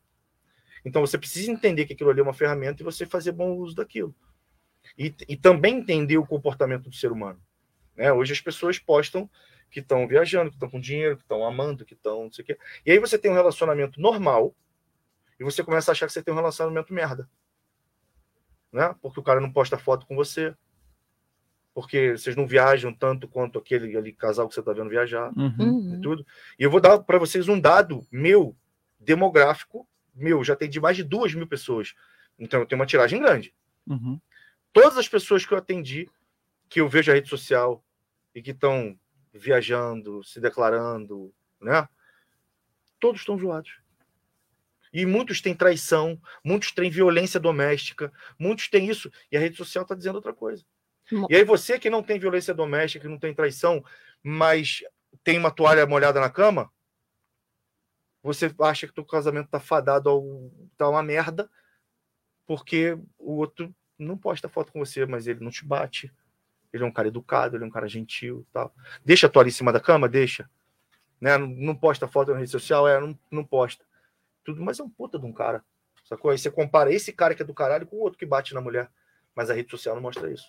Então 0.84 1.02
você 1.02 1.18
precisa 1.18 1.52
entender 1.52 1.86
que 1.86 1.94
aquilo 1.94 2.10
ali 2.10 2.20
é 2.20 2.24
uma 2.24 2.34
ferramenta 2.34 2.82
e 2.82 2.86
você 2.86 3.06
fazer 3.06 3.32
bom 3.32 3.56
uso 3.56 3.76
daquilo. 3.76 4.16
E, 4.98 5.14
e 5.28 5.36
também 5.36 5.78
entender 5.78 6.18
o 6.18 6.26
comportamento 6.26 6.90
do 6.90 6.96
ser 6.96 7.12
humano. 7.12 7.42
Né? 7.96 8.12
Hoje 8.12 8.34
as 8.34 8.42
pessoas 8.42 8.80
postam 8.80 9.30
que 9.70 9.80
estão 9.80 10.08
viajando, 10.08 10.50
que 10.50 10.56
estão 10.56 10.70
com 10.70 10.80
dinheiro, 10.80 11.18
que 11.18 11.24
estão 11.24 11.46
amando, 11.46 11.86
que 11.86 11.94
estão 11.94 12.24
não 12.24 12.32
sei 12.32 12.44
o 12.44 12.46
quê. 12.46 12.58
E 12.86 12.92
aí 12.92 13.00
você 13.00 13.18
tem 13.18 13.30
um 13.30 13.36
relacionamento 13.36 14.00
normal 14.00 14.56
e 15.40 15.44
você 15.44 15.64
começa 15.64 15.92
a 15.92 15.94
achar 15.94 16.08
que 16.08 16.14
você 16.14 16.24
tem 16.24 16.34
um 16.34 16.38
relacionamento 16.38 16.94
merda. 16.94 17.30
Né? 18.72 18.94
Porque 19.02 19.20
o 19.20 19.24
cara 19.24 19.40
não 19.40 19.52
posta 19.52 19.78
foto 19.78 20.06
com 20.06 20.16
você, 20.16 20.56
porque 21.74 22.18
vocês 22.18 22.36
não 22.36 22.48
viajam 22.48 22.94
tanto 22.94 23.28
quanto 23.28 23.60
aquele 23.60 23.96
ali, 23.96 24.12
casal 24.12 24.48
que 24.48 24.54
você 24.54 24.60
está 24.62 24.74
vendo 24.74 24.90
viajar 24.90 25.32
Uhum. 25.38 25.96
e 25.96 26.02
tudo. 26.02 26.26
E 26.58 26.64
eu 26.64 26.72
vou 26.72 26.82
dar 26.82 27.00
para 27.00 27.20
vocês 27.20 27.48
um 27.48 27.60
dado 27.60 28.06
meu, 28.12 28.56
demográfico, 29.00 29.88
meu, 30.14 30.44
já 30.44 30.56
tem 30.56 30.70
de 30.70 30.80
mais 30.80 30.98
de 30.98 31.04
duas 31.04 31.34
mil 31.36 31.48
pessoas. 31.48 31.94
Então 32.40 32.60
eu 32.60 32.66
tenho 32.66 32.80
uma 32.80 32.86
tiragem 32.88 33.20
grande. 33.22 33.54
Uhum. 33.86 34.20
Todas 34.74 34.98
as 34.98 35.08
pessoas 35.08 35.46
que 35.46 35.54
eu 35.54 35.58
atendi, 35.58 36.10
que 36.68 36.82
eu 36.82 36.90
vejo 36.90 37.12
a 37.12 37.16
rede 37.16 37.30
social 37.30 37.84
e 38.34 38.42
que 38.42 38.52
estão 38.52 39.00
viajando, 39.34 40.24
se 40.24 40.42
declarando, 40.42 41.32
né? 41.62 41.88
Todos 43.00 43.22
estão 43.22 43.38
zoados. 43.38 43.80
E 44.98 45.06
muitos 45.06 45.42
têm 45.42 45.54
traição, 45.54 46.20
muitos 46.44 46.72
têm 46.72 46.90
violência 46.90 47.40
doméstica, 47.40 48.12
muitos 48.40 48.68
têm 48.68 48.90
isso, 48.90 49.12
e 49.32 49.38
a 49.38 49.40
rede 49.40 49.56
social 49.56 49.84
está 49.84 49.94
dizendo 49.94 50.16
outra 50.16 50.34
coisa. 50.34 50.66
E 51.30 51.36
aí 51.36 51.44
você 51.44 51.78
que 51.78 51.88
não 51.88 52.02
tem 52.02 52.18
violência 52.18 52.52
doméstica, 52.52 53.04
que 53.04 53.08
não 53.08 53.20
tem 53.20 53.32
traição, 53.32 53.86
mas 54.24 54.84
tem 55.24 55.38
uma 55.38 55.52
toalha 55.52 55.86
molhada 55.86 56.20
na 56.20 56.32
cama, 56.32 56.74
você 58.24 58.52
acha 58.60 58.88
que 58.88 58.94
teu 58.94 59.06
casamento 59.06 59.52
tá 59.52 59.60
fadado 59.60 60.10
ao 60.10 60.52
tá 60.76 60.90
uma 60.90 61.04
merda, 61.04 61.48
porque 62.48 62.98
o 63.20 63.36
outro 63.36 63.72
não 64.00 64.18
posta 64.18 64.50
foto 64.50 64.72
com 64.72 64.80
você, 64.80 65.06
mas 65.06 65.28
ele 65.28 65.42
não 65.42 65.52
te 65.52 65.64
bate. 65.64 66.12
Ele 66.74 66.84
é 66.84 66.88
um 66.88 66.92
cara 66.92 67.08
educado, 67.08 67.56
ele 67.56 67.64
é 67.64 67.68
um 67.68 67.72
cara 67.72 67.88
gentil, 67.88 68.48
tal. 68.52 68.74
Deixa 69.06 69.28
a 69.28 69.30
toalha 69.30 69.50
em 69.50 69.52
cima 69.52 69.72
da 69.72 69.80
cama, 69.80 70.10
deixa. 70.10 70.50
Né? 71.22 71.38
Não, 71.38 71.46
não 71.46 71.76
posta 71.76 72.08
foto 72.08 72.34
na 72.34 72.40
rede 72.40 72.50
social, 72.50 72.88
é, 72.88 73.00
não, 73.00 73.16
não 73.30 73.46
posta. 73.46 73.86
Tudo, 74.48 74.64
mas 74.64 74.80
é 74.80 74.84
um 74.84 74.90
puta 74.90 75.20
de 75.20 75.26
um 75.26 75.34
cara. 75.34 75.62
Sacou? 76.06 76.32
Aí 76.32 76.38
você 76.38 76.50
compara 76.50 76.90
esse 76.90 77.12
cara 77.12 77.36
que 77.36 77.42
é 77.42 77.46
do 77.46 77.54
caralho 77.54 77.86
com 77.86 77.98
o 77.98 78.00
outro 78.00 78.18
que 78.18 78.26
bate 78.26 78.54
na 78.54 78.62
mulher. 78.62 78.90
Mas 79.36 79.50
a 79.50 79.54
rede 79.54 79.70
social 79.70 79.94
não 79.94 80.02
mostra 80.02 80.32
isso. 80.32 80.48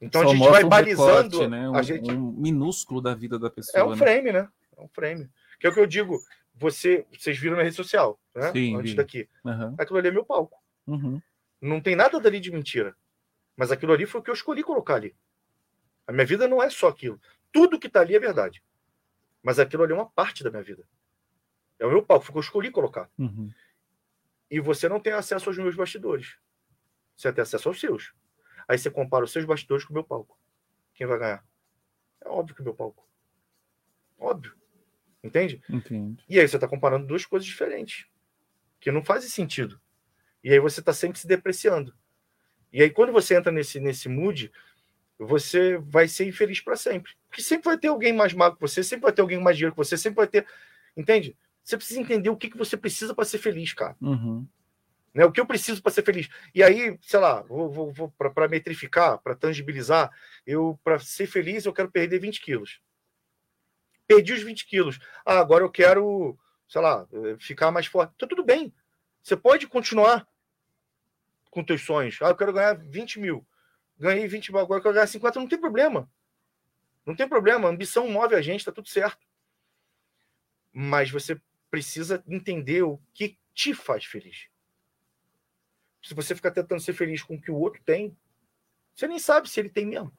Então 0.00 0.22
Só 0.22 0.30
a 0.30 0.34
gente 0.34 0.48
vai 0.48 0.64
um 0.64 0.68
balizando. 0.70 1.40
recorte, 1.40 1.46
né? 1.48 1.68
um, 1.68 1.74
a 1.74 1.82
gente... 1.82 2.10
um 2.10 2.32
minúsculo 2.32 3.02
da 3.02 3.14
vida 3.14 3.38
da 3.38 3.50
pessoa. 3.50 3.78
É 3.78 3.84
um 3.84 3.90
né? 3.90 3.96
frame, 3.98 4.32
né? 4.32 4.48
É 4.74 4.80
um 4.80 4.88
frame. 4.88 5.28
Que 5.60 5.66
é 5.66 5.70
o 5.70 5.74
que 5.74 5.80
eu 5.80 5.86
digo. 5.86 6.18
Você, 6.54 7.06
vocês 7.12 7.38
viram 7.38 7.58
na 7.58 7.64
rede 7.64 7.76
social, 7.76 8.18
né? 8.34 8.50
Sim, 8.50 8.76
Antes 8.76 8.92
vi. 8.92 8.96
daqui. 8.96 9.28
Aham. 9.44 9.74
Aquilo 9.78 9.98
ali 9.98 10.08
é 10.08 10.10
meu 10.10 10.24
palco. 10.24 10.58
Uhum. 10.86 11.20
Não 11.60 11.82
tem 11.82 11.94
nada 11.94 12.18
dali 12.18 12.40
de 12.40 12.50
mentira. 12.50 12.96
Mas 13.54 13.70
aquilo 13.70 13.92
ali 13.92 14.06
foi 14.06 14.22
o 14.22 14.24
que 14.24 14.30
eu 14.30 14.34
escolhi 14.34 14.62
colocar 14.62 14.94
ali. 14.94 15.14
A 16.06 16.12
minha 16.12 16.24
vida 16.24 16.48
não 16.48 16.62
é 16.62 16.70
só 16.70 16.88
aquilo. 16.88 17.20
Tudo 17.52 17.78
que 17.78 17.90
tá 17.90 18.00
ali 18.00 18.16
é 18.16 18.18
verdade. 18.18 18.62
Mas 19.42 19.58
aquilo 19.58 19.82
ali 19.82 19.92
é 19.92 19.96
uma 19.96 20.08
parte 20.08 20.42
da 20.42 20.50
minha 20.50 20.62
vida. 20.62 20.82
É 21.82 21.86
o 21.86 21.90
meu 21.90 22.00
palco, 22.00 22.24
foi 22.24 22.30
o 22.30 22.34
que 22.34 22.38
eu 22.38 22.42
escolhi 22.42 22.70
colocar. 22.70 23.10
Uhum. 23.18 23.50
e 24.48 24.60
você 24.60 24.88
não 24.88 25.00
tem 25.00 25.12
acesso 25.12 25.48
aos 25.48 25.58
meus 25.58 25.74
bastidores. 25.74 26.36
Você 27.16 27.32
tem 27.32 27.42
acesso 27.42 27.68
aos 27.68 27.80
seus. 27.80 28.14
Aí 28.68 28.78
você 28.78 28.88
compara 28.88 29.24
os 29.24 29.32
seus 29.32 29.44
bastidores 29.44 29.84
com 29.84 29.90
o 29.90 29.94
meu 29.94 30.04
palco. 30.04 30.38
Quem 30.94 31.08
vai 31.08 31.18
ganhar? 31.18 31.44
É 32.20 32.28
óbvio 32.28 32.54
que 32.54 32.60
o 32.60 32.64
meu 32.64 32.72
palco. 32.72 33.04
Óbvio. 34.16 34.54
Entende? 35.24 35.60
Entende. 35.68 36.22
E 36.28 36.38
aí 36.38 36.46
você 36.46 36.56
está 36.56 36.68
comparando 36.68 37.04
duas 37.04 37.26
coisas 37.26 37.44
diferentes. 37.44 38.06
Que 38.78 38.92
não 38.92 39.04
fazem 39.04 39.28
sentido. 39.28 39.80
E 40.44 40.52
aí 40.52 40.60
você 40.60 40.78
está 40.78 40.92
sempre 40.92 41.18
se 41.18 41.26
depreciando. 41.26 41.92
E 42.72 42.80
aí, 42.80 42.90
quando 42.90 43.12
você 43.12 43.34
entra 43.34 43.50
nesse, 43.50 43.80
nesse 43.80 44.08
mood, 44.08 44.52
você 45.18 45.78
vai 45.78 46.06
ser 46.06 46.26
infeliz 46.28 46.60
para 46.60 46.76
sempre. 46.76 47.12
Porque 47.28 47.42
sempre 47.42 47.64
vai 47.64 47.78
ter 47.78 47.88
alguém 47.88 48.12
mais 48.12 48.32
magro 48.32 48.56
que 48.56 48.62
você, 48.62 48.84
sempre 48.84 49.02
vai 49.02 49.12
ter 49.12 49.22
alguém 49.22 49.40
mais 49.40 49.56
dinheiro 49.56 49.74
que 49.74 49.78
você, 49.78 49.96
sempre 49.96 50.16
vai 50.16 50.28
ter. 50.28 50.46
Entende? 50.96 51.36
Você 51.62 51.76
precisa 51.76 52.00
entender 52.00 52.30
o 52.30 52.36
que, 52.36 52.50
que 52.50 52.56
você 52.56 52.76
precisa 52.76 53.14
para 53.14 53.24
ser 53.24 53.38
feliz, 53.38 53.72
cara. 53.72 53.96
Uhum. 54.00 54.46
Né? 55.14 55.24
O 55.24 55.32
que 55.32 55.40
eu 55.40 55.46
preciso 55.46 55.82
para 55.82 55.92
ser 55.92 56.04
feliz. 56.04 56.28
E 56.54 56.62
aí, 56.62 56.98
sei 57.02 57.20
lá, 57.20 57.42
vou, 57.42 57.70
vou, 57.70 57.92
vou 57.92 58.10
para 58.10 58.48
metrificar, 58.48 59.18
para 59.18 59.34
tangibilizar, 59.34 60.10
eu, 60.46 60.78
para 60.82 60.98
ser 60.98 61.26
feliz, 61.26 61.64
eu 61.64 61.72
quero 61.72 61.90
perder 61.90 62.18
20 62.18 62.40
quilos. 62.40 62.80
Perdi 64.06 64.32
os 64.32 64.42
20 64.42 64.66
quilos. 64.66 64.98
Ah, 65.24 65.38
agora 65.38 65.64
eu 65.64 65.70
quero, 65.70 66.38
sei 66.68 66.80
lá, 66.80 67.06
eh, 67.12 67.36
ficar 67.38 67.70
mais 67.70 67.86
forte. 67.86 68.12
Então, 68.16 68.28
tudo 68.28 68.44
bem. 68.44 68.74
Você 69.22 69.36
pode 69.36 69.66
continuar 69.66 70.26
com 71.50 71.62
teus 71.62 71.82
sonhos. 71.82 72.18
Ah, 72.20 72.28
eu 72.28 72.36
quero 72.36 72.52
ganhar 72.52 72.74
20 72.74 73.20
mil. 73.20 73.46
Ganhei 73.98 74.26
20 74.26 74.50
mil, 74.50 74.60
agora 74.60 74.78
eu 74.78 74.82
quero 74.82 74.94
ganhar 74.94 75.06
50. 75.06 75.38
Não 75.38 75.46
tem 75.46 75.60
problema. 75.60 76.10
Não 77.06 77.14
tem 77.14 77.28
problema. 77.28 77.68
A 77.68 77.70
ambição 77.70 78.08
move 78.08 78.34
a 78.34 78.42
gente, 78.42 78.64
tá 78.64 78.72
tudo 78.72 78.88
certo. 78.88 79.24
Mas 80.72 81.10
você 81.10 81.40
precisa 81.72 82.22
entender 82.28 82.82
o 82.82 83.00
que 83.14 83.38
te 83.54 83.72
faz 83.72 84.04
feliz. 84.04 84.46
Se 86.02 86.12
você 86.12 86.34
ficar 86.34 86.50
tentando 86.50 86.82
ser 86.82 86.92
feliz 86.92 87.22
com 87.22 87.36
o 87.36 87.40
que 87.40 87.50
o 87.50 87.56
outro 87.56 87.80
tem, 87.82 88.14
você 88.94 89.08
nem 89.08 89.18
sabe 89.18 89.48
se 89.48 89.58
ele 89.58 89.70
tem 89.70 89.86
mesmo. 89.86 90.12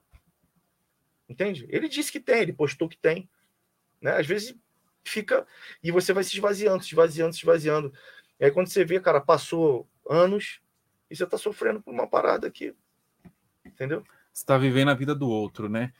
Entende? 1.28 1.64
Ele 1.70 1.88
disse 1.88 2.10
que 2.10 2.18
tem, 2.18 2.40
ele 2.40 2.52
postou 2.52 2.88
que 2.88 2.98
tem. 2.98 3.30
Né? 4.00 4.16
Às 4.16 4.26
vezes 4.26 4.56
fica. 5.04 5.46
E 5.80 5.92
você 5.92 6.12
vai 6.12 6.24
se 6.24 6.34
esvaziando, 6.34 6.82
se 6.82 6.88
esvaziando, 6.88 7.32
se 7.32 7.38
esvaziando. 7.38 7.94
E 8.40 8.46
aí 8.46 8.50
quando 8.50 8.66
você 8.66 8.84
vê, 8.84 8.98
cara, 8.98 9.20
passou 9.20 9.88
anos 10.10 10.60
e 11.08 11.14
você 11.14 11.24
tá 11.24 11.38
sofrendo 11.38 11.80
por 11.80 11.94
uma 11.94 12.08
parada 12.08 12.48
aqui. 12.48 12.74
Entendeu? 13.64 14.02
Você 14.32 14.42
está 14.42 14.58
vivendo 14.58 14.90
a 14.90 14.94
vida 14.94 15.14
do 15.14 15.28
outro, 15.28 15.68
né? 15.68 15.92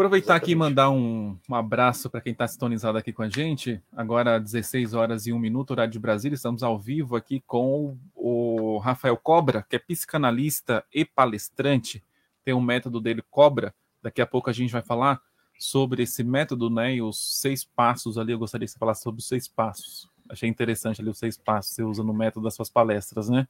Aproveitar 0.00 0.34
aqui 0.34 0.52
e 0.52 0.56
mandar 0.56 0.88
um, 0.88 1.36
um 1.46 1.54
abraço 1.54 2.08
para 2.08 2.22
quem 2.22 2.32
está 2.32 2.48
sintonizado 2.48 2.96
aqui 2.96 3.12
com 3.12 3.22
a 3.22 3.28
gente. 3.28 3.82
Agora, 3.92 4.40
16 4.40 4.94
horas 4.94 5.26
e 5.26 5.32
1 5.34 5.38
minuto, 5.38 5.72
horário 5.72 5.92
de 5.92 5.98
Brasília. 5.98 6.34
Estamos 6.34 6.62
ao 6.62 6.78
vivo 6.78 7.16
aqui 7.16 7.42
com 7.46 7.98
o 8.14 8.78
Rafael 8.78 9.14
Cobra, 9.18 9.62
que 9.68 9.76
é 9.76 9.78
psicanalista 9.78 10.82
e 10.90 11.04
palestrante. 11.04 12.02
Tem 12.42 12.54
um 12.54 12.62
método 12.62 12.98
dele, 12.98 13.22
Cobra. 13.30 13.74
Daqui 14.02 14.22
a 14.22 14.26
pouco 14.26 14.48
a 14.48 14.54
gente 14.54 14.72
vai 14.72 14.80
falar 14.80 15.20
sobre 15.58 16.04
esse 16.04 16.24
método, 16.24 16.70
né? 16.70 16.94
E 16.94 17.02
os 17.02 17.38
seis 17.38 17.62
passos 17.62 18.16
ali. 18.16 18.32
Eu 18.32 18.38
gostaria 18.38 18.66
que 18.66 18.72
você 18.72 18.78
falasse 18.78 19.02
sobre 19.02 19.20
os 19.20 19.28
seis 19.28 19.46
passos. 19.48 20.08
Achei 20.30 20.48
interessante 20.48 21.02
ali 21.02 21.10
os 21.10 21.18
seis 21.18 21.36
passos 21.36 21.72
que 21.72 21.76
você 21.76 21.82
usa 21.82 22.02
no 22.02 22.14
método 22.14 22.44
das 22.44 22.54
suas 22.54 22.70
palestras, 22.70 23.28
né? 23.28 23.46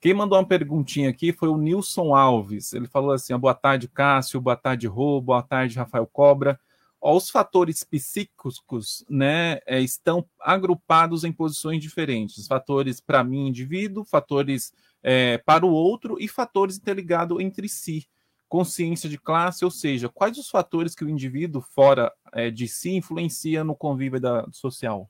Quem 0.00 0.14
mandou 0.14 0.38
uma 0.38 0.46
perguntinha 0.46 1.10
aqui 1.10 1.30
foi 1.30 1.50
o 1.50 1.58
Nilson 1.58 2.14
Alves. 2.14 2.72
Ele 2.72 2.86
falou 2.86 3.12
assim: 3.12 3.36
boa 3.36 3.54
tarde, 3.54 3.86
Cássio, 3.86 4.40
boa 4.40 4.56
tarde, 4.56 4.86
Rô, 4.86 5.20
boa 5.20 5.42
tarde, 5.42 5.78
Rafael 5.78 6.06
Cobra. 6.06 6.58
Ó, 6.98 7.16
os 7.16 7.28
fatores 7.28 7.84
psíquicos 7.84 9.04
né, 9.08 9.58
é, 9.66 9.80
estão 9.80 10.26
agrupados 10.40 11.22
em 11.22 11.32
posições 11.32 11.82
diferentes. 11.82 12.46
Fatores 12.46 13.00
para 13.00 13.22
mim, 13.22 13.46
indivíduo, 13.46 14.04
fatores 14.04 14.72
é, 15.02 15.38
para 15.38 15.66
o 15.66 15.70
outro 15.70 16.16
e 16.18 16.26
fatores 16.26 16.78
interligados 16.78 17.38
entre 17.40 17.68
si. 17.68 18.06
Consciência 18.48 19.08
de 19.08 19.18
classe, 19.18 19.64
ou 19.64 19.70
seja, 19.70 20.08
quais 20.08 20.36
os 20.36 20.50
fatores 20.50 20.94
que 20.94 21.04
o 21.04 21.08
indivíduo 21.08 21.62
fora 21.62 22.12
é, 22.32 22.50
de 22.50 22.66
si 22.66 22.96
influencia 22.96 23.62
no 23.62 23.76
convívio 23.76 24.20
da, 24.20 24.46
social? 24.50 25.08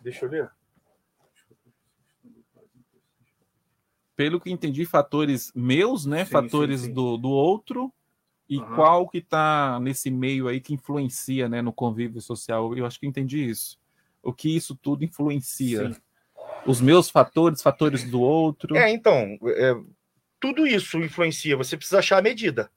Deixa 0.00 0.26
eu 0.26 0.30
ver. 0.30 0.50
Pelo 4.16 4.40
que 4.40 4.50
entendi, 4.50 4.84
fatores 4.84 5.52
meus, 5.54 6.06
né? 6.06 6.24
Sim, 6.24 6.30
fatores 6.32 6.80
sim, 6.80 6.86
sim. 6.88 6.92
Do, 6.92 7.16
do 7.16 7.30
outro. 7.30 7.92
E 8.48 8.58
Aham. 8.58 8.74
qual 8.74 9.08
que 9.08 9.18
está 9.18 9.78
nesse 9.80 10.10
meio 10.10 10.48
aí 10.48 10.60
que 10.60 10.74
influencia 10.74 11.48
né, 11.48 11.62
no 11.62 11.72
convívio 11.72 12.20
social? 12.20 12.76
Eu 12.76 12.84
acho 12.84 13.00
que 13.00 13.06
entendi 13.06 13.48
isso. 13.48 13.78
O 14.22 14.32
que 14.32 14.54
isso 14.54 14.76
tudo 14.76 15.04
influencia? 15.04 15.92
Sim. 15.92 16.00
Os 16.66 16.80
meus 16.80 17.08
fatores, 17.08 17.62
fatores 17.62 18.04
do 18.04 18.20
outro. 18.20 18.76
É, 18.76 18.90
então, 18.90 19.38
é, 19.46 19.74
tudo 20.38 20.66
isso 20.66 20.98
influencia. 20.98 21.56
Você 21.56 21.76
precisa 21.76 21.98
achar 21.98 22.18
a 22.18 22.22
medida. 22.22 22.70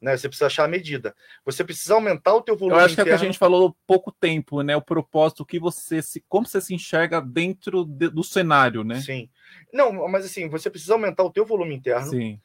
Né? 0.00 0.16
Você 0.16 0.28
precisa 0.28 0.46
achar 0.46 0.64
a 0.64 0.68
medida. 0.68 1.14
Você 1.44 1.64
precisa 1.64 1.94
aumentar 1.94 2.34
o 2.34 2.40
teu 2.42 2.54
Eu 2.54 2.58
volume 2.58 2.80
acho 2.80 2.94
que 2.94 3.00
é 3.00 3.02
o 3.02 3.06
que 3.06 3.10
a 3.10 3.14
interno. 3.14 3.32
gente 3.32 3.38
falou 3.38 3.76
pouco 3.86 4.12
tempo, 4.12 4.62
né? 4.62 4.76
O 4.76 4.82
propósito 4.82 5.44
que 5.44 5.58
você 5.58 6.00
se. 6.00 6.24
Como 6.28 6.46
você 6.46 6.60
se 6.60 6.74
enxerga 6.74 7.20
dentro 7.20 7.84
de- 7.84 8.08
do 8.10 8.22
cenário, 8.22 8.84
né? 8.84 9.00
Sim. 9.00 9.28
Não, 9.72 10.08
mas 10.08 10.24
assim, 10.24 10.48
você 10.48 10.70
precisa 10.70 10.92
aumentar 10.94 11.24
o 11.24 11.32
teu 11.32 11.44
volume 11.44 11.74
interno 11.74 12.10
Sim, 12.10 12.40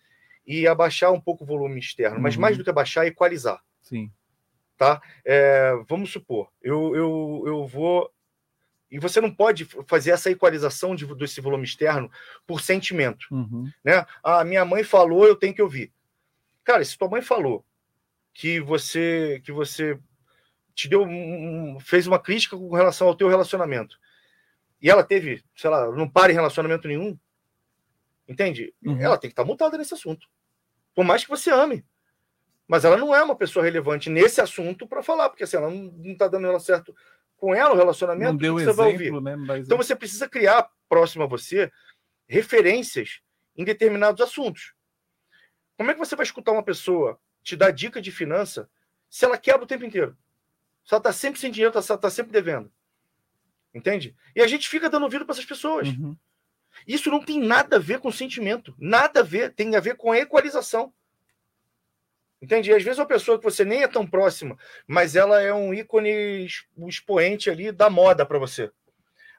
e 0.47 0.67
abaixar 0.67 1.11
um 1.11 1.21
pouco 1.21 1.43
o 1.43 1.47
volume 1.47 1.79
externo. 1.79 2.19
Mas 2.19 2.35
Uhum. 2.35 2.41
mais 2.41 2.57
do 2.57 2.63
que 2.63 2.69
abaixar, 2.69 3.05
equalizar. 3.05 3.61
sim. 3.81 4.11
tá? 4.75 4.99
É, 5.23 5.71
vamos 5.87 6.11
supor, 6.11 6.49
eu, 6.61 6.95
eu, 6.95 7.43
eu 7.45 7.67
vou. 7.67 8.09
E 8.91 8.99
você 8.99 9.21
não 9.21 9.33
pode 9.33 9.65
fazer 9.87 10.11
essa 10.11 10.29
equalização 10.29 10.95
de, 10.95 11.05
desse 11.15 11.39
volume 11.39 11.63
externo 11.63 12.11
por 12.45 12.59
sentimento, 12.59 13.27
Uhum. 13.31 13.69
né? 13.83 14.05
Ah, 14.23 14.43
minha 14.43 14.65
mãe 14.65 14.83
falou, 14.83 15.25
eu 15.25 15.35
tenho 15.35 15.53
que 15.53 15.61
ouvir. 15.61 15.93
Cara, 16.64 16.84
se 16.84 16.97
tua 16.97 17.09
mãe 17.09 17.22
falou 17.22 17.66
que 18.34 18.59
você 18.59 19.41
que 19.43 19.51
você 19.51 19.99
te 20.74 20.88
deu 20.88 21.03
um- 21.03 21.78
fez 21.80 22.07
uma 22.07 22.20
crítica 22.20 22.57
com 22.57 22.74
relação 22.76 23.07
ao 23.07 23.16
teu 23.16 23.28
relacionamento 23.28 23.97
e 24.82 24.89
ela 24.89 25.03
teve, 25.03 25.43
sei 25.55 25.70
lá, 25.70 25.91
não 25.91 26.09
para 26.09 26.32
em 26.32 26.36
relacionamento 26.36 26.88
nenhum, 26.88 27.18
entende? 28.28 28.74
Uhum. 28.84 28.99
Ela 28.99 29.18
tem 29.18 29.30
que 29.30 29.34
estar 29.34 29.45
mutada 29.45 29.78
nesse 29.78 29.93
assunto. 29.93 30.28
Por 30.95 31.03
mais 31.03 31.24
que 31.24 31.30
você 31.30 31.51
ame. 31.51 31.86
Mas 32.68 32.86
ela 32.86 32.97
não 32.97 33.14
é 33.14 33.22
uma 33.22 33.36
pessoa 33.36 33.64
relevante 33.64 34.09
nesse 34.09 34.39
assunto 34.41 34.88
para 34.88 35.03
falar, 35.03 35.30
porque 35.30 35.43
assim, 35.43 35.57
ela 35.57 35.70
não, 35.70 35.91
não 35.97 36.16
tá 36.16 36.28
dando 36.28 36.47
ela 36.47 36.59
certo 36.59 36.95
com 37.36 37.53
ela, 37.53 37.74
o 37.74 37.78
relacionamento, 37.78 38.32
Não 38.32 38.38
deu 38.38 38.55
o 38.55 38.57
que 38.57 38.64
você 38.64 38.72
vai 38.74 38.91
ouvir? 38.93 39.03
exemplo, 39.05 39.22
né? 39.22 39.32
Dá 39.36 39.41
Então 39.43 39.55
exemplo. 39.57 39.78
você 39.84 39.95
precisa 39.95 40.30
criar 40.30 40.70
próximo 40.88 41.24
a 41.24 41.28
você 41.28 41.70
referências 42.28 43.20
em 43.55 43.64
determinados 43.66 44.22
assuntos. 44.22 44.74
Como 45.78 45.89
é 45.89 45.93
que 45.93 45.99
você 45.99 46.15
vai 46.15 46.24
escutar 46.26 46.51
uma 46.51 46.63
pessoa 46.63 47.19
te 47.41 47.55
dar 47.55 47.71
dica 47.71 48.01
de 48.01 48.11
finança 48.11 48.69
se 49.09 49.26
ela 49.26 49.38
quebra 49.38 49.63
o 49.63 49.67
tempo 49.67 49.86
inteiro? 49.86 50.17
Se 50.86 50.93
ela 50.93 50.99
está 50.99 51.13
sempre 51.13 51.39
sem 51.39 51.51
dinheiro, 51.51 51.78
está 51.78 51.97
tá 51.97 52.09
sempre 52.09 52.32
devendo. 52.32 52.71
Entende? 53.74 54.15
E 54.36 54.41
a 54.41 54.47
gente 54.47 54.69
fica 54.69 54.89
dando 54.89 55.03
ouvido 55.03 55.26
para 55.26 55.34
essas 55.34 55.45
pessoas. 55.45 55.88
Uhum. 55.89 56.15
Isso 56.88 57.09
não 57.09 57.24
tem 57.24 57.39
nada 57.39 57.78
a 57.78 57.80
ver 57.80 57.99
com 57.99 58.11
sentimento. 58.11 58.76
Nada 58.77 59.22
a 59.22 59.23
ver. 59.23 59.53
Tem 59.53 59.76
a 59.76 59.80
ver 59.80 59.95
com 59.95 60.11
a 60.11 60.18
equalização. 60.18 60.93
Entende? 62.41 62.69
E 62.69 62.73
às 62.73 62.84
vezes 62.84 62.99
uma 62.99 63.06
pessoa 63.06 63.38
que 63.38 63.43
você 63.43 63.64
nem 63.64 63.84
é 63.84 63.88
tão 63.88 64.06
próxima, 64.06 64.57
mas 64.85 65.15
ela 65.15 65.41
é 65.41 65.53
um 65.53 65.73
ícone, 65.73 66.45
um 66.76 66.89
expoente 66.89 67.49
ali 67.49 67.72
da 67.72 67.89
moda 67.89 68.26
para 68.26 68.38
você. 68.38 68.69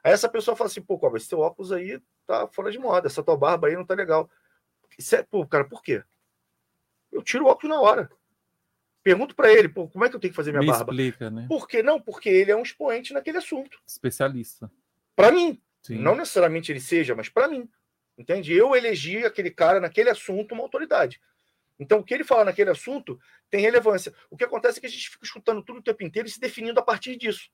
Aí 0.03 0.11
essa 0.11 0.27
pessoa 0.27 0.57
fala 0.57 0.69
assim, 0.69 0.81
pô, 0.81 0.97
Cobra, 0.97 1.19
esse 1.19 1.29
teu 1.29 1.39
óculos 1.39 1.71
aí 1.71 2.01
tá 2.25 2.47
fora 2.47 2.71
de 2.71 2.79
moda, 2.79 3.07
essa 3.07 3.21
tua 3.23 3.37
barba 3.37 3.67
aí 3.67 3.75
não 3.75 3.85
tá 3.85 3.93
legal. 3.93 4.27
Isso 4.97 5.15
é- 5.15 5.21
pô, 5.21 5.45
cara, 5.45 5.65
por 5.65 5.83
quê? 5.83 6.03
Eu 7.15 7.23
tiro 7.23 7.45
o 7.45 7.47
óculos 7.47 7.73
na 7.73 7.81
hora. 7.81 8.11
Pergunto 9.01 9.35
para 9.35 9.53
ele, 9.53 9.69
como 9.69 10.03
é 10.03 10.09
que 10.09 10.15
eu 10.15 10.19
tenho 10.19 10.31
que 10.31 10.35
fazer 10.35 10.51
minha 10.51 10.61
Me 10.61 10.67
barba? 10.67 10.91
explica, 10.91 11.29
né? 11.29 11.45
Por 11.47 11.67
quê? 11.67 11.81
Não, 11.81 12.01
porque 12.01 12.27
ele 12.27 12.51
é 12.51 12.55
um 12.55 12.63
expoente 12.63 13.13
naquele 13.13 13.37
assunto. 13.37 13.79
Especialista. 13.87 14.69
Para 15.15 15.31
mim. 15.31 15.61
Sim. 15.81 15.97
Não 15.99 16.15
necessariamente 16.15 16.71
ele 16.71 16.79
seja, 16.79 17.15
mas 17.15 17.29
para 17.29 17.47
mim. 17.47 17.69
Entende? 18.17 18.53
Eu 18.53 18.75
elegi 18.75 19.23
aquele 19.23 19.51
cara 19.51 19.79
naquele 19.79 20.09
assunto 20.09 20.53
uma 20.53 20.63
autoridade. 20.63 21.21
Então, 21.79 21.99
o 21.99 22.03
que 22.03 22.13
ele 22.13 22.23
fala 22.23 22.45
naquele 22.45 22.69
assunto 22.69 23.19
tem 23.49 23.61
relevância. 23.61 24.13
O 24.29 24.35
que 24.35 24.43
acontece 24.43 24.79
é 24.79 24.81
que 24.81 24.87
a 24.87 24.89
gente 24.89 25.09
fica 25.09 25.25
escutando 25.25 25.61
tudo 25.61 25.79
o 25.79 25.83
tempo 25.83 26.03
inteiro 26.03 26.27
e 26.27 26.31
se 26.31 26.39
definindo 26.39 26.79
a 26.79 26.83
partir 26.83 27.15
disso. 27.15 27.49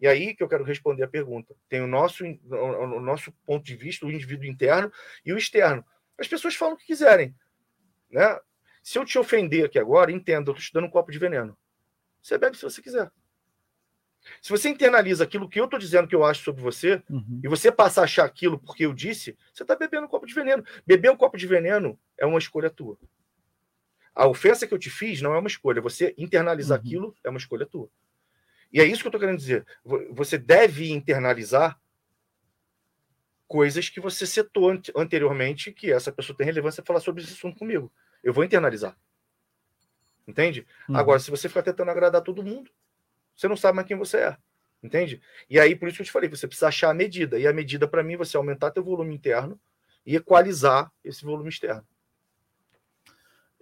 E 0.00 0.06
aí 0.06 0.34
que 0.34 0.42
eu 0.42 0.48
quero 0.48 0.64
responder 0.64 1.04
a 1.04 1.08
pergunta. 1.08 1.56
Tem 1.68 1.80
o 1.80 1.86
nosso, 1.86 2.24
o 2.24 3.00
nosso 3.00 3.32
ponto 3.46 3.64
de 3.64 3.74
vista, 3.74 4.04
o 4.04 4.12
indivíduo 4.12 4.46
interno 4.46 4.92
e 5.24 5.32
o 5.32 5.38
externo. 5.38 5.84
As 6.18 6.28
pessoas 6.28 6.54
falam 6.54 6.74
o 6.74 6.76
que 6.76 6.86
quiserem. 6.86 7.34
Né? 8.10 8.38
Se 8.84 8.98
eu 8.98 9.04
te 9.06 9.18
ofender 9.18 9.64
aqui 9.64 9.78
agora, 9.78 10.12
entenda, 10.12 10.50
eu 10.50 10.52
estou 10.52 10.56
te 10.66 10.70
dando 10.74 10.86
um 10.86 10.90
copo 10.90 11.10
de 11.10 11.18
veneno. 11.18 11.56
Você 12.20 12.36
bebe 12.36 12.54
se 12.54 12.62
você 12.62 12.82
quiser. 12.82 13.10
Se 14.42 14.50
você 14.50 14.68
internaliza 14.68 15.24
aquilo 15.24 15.48
que 15.48 15.58
eu 15.58 15.64
estou 15.64 15.78
dizendo 15.78 16.06
que 16.06 16.14
eu 16.14 16.22
acho 16.22 16.42
sobre 16.44 16.60
você, 16.62 17.02
Uhum. 17.08 17.40
e 17.42 17.48
você 17.48 17.72
passa 17.72 18.02
a 18.02 18.04
achar 18.04 18.26
aquilo 18.26 18.58
porque 18.58 18.84
eu 18.84 18.92
disse, 18.92 19.36
você 19.54 19.62
está 19.64 19.74
bebendo 19.74 20.04
um 20.04 20.08
copo 20.08 20.26
de 20.26 20.34
veneno. 20.34 20.62
Beber 20.86 21.10
um 21.10 21.16
copo 21.16 21.38
de 21.38 21.46
veneno 21.46 21.98
é 22.18 22.26
uma 22.26 22.38
escolha 22.38 22.68
tua. 22.68 22.98
A 24.14 24.26
ofensa 24.28 24.66
que 24.66 24.74
eu 24.74 24.78
te 24.78 24.90
fiz 24.90 25.22
não 25.22 25.34
é 25.34 25.38
uma 25.38 25.48
escolha. 25.48 25.80
Você 25.80 26.14
internalizar 26.18 26.78
Uhum. 26.78 26.84
aquilo 26.86 27.16
é 27.24 27.30
uma 27.30 27.38
escolha 27.38 27.64
tua. 27.64 27.88
E 28.70 28.80
é 28.80 28.84
isso 28.84 29.00
que 29.00 29.06
eu 29.06 29.10
estou 29.10 29.20
querendo 29.20 29.38
dizer. 29.38 29.66
Vo- 29.82 30.12
Você 30.12 30.36
deve 30.36 30.90
internalizar 30.92 31.80
coisas 33.48 33.88
que 33.88 34.00
você 34.00 34.26
citou 34.26 34.68
ante- 34.70 34.92
anteriormente 34.94 35.72
que 35.72 35.90
essa 35.90 36.12
pessoa 36.12 36.36
tem 36.36 36.44
relevância 36.46 36.82
falar 36.84 37.00
sobre 37.00 37.22
esse 37.22 37.32
assunto 37.32 37.58
comigo. 37.58 37.90
Eu 38.24 38.32
vou 38.32 38.42
internalizar. 38.42 38.96
Entende? 40.26 40.66
Uhum. 40.88 40.96
Agora, 40.96 41.20
se 41.20 41.30
você 41.30 41.48
ficar 41.48 41.62
tentando 41.62 41.90
agradar 41.90 42.22
todo 42.22 42.42
mundo, 42.42 42.70
você 43.36 43.46
não 43.46 43.56
sabe 43.56 43.76
mais 43.76 43.86
quem 43.86 43.96
você 43.96 44.16
é. 44.16 44.36
Entende? 44.82 45.20
E 45.48 45.60
aí, 45.60 45.76
por 45.76 45.86
isso 45.86 45.96
que 45.96 46.02
eu 46.02 46.06
te 46.06 46.12
falei, 46.12 46.28
você 46.28 46.46
precisa 46.46 46.68
achar 46.68 46.90
a 46.90 46.94
medida. 46.94 47.38
E 47.38 47.46
a 47.46 47.52
medida, 47.52 47.86
para 47.86 48.02
mim, 48.02 48.16
você 48.16 48.36
aumentar 48.36 48.70
teu 48.70 48.82
volume 48.82 49.14
interno 49.14 49.60
e 50.04 50.16
equalizar 50.16 50.90
esse 51.04 51.24
volume 51.24 51.48
externo. 51.48 51.86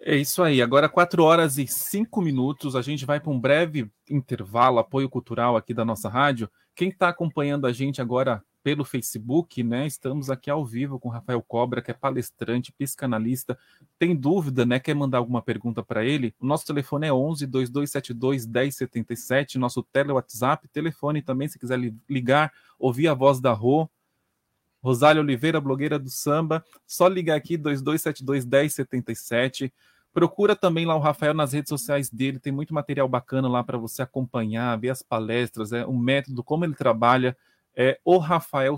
É 0.01 0.16
isso 0.16 0.43
aí. 0.43 0.60
Agora, 0.60 0.89
4 0.89 1.22
horas 1.22 1.59
e 1.59 1.66
5 1.66 2.20
minutos. 2.20 2.74
A 2.74 2.82
gente 2.82 3.06
vai 3.06 3.20
para 3.20 3.30
um 3.30 3.39
breve 3.39 3.90
intervalo, 4.09 4.78
apoio 4.78 5.09
cultural 5.09 5.56
aqui 5.56 5.72
da 5.72 5.84
nossa 5.84 6.09
rádio. 6.09 6.51
Quem 6.74 6.89
está 6.89 7.09
acompanhando 7.09 7.66
a 7.66 7.72
gente 7.72 8.01
agora 8.01 8.43
pelo 8.62 8.84
Facebook, 8.84 9.62
né? 9.62 9.86
Estamos 9.86 10.30
aqui 10.30 10.48
ao 10.51 10.64
vivo 10.64 10.98
com 10.98 11.09
Rafael 11.09 11.43
Cobra, 11.43 11.82
que 11.82 11.90
é 11.90 11.94
palestrante, 11.94 12.72
psicanalista. 12.72 13.59
Tem 13.98 14.14
dúvida, 14.14 14.64
né? 14.64 14.78
Quer 14.78 14.94
mandar 14.94 15.18
alguma 15.18 15.43
pergunta 15.43 15.82
para 15.82 16.05
ele? 16.05 16.34
O 16.40 16.47
nosso 16.47 16.64
telefone 16.66 17.06
é 17.06 17.12
11 17.12 17.47
2272 17.47 18.47
1077, 18.47 19.59
nosso 19.59 19.82
tele 19.82 20.12
WhatsApp, 20.12 20.68
telefone 20.68 21.22
também, 21.22 21.48
se 21.48 21.59
quiser 21.59 21.78
li- 21.78 21.97
ligar, 22.09 22.52
ouvir 22.78 23.09
a 23.09 23.14
voz 23.14 23.40
da 23.40 23.52
Rô. 23.52 23.89
Rosália 24.82 25.22
Oliveira, 25.22 25.60
blogueira 25.60 25.98
do 25.98 26.10
samba. 26.10 26.64
Só 26.86 27.06
ligar 27.06 27.36
aqui 27.36 27.56
2272 27.56 28.44
1077. 28.44 29.72
Procura 30.12 30.55
também 30.55 30.84
lá 30.84 30.94
o 30.94 31.01
Rafael 31.01 31.32
nas 31.32 31.52
redes 31.52 31.70
sociais 31.70 32.10
dele, 32.10 32.39
tem 32.39 32.52
muito 32.52 32.74
material 32.74 33.09
bacana 33.09 33.48
lá 33.48 33.64
para 33.64 33.78
você 33.78 34.02
acompanhar, 34.02 34.78
ver 34.78 34.90
as 34.90 35.01
palestras, 35.02 35.72
é 35.72 35.86
o 35.86 35.97
método, 35.97 36.44
como 36.44 36.64
ele 36.66 36.74
trabalha. 36.74 37.34
É 37.74 37.99
o 38.05 38.19
Rafael, 38.19 38.77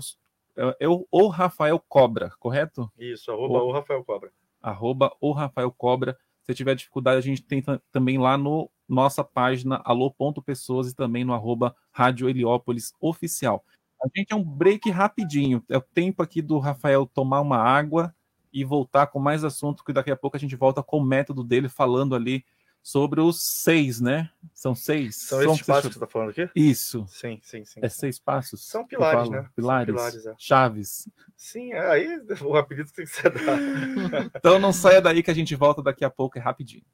é, 0.55 0.77
é 0.81 0.87
o, 0.87 1.05
o 1.11 1.27
Rafael 1.27 1.79
Cobra, 1.87 2.31
correto? 2.39 2.91
Isso, 2.97 3.31
arroba 3.31 3.63
o 3.63 3.71
Rafael 3.71 4.03
Cobra. 4.03 4.31
Arroba 4.61 5.15
o 5.19 5.31
Rafael 5.31 5.71
Cobra. 5.71 6.17
Se 6.43 6.53
tiver 6.53 6.75
dificuldade, 6.75 7.17
a 7.17 7.21
gente 7.21 7.41
tem 7.43 7.61
ta- 7.61 7.81
também 7.91 8.17
lá 8.17 8.37
no 8.37 8.69
nossa 8.87 9.23
página 9.23 9.81
alô.pessoas 9.83 10.91
e 10.91 10.95
também 10.95 11.23
no 11.23 11.33
arroba 11.33 11.75
Rádio 11.91 12.29
Heliópolis 12.29 12.93
Oficial. 13.01 13.65
A 14.01 14.07
gente 14.15 14.31
é 14.31 14.35
um 14.35 14.43
break 14.43 14.89
rapidinho. 14.91 15.63
É 15.69 15.77
o 15.77 15.81
tempo 15.81 16.21
aqui 16.21 16.41
do 16.41 16.59
Rafael 16.59 17.05
tomar 17.07 17.41
uma 17.41 17.57
água 17.57 18.13
e 18.53 18.63
voltar 18.63 19.07
com 19.07 19.19
mais 19.19 19.43
assunto, 19.43 19.83
que 19.83 19.91
daqui 19.91 20.11
a 20.11 20.15
pouco 20.15 20.37
a 20.37 20.39
gente 20.39 20.55
volta 20.55 20.83
com 20.83 20.99
o 20.99 21.03
método 21.03 21.43
dele 21.43 21.67
falando 21.67 22.13
ali 22.15 22.45
sobre 22.85 23.19
os 23.19 23.39
seis, 23.41 23.99
né? 23.99 24.29
São 24.53 24.75
seis? 24.75 25.15
São 25.15 25.41
esses 25.41 25.65
passos 25.65 25.87
que 25.87 25.93
você 25.93 25.97
está 25.97 26.05
falando 26.07 26.29
aqui? 26.29 26.47
Isso. 26.55 27.03
Sim, 27.07 27.39
sim, 27.41 27.65
sim. 27.65 27.79
É 27.81 27.89
seis 27.89 28.19
passos? 28.19 28.63
São 28.67 28.85
pilares, 28.85 29.21
falo? 29.21 29.31
né? 29.31 29.41
São 29.41 29.51
Pilares, 29.55 29.95
pilares, 29.95 30.25
é. 30.27 30.35
chaves. 30.37 31.09
Sim, 31.35 31.73
é, 31.73 31.79
aí 31.89 32.07
o 32.45 32.55
apelido 32.55 32.91
tem 32.91 33.05
que 33.05 33.11
ser 33.11 33.31
dado. 33.31 34.29
Então 34.37 34.59
não 34.59 34.71
saia 34.71 35.01
daí 35.01 35.23
que 35.23 35.31
a 35.31 35.33
gente 35.33 35.55
volta 35.55 35.81
daqui 35.81 36.05
a 36.05 36.11
pouco, 36.11 36.37
é 36.37 36.41
rapidinho. 36.41 36.85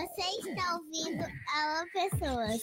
Você 0.00 0.22
está 0.48 0.76
ouvindo 0.76 1.22
Alô 1.52 1.86
Pessoas. 1.92 2.62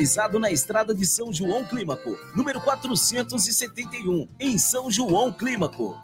na 0.39 0.51
estrada 0.51 0.93
de 0.93 1.05
São 1.05 1.31
João 1.31 1.65
Clímaco, 1.65 2.17
número 2.35 2.59
471, 2.61 4.27
em 4.39 4.57
São 4.57 4.89
João 4.89 5.31
Clímaco. 5.31 5.95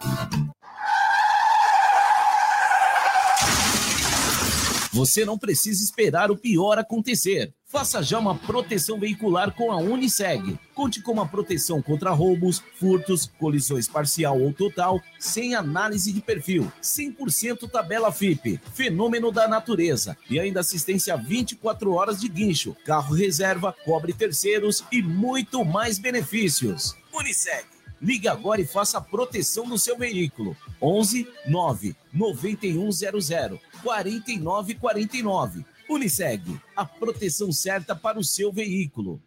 Você 4.97 5.23
não 5.23 5.37
precisa 5.37 5.83
esperar 5.83 6.31
o 6.31 6.35
pior 6.35 6.79
acontecer. 6.79 7.53
Faça 7.67 8.01
já 8.01 8.17
uma 8.17 8.33
proteção 8.33 8.99
veicular 8.99 9.53
com 9.53 9.71
a 9.71 9.77
Uniseg. 9.77 10.57
Conte 10.73 11.03
com 11.03 11.11
uma 11.11 11.27
proteção 11.27 11.83
contra 11.83 12.09
roubos, 12.09 12.63
furtos, 12.79 13.29
colisões 13.37 13.87
parcial 13.87 14.41
ou 14.41 14.51
total, 14.51 14.99
sem 15.19 15.53
análise 15.53 16.11
de 16.11 16.19
perfil. 16.19 16.71
100% 16.81 17.69
tabela 17.69 18.11
FIP, 18.11 18.59
fenômeno 18.73 19.31
da 19.31 19.47
natureza. 19.47 20.17
E 20.31 20.39
ainda 20.39 20.61
assistência 20.61 21.15
24 21.15 21.93
horas 21.93 22.19
de 22.19 22.27
guincho, 22.27 22.75
carro 22.83 23.13
reserva, 23.13 23.75
cobre 23.85 24.13
terceiros 24.13 24.83
e 24.91 25.03
muito 25.03 25.63
mais 25.63 25.99
benefícios. 25.99 26.95
Uniseg. 27.13 27.76
Ligue 28.01 28.27
agora 28.27 28.61
e 28.61 28.65
faça 28.65 28.97
a 28.97 29.01
proteção 29.01 29.67
do 29.67 29.77
seu 29.77 29.97
veículo. 29.97 30.55
11 30.81 31.27
9 31.47 31.95
9100 32.13 33.59
4949. 33.83 35.65
Uniseg, 35.89 36.59
a 36.75 36.85
proteção 36.85 37.51
certa 37.51 37.95
para 37.95 38.19
o 38.19 38.23
seu 38.23 38.51
veículo. 38.51 39.21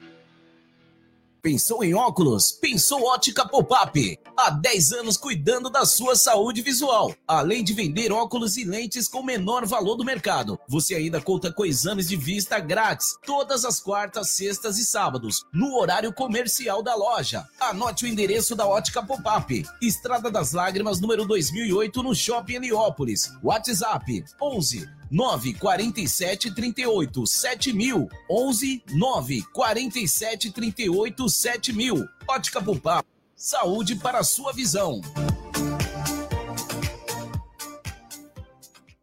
Pensou 1.43 1.83
em 1.83 1.95
óculos? 1.95 2.53
Pensou 2.53 3.03
Ótica 3.05 3.49
Pop-Up. 3.49 4.19
Há 4.37 4.51
10 4.51 4.93
anos 4.93 5.17
cuidando 5.17 5.71
da 5.71 5.87
sua 5.87 6.15
saúde 6.15 6.61
visual. 6.61 7.15
Além 7.27 7.65
de 7.65 7.73
vender 7.73 8.13
óculos 8.13 8.59
e 8.59 8.65
lentes 8.65 9.09
com 9.09 9.23
menor 9.23 9.65
valor 9.65 9.97
do 9.97 10.05
mercado, 10.05 10.59
você 10.69 10.95
ainda 10.95 11.19
conta 11.19 11.51
com 11.51 11.65
exames 11.65 12.09
de 12.09 12.17
vista 12.17 12.61
grátis 12.61 13.17
todas 13.25 13.65
as 13.65 13.81
quartas, 13.81 14.31
sextas 14.31 14.79
e 14.79 14.85
sábados, 14.85 15.43
no 15.51 15.79
horário 15.79 16.13
comercial 16.13 16.83
da 16.83 16.95
loja. 16.95 17.47
Anote 17.59 18.05
o 18.05 18.09
endereço 18.09 18.55
da 18.55 18.67
Ótica 18.67 19.03
Pop-Up. 19.03 19.65
Estrada 19.81 20.31
das 20.31 20.53
Lágrimas, 20.53 21.01
número 21.01 21.27
2008, 21.27 22.03
no 22.03 22.15
Shopping 22.15 22.57
Heliópolis. 22.57 23.31
WhatsApp 23.43 24.25
11 24.43 25.00
947 25.11 26.55
38 26.55 27.27
7000 27.27 28.09
11 28.31 28.83
947 28.91 30.53
38 30.53 31.29
7000 31.29 32.09
Ótica 32.29 32.63
Pupá. 32.63 33.03
Saúde 33.35 33.97
para 33.97 34.19
a 34.19 34.25
sua 34.25 34.53
visão. 34.53 35.01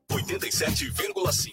87,5. 0.09 1.51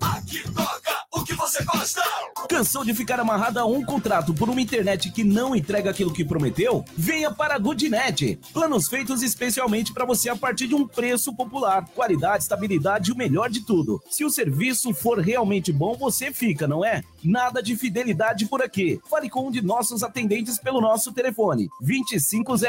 Aqui 0.00 0.42
toca 0.52 1.04
o 1.12 1.24
que 1.24 1.34
você 1.34 1.62
gosta. 1.64 2.02
Cansou 2.48 2.82
de 2.82 2.94
ficar 2.94 3.20
amarrado 3.20 3.58
a 3.58 3.66
um 3.66 3.84
contrato 3.84 4.32
por 4.32 4.48
uma 4.48 4.60
internet 4.60 5.12
que 5.12 5.22
não 5.22 5.54
entrega 5.54 5.90
aquilo 5.90 6.12
que 6.12 6.24
prometeu? 6.24 6.82
Venha 6.96 7.30
para 7.30 7.54
a 7.54 7.58
Goodnet. 7.58 8.40
Planos 8.54 8.88
feitos 8.88 9.22
especialmente 9.22 9.92
para 9.92 10.06
você 10.06 10.30
a 10.30 10.36
partir 10.36 10.66
de 10.66 10.74
um 10.74 10.88
preço 10.88 11.34
popular. 11.36 11.86
Qualidade, 11.94 12.44
estabilidade 12.44 13.10
e 13.10 13.12
o 13.12 13.16
melhor 13.16 13.50
de 13.50 13.60
tudo. 13.60 14.02
Se 14.08 14.24
o 14.24 14.30
serviço 14.30 14.94
for 14.94 15.18
realmente 15.18 15.70
bom, 15.70 15.94
você 15.94 16.32
fica, 16.32 16.66
não 16.66 16.82
é? 16.82 17.02
Nada 17.22 17.62
de 17.62 17.76
fidelidade 17.76 18.46
por 18.46 18.62
aqui. 18.62 18.98
Fale 19.10 19.28
com 19.28 19.48
um 19.48 19.50
de 19.50 19.60
nossos 19.60 20.02
atendentes 20.02 20.58
pelo 20.58 20.80
nosso 20.80 21.12
telefone 21.12 21.68
2500 21.82 22.62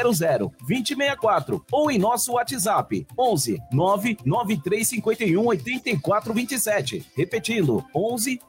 2064 0.60 1.64
ou 1.72 1.90
em 1.90 1.98
nosso 1.98 2.32
WhatsApp 2.32 3.06
11 3.18 3.58
99351 3.72 5.46
8427. 5.46 7.06
Repetindo 7.16 7.82
11 7.94 8.40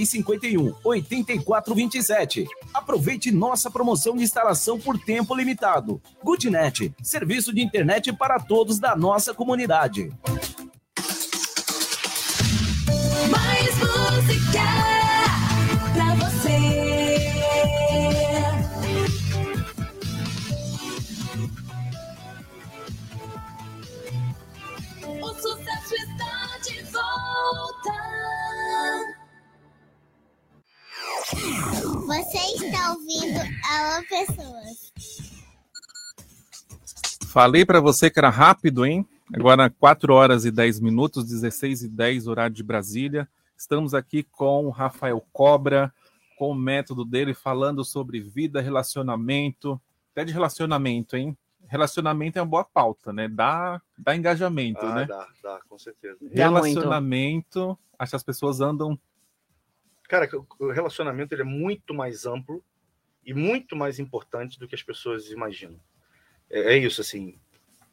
99351 0.00 0.74
8427. 0.84 2.46
Aproveite 2.72 3.30
nossa 3.30 3.70
promoção 3.70 4.16
de 4.16 4.22
instalação 4.22 4.78
por 4.78 4.98
tempo 4.98 5.34
limitado. 5.34 6.00
Goodnet, 6.22 6.92
serviço 7.02 7.52
de 7.52 7.62
internet 7.62 8.12
para 8.12 8.38
todos 8.38 8.78
da 8.78 8.96
nossa 8.96 9.34
comunidade. 9.34 10.10
Mais 13.30 13.76
música 13.78 14.99
Você 32.10 32.38
está 32.64 32.90
ouvindo 32.92 33.38
Alô 33.38 34.04
Pessoas. 34.08 34.92
Falei 37.28 37.64
para 37.64 37.80
você 37.80 38.10
que 38.10 38.18
era 38.18 38.28
rápido, 38.28 38.84
hein? 38.84 39.06
Agora 39.32 39.70
4 39.70 40.12
horas 40.12 40.44
e 40.44 40.50
10 40.50 40.80
minutos, 40.80 41.24
16 41.24 41.84
e 41.84 41.88
10, 41.88 42.26
horário 42.26 42.56
de 42.56 42.64
Brasília. 42.64 43.28
Estamos 43.56 43.94
aqui 43.94 44.24
com 44.24 44.66
o 44.66 44.70
Rafael 44.70 45.24
Cobra, 45.32 45.94
com 46.36 46.50
o 46.50 46.54
método 46.54 47.04
dele, 47.04 47.32
falando 47.32 47.84
sobre 47.84 48.18
vida, 48.20 48.60
relacionamento, 48.60 49.80
até 50.10 50.24
de 50.24 50.32
relacionamento, 50.32 51.16
hein? 51.16 51.38
Relacionamento 51.68 52.40
é 52.40 52.42
uma 52.42 52.48
boa 52.48 52.64
pauta, 52.64 53.12
né? 53.12 53.28
Dá, 53.28 53.80
dá 53.96 54.16
engajamento, 54.16 54.84
Ah, 54.84 54.94
né? 54.96 55.04
dá, 55.06 55.28
dá, 55.40 55.60
com 55.68 55.78
certeza. 55.78 56.18
Relacionamento, 56.32 57.78
acho 57.96 58.10
que 58.10 58.16
as 58.16 58.24
pessoas 58.24 58.60
andam. 58.60 58.98
Cara, 60.10 60.28
o- 60.58 60.72
relacionamento 60.72 61.32
ele 61.32 61.42
é 61.42 61.44
muito 61.44 61.94
mais 61.94 62.26
amplo 62.26 62.62
e 63.24 63.32
muito 63.32 63.76
mais 63.76 64.00
importante 64.00 64.58
do 64.58 64.66
que 64.66 64.74
as 64.74 64.82
pessoas 64.82 65.30
imaginam. 65.30 65.78
É, 66.50 66.74
é 66.74 66.76
isso, 66.76 67.00
assim. 67.00 67.38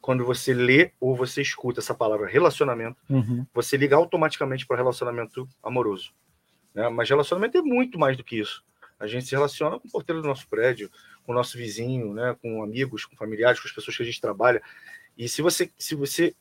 Quando 0.00 0.24
você 0.24 0.52
lê 0.52 0.90
ou 0.98 1.14
você 1.14 1.40
escuta 1.42 1.78
essa 1.78 1.94
palavra 1.94 2.26
relacionamento, 2.26 3.00
Uhum. 3.08 3.46
você 3.54 3.76
liga 3.76 3.94
automaticamente 3.94 4.66
para 4.66 4.76
relacionamento 4.76 5.48
amoroso. 5.62 6.12
Né? 6.74 6.88
Mas 6.88 7.08
relacionamento 7.08 7.56
é 7.56 7.62
muito 7.62 7.98
mais 8.00 8.16
do 8.16 8.24
que 8.24 8.36
isso. 8.40 8.64
A 8.98 9.06
gente 9.06 9.26
se 9.26 9.32
relaciona 9.36 9.78
com 9.78 9.86
o 9.86 9.90
porteiro 9.92 10.20
do 10.20 10.26
nosso 10.26 10.48
prédio, 10.48 10.90
com 11.24 11.30
o 11.30 11.34
nosso 11.36 11.56
vizinho, 11.56 12.12
né? 12.14 12.36
com 12.42 12.62
amigos, 12.64 13.04
com 13.04 13.14
familiares, 13.16 13.60
com 13.60 13.68
as 13.68 13.72
pessoas 13.74 13.96
que 13.96 14.02
a 14.02 14.06
gente 14.06 14.20
trabalha. 14.20 14.60
E 15.16 15.28
se 15.28 15.40
você. 15.40 15.70
Se 15.78 15.94
você 15.94 16.34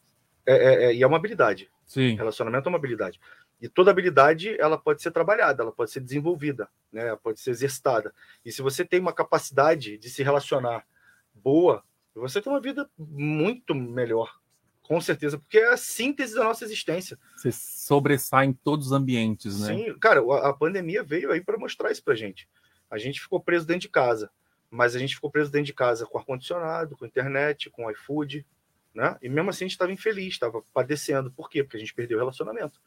é, 0.43 0.55
é, 0.55 0.83
é- 0.85 0.95
e 0.95 1.03
é 1.03 1.07
uma 1.07 1.17
habilidade. 1.17 1.69
Sim. 1.85 2.15
Relacionamento 2.15 2.67
é 2.67 2.69
uma 2.71 2.77
habilidade. 2.79 3.19
E 3.59 3.67
toda 3.67 3.89
habilidade 3.89 4.55
ela 4.59 4.77
pode 4.77 5.01
ser 5.01 5.11
trabalhada, 5.11 5.63
ela 5.63 5.71
pode 5.71 5.91
ser 5.91 5.99
desenvolvida, 5.99 6.69
né? 6.91 7.07
ela 7.07 7.17
pode 7.17 7.39
ser 7.39 7.49
exercitada. 7.49 8.13
E 8.45 8.51
se 8.51 8.61
você 8.61 8.85
tem 8.85 8.99
uma 8.99 9.13
capacidade 9.13 9.97
de 9.97 10.09
se 10.09 10.21
relacionar 10.21 10.85
boa, 11.33 11.83
você 12.13 12.41
tem 12.41 12.51
uma 12.51 12.61
vida 12.61 12.89
muito 12.97 13.73
melhor. 13.73 14.39
Com 14.81 15.01
certeza, 15.01 15.37
porque 15.37 15.57
é 15.57 15.73
a 15.73 15.77
síntese 15.77 16.35
da 16.35 16.45
nossa 16.45 16.63
existência. 16.63 17.19
Você 17.35 17.51
sobressai 17.51 18.45
em 18.45 18.53
todos 18.53 18.87
os 18.87 18.91
ambientes, 18.93 19.59
né? 19.59 19.75
Sim, 19.75 19.99
cara, 19.99 20.21
a, 20.47 20.53
pandemia 20.53 21.03
veio 21.03 21.29
aí 21.31 21.43
para 21.43 21.57
mostrar 21.57 21.91
isso 21.91 22.01
pra 22.01 22.15
gente. 22.15 22.47
A 22.89 22.97
gente 22.97 23.19
ficou 23.19 23.41
preso 23.41 23.67
dentro 23.67 23.81
de 23.81 23.89
casa, 23.89 24.31
mas 24.69 24.95
a 24.95 24.99
gente 24.99 25.15
ficou 25.15 25.29
preso 25.29 25.51
dentro 25.51 25.65
de 25.65 25.73
casa 25.73 26.05
com 26.05 26.17
ar-condicionado, 26.17 26.95
com 26.95 27.05
internet, 27.05 27.69
com 27.69 27.91
iFood, 27.91 28.45
né? 28.93 29.17
E 29.21 29.27
mesmo 29.27 29.49
assim 29.49 29.65
a 29.65 29.67
gente 29.67 29.73
estava 29.73 29.91
infeliz, 29.91 30.33
estava 30.33 30.63
padecendo. 30.73 31.29
Por 31.31 31.49
quê? 31.49 31.63
Porque 31.63 31.75
a 31.75 31.79
gente 31.79 31.93
perdeu 31.93 32.17
o 32.17 32.21
relacionamento. 32.21 32.79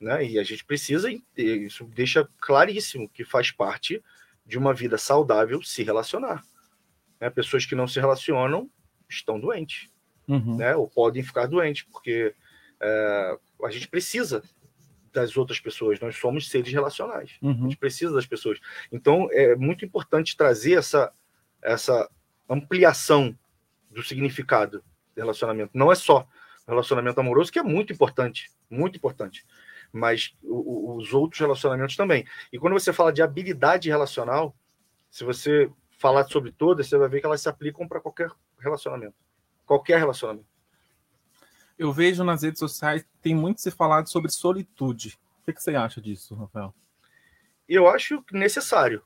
Né? 0.00 0.24
E 0.24 0.38
a 0.38 0.42
gente 0.44 0.64
precisa, 0.64 1.08
ter- 1.34 1.62
isso 1.62 1.84
deixa 1.84 2.28
claríssimo 2.40 3.08
que 3.08 3.24
faz 3.24 3.50
parte 3.50 4.02
de 4.46 4.56
uma 4.56 4.72
vida 4.72 4.96
saudável 4.96 5.60
se 5.62 5.82
relacionar. 5.82 6.44
Né? 7.20 7.28
Pessoas 7.30 7.66
que 7.66 7.74
não 7.74 7.86
se 7.88 7.98
relacionam 8.00 8.70
estão 9.08 9.38
doentes 9.40 9.88
Uhum. 10.28 10.56
né? 10.58 10.76
Ou 10.76 10.86
podem 10.88 11.22
ficar 11.22 11.46
doentes, 11.46 11.84
porque 11.90 12.34
é, 12.80 13.38
a 13.64 13.70
gente 13.70 13.88
precisa 13.88 14.42
das 15.10 15.36
outras 15.38 15.58
pessoas, 15.58 15.98
nós 16.00 16.16
somos 16.16 16.50
seres 16.50 16.70
relacionais. 16.70 17.38
A 17.42 17.46
Uhum. 17.46 17.62
gente 17.62 17.78
precisa 17.78 18.12
das 18.12 18.26
pessoas. 18.26 18.60
Então 18.92 19.26
é 19.32 19.56
muito 19.56 19.84
importante 19.86 20.36
trazer 20.36 20.72
essa, 20.78 21.10
essa 21.62 22.08
ampliação 22.48 23.36
do 23.90 24.02
significado 24.02 24.78
do 25.14 25.18
relacionamento. 25.20 25.70
Não 25.76 25.90
é 25.90 25.94
só 25.94 26.28
relacionamento 26.66 27.18
amoroso, 27.18 27.50
que 27.50 27.58
é 27.58 27.62
muito 27.62 27.90
importante, 27.92 28.50
muito 28.68 28.96
importante, 28.96 29.46
mas 29.92 30.34
o- 30.42 30.92
o- 30.92 30.96
os 30.96 31.12
outros 31.12 31.40
relacionamentos 31.40 31.96
também. 31.96 32.26
E 32.52 32.58
quando 32.58 32.74
você 32.74 32.92
fala 32.92 33.12
de 33.12 33.22
habilidade 33.22 33.88
relacional, 33.88 34.54
se 35.10 35.24
você 35.24 35.70
falar 35.98 36.24
sobre 36.24 36.52
todas, 36.52 36.86
você 36.88 36.96
vai 36.98 37.08
ver 37.08 37.20
que 37.20 37.26
elas 37.26 37.40
se 37.40 37.48
aplicam 37.48 37.86
para 37.88 38.00
qualquer 38.00 38.30
relacionamento. 38.58 39.14
Qualquer 39.66 39.98
relacionamento. 39.98 40.46
Eu 41.78 41.92
vejo 41.92 42.24
nas 42.24 42.42
redes 42.42 42.58
sociais 42.58 43.02
que 43.02 43.08
tem 43.22 43.34
muito 43.34 43.60
se 43.60 43.70
falado 43.70 44.08
sobre 44.08 44.30
solitude. 44.30 45.18
O 45.46 45.52
que, 45.52 45.60
você 45.60 45.74
acha 45.76 46.00
disso, 46.00 46.34
Rafael? 46.34 46.74
Eu 47.68 47.88
acho 47.88 48.22
necessário. 48.32 49.02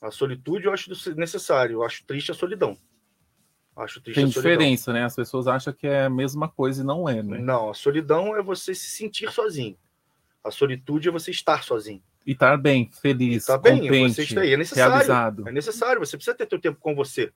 A 0.00 0.10
solitude 0.10 0.66
eu 0.66 0.72
acho 0.72 0.90
necessário. 1.16 1.74
Eu 1.74 1.82
acho 1.84 2.04
triste 2.04 2.30
a 2.30 2.34
solidão. 2.34 2.76
Acho 3.76 4.00
triste 4.00 4.16
Tem 4.20 4.24
a 4.24 4.30
solidão. 4.32 4.52
diferença, 4.52 4.92
né? 4.92 5.04
As 5.04 5.16
pessoas 5.16 5.46
acham 5.48 5.72
que 5.72 5.86
é 5.86 6.04
a 6.04 6.10
mesma 6.10 6.48
coisa 6.48 6.82
e 6.82 6.86
não 6.86 7.08
é, 7.08 7.22
né? 7.22 7.38
Não, 7.38 7.70
a 7.70 7.74
solidão 7.74 8.36
é 8.36 8.42
você 8.42 8.74
se 8.74 8.88
sentir 8.88 9.30
sozinho. 9.32 9.76
A 10.44 10.50
solitude 10.50 11.08
é 11.08 11.12
você 11.12 11.30
estar 11.30 11.64
sozinho. 11.64 12.02
E 12.26 12.32
estar 12.32 12.56
bem, 12.58 12.90
feliz, 12.92 13.46
Tá 13.46 13.56
bem, 13.58 13.80
contente, 13.80 14.14
você 14.14 14.22
está 14.22 14.40
aí. 14.42 14.52
É 14.52 14.56
necessário. 14.56 14.92
realizado. 14.92 15.48
É 15.48 15.52
necessário. 15.52 16.00
Você 16.00 16.16
precisa 16.16 16.36
ter 16.36 16.46
teu 16.46 16.60
tempo 16.60 16.78
com 16.78 16.94
você. 16.94 17.32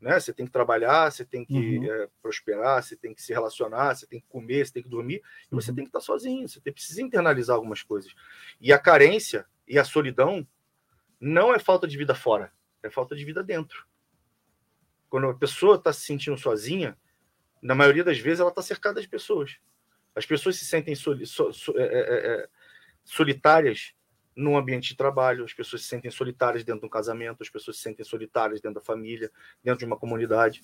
Né? 0.00 0.18
Você 0.18 0.32
tem 0.32 0.46
que 0.46 0.52
trabalhar, 0.52 1.10
você 1.10 1.24
tem 1.24 1.44
que 1.44 1.54
Uhum. 1.54 1.84
eh, 1.84 2.08
prosperar, 2.22 2.82
você 2.82 2.96
tem 2.96 3.12
que 3.14 3.20
se 3.22 3.32
relacionar, 3.32 3.94
você 3.94 4.06
tem 4.06 4.20
que 4.20 4.26
comer, 4.28 4.64
você 4.66 4.72
tem 4.72 4.82
que 4.82 4.88
dormir, 4.88 5.22
e 5.50 5.54
você 5.54 5.70
Uhum. 5.70 5.76
tem 5.76 5.84
que 5.84 5.88
estar 5.88 6.00
sozinho. 6.00 6.48
Você 6.48 6.60
tem- 6.60 6.72
precisa 6.72 7.02
internalizar 7.02 7.56
algumas 7.56 7.82
coisas. 7.82 8.14
E 8.60 8.72
a 8.72 8.78
carência 8.78 9.44
e 9.66 9.78
a 9.78 9.84
solidão 9.84 10.46
não 11.20 11.52
é 11.54 11.58
falta 11.58 11.86
de 11.88 11.98
vida 11.98 12.14
fora, 12.14 12.52
é 12.82 12.88
falta 12.88 13.16
de 13.16 13.24
vida 13.24 13.42
dentro. 13.42 13.86
Quando 15.10 15.26
a 15.28 15.34
pessoa 15.34 15.76
está 15.76 15.92
se 15.92 16.02
sentindo 16.02 16.36
sozinha, 16.38 16.96
na 17.60 17.74
maioria 17.74 18.04
das 18.04 18.18
vezes 18.18 18.40
ela 18.40 18.50
está 18.50 18.62
cercada 18.62 19.00
de 19.00 19.08
pessoas. 19.08 19.56
As 20.18 20.26
pessoas 20.26 20.56
se 20.56 20.64
sentem 20.64 20.94
soli- 20.94 21.26
so- 21.26 21.52
so- 21.52 21.78
é, 21.78 21.82
é, 21.84 22.26
é, 22.42 22.48
solitárias 23.04 23.94
num 24.36 24.56
ambiente 24.56 24.88
de 24.90 24.96
trabalho, 24.96 25.44
as 25.44 25.52
pessoas 25.52 25.82
se 25.82 25.88
sentem 25.88 26.10
solitárias 26.10 26.62
dentro 26.64 26.80
de 26.82 26.86
um 26.86 26.90
casamento, 26.90 27.42
as 27.42 27.48
pessoas 27.48 27.76
se 27.76 27.82
sentem 27.82 28.04
solitárias 28.04 28.60
dentro 28.60 28.80
da 28.80 28.84
família, 28.84 29.30
dentro 29.64 29.80
de 29.80 29.84
uma 29.84 29.96
comunidade. 29.96 30.62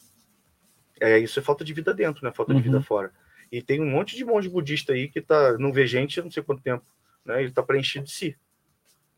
É, 1.00 1.18
isso 1.18 1.38
é 1.38 1.42
falta 1.42 1.64
de 1.64 1.72
vida 1.72 1.92
dentro, 1.92 2.24
né? 2.24 2.32
Falta 2.32 2.54
de 2.54 2.60
vida 2.62 2.76
Uhum. 2.76 2.82
fora. 2.82 3.12
E 3.50 3.60
tem 3.62 3.80
um 3.80 3.90
monte 3.90 4.16
de 4.16 4.24
monge 4.24 4.48
budista 4.48 4.92
aí 4.92 5.08
que 5.08 5.20
tá, 5.20 5.58
não 5.58 5.72
vê 5.72 5.86
gente 5.86 6.18
há 6.20 6.22
não 6.22 6.30
sei 6.30 6.42
quanto 6.42 6.62
tempo. 6.62 6.84
Né? 7.24 7.40
Ele 7.40 7.48
está 7.48 7.62
preenchido 7.62 8.04
de 8.04 8.12
si. 8.12 8.36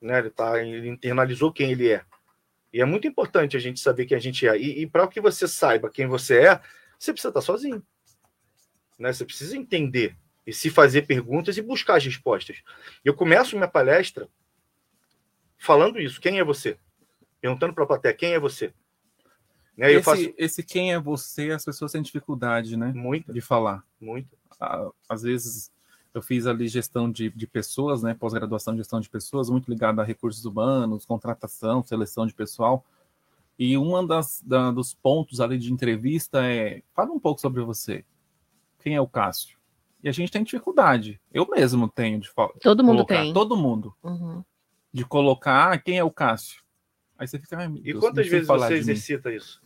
Né? 0.01 0.19
Ele, 0.19 0.31
tá, 0.31 0.63
ele 0.63 0.89
internalizou 0.89 1.53
quem 1.53 1.73
ele 1.73 1.91
é. 1.91 2.05
E 2.73 2.81
é 2.81 2.85
muito 2.85 3.07
importante 3.07 3.57
a 3.57 3.61
gente 3.61 3.81
saber 3.81 4.07
quem 4.07 4.17
a 4.17 4.21
gente 4.21 4.47
é. 4.47 4.57
E, 4.59 4.83
e 4.83 4.87
para 4.87 5.07
que 5.09 5.21
você 5.21 5.47
saiba 5.49 5.91
quem 5.91 6.07
você 6.07 6.39
é, 6.41 6.61
você 6.99 7.13
precisa 7.13 7.29
estar 7.29 7.41
sozinho. 7.43 7.83
Né? 8.99 9.13
Você 9.13 9.25
precisa 9.25 9.57
entender 9.57 10.17
e 10.47 10.53
se 10.53 10.71
fazer 10.71 11.03
perguntas 11.03 11.57
e 11.57 11.63
buscar 11.63 11.97
as 11.97 12.05
respostas. 12.05 12.63
Eu 13.05 13.15
começo 13.15 13.57
minha 13.57 13.69
palestra 13.69 14.29
falando 15.59 16.01
isso. 16.01 16.21
Quem 16.21 16.39
é 16.39 16.45
você? 16.45 16.79
Perguntando 17.41 17.75
para 17.75 17.85
a 17.85 17.87
plateia, 17.87 18.15
quem 18.15 18.33
é 18.33 18.39
você? 18.39 18.73
Né? 19.77 19.93
Esse, 19.93 20.03
faço 20.03 20.35
esse 20.39 20.63
quem 20.63 20.93
é 20.93 20.99
você, 20.99 21.51
as 21.51 21.65
pessoas 21.65 21.93
têm 21.93 22.01
dificuldade, 22.03 22.77
né? 22.77 22.93
Muito. 22.95 23.33
De 23.33 23.41
falar. 23.41 23.85
muito. 24.01 24.29
Ah, 24.59 24.89
Às 25.09 25.23
vezes 25.23 25.71
eu 26.15 26.23
fiz 26.23 26.47
ali 26.47 26.67
gestão 26.67 27.11
de, 27.11 27.29
de 27.31 27.47
pessoas, 27.47 28.03
né? 28.03 28.15
Pós-graduação 28.15 28.73
em 28.73 28.79
gestão 28.79 29.01
de 29.01 29.11
pessoas, 29.11 29.51
muito 29.51 29.69
ligado 29.71 30.01
a 30.01 30.05
recursos 30.05 30.45
humanos, 30.47 31.05
contratação, 31.05 31.83
seleção 31.85 32.27
de 32.27 32.33
pessoal. 32.33 32.83
E 33.59 33.77
um 33.77 34.07
das, 34.07 34.43
da- 34.45 34.71
dos 34.71 34.95
pontos 34.95 35.41
ali 35.41 35.59
de 35.59 35.73
entrevista 35.73 36.43
é: 36.45 36.83
fala 36.95 37.13
um 37.13 37.21
pouco 37.21 37.41
sobre 37.41 37.63
você. 37.63 38.03
Quem 38.83 38.95
é 38.95 39.01
o 39.01 39.07
Cássio? 39.07 39.56
E 40.07 40.09
a 40.09 40.13
gente 40.13 40.31
tem 40.31 40.45
dificuldade. 40.45 41.21
Eu 41.35 41.49
mesmo 41.49 41.89
tenho 41.89 42.21
de 42.21 42.31
falar. 42.31 42.53
Todo 42.61 42.85
mundo 42.85 43.05
tem. 43.05 43.33
Todo 43.33 43.57
mundo. 43.57 43.93
Uhum. 44.05 44.45
De 44.93 45.05
colocar 45.05 45.73
ah, 45.73 45.79
quem 45.79 45.99
é 45.99 46.05
o 46.05 46.13
Cássio. 46.13 46.63
Aí 47.19 47.27
você 47.27 47.41
fica. 47.41 47.65
E 47.65 47.69
Deus, 47.81 47.95
não 47.95 48.01
quantas 48.03 48.29
vezes 48.29 48.47
falar 48.47 48.69
você 48.69 48.79
de 48.79 48.85
mim." 48.85 48.93
exercita 48.93 49.35
isso? 49.35 49.61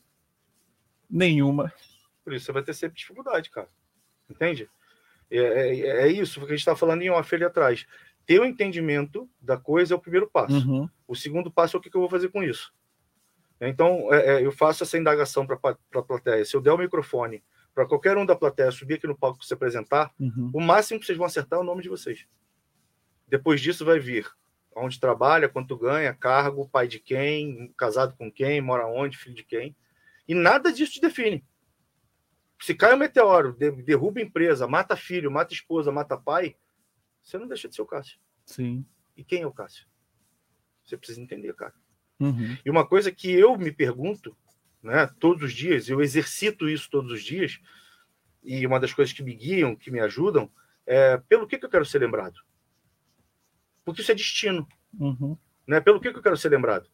Nenhuma. 1.11 1.71
Por 2.25 2.33
isso 2.33 2.47
você 2.47 2.53
vai 2.53 2.63
ter 2.63 2.73
sempre 2.73 2.97
dificuldade, 2.97 3.51
cara. 3.51 3.69
Entende? 4.31 4.67
É, 5.31 5.37
é, 5.37 5.79
é 6.05 6.09
isso 6.09 6.41
que 6.41 6.47
a 6.47 6.49
gente 6.49 6.61
está 6.61 6.75
falando 6.75 7.03
em 7.03 7.11
off 7.11 7.35
ali 7.35 7.45
atrás. 7.45 7.87
Ter 8.25 8.41
o 8.41 8.47
entendimento 8.47 9.29
da 9.43 9.59
coisa 9.59 9.93
é 9.93 9.97
o 9.99 10.01
primeiro 10.01 10.27
passo. 10.27 10.67
Uhum. 10.67 10.89
O 11.07 11.15
segundo 11.15 11.51
passo 11.51 11.77
é 11.77 11.79
o 11.79 11.83
que, 11.83 11.91
que 11.91 11.97
eu 11.99 12.01
vou 12.01 12.09
fazer 12.09 12.31
com 12.31 12.43
isso. 12.43 12.73
Então, 13.61 14.11
é, 14.11 14.37
é, 14.37 14.47
eu 14.47 14.53
faço 14.53 14.85
essa 14.85 14.97
indagação 14.97 15.47
para 15.47 15.59
a 15.97 16.03
plateia. 16.03 16.47
Se 16.47 16.57
eu 16.57 16.63
der 16.63 16.73
o 16.73 16.79
microfone 16.79 17.45
para 17.75 17.87
qualquer 17.87 18.17
um 18.17 18.27
da 18.27 18.35
plateia 18.37 18.71
subir 18.71 18.95
aqui 18.95 19.07
no 19.07 19.17
palco 19.17 19.45
se 19.45 19.55
apresentar, 19.55 20.13
Uhum. 20.19 20.51
o 20.55 20.61
máximo 20.61 20.99
que 21.01 21.07
vocês 21.07 21.17
vão 21.19 21.27
acertar 21.27 21.59
é 21.59 21.63
o 21.63 21.65
nome 21.65 21.83
de 21.83 21.89
vocês. 21.89 22.27
Depois 23.29 23.61
disso 23.61 23.85
vai 23.85 23.99
vir 23.99 24.31
onde 24.75 24.99
trabalha, 25.01 25.49
quanto 25.49 25.77
ganha, 25.77 26.15
cargo, 26.15 26.69
pai 26.69 26.87
de 26.89 26.99
quem, 27.01 27.73
casado 27.77 28.15
com 28.17 28.31
quem, 28.31 28.61
mora 28.61 28.87
onde, 28.87 29.17
filho 29.19 29.35
de 29.35 29.43
quem. 29.45 29.77
E 30.29 30.35
nada 30.35 30.73
disso 30.73 30.93
te 30.93 31.01
define. 31.01 31.45
Se 32.63 32.75
cai 32.75 32.95
um 32.95 32.99
meteoro, 32.99 33.53
de- 33.53 33.71
derruba 33.83 34.21
a 34.21 34.23
empresa, 34.23 34.67
mata 34.69 34.97
filho, 34.97 35.31
mata 35.31 35.53
esposa, 35.53 35.91
mata 35.91 36.17
pai, 36.17 36.57
você 37.23 37.37
não 37.39 37.49
deixa 37.49 37.69
de 37.69 37.75
ser 37.75 37.83
o 37.83 37.87
Cássio. 37.87 38.19
Sim. 38.45 38.85
E 39.17 39.25
quem 39.25 39.43
é 39.43 39.47
o 39.47 39.53
Cássio? 39.53 39.87
Você 40.85 40.97
precisa 40.97 41.21
entender, 41.21 41.55
cara. 41.55 41.75
Uhum. 42.19 42.57
E 42.65 42.71
uma 42.71 42.87
coisa 42.87 43.11
que 43.11 43.31
eu 43.31 43.57
me 43.57 43.73
pergunto, 43.73 44.37
né, 44.83 45.07
todos 45.19 45.43
os 45.43 45.53
dias, 45.53 45.89
eu 45.89 46.01
exercito 46.01 46.69
isso 46.69 46.89
todos 46.91 47.13
os 47.13 47.23
dias, 47.23 47.61
e 48.43 48.67
uma 48.67 48.81
das 48.81 48.93
coisas 48.93 49.13
que 49.13 49.23
me 49.23 49.35
guiam, 49.35 49.77
que 49.77 49.91
me 49.91 50.01
ajudam, 50.01 50.51
é 50.87 51.19
pelo 51.19 51.47
que, 51.47 51.59
que 51.59 51.65
eu 51.65 51.71
quero 51.71 51.85
ser 51.85 51.99
lembrado? 51.99 52.41
Porque 53.85 54.01
isso 54.01 54.13
é 54.13 54.15
destino. 54.15 54.67
Uhum. 54.99 55.37
Né? 55.67 55.81
Pelo 55.81 56.01
que, 56.01 56.11
que 56.11 56.19
eu 56.19 56.23
quero 56.23 56.37
ser 56.37 56.49
lembrado? 56.49 56.89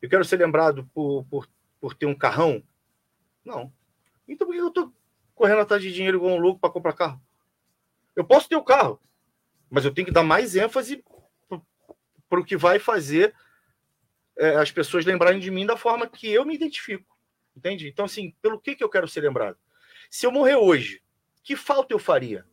Eu 0.00 0.08
quero 0.08 0.24
ser 0.24 0.38
lembrado 0.38 0.88
por, 0.94 1.24
por, 1.24 1.48
por 1.80 1.94
ter 1.94 2.06
um 2.06 2.14
carrão? 2.14 2.62
Não. 3.44 3.72
Então 4.26 4.46
por 4.46 4.54
que 4.54 4.60
eu 4.60 4.70
tô 4.70 4.92
correndo 5.34 5.60
atrás 5.60 5.82
de 5.82 5.92
dinheiro 5.92 6.18
igual 6.18 6.34
um 6.34 6.40
louco 6.40 6.60
para 6.60 6.70
comprar 6.70 6.92
carro? 6.92 7.20
Eu 8.16 8.24
posso 8.24 8.48
ter 8.48 8.56
o 8.56 8.64
carro, 8.64 9.00
mas 9.70 9.84
eu 9.84 9.92
tenho 9.92 10.06
que 10.06 10.12
dar 10.12 10.22
mais 10.22 10.56
ênfase 10.56 11.04
para 12.28 12.40
o 12.40 12.44
que 12.44 12.56
vai 12.56 12.78
fazer 12.78 13.34
é, 14.36 14.56
as 14.56 14.70
pessoas 14.70 15.04
lembrarem 15.04 15.40
de 15.40 15.50
mim 15.50 15.66
da 15.66 15.76
forma 15.76 16.06
que 16.06 16.28
eu 16.28 16.44
me 16.44 16.54
identifico. 16.54 17.17
Entende? 17.58 17.88
Então, 17.88 18.04
assim, 18.04 18.30
pelo 18.40 18.60
que, 18.60 18.76
que 18.76 18.84
eu 18.84 18.88
quero 18.88 19.08
ser 19.08 19.20
lembrado? 19.20 19.58
Se 20.08 20.24
eu 20.24 20.30
morrer 20.30 20.54
hoje, 20.54 21.02
que 21.42 21.56
falta 21.56 21.92
eu 21.92 21.98
faria? 21.98 22.46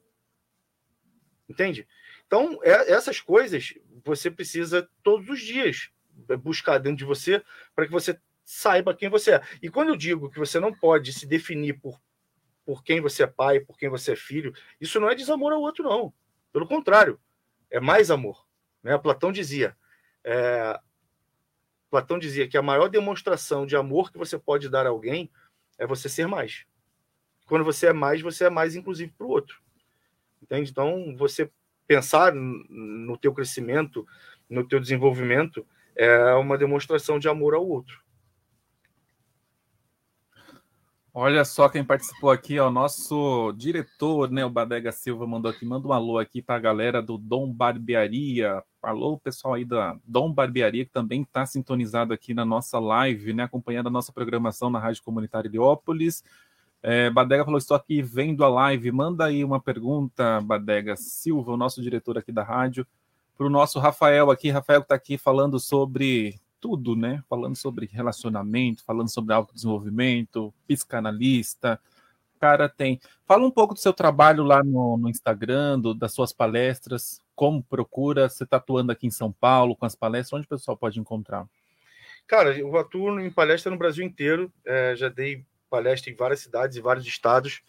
Entende? 1.47 1.87
Então, 2.25 2.59
é- 2.63 2.91
essas 2.91 3.21
coisas 3.21 3.75
você 4.03 4.31
precisa 4.31 4.89
todos 5.03 5.29
os 5.29 5.39
dias 5.39 5.91
buscar 6.41 6.79
dentro 6.79 6.97
de 6.97 7.05
você 7.05 7.43
para 7.75 7.85
que 7.85 7.91
você 7.91 8.19
saiba 8.43 8.95
quem 8.95 9.07
você 9.07 9.35
é. 9.35 9.41
E 9.61 9.69
quando 9.69 9.89
eu 9.89 9.95
digo 9.95 10.27
que 10.31 10.39
você 10.39 10.59
não 10.59 10.73
pode 10.73 11.13
se 11.13 11.27
definir 11.27 11.79
por, 11.79 12.01
por 12.65 12.83
quem 12.83 12.99
você 12.99 13.23
é 13.23 13.27
pai, 13.27 13.59
por 13.59 13.77
quem 13.77 13.89
você 13.89 14.13
é 14.13 14.15
filho, 14.15 14.55
isso 14.81 14.99
não 14.99 15.07
é 15.07 15.13
desamor 15.13 15.53
ao 15.53 15.61
outro, 15.61 15.83
não. 15.83 16.11
Pelo 16.51 16.67
contrário, 16.67 17.19
é 17.69 17.79
mais 17.79 18.09
amor. 18.09 18.43
Né? 18.81 18.97
Platão 18.97 19.31
dizia. 19.31 19.77
é, 20.23 20.79
Platão 21.95 22.19
dizia 22.19 22.45
que 22.45 22.57
a 22.57 22.61
maior 22.61 22.89
demonstração 22.89 23.65
de 23.65 23.73
amor 23.73 24.11
que 24.11 24.17
você 24.17 24.37
pode 24.37 24.67
dar 24.67 24.85
a 24.85 24.89
alguém 24.89 25.31
é 25.77 25.87
você 25.87 26.09
ser 26.09 26.27
mais. 26.27 26.65
Quando 27.47 27.63
você 27.63 27.87
é 27.87 27.93
mais, 27.93 28.21
você 28.21 28.43
é 28.43 28.49
mais, 28.49 28.75
inclusive, 28.75 29.13
para 29.17 29.25
o 29.25 29.29
outro. 29.29 29.61
Entende? 30.43 30.69
Então, 30.69 31.15
você 31.17 31.49
pensar 31.87 32.33
no 32.35 33.17
teu 33.17 33.33
crescimento, 33.33 34.05
no 34.49 34.67
teu 34.67 34.77
desenvolvimento, 34.77 35.65
é 35.95 36.33
uma 36.33 36.57
demonstração 36.57 37.17
de 37.17 37.29
amor 37.29 37.53
ao 37.53 37.65
outro. 37.65 38.03
Olha 41.17 41.45
só 41.45 41.69
quem 41.69 41.81
participou 41.81 42.29
aqui, 42.29 42.59
ó, 42.59 42.69
nosso 42.69 43.53
diretor, 43.53 44.29
né, 44.29 44.43
o 44.43 44.49
Badega 44.49 44.91
Silva 44.91 45.25
mandou 45.25 45.49
aqui, 45.49 45.65
manda 45.65 45.87
um 45.87 45.93
alô 45.93 46.19
aqui 46.19 46.41
para 46.41 46.55
a 46.55 46.59
galera 46.59 47.01
do 47.01 47.17
Dom 47.17 47.49
Barbearia. 47.49 48.61
Alô, 48.83 49.17
pessoal 49.17 49.53
aí 49.53 49.63
da 49.63 49.97
Dom 50.05 50.29
Barbearia 50.33 50.83
que 50.83 50.91
também 50.91 51.21
está 51.21 51.45
sintonizado 51.45 52.13
aqui 52.13 52.33
na 52.33 52.43
nossa 52.43 52.79
live, 52.79 53.31
né, 53.31 53.43
acompanhando 53.43 53.87
a 53.87 53.89
nossa 53.89 54.11
programação 54.11 54.69
na 54.69 54.77
Rádio 54.77 55.03
Comunitária 55.03 55.47
Heliópolis. 55.47 56.21
É, 56.83 57.09
Badega 57.09 57.45
falou, 57.45 57.59
estou 57.59 57.77
aqui 57.77 58.01
vendo 58.01 58.43
a 58.43 58.49
live, 58.49 58.91
manda 58.91 59.23
aí 59.23 59.41
uma 59.41 59.61
pergunta, 59.61 60.41
Badega 60.41 60.97
Silva, 60.97 61.53
o 61.53 61.57
nosso 61.57 61.81
diretor 61.81 62.17
aqui 62.17 62.33
da 62.33 62.43
rádio, 62.43 62.85
para 63.37 63.47
o 63.47 63.49
nosso 63.49 63.79
Rafael 63.79 64.29
aqui, 64.31 64.49
Rafael 64.49 64.81
que 64.81 64.85
está 64.87 64.95
aqui 64.95 65.17
falando 65.17 65.61
sobre 65.61 66.41
tudo, 66.65 66.95
né? 66.95 67.23
Falando 67.29 67.55
sobre 67.55 67.85
relacionamento, 67.85 68.83
falando 68.83 69.07
sobre 69.07 69.35
autodesenvolvimento, 69.35 70.51
psicanalista. 70.67 71.79
O 72.35 72.39
cara 72.39 72.67
tem. 72.67 72.99
Fala 73.27 73.45
um 73.45 73.51
pouco 73.51 73.75
do 73.75 73.79
seu 73.79 73.93
trabalho 73.93 74.43
lá 74.43 74.63
no, 74.63 74.97
no 74.97 75.07
Instagram, 75.07 75.79
do- 75.79 75.93
das 75.93 76.11
suas 76.11 76.33
palestras, 76.33 77.21
como 77.35 77.61
procura. 77.61 78.27
Você 78.27 78.45
está 78.45 78.57
atuando 78.57 78.91
aqui 78.91 79.05
em 79.05 79.11
São 79.11 79.31
Paulo 79.31 79.75
com 79.75 79.85
as 79.85 79.93
palestras, 79.93 80.33
onde 80.33 80.47
o 80.47 80.49
pessoal 80.49 80.75
pode 80.75 80.99
encontrar? 80.99 81.45
Cara, 82.25 82.57
eu 82.57 82.75
atuo 82.79 83.19
em 83.19 83.29
palestra 83.29 83.71
no 83.71 83.77
Brasil 83.77 84.03
inteiro, 84.03 84.51
é, 84.65 84.95
já 84.95 85.07
dei 85.07 85.45
palestra 85.69 86.11
em 86.11 86.15
várias 86.15 86.39
cidades 86.39 86.75
e 86.77 86.81
vários 86.81 87.05
estados. 87.05 87.61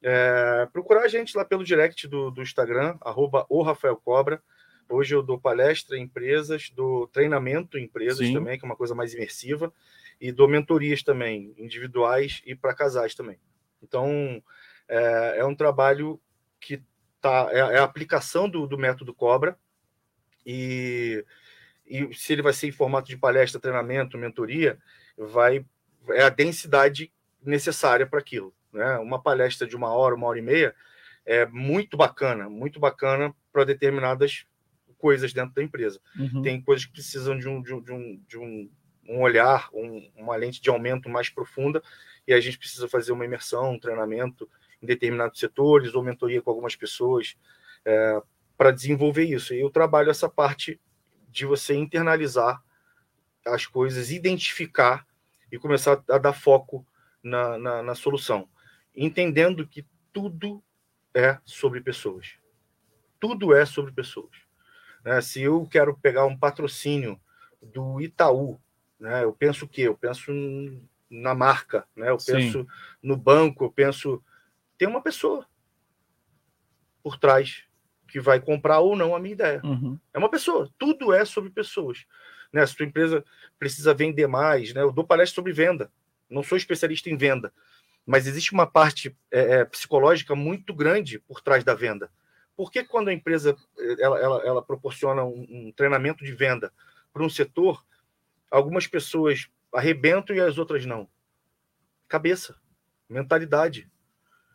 É, 0.00 0.68
procurar 0.72 1.02
a 1.02 1.08
gente 1.08 1.36
lá 1.36 1.44
pelo 1.44 1.64
direct 1.64 2.06
do, 2.06 2.30
do 2.30 2.40
Instagram, 2.40 2.96
arroba 3.00 3.44
o 3.48 3.62
Rafael 3.62 3.96
Cobra. 3.96 4.40
Hoje 4.88 5.14
eu 5.14 5.22
dou 5.22 5.38
palestra 5.38 5.98
em 5.98 6.02
empresas, 6.02 6.70
dou 6.74 7.06
treinamento 7.06 7.76
em 7.76 7.84
empresas 7.84 8.26
Sim. 8.26 8.32
também, 8.32 8.58
que 8.58 8.64
é 8.64 8.68
uma 8.68 8.76
coisa 8.76 8.94
mais 8.94 9.12
imersiva, 9.12 9.72
e 10.20 10.32
dou 10.32 10.48
mentorias 10.48 11.02
também, 11.02 11.54
individuais 11.58 12.42
e 12.46 12.54
para 12.54 12.74
casais 12.74 13.14
também. 13.14 13.38
Então, 13.82 14.42
é, 14.88 15.38
é 15.38 15.44
um 15.44 15.54
trabalho 15.54 16.20
que 16.58 16.82
tá, 17.20 17.48
é, 17.50 17.58
é 17.58 17.78
a 17.78 17.84
aplicação 17.84 18.48
do, 18.48 18.66
do 18.66 18.78
método 18.78 19.14
Cobra, 19.14 19.58
e, 20.44 21.24
e 21.86 22.14
se 22.14 22.32
ele 22.32 22.42
vai 22.42 22.54
ser 22.54 22.68
em 22.68 22.72
formato 22.72 23.08
de 23.08 23.16
palestra, 23.16 23.60
treinamento, 23.60 24.16
mentoria, 24.16 24.78
vai 25.16 25.64
é 26.10 26.22
a 26.22 26.28
densidade 26.28 27.12
necessária 27.42 28.06
para 28.06 28.18
aquilo. 28.18 28.54
Né? 28.72 28.98
Uma 28.98 29.20
palestra 29.20 29.66
de 29.66 29.76
uma 29.76 29.92
hora, 29.92 30.14
uma 30.14 30.26
hora 30.26 30.38
e 30.38 30.42
meia 30.42 30.74
é 31.24 31.44
muito 31.46 31.96
bacana, 31.96 32.48
muito 32.48 32.80
bacana 32.80 33.34
para 33.52 33.64
determinadas 33.64 34.46
coisas 34.98 35.32
dentro 35.32 35.54
da 35.54 35.62
empresa. 35.62 36.00
Uhum. 36.18 36.42
Tem 36.42 36.60
coisas 36.60 36.84
que 36.84 36.92
precisam 36.92 37.38
de 37.38 37.48
um, 37.48 37.62
de 37.62 37.72
um, 37.72 37.80
de 37.80 37.92
um, 37.92 38.22
de 38.28 38.38
um, 38.38 38.70
um 39.08 39.20
olhar, 39.22 39.68
um- 39.72 40.10
uma 40.16 40.36
lente 40.36 40.60
de 40.60 40.68
aumento 40.68 41.08
mais 41.08 41.30
profunda, 41.30 41.82
e 42.26 42.32
a 42.34 42.40
gente 42.40 42.58
precisa 42.58 42.86
fazer 42.88 43.12
uma 43.12 43.24
imersão, 43.24 43.72
um 43.72 43.78
treinamento 43.78 44.48
em 44.82 44.86
determinados 44.86 45.40
setores, 45.40 45.94
ou 45.94 46.02
mentoria 46.02 46.42
com 46.42 46.50
algumas 46.50 46.76
pessoas, 46.76 47.36
para 48.56 48.70
desenvolver 48.70 49.24
isso. 49.24 49.54
E 49.54 49.60
eu 49.60 49.70
trabalho 49.70 50.10
essa 50.10 50.28
parte 50.28 50.78
de 51.30 51.46
você 51.46 51.74
internalizar 51.74 52.62
as 53.46 53.66
coisas, 53.66 54.10
identificar 54.10 55.06
e 55.50 55.58
começar 55.58 56.02
a 56.10 56.18
dar 56.18 56.32
foco 56.34 56.86
na, 57.22 57.56
na, 57.56 57.82
na 57.82 57.94
solução, 57.94 58.48
entendendo 58.94 59.66
que 59.66 59.86
tudo 60.12 60.62
é 61.14 61.38
sobre 61.44 61.80
pessoas. 61.80 62.34
Tudo 63.18 63.54
é 63.54 63.64
sobre 63.64 63.92
pessoas. 63.92 64.36
Né? 65.04 65.20
Se 65.20 65.42
eu 65.42 65.66
quero 65.70 65.96
pegar 65.96 66.26
um 66.26 66.36
patrocínio 66.36 67.20
do 67.62 68.00
Itaú, 68.00 68.60
né? 68.98 69.24
eu 69.24 69.32
penso 69.32 69.64
o 69.64 69.68
quê? 69.68 69.82
Eu 69.82 69.96
penso 69.96 70.32
na 71.10 71.34
marca, 71.34 71.86
né? 71.96 72.10
eu 72.10 72.18
Sim. 72.18 72.32
penso 72.32 72.66
no 73.02 73.16
banco, 73.16 73.64
eu 73.64 73.70
penso. 73.70 74.22
Tem 74.76 74.86
uma 74.86 75.02
pessoa 75.02 75.46
por 77.02 77.16
trás 77.16 77.64
que 78.06 78.20
vai 78.20 78.40
comprar 78.40 78.80
ou 78.80 78.96
não 78.96 79.14
a 79.14 79.18
minha 79.18 79.34
ideia. 79.34 79.60
Uhum. 79.64 79.98
É 80.12 80.18
uma 80.18 80.30
pessoa. 80.30 80.70
Tudo 80.78 81.12
é 81.12 81.24
sobre 81.24 81.50
pessoas. 81.50 82.06
Né? 82.52 82.64
Se 82.66 82.76
tua 82.76 82.86
empresa 82.86 83.24
precisa 83.58 83.92
vender 83.94 84.26
mais, 84.26 84.72
né? 84.72 84.82
eu 84.82 84.92
dou 84.92 85.04
palestra 85.04 85.34
sobre 85.34 85.52
venda. 85.52 85.90
Não 86.28 86.42
sou 86.42 86.58
especialista 86.58 87.08
em 87.08 87.16
venda, 87.16 87.52
mas 88.04 88.26
existe 88.26 88.52
uma 88.52 88.66
parte 88.66 89.16
é, 89.30 89.60
é, 89.60 89.64
psicológica 89.64 90.34
muito 90.34 90.74
grande 90.74 91.18
por 91.20 91.40
trás 91.40 91.64
da 91.64 91.74
venda. 91.74 92.10
Por 92.58 92.72
que 92.72 92.82
quando 92.82 93.06
a 93.06 93.14
empresa 93.14 93.56
eh, 93.78 93.96
ela, 94.00 94.18
ela, 94.18 94.42
ela 94.44 94.62
proporciona 94.62 95.22
um, 95.22 95.46
um 95.48 95.72
treinamento 95.76 96.24
de 96.24 96.32
venda 96.32 96.72
para 97.12 97.22
um 97.22 97.30
setor, 97.30 97.86
algumas 98.50 98.84
pessoas 98.84 99.48
arrebentam 99.72 100.34
e 100.34 100.40
as 100.40 100.58
outras 100.58 100.84
não? 100.84 101.08
Cabeça, 102.08 102.56
mentalidade. 103.08 103.88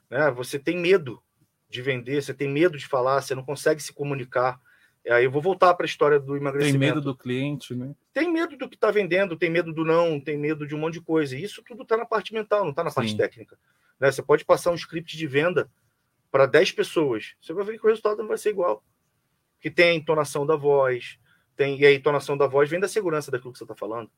Né? 0.10 0.30
Você 0.32 0.60
tem 0.60 0.78
medo 0.78 1.24
de 1.70 1.82
vender, 1.82 2.22
você 2.22 2.34
tem 2.34 2.50
medo 2.50 2.78
de 2.78 2.86
falar, 2.86 3.22
você 3.22 3.34
não 3.34 3.46
consegue 3.46 3.82
se 3.82 3.94
comunicar. 3.94 4.60
E 5.06 5.10
aí 5.10 5.24
eu 5.24 5.32
vou 5.32 5.42
voltar 5.42 5.74
para 5.74 5.86
a 5.86 5.88
história 5.88 6.20
do 6.20 6.34
Tem 6.34 6.42
emagrecimento. 6.42 6.96
medo 6.96 7.02
do 7.02 7.16
cliente, 7.16 7.74
né? 7.74 7.96
Tem 8.14 8.30
medo 8.30 8.58
do 8.58 8.68
que 8.68 8.76
está 8.76 8.92
vendendo, 8.92 9.38
tem 9.38 9.50
medo 9.50 9.72
do 9.72 9.86
não, 9.86 10.20
tem 10.20 10.38
medo 10.38 10.68
de 10.68 10.76
um 10.76 10.78
monte 10.78 10.96
de 10.96 11.02
coisa. 11.02 11.38
E 11.38 11.44
isso 11.44 11.64
tudo 11.66 11.84
está 11.84 11.96
na 11.96 12.06
parte 12.06 12.34
mental, 12.34 12.64
não 12.64 12.72
está 12.72 12.84
na 12.84 12.92
parte 12.92 13.12
Sim. 13.12 13.18
técnica. 13.18 13.58
Né? 13.98 14.12
Você 14.12 14.22
pode 14.22 14.44
passar 14.44 14.72
um 14.72 14.76
script 14.76 15.16
de 15.16 15.26
venda 15.26 15.72
para 16.34 16.48
10 16.48 16.72
pessoas. 16.72 17.36
Você 17.40 17.54
vai 17.54 17.64
ver 17.64 17.78
que 17.78 17.86
o 17.86 17.90
resultado 17.90 18.18
não 18.18 18.28
vai 18.28 18.40
ser 18.40 18.50
igual. 18.50 18.84
Que 19.62 19.70
tem 19.70 19.90
a 19.90 19.94
entonação 19.94 20.48
da 20.48 20.56
voz, 20.56 21.20
tem, 21.56 21.80
e 21.80 21.86
a 21.86 21.94
entonação 21.94 22.36
da 22.36 22.48
voz 22.48 22.68
vem 22.68 22.80
da 22.80 22.88
segurança 22.88 23.30
daquilo 23.30 23.54
que 23.54 23.60
você 23.60 23.66
está 23.66 23.76
falando. 23.76 24.10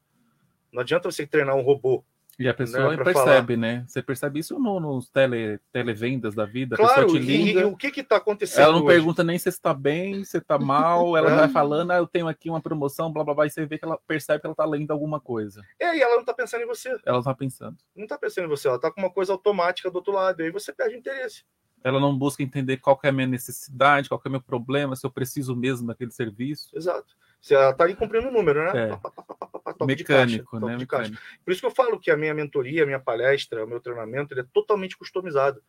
Não 0.71 0.79
adianta 0.81 1.11
você 1.11 1.27
treinar 1.27 1.57
um 1.57 1.61
robô. 1.61 2.05
E 2.39 2.47
a 2.47 2.53
pessoa 2.53 2.95
Né, 2.95 3.03
percebe, 3.03 3.57
né? 3.57 3.83
Você 3.85 4.01
percebe 4.01 4.39
isso 4.39 4.57
no, 4.57 4.79
nos 4.79 5.09
tele, 5.09 5.59
televendas 5.73 6.33
da 6.33 6.45
vida. 6.45 6.77
Claro, 6.77 7.07
te 7.07 7.17
e, 7.17 7.19
liga. 7.19 7.61
e 7.61 7.63
o 7.65 7.75
que 7.75 7.99
está 7.99 8.15
acontecendo? 8.15 8.63
Ela 8.63 8.73
não 8.73 8.85
hoje? 8.85 8.95
pergunta 8.95 9.21
nem 9.21 9.37
se 9.37 9.49
está 9.49 9.73
bem, 9.73 10.23
se 10.23 10.37
está 10.37 10.57
mal, 10.57 11.17
ela 11.17 11.27
É. 11.31 11.35
vai 11.35 11.49
falando, 11.49 11.91
ah, 11.91 11.97
eu 11.97 12.07
tenho 12.07 12.29
aqui 12.29 12.49
uma 12.49 12.61
promoção, 12.61 13.11
blá 13.11 13.25
blá 13.25 13.33
blá, 13.33 13.45
e 13.45 13.49
você 13.49 13.65
vê 13.65 13.77
que 13.77 13.83
ela 13.83 13.99
percebe 14.07 14.39
que 14.39 14.47
ela 14.47 14.53
está 14.53 14.65
lendo 14.65 14.91
alguma 14.91 15.19
coisa. 15.19 15.61
É, 15.77 15.97
e 15.97 16.01
ela 16.01 16.13
não 16.13 16.21
está 16.21 16.33
pensando 16.33 16.63
em 16.63 16.67
você. 16.67 16.97
Ela 17.05 17.19
está 17.19 17.33
pensando. 17.33 17.77
Não 17.93 18.03
está 18.03 18.17
pensando 18.17 18.45
em 18.45 18.49
você, 18.49 18.69
ela 18.69 18.77
está 18.77 18.89
com 18.89 19.01
uma 19.01 19.11
coisa 19.11 19.33
automática 19.33 19.91
do 19.91 19.97
outro 19.97 20.13
lado. 20.13 20.41
E 20.41 20.45
aí 20.45 20.51
você 20.51 20.71
perde 20.71 20.95
o 20.95 20.99
interesse. 20.99 21.43
Ela 21.85 21.99
não 21.99 22.17
busca 22.17 22.41
entender 22.41 22.77
qual 22.77 22.97
que 22.97 23.05
é 23.05 23.11
a 23.11 23.13
minha 23.13 23.27
necessidade, 23.27 24.09
qual 24.09 24.19
que 24.19 24.27
é 24.27 24.29
o 24.29 24.31
meu 24.31 24.41
problema, 24.41 24.95
se 24.95 25.05
eu 25.05 25.11
preciso 25.11 25.55
mesmo 25.55 25.85
daquele 25.85 26.09
serviço. 26.09 26.75
Exato. 26.75 27.15
Você 27.39 27.53
ela 27.53 27.69
está 27.69 27.83
ali 27.83 27.95
cumprindo 27.95 28.27
o 28.27 28.31
número, 28.31 28.59
né? 28.63 28.85
É. 28.85 28.87
Pá, 28.97 29.11
pá, 29.11 29.21
pá, 29.21 29.73
caixa, 29.75 29.85
Mecânico, 29.85 30.59
né? 30.59 30.77
Mecânico. 30.77 31.21
Por 31.43 31.51
isso 31.51 31.61
que 31.61 31.67
eu 31.67 31.71
falo 31.71 31.99
que 31.99 32.09
a 32.09 32.17
minha 32.17 32.33
mentoria, 32.33 32.81
a 32.81 32.85
minha 32.87 32.99
palestra, 32.99 33.63
o 33.63 33.67
meu 33.67 33.79
treinamento, 33.79 34.33
ele 34.33 34.41
é 34.41 34.45
totalmente 34.51 34.97
customizado. 34.97 35.61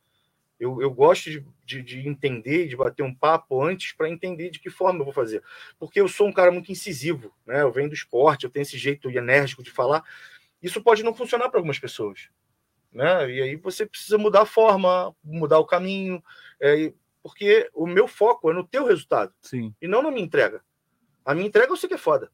Eu, 0.59 0.81
eu 0.81 0.91
gosto 0.91 1.31
de, 1.31 1.45
de, 1.67 1.83
de 1.83 2.09
entender, 2.09 2.67
de 2.67 2.77
bater 2.79 3.03
um 3.03 3.15
papo 3.15 3.63
antes 3.63 3.93
para 3.93 4.09
entender 4.09 4.49
de 4.49 4.59
que 4.59 4.71
forma 4.71 5.01
eu 5.01 5.05
vou 5.05 5.13
fazer. 5.13 5.43
Porque 5.79 6.01
eu 6.01 6.09
sou 6.09 6.27
um 6.27 6.33
cara 6.33 6.51
muito 6.51 6.73
incisivo, 6.73 7.31
né? 7.45 7.61
Eu 7.61 7.71
venho 7.71 7.91
do 7.91 7.95
esporte, 7.95 8.45
eu 8.45 8.51
tenho 8.51 8.63
esse 8.63 8.79
jeito 8.79 9.11
enérgico 9.11 9.63
de 9.63 9.71
falar. 9.71 10.03
Isso 10.63 10.83
pode 10.83 11.03
não 11.03 11.15
funcionar 11.15 11.51
para 11.51 11.59
algumas 11.59 11.79
pessoas, 11.79 12.31
né? 12.97 13.31
E 13.31 13.43
aí 13.43 13.57
você 13.57 13.85
precisa 13.87 14.17
mudar 14.19 14.43
a 14.43 14.47
forma, 14.47 15.15
mudar 15.23 15.59
o 15.59 15.67
caminho, 15.67 16.23
é, 16.61 16.93
porque 17.23 17.69
o 17.75 17.87
meu 17.87 18.09
foco 18.09 18.51
é 18.51 18.55
no 18.55 18.67
teu 18.67 18.85
resultado 18.87 19.33
Sim. 19.43 19.75
e 19.81 19.87
não 19.87 20.03
na 20.03 20.11
minha 20.11 20.25
entrega. 20.25 20.63
A 21.25 21.35
minha 21.35 21.47
entrega 21.47 21.71
eu 21.73 21.77
sei 21.77 21.89
que 21.89 21.95
é 21.95 21.99
foda 21.99 22.31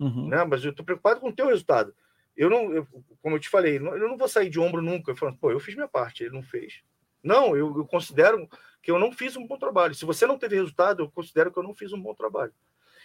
Uhum. 0.00 0.26
né? 0.28 0.42
Mas 0.44 0.64
eu 0.64 0.70
estou 0.70 0.84
preocupado 0.84 1.20
com 1.20 1.28
o 1.28 1.32
teu 1.34 1.46
resultado. 1.46 1.94
eu 2.36 2.48
não, 2.50 2.72
eu- 2.72 2.86
como 3.20 3.36
eu 3.36 3.40
te 3.40 3.48
falei, 3.48 3.76
eu 3.76 4.08
não 4.08 4.16
vou 4.16 4.26
sair 4.26 4.48
de 4.48 4.58
ombro 4.58 4.80
nunca, 4.82 5.14
falando, 5.14 5.36
pô, 5.36 5.50
eu 5.52 5.60
fiz 5.60 5.74
minha 5.74 5.86
parte, 5.86 6.24
ele 6.24 6.34
não 6.34 6.42
fez. 6.42 6.82
Não, 7.22 7.54
eu, 7.56 7.76
eu 7.76 7.84
considero 7.86 8.48
que 8.82 8.90
eu 8.90 8.98
não 8.98 9.12
fiz 9.12 9.36
um 9.36 9.46
bom 9.46 9.56
trabalho. 9.58 9.94
Se 9.94 10.04
você 10.06 10.26
não 10.26 10.38
teve 10.38 10.56
resultado, 10.56 11.02
eu 11.02 11.10
considero 11.10 11.52
que 11.52 11.58
eu 11.58 11.62
não 11.62 11.74
fiz 11.74 11.92
um 11.92 12.00
bom 12.02 12.14
trabalho. 12.14 12.52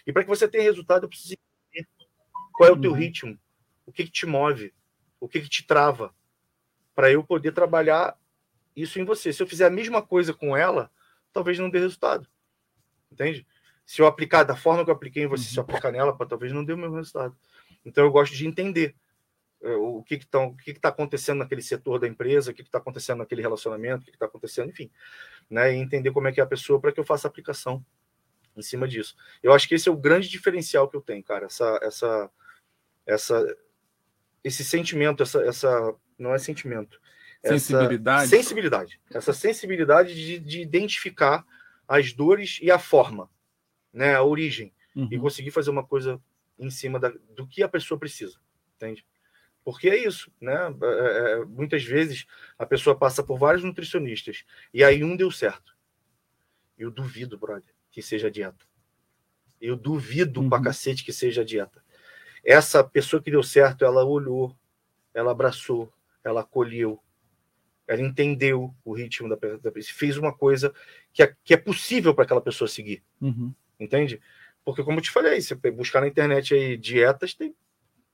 E 0.06 0.12
para 0.12 0.22
que 0.24 0.28
você 0.30 0.48
tenha 0.48 0.64
resultado, 0.64 1.04
eu 1.04 1.08
preciso 1.10 1.34
entender 1.70 1.86
qual 2.54 2.70
é 2.70 2.72
o 2.72 2.80
teu 2.80 2.90
ritmo, 2.92 3.38
o 3.86 3.92
que, 3.92 4.04
que 4.04 4.10
te 4.10 4.24
move, 4.26 4.72
o 5.20 5.28
que, 5.28 5.40
que 5.42 5.48
te 5.48 5.64
trava, 5.66 6.12
para 6.98 7.12
eu 7.12 7.22
poder 7.22 7.52
trabalhar 7.52 8.18
isso 8.74 8.98
em 8.98 9.04
você. 9.04 9.32
Se 9.32 9.40
eu 9.40 9.46
fizer 9.46 9.66
a 9.66 9.70
mesma 9.70 10.02
coisa 10.02 10.34
com 10.34 10.56
ela, 10.56 10.90
talvez 11.32 11.56
não 11.56 11.70
dê 11.70 11.78
resultado. 11.78 12.26
Entende? 13.08 13.46
Se 13.86 14.02
eu 14.02 14.06
aplicar 14.08 14.42
da 14.42 14.56
forma 14.56 14.84
que 14.84 14.90
eu 14.90 14.94
apliquei 14.96 15.22
em 15.22 15.28
você, 15.28 15.44
se 15.44 15.56
eu 15.56 15.62
aplicar 15.62 15.92
nela, 15.92 16.12
pô, 16.12 16.26
talvez 16.26 16.52
não 16.52 16.64
dê 16.64 16.72
o 16.72 16.76
mesmo 16.76 16.96
resultado. 16.96 17.38
Então 17.86 18.02
eu 18.02 18.10
gosto 18.10 18.34
de 18.34 18.48
entender 18.48 18.96
eh, 19.62 19.76
o 19.76 20.02
que 20.02 20.16
está 20.16 20.40
o 20.40 20.56
que 20.56 20.74
que 20.74 20.80
tá 20.80 20.88
acontecendo 20.88 21.38
naquele 21.38 21.62
setor 21.62 22.00
da 22.00 22.08
empresa, 22.08 22.50
o 22.50 22.54
que 22.54 22.62
está 22.62 22.78
acontecendo 22.78 23.18
naquele 23.18 23.42
relacionamento, 23.42 24.02
o 24.02 24.04
que 24.04 24.10
está 24.10 24.26
acontecendo, 24.26 24.70
enfim, 24.70 24.90
né? 25.48 25.72
E 25.72 25.76
entender 25.76 26.10
como 26.10 26.26
é 26.26 26.32
que 26.32 26.40
é 26.40 26.42
a 26.42 26.48
pessoa 26.48 26.80
para 26.80 26.90
que 26.90 26.98
eu 26.98 27.04
faça 27.04 27.28
a 27.28 27.30
aplicação 27.30 27.86
em 28.56 28.62
cima 28.62 28.88
disso. 28.88 29.14
Eu 29.40 29.52
acho 29.52 29.68
que 29.68 29.76
esse 29.76 29.88
é 29.88 29.92
o 29.92 29.96
grande 29.96 30.28
diferencial 30.28 30.88
que 30.88 30.96
eu 30.96 31.00
tenho, 31.00 31.22
cara. 31.22 31.46
Essa, 31.46 31.78
essa, 31.80 32.30
essa, 33.06 33.56
esse 34.42 34.64
sentimento, 34.64 35.22
essa, 35.22 35.40
essa, 35.44 35.94
não 36.18 36.34
é 36.34 36.38
sentimento, 36.38 37.00
essa 37.42 37.58
Sensibilidade. 37.58 38.28
sensibilidade, 38.28 39.00
essa 39.12 39.32
sensibilidade 39.32 40.14
de, 40.14 40.38
de 40.38 40.60
identificar 40.60 41.46
as 41.86 42.12
dores 42.12 42.58
e 42.60 42.70
a 42.70 42.78
forma, 42.78 43.30
né, 43.92 44.14
a 44.14 44.22
origem, 44.22 44.72
Uhum. 44.96 45.08
e 45.12 45.18
conseguir 45.18 45.52
fazer 45.52 45.70
uma 45.70 45.84
coisa 45.86 46.20
em 46.58 46.70
cima 46.70 46.98
da, 46.98 47.12
do 47.36 47.46
que 47.46 47.62
a 47.62 47.68
pessoa 47.68 47.96
precisa, 48.00 48.36
entende? 48.74 49.06
Porque 49.64 49.88
é 49.88 49.96
isso, 49.96 50.32
né? 50.40 50.54
É, 50.82 51.32
é, 51.40 51.44
muitas 51.44 51.84
vezes 51.84 52.26
a 52.58 52.66
pessoa 52.66 52.98
passa 52.98 53.22
por 53.22 53.38
vários 53.38 53.62
nutricionistas 53.62 54.44
e 54.74 54.82
aí 54.82 55.04
um 55.04 55.14
deu 55.16 55.30
certo. 55.30 55.76
Eu 56.76 56.90
duvido, 56.90 57.38
brother, 57.38 57.72
que 57.92 58.02
seja 58.02 58.28
dieta. 58.30 58.66
Eu 59.60 59.76
duvido 59.76 60.48
pra 60.48 60.60
cacete 60.62 61.04
que 61.04 61.12
seja 61.12 61.44
dieta. 61.44 61.84
Essa 62.44 62.82
pessoa 62.82 63.22
que 63.22 63.30
deu 63.30 63.42
certo, 63.42 63.84
ela 63.84 64.04
olhou, 64.04 64.56
ela 65.14 65.30
abraçou, 65.32 65.92
ela 66.24 66.40
acolheu, 66.42 67.02
ela 67.86 68.02
entendeu 68.02 68.74
o 68.84 68.92
ritmo 68.92 69.28
da 69.28 69.36
pessoa, 69.36 69.72
fez 69.94 70.16
uma 70.16 70.32
coisa 70.32 70.74
que 71.12 71.22
é, 71.22 71.34
que 71.42 71.54
é 71.54 71.56
possível 71.56 72.14
para 72.14 72.24
aquela 72.24 72.40
pessoa 72.40 72.68
seguir, 72.68 73.02
Uhum. 73.20 73.52
entende? 73.78 74.20
Porque, 74.64 74.82
como 74.82 74.98
eu 74.98 75.02
te 75.02 75.10
falei, 75.10 75.40
você 75.40 75.54
buscar 75.54 76.00
na 76.00 76.08
internet 76.08 76.52
aí 76.52 76.76
dietas, 76.76 77.32
tem 77.32 77.54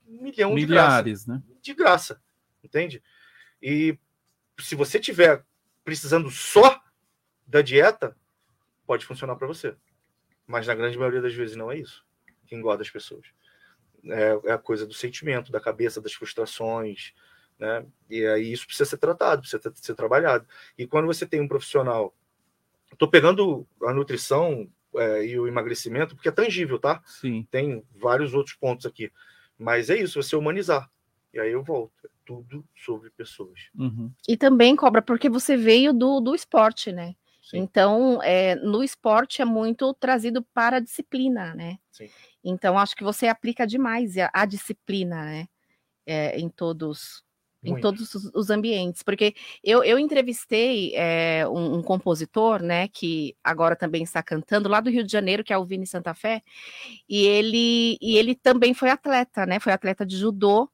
um 0.06 0.22
milhão 0.22 0.54
de 0.54 0.66
graça 0.66 1.02
Milhares, 1.02 1.26
né? 1.26 1.42
de 1.60 1.74
graça, 1.74 2.22
entende? 2.62 3.02
E 3.60 3.98
se 4.60 4.74
você 4.76 5.00
tiver 5.00 5.44
precisando 5.82 6.30
só 6.30 6.80
da 7.46 7.60
dieta, 7.60 8.16
pode 8.86 9.04
funcionar 9.04 9.36
para 9.36 9.46
você. 9.48 9.74
Mas 10.46 10.66
na 10.66 10.74
grande 10.74 10.96
maioria 10.96 11.20
das 11.22 11.34
vezes 11.34 11.56
não 11.56 11.72
é 11.72 11.78
isso 11.78 12.04
que 12.46 12.54
engorda 12.54 12.82
as 12.82 12.90
pessoas. 12.90 13.26
É, 14.04 14.50
é 14.50 14.52
a 14.52 14.58
coisa 14.58 14.86
do 14.86 14.92
sentimento, 14.92 15.50
da 15.50 15.60
cabeça, 15.60 16.00
das 16.00 16.12
frustrações, 16.12 17.14
né? 17.58 17.84
E 18.08 18.26
aí 18.26 18.52
isso 18.52 18.66
precisa 18.66 18.88
ser 18.88 18.98
tratado, 18.98 19.42
precisa 19.42 19.60
ter- 19.60 19.72
ser 19.76 19.94
trabalhado. 19.94 20.46
E 20.76 20.86
quando 20.86 21.06
você 21.06 21.26
tem 21.26 21.40
um 21.40 21.48
profissional, 21.48 22.14
estou 22.92 23.08
pegando 23.08 23.66
a 23.82 23.92
nutrição 23.92 24.68
é, 24.96 25.26
e 25.26 25.38
o 25.38 25.48
emagrecimento 25.48 26.14
porque 26.14 26.28
é 26.28 26.32
tangível, 26.32 26.78
tá? 26.78 27.02
Sim. 27.06 27.46
Tem 27.50 27.84
vários 27.94 28.34
outros 28.34 28.54
pontos 28.56 28.86
aqui, 28.86 29.10
mas 29.58 29.90
é 29.90 29.96
isso, 29.96 30.22
você 30.22 30.36
humanizar. 30.36 30.90
E 31.32 31.40
aí 31.40 31.50
eu 31.50 31.64
volto, 31.64 31.92
é 32.04 32.08
tudo 32.24 32.64
sobre 32.76 33.10
pessoas. 33.10 33.68
Uhum. 33.76 34.12
E 34.28 34.36
também 34.36 34.76
cobra 34.76 35.02
porque 35.02 35.28
você 35.28 35.56
veio 35.56 35.92
do, 35.92 36.20
do 36.20 36.34
esporte, 36.34 36.92
né? 36.92 37.14
Então, 37.52 38.22
é, 38.22 38.54
no 38.54 38.82
esporte 38.82 39.42
é 39.42 39.44
muito 39.44 39.92
trazido 39.94 40.42
para 40.54 40.78
a 40.78 40.80
disciplina, 40.80 41.54
né? 41.54 41.78
Sim. 41.92 42.08
Então, 42.42 42.78
acho 42.78 42.96
que 42.96 43.04
você 43.04 43.26
aplica 43.26 43.66
demais 43.66 44.16
a, 44.16 44.30
a 44.32 44.46
disciplina, 44.46 45.24
né? 45.24 45.48
É, 46.06 46.38
em 46.38 46.48
todos 46.48 47.23
em 47.64 47.70
Muito. 47.70 47.82
todos 47.82 48.14
os, 48.14 48.30
os 48.34 48.50
ambientes, 48.50 49.02
porque 49.02 49.34
eu, 49.62 49.82
eu 49.82 49.98
entrevistei 49.98 50.92
é, 50.94 51.48
um, 51.48 51.78
um 51.78 51.82
compositor, 51.82 52.62
né, 52.62 52.88
que 52.88 53.34
agora 53.42 53.74
também 53.74 54.02
está 54.02 54.22
cantando 54.22 54.68
lá 54.68 54.80
do 54.80 54.90
Rio 54.90 55.02
de 55.02 55.10
Janeiro, 55.10 55.42
que 55.42 55.52
é 55.52 55.58
o 55.58 55.64
Vini 55.64 55.86
Santa 55.86 56.14
Fé, 56.14 56.42
e 57.08 57.24
ele 57.24 57.96
e 58.00 58.16
ele 58.18 58.34
também 58.34 58.74
foi 58.74 58.90
atleta, 58.90 59.46
né? 59.46 59.58
Foi 59.58 59.72
atleta 59.72 60.04
de 60.04 60.16
judô. 60.16 60.70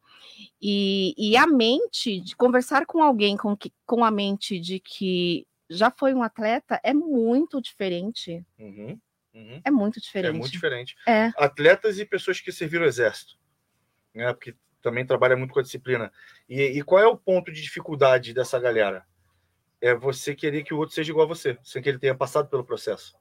E, 0.60 1.14
e 1.16 1.36
a 1.36 1.46
mente, 1.46 2.20
de 2.20 2.34
conversar 2.34 2.86
com 2.86 3.02
alguém 3.02 3.36
com, 3.36 3.56
que, 3.56 3.72
com 3.86 4.04
a 4.04 4.10
mente 4.10 4.58
de 4.58 4.80
que 4.80 5.46
já 5.68 5.90
foi 5.90 6.12
um 6.14 6.22
atleta 6.22 6.80
é 6.82 6.92
muito 6.92 7.60
diferente. 7.60 8.44
Uhum, 8.58 8.98
uhum. 9.34 9.60
É 9.64 9.70
muito 9.70 10.00
diferente. 10.00 10.34
É 10.34 10.38
muito 10.38 10.52
diferente. 10.52 10.96
É. 11.06 11.30
Atletas 11.36 11.98
e 11.98 12.04
pessoas 12.04 12.40
que 12.40 12.52
serviram 12.52 12.84
o 12.84 12.88
exército, 12.88 13.38
né? 14.14 14.32
Porque 14.32 14.54
também 14.82 15.06
trabalha 15.06 15.36
muito 15.36 15.52
com 15.52 15.60
a 15.60 15.62
disciplina. 15.62 16.12
E, 16.48 16.62
e 16.62 16.82
qual 16.82 17.02
é 17.02 17.06
o 17.06 17.16
ponto 17.16 17.52
de 17.52 17.62
dificuldade 17.62 18.32
dessa 18.32 18.58
galera? 18.58 19.04
É 19.80 19.94
você 19.94 20.34
querer 20.34 20.62
que 20.62 20.74
o 20.74 20.78
outro 20.78 20.94
seja 20.94 21.10
igual 21.10 21.24
a 21.24 21.28
você, 21.28 21.58
sem 21.62 21.82
que 21.82 21.88
ele 21.88 21.98
tenha 21.98 22.14
passado 22.14 22.48
pelo 22.48 22.64
processo. 22.64 23.16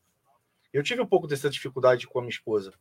Eu 0.73 0.83
tive 0.83 1.01
um 1.01 1.05
pouco 1.05 1.27
dessa 1.27 1.49
dificuldade 1.49 2.07
com 2.07 2.19
a 2.19 2.21
minha 2.21 2.31
esposa. 2.31 2.73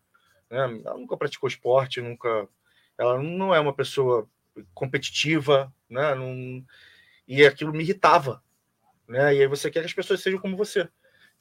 Né? 0.51 0.81
Ela 0.85 0.99
nunca 0.99 1.17
praticou 1.17 1.49
esporte, 1.49 2.01
nunca. 2.01 2.49
Ela 2.97 3.23
não 3.23 3.55
é 3.55 3.61
uma 3.61 3.73
pessoa 3.73 4.29
competitiva, 4.75 5.73
né? 5.89 6.15
Não... 6.15 6.65
E 7.27 7.45
aquilo 7.47 7.73
me 7.73 7.85
irritava, 7.85 8.43
né? 9.07 9.35
E 9.35 9.43
aí 9.43 9.47
você 9.47 9.71
quer 9.71 9.81
que 9.81 9.87
as 9.87 9.93
pessoas 9.93 10.21
sejam 10.23 10.41
como 10.41 10.57
você. 10.57 10.89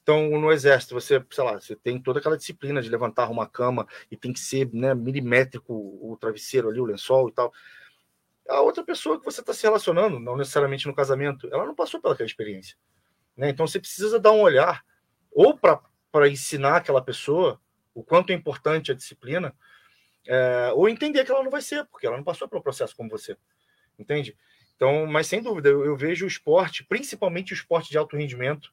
Então, 0.08 0.26
no 0.40 0.50
exército, 0.50 0.94
você, 0.94 1.22
sei 1.30 1.44
lá, 1.44 1.60
você 1.60 1.76
tem 1.76 2.00
toda 2.00 2.18
aquela 2.18 2.38
disciplina 2.38 2.80
de 2.80 2.88
levantar 2.88 3.28
uma 3.28 3.46
cama 3.46 3.86
e 4.10 4.16
tem 4.16 4.32
que 4.32 4.40
ser 4.40 4.66
né, 4.72 4.94
milimétrico 4.94 5.74
o 5.74 6.16
travesseiro 6.18 6.70
ali, 6.70 6.80
o 6.80 6.86
lençol 6.86 7.28
e 7.28 7.32
tal. 7.32 7.52
A 8.48 8.62
outra 8.62 8.82
pessoa 8.82 9.18
que 9.18 9.24
você 9.26 9.42
está 9.42 9.52
se 9.52 9.64
relacionando, 9.64 10.18
não 10.18 10.34
necessariamente 10.34 10.86
no 10.86 10.94
casamento, 10.94 11.46
ela 11.52 11.66
não 11.66 11.74
passou 11.74 12.00
pelaquela 12.00 12.26
experiência. 12.26 12.74
Né? 13.36 13.50
Então, 13.50 13.66
você 13.66 13.78
precisa 13.78 14.18
dar 14.18 14.32
um 14.32 14.40
olhar, 14.40 14.82
ou 15.30 15.58
para 15.58 16.26
ensinar 16.26 16.76
aquela 16.76 17.02
pessoa 17.02 17.60
o 17.94 18.02
quanto 18.02 18.30
é 18.30 18.34
importante 18.34 18.90
a 18.90 18.94
disciplina, 18.94 19.54
é, 20.26 20.72
ou 20.74 20.88
entender 20.88 21.22
que 21.22 21.30
ela 21.30 21.44
não 21.44 21.50
vai 21.50 21.60
ser, 21.60 21.84
porque 21.84 22.06
ela 22.06 22.16
não 22.16 22.24
passou 22.24 22.48
pelo 22.48 22.62
processo 22.62 22.96
como 22.96 23.10
você. 23.10 23.36
Entende? 23.98 24.34
Então, 24.74 25.06
mas 25.06 25.26
sem 25.26 25.42
dúvida, 25.42 25.68
eu, 25.68 25.84
eu 25.84 25.94
vejo 25.94 26.24
o 26.24 26.28
esporte, 26.28 26.82
principalmente 26.82 27.52
o 27.52 27.54
esporte 27.54 27.90
de 27.90 27.98
alto 27.98 28.16
rendimento, 28.16 28.72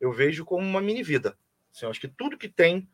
eu 0.00 0.12
vejo 0.12 0.44
como 0.44 0.66
uma 0.66 0.80
mini 0.80 1.02
vida. 1.02 1.36
Assim, 1.74 1.86
eu 1.86 1.90
acho 1.90 2.00
que 2.00 2.08
tudo 2.08 2.38
que 2.38 2.48
tem 2.48 2.88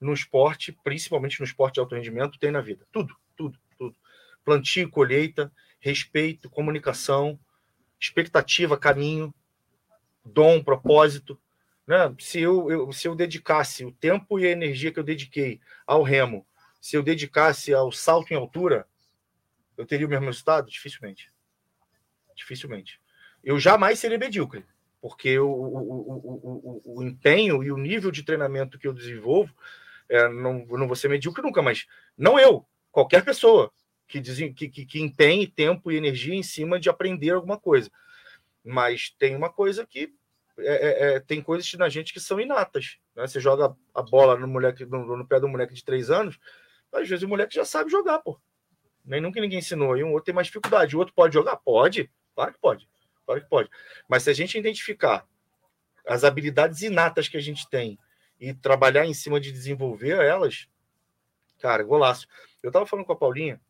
no 0.00 0.12
esporte, 0.12 0.72
principalmente 0.84 1.38
no 1.40 1.46
esporte 1.46 1.74
de 1.74 1.80
alto 1.80 1.94
rendimento, 1.94 2.38
tem 2.38 2.50
na 2.50 2.60
vida. 2.60 2.86
Tudo, 2.90 3.16
tudo, 3.36 3.58
tudo. 3.78 3.96
Plantio, 4.44 4.90
colheita, 4.90 5.52
respeito, 5.78 6.50
comunicação, 6.50 7.38
expectativa, 8.00 8.76
caminho, 8.76 9.34
dom, 10.24 10.62
propósito. 10.62 11.40
Né? 11.86 12.14
Se, 12.18 12.40
eu, 12.40 12.70
eu, 12.70 12.92
se 12.92 13.06
eu 13.06 13.14
dedicasse 13.14 13.84
o 13.84 13.92
tempo 13.92 14.38
e 14.38 14.46
a 14.46 14.50
energia 14.50 14.92
que 14.92 14.98
eu 14.98 15.04
dediquei 15.04 15.60
ao 15.86 16.02
remo, 16.02 16.46
se 16.80 16.96
eu 16.96 17.02
dedicasse 17.02 17.72
ao 17.72 17.92
salto 17.92 18.32
em 18.32 18.36
altura, 18.36 18.88
eu 19.76 19.86
teria 19.86 20.06
o 20.06 20.10
mesmo 20.10 20.26
resultado? 20.26 20.68
Dificilmente. 20.68 21.32
Dificilmente. 22.34 23.00
Eu 23.42 23.58
jamais 23.58 23.98
seria 23.98 24.18
medíocre 24.18 24.64
porque 25.02 25.36
o, 25.36 25.50
o, 25.50 26.82
o, 26.84 26.98
o, 26.98 27.02
empenho 27.02 27.60
e 27.64 27.72
o 27.72 27.76
nível 27.76 28.12
de 28.12 28.22
treinamento 28.22 28.78
que 28.78 28.86
eu 28.86 28.94
desenvolvo, 28.94 29.52
é, 30.08 30.28
não, 30.28 30.64
não 30.64 30.86
vou 30.86 30.94
ser 30.94 31.08
medíocre 31.08 31.42
nunca, 31.42 31.60
mas 31.60 31.88
não 32.16 32.38
eu, 32.38 32.64
qualquer 32.92 33.24
pessoa 33.24 33.72
que, 34.06 34.22
que, 34.52 34.68
que, 34.68 34.86
que 34.86 35.00
empenhe 35.00 35.48
tempo 35.48 35.90
e 35.90 35.96
energia 35.96 36.36
em 36.36 36.42
cima 36.44 36.78
de 36.78 36.88
aprender 36.88 37.30
alguma 37.30 37.58
coisa. 37.58 37.90
Mas 38.64 39.12
tem 39.18 39.34
uma 39.34 39.50
coisa 39.50 39.84
que 39.84 40.14
é, 40.56 41.14
é, 41.14 41.20
tem 41.20 41.42
coisas 41.42 41.72
na 41.74 41.88
gente 41.88 42.12
que 42.12 42.20
são 42.20 42.38
inatas. 42.38 42.98
Né? 43.16 43.26
Você 43.26 43.40
joga 43.40 43.74
a 43.92 44.02
bola 44.02 44.38
no, 44.38 44.46
moleque, 44.46 44.84
no, 44.84 45.16
no 45.16 45.26
pé 45.26 45.40
do 45.40 45.48
moleque 45.48 45.74
de 45.74 45.84
três 45.84 46.10
anos, 46.10 46.38
às 46.92 47.08
vezes 47.08 47.24
o 47.24 47.28
moleque 47.28 47.56
já 47.56 47.64
sabe 47.64 47.90
jogar, 47.90 48.20
pô. 48.20 48.38
Nem 49.04 49.20
nunca 49.20 49.40
ninguém 49.40 49.58
ensinou. 49.58 49.96
E 49.96 50.04
um 50.04 50.12
outro 50.12 50.26
tem 50.26 50.34
mais 50.34 50.46
dificuldade. 50.46 50.94
O 50.94 51.00
outro 51.00 51.12
pode 51.12 51.34
jogar? 51.34 51.56
Pode, 51.56 52.08
claro 52.36 52.52
que 52.52 52.60
pode. 52.60 52.88
Claro 53.24 53.40
que 53.40 53.48
pode. 53.48 53.70
Mas 54.08 54.24
se 54.24 54.30
a 54.30 54.34
gente 54.34 54.58
identificar 54.58 55.26
as 56.06 56.24
habilidades 56.24 56.82
inatas 56.82 57.28
que 57.28 57.36
a 57.36 57.40
gente 57.40 57.68
tem 57.68 57.98
e 58.40 58.52
trabalhar 58.52 59.06
em 59.06 59.14
cima 59.14 59.40
de 59.40 59.52
desenvolver 59.52 60.18
elas, 60.18 60.68
cara, 61.60 61.82
golaço. 61.82 62.26
Eu 62.62 62.68
estava 62.68 62.86
falando 62.86 63.06
com 63.06 63.12
a 63.12 63.16
Paulinha, 63.16 63.60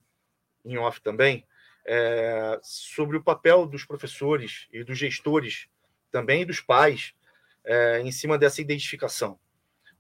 em 0.65 0.79
off 0.79 1.01
também, 1.03 1.47
é, 1.85 2.59
sobre 2.63 3.17
o 3.17 3.23
papel 3.23 3.67
dos 3.67 3.85
professores 3.85 4.67
e 4.73 4.83
dos 4.83 4.97
gestores, 4.97 5.69
também 6.11 6.47
dos 6.47 6.61
pais, 6.61 7.15
é, 7.65 8.01
em 8.01 8.11
cima 8.11 8.39
dessa 8.39 8.61
identificação. 8.61 9.39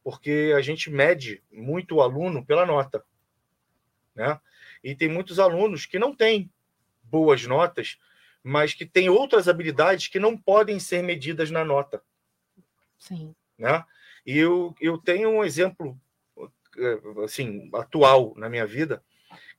Porque 0.02 0.52
a 0.56 0.60
gente 0.60 0.90
mede 0.90 1.42
muito 1.52 1.96
o 1.96 2.00
aluno 2.00 2.44
pela 2.44 2.66
nota. 2.66 3.04
Né? 4.14 4.40
E 4.82 4.94
tem 4.94 5.08
muitos 5.08 5.38
alunos 5.38 5.86
que 5.86 5.98
não 5.98 6.14
têm 6.14 6.50
boas 7.02 7.46
notas, 7.46 7.98
mas 8.42 8.74
que 8.74 8.84
têm 8.84 9.08
outras 9.08 9.48
habilidades 9.48 10.08
que 10.08 10.18
não 10.18 10.36
podem 10.36 10.78
ser 10.78 11.02
medidas 11.02 11.50
na 11.50 11.64
nota. 11.64 12.02
Sim. 12.98 13.34
Né? 13.58 13.84
E 14.26 14.38
eu, 14.38 14.74
eu 14.80 14.98
tenho 14.98 15.28
um 15.30 15.44
exemplo 15.44 15.98
eh, 16.78 17.00
assim 17.24 17.70
atual 17.74 18.34
na 18.36 18.48
minha 18.48 18.66
vida, 18.66 19.02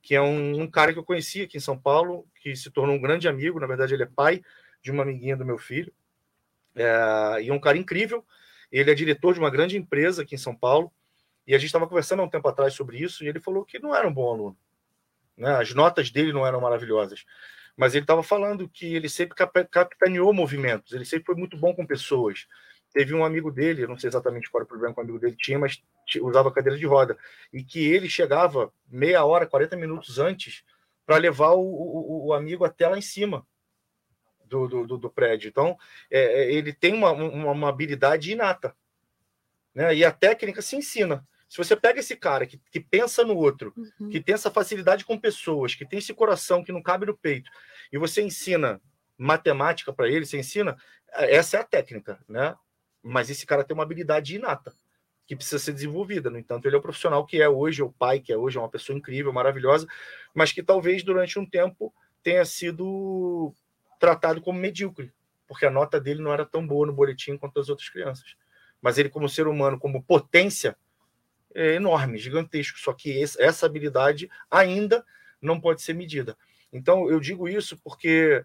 que 0.02 0.16
é 0.16 0.22
um, 0.22 0.62
um 0.62 0.70
cara 0.70 0.92
que 0.92 1.00
eu 1.00 1.04
conheci 1.04 1.44
aqui 1.44 1.58
em 1.58 1.62
São 1.62 1.78
Paulo, 1.78 2.28
que 2.42 2.56
se 2.56 2.70
tornou 2.72 2.96
um 2.96 3.02
grande 3.02 3.28
amigo. 3.28 3.60
Na 3.60 3.68
verdade, 3.68 3.94
ele 3.94 4.04
é 4.04 4.08
pai 4.08 4.42
de 4.82 4.92
uma 4.92 5.04
amiguinha 5.04 5.38
do 5.38 5.46
meu 5.46 5.58
filho. 5.58 5.94
É, 6.76 7.42
e 7.42 7.50
é 7.50 7.54
um 7.54 7.60
cara 7.60 7.78
incrível. 7.78 8.26
Ele 8.72 8.92
é 8.92 8.96
diretor 8.96 9.34
de 9.34 9.40
uma 9.40 9.50
grande 9.50 9.78
empresa 9.78 10.24
aqui 10.24 10.36
em 10.36 10.40
São 10.40 10.56
Paulo. 10.56 10.92
E 11.46 11.54
a 11.54 11.58
gente 11.58 11.68
estava 11.68 11.88
conversando 11.88 12.22
há 12.22 12.26
um 12.26 12.30
tempo 12.30 12.48
atrás 12.48 12.74
sobre 12.74 12.98
isso. 12.98 13.24
E 13.24 13.28
ele 13.28 13.40
falou 13.40 13.64
que 13.64 13.80
não 13.80 13.96
era 13.96 14.08
um 14.08 14.14
bom 14.14 14.34
aluno. 14.34 14.58
Né? 15.38 15.50
As 15.56 15.74
notas 15.74 16.10
dele 16.10 16.34
não 16.34 16.46
eram 16.46 16.60
maravilhosas. 16.60 17.26
Mas 17.76 17.96
ele 17.96 18.04
estava 18.04 18.22
falando 18.22 18.70
que 18.70 18.94
ele 18.96 19.10
sempre 19.10 19.36
cap- 19.36 19.68
capitaneou 19.70 20.32
movimentos. 20.34 20.94
Ele 20.94 21.06
sempre 21.06 21.26
foi 21.26 21.36
muito 21.36 21.58
bom 21.58 21.74
com 21.74 21.86
pessoas. 21.86 22.48
Teve 22.94 23.14
um 23.16 23.26
amigo 23.26 23.52
dele, 23.52 23.88
não 23.88 23.98
sei 23.98 24.08
exatamente 24.10 24.50
qual 24.52 24.60
era 24.62 24.66
o 24.66 24.68
problema 24.68 24.94
que 24.94 25.00
o 25.00 25.04
amigo 25.04 25.20
dele 25.20 25.36
tinha, 25.36 25.58
mas 25.58 25.82
usava 26.22 26.52
cadeira 26.52 26.78
de 26.78 26.86
roda. 26.86 27.18
E 27.52 27.64
que 27.64 27.84
ele 27.84 28.08
chegava 28.08 28.72
meia 28.88 29.26
hora, 29.26 29.48
40 29.48 29.76
minutos 29.76 30.20
antes 30.20 30.64
para 31.06 31.18
levar 31.18 31.54
o, 31.54 31.62
o, 31.62 32.28
o 32.28 32.34
amigo 32.34 32.64
até 32.64 32.88
lá 32.88 32.98
em 32.98 33.02
cima 33.02 33.46
do, 34.46 34.68
do, 34.68 34.86
do- 34.88 34.98
do 34.98 35.10
prédio. 35.10 35.50
Então, 35.50 35.78
é, 36.12 36.44
é, 36.44 36.54
ele 36.54 36.72
tem 36.72 36.94
uma, 36.94 37.12
uma, 37.12 37.52
uma 37.52 37.70
habilidade 37.70 38.32
inata. 38.32 38.76
Né? 39.74 39.96
E 39.96 40.06
a 40.06 40.12
técnica 40.12 40.62
se 40.62 40.76
ensina. 40.76 41.28
Se 41.54 41.60
você 41.60 41.76
pega 41.76 42.00
esse 42.00 42.16
cara 42.16 42.48
que, 42.48 42.60
que 42.72 42.80
pensa 42.80 43.24
no 43.24 43.38
outro, 43.38 43.76
que 44.10 44.20
tem 44.20 44.34
essa 44.34 44.50
facilidade 44.50 45.06
com 45.06 45.20
pessoas, 45.20 45.76
que 45.76 45.86
tem 45.86 46.00
esse 46.00 46.12
coração 46.12 46.64
que 46.64 46.72
não 46.72 46.82
cabe 46.82 47.06
no 47.06 47.16
peito, 47.16 47.52
e 47.92 47.98
você 48.00 48.24
ensina 48.24 48.82
matemática 49.16 49.94
para 49.94 50.10
ele, 50.10 50.26
você 50.26 50.40
ensina, 50.40 50.76
essa 51.14 51.58
é 51.58 51.60
a 51.60 51.64
técnica, 51.64 52.20
né? 52.28 52.56
Mas 53.04 53.30
esse 53.30 53.46
cara 53.46 53.64
tem 53.64 53.76
uma 53.76 53.84
habilidade 53.84 54.36
inata 54.36 54.74
que 55.28 55.36
precisa 55.36 55.60
ser 55.60 55.74
desenvolvida. 55.74 56.32
No 56.32 56.40
entanto, 56.40 56.66
ele 56.66 56.76
é 56.76 56.80
o 56.80 56.82
profissional 56.82 57.24
que 57.24 57.40
é 57.40 57.48
hoje, 57.48 57.84
é 57.84 57.86
o 57.86 57.92
pai 57.92 58.20
que 58.20 58.34
é 58.34 58.36
hoje, 58.36 58.58
é 58.58 58.60
uma 58.60 58.68
pessoa 58.68 58.98
incrível, 58.98 59.32
maravilhosa, 59.32 59.86
mas 60.34 60.52
que 60.52 60.64
talvez 60.64 61.04
durante 61.04 61.38
um 61.38 61.46
tempo 61.46 61.94
tenha 62.24 62.44
sido 62.46 63.54
tratado 64.00 64.42
como 64.42 64.58
medíocre, 64.58 65.14
porque 65.48 65.68
a 65.68 65.70
nota 65.70 66.02
dele 66.02 66.20
não 66.20 66.34
era 66.34 66.48
tão 66.48 66.66
boa 66.66 66.88
no 66.88 66.94
boletim 66.94 67.38
quanto 67.38 67.60
as 67.60 67.70
outras 67.70 67.90
crianças. 67.90 68.36
Mas 68.82 68.98
ele, 68.98 69.08
como 69.08 69.30
ser 69.30 69.48
humano, 69.48 69.78
como 69.78 70.02
potência, 70.02 70.76
é 71.56 71.76
enorme, 71.76 72.18
gigantesco. 72.18 72.80
Só 72.80 72.94
que 72.94 73.10
esse- 73.12 73.42
essa 73.42 73.66
habilidade 73.66 74.30
ainda 74.50 75.06
não 75.42 75.60
pode 75.60 75.82
ser 75.82 75.94
medida. 75.94 76.38
Então, 76.72 77.10
eu 77.10 77.20
digo 77.20 77.48
isso 77.48 77.78
porque, 77.84 78.44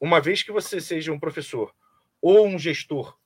uma 0.00 0.20
vez 0.20 0.42
que 0.42 0.52
você 0.52 0.80
seja 0.80 1.12
um 1.12 1.20
professor 1.20 1.74
ou 2.20 2.46
um 2.46 2.58
gestor 2.58 3.16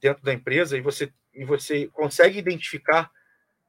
dentro 0.00 0.22
da 0.22 0.32
empresa 0.32 0.76
e 0.76 0.80
você, 0.80 1.12
e 1.34 1.44
você 1.44 1.88
consegue 1.88 2.38
identificar 2.38 3.10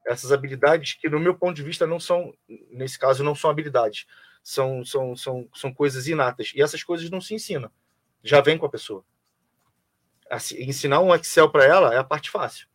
essas 0.05 0.31
habilidades 0.31 0.93
que, 0.93 1.09
no 1.09 1.19
meu 1.19 1.35
ponto 1.35 1.55
de 1.55 1.63
vista, 1.63 1.85
não 1.85 1.99
são, 1.99 2.33
nesse 2.71 2.97
caso, 2.97 3.23
não 3.23 3.35
são 3.35 3.49
habilidades, 3.49 4.05
são, 4.43 4.83
são, 4.85 5.15
são, 5.15 5.49
são 5.53 5.73
coisas 5.73 6.07
inatas. 6.07 6.51
E 6.55 6.61
essas 6.61 6.83
coisas 6.83 7.09
não 7.09 7.21
se 7.21 7.33
ensinam, 7.33 7.71
já 8.23 8.41
vem 8.41 8.57
com 8.57 8.65
a 8.65 8.69
pessoa. 8.69 9.03
Assim, 10.29 10.61
ensinar 10.61 10.99
um 11.01 11.13
Excel 11.13 11.49
para 11.49 11.65
ela 11.65 11.93
é 11.93 11.97
a 11.97 12.03
parte 12.03 12.29
fácil. 12.29 12.68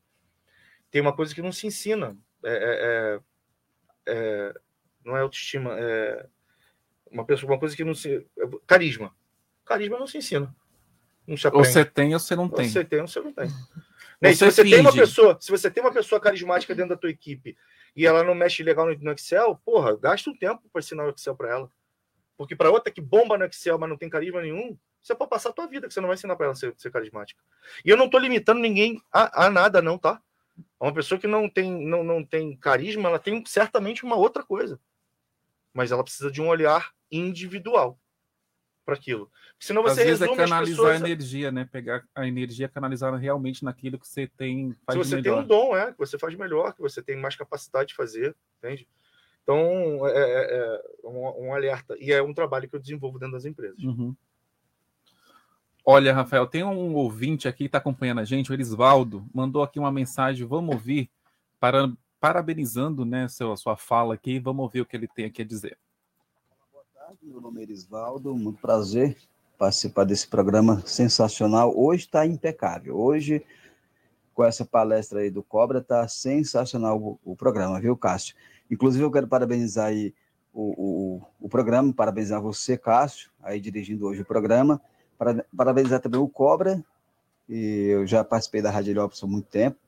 Tem 0.95 1.01
uma 1.01 1.13
coisa 1.13 1.35
que 1.35 1.43
não 1.43 1.51
se 1.51 1.67
ensina, 1.67 2.17
é, 2.45 2.53
é- 2.53 2.79
é- 2.87 3.21
é- 4.15 4.55
não 5.05 5.17
é 5.17 5.23
autoestima, 5.23 5.77
é 5.77 6.25
uma, 7.11 7.25
pessoa, 7.25 7.51
uma 7.51 7.59
coisa 7.59 7.75
que 7.75 7.83
não 7.83 7.97
se. 7.97 8.25
é 8.39 8.49
Carisma. 8.65 9.13
Carisma 9.65 9.99
não 9.99 10.07
se 10.07 10.19
ensina. 10.19 10.55
Não 11.27 11.37
se 11.37 11.49
Ou 11.49 11.65
você 11.65 11.85
tem 11.85 12.15
ou 12.15 12.21
você 12.21 12.37
não 12.37 12.49
tem. 12.49 12.69
Você 12.69 12.85
tem 12.85 13.01
ou 13.01 13.09
você 13.09 13.21
não 13.21 13.33
tem. 13.33 13.49
Né, 14.21 14.33
Você 14.33 14.37
se 14.37 14.45
você 14.45 14.63
tem 14.63 14.79
uma 14.79 14.93
pessoa, 14.93 15.37
se 15.41 15.51
você 15.51 15.69
tem 15.69 15.83
uma 15.83 15.93
pessoa 15.93 16.21
carismática 16.21 16.73
dentro 16.77 16.91
da 16.91 16.97
tua 16.97 17.11
equipe 17.11 17.59
e 17.97 18.07
ela 18.07 18.23
não 18.23 18.33
mexe 18.33 18.63
legal 18.63 18.87
no, 18.87 18.97
no 18.97 19.11
Excel, 19.11 19.61
porra, 19.65 19.97
gasta 19.97 20.31
um 20.31 20.39
tempo 20.39 20.63
para 20.73 20.79
ensinar 20.79 21.07
o 21.07 21.11
Excel 21.11 21.35
para 21.35 21.51
ela. 21.51 21.71
Porque 22.37 22.55
para 22.55 22.71
outra 22.71 22.93
que 22.93 23.01
bomba 23.01 23.37
no 23.37 23.47
Excel, 23.47 23.81
mas 23.81 23.91
não 23.91 23.97
tem 23.97 24.09
carisma 24.09 24.41
nenhum, 24.43 24.79
você 25.03 25.13
pode 25.13 25.29
passar 25.29 25.49
a 25.49 25.53
tua 25.53 25.67
vida, 25.67 25.89
que 25.89 25.93
você 25.93 26.01
não 26.01 26.07
vai 26.07 26.15
ensinar 26.15 26.37
para 26.37 26.47
ela 26.47 26.55
ser, 26.55 26.73
ser 26.77 26.93
carismática. 26.93 27.43
E 27.85 27.91
eu 27.91 27.97
não 27.97 28.09
tô 28.09 28.17
limitando 28.17 28.61
ninguém 28.61 29.03
a, 29.13 29.47
a 29.47 29.51
nada, 29.51 29.83
não, 29.83 29.99
tá? 29.99 30.23
Uma 30.85 30.93
pessoa 30.93 31.19
que 31.19 31.27
não 31.27 31.49
tem, 31.49 31.73
não, 31.87 32.05
não 32.05 32.23
tem 32.23 32.55
carisma, 32.57 33.09
ela 33.09 33.19
tem 33.19 33.43
certamente 33.47 34.05
uma 34.05 34.17
outra 34.17 34.43
coisa. 34.43 34.79
Mas 35.73 35.91
ela 35.91 36.05
precisa 36.05 36.31
de 36.31 36.43
um 36.43 36.49
olhar 36.49 36.93
individual 37.11 37.99
para 38.85 38.95
aquilo. 38.95 39.31
Senão 39.59 39.83
Às 39.87 39.95
você 39.95 40.05
vezes 40.05 40.21
é 40.21 40.27
canalizar 40.27 40.61
pessoas. 40.67 41.03
a 41.03 41.07
energia, 41.07 41.51
né? 41.51 41.67
Pegar 41.73 42.05
a 42.15 42.27
energia, 42.27 42.69
canalizar 42.69 43.15
realmente 43.15 43.65
naquilo 43.65 43.99
que 43.99 44.07
você 44.07 44.27
tem, 44.37 44.75
faz 44.85 44.99
Se 44.99 45.05
você 45.05 45.23
tem 45.23 45.33
melhor. 45.33 45.43
um 45.43 45.47
dom, 45.47 45.75
é, 45.77 45.91
que 45.91 45.99
você 45.99 46.19
faz 46.19 46.35
melhor, 46.35 46.75
que 46.75 46.83
você 46.83 47.03
tem 47.03 47.17
mais 47.17 47.35
capacidade 47.35 47.89
de 47.89 47.95
fazer, 47.95 48.37
entende? 48.59 48.87
Então, 49.43 50.07
é, 50.07 50.13
é- 50.13 50.83
é 51.03 51.09
um, 51.09 51.47
um 51.47 51.55
alerta. 51.55 51.97
E 51.99 52.13
é 52.13 52.23
um 52.23 52.35
trabalho 52.35 52.69
que 52.69 52.77
eu 52.77 52.81
desenvolvo 52.81 53.19
dentro 53.19 53.33
das 53.35 53.47
empresas. 53.47 53.83
Uhum. 53.83 54.15
Olha, 55.87 56.15
Rafael, 56.15 56.47
tem 56.47 56.65
um 56.65 56.95
ouvinte 56.95 57.47
aqui 57.47 57.59
que 57.59 57.65
está 57.65 57.79
acompanhando 57.79 58.21
a 58.21 58.25
gente, 58.25 58.51
o 58.51 58.55
Elisvaldo, 58.55 59.27
mandou 59.35 59.63
aqui 59.63 59.79
uma 59.79 59.93
mensagem, 59.93 60.47
vamos 60.47 60.75
ouvir, 60.75 61.11
para, 61.61 61.93
parabenizando 62.19 63.05
né, 63.05 63.29
seu, 63.29 63.55
sua 63.55 63.77
fala 63.77 64.15
aqui, 64.15 64.39
vamos 64.39 64.63
ouvir 64.63 64.81
o 64.81 64.87
que 64.87 64.97
ele 64.97 65.07
tem 65.07 65.27
aqui 65.27 65.43
a 65.43 65.45
dizer. 65.45 65.77
Meu 67.23 67.41
nome 67.41 67.61
é 67.61 67.63
Erisvaldo, 67.65 68.35
muito 68.35 68.61
prazer 68.61 69.17
participar 69.59 70.05
desse 70.05 70.27
programa 70.27 70.83
sensacional. 70.87 71.73
Hoje 71.77 72.05
está 72.05 72.27
impecável. 72.27 72.97
Hoje, 72.97 73.45
com 74.35 74.43
essa 74.43 74.65
palestra 74.65 75.21
aí 75.21 75.31
do 75.31 75.43
Cobra, 75.43 75.79
está 75.79 76.09
sensacional 76.09 76.99
o, 77.01 77.21
o 77.25 77.37
programa, 77.37 77.81
viu, 77.81 77.97
Cássio? 77.97 78.35
Inclusive, 78.71 79.05
eu 79.05 79.11
quero 79.11 79.29
parabenizar 79.29 79.87
aí 79.87 80.15
o, 80.53 80.75
o, 80.77 81.23
o 81.41 81.49
programa, 81.49 81.93
parabenizar 81.93 82.41
você, 82.41 82.77
Cássio, 82.77 83.31
aí 83.43 83.61
dirigindo 83.61 84.07
hoje 84.07 84.23
o 84.23 84.25
programa, 84.25 84.81
parabenizar 85.17 86.01
também 86.01 86.21
o 86.21 86.29
Cobra, 86.29 86.85
e 87.49 87.89
eu 87.89 88.07
já 88.07 88.25
participei 88.25 88.63
da 88.63 88.71
Rádio 88.71 88.93
Heliópolis 88.93 89.23
há 89.23 89.27
muito 89.27 89.49
tempo, 89.49 89.79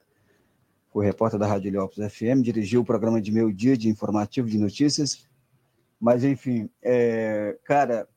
fui 0.93 1.05
repórter 1.05 1.39
da 1.39 1.47
Rádio 1.47 1.69
Heliópolis 1.69 2.13
FM, 2.13 2.43
dirigi 2.43 2.79
o 2.79 2.85
programa 2.85 3.21
de 3.21 3.31
meio 3.33 3.53
dia 3.53 3.77
de 3.77 3.89
informativo 3.89 4.49
de 4.49 4.59
notícias, 4.59 5.27
mas, 6.01 6.25
enfim, 6.25 6.69
é, 6.83 7.59
cara, 7.65 8.09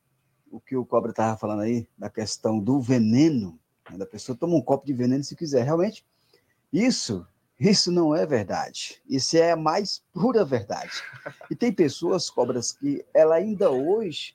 o 0.50 0.60
que 0.60 0.76
o 0.76 0.84
Cobra 0.84 1.10
estava 1.10 1.36
falando 1.36 1.62
aí, 1.62 1.88
da 1.96 2.10
questão 2.10 2.58
do 2.58 2.80
veneno, 2.80 3.58
né, 3.90 3.96
da 3.96 4.06
pessoa 4.06 4.36
toma 4.36 4.56
um 4.56 4.60
copo 4.60 4.84
de 4.86 4.92
veneno 4.92 5.24
se 5.24 5.36
quiser. 5.36 5.64
Realmente, 5.64 6.04
isso, 6.72 7.26
isso 7.58 7.90
não 7.90 8.14
é 8.14 8.26
verdade. 8.26 9.00
Isso 9.08 9.36
é 9.36 9.52
a 9.52 9.56
mais 9.56 10.02
pura 10.12 10.44
verdade. 10.44 11.02
E 11.50 11.56
tem 11.56 11.72
pessoas, 11.72 12.28
Cobras, 12.28 12.72
que 12.72 13.04
ela 13.14 13.36
ainda 13.36 13.70
hoje, 13.70 14.34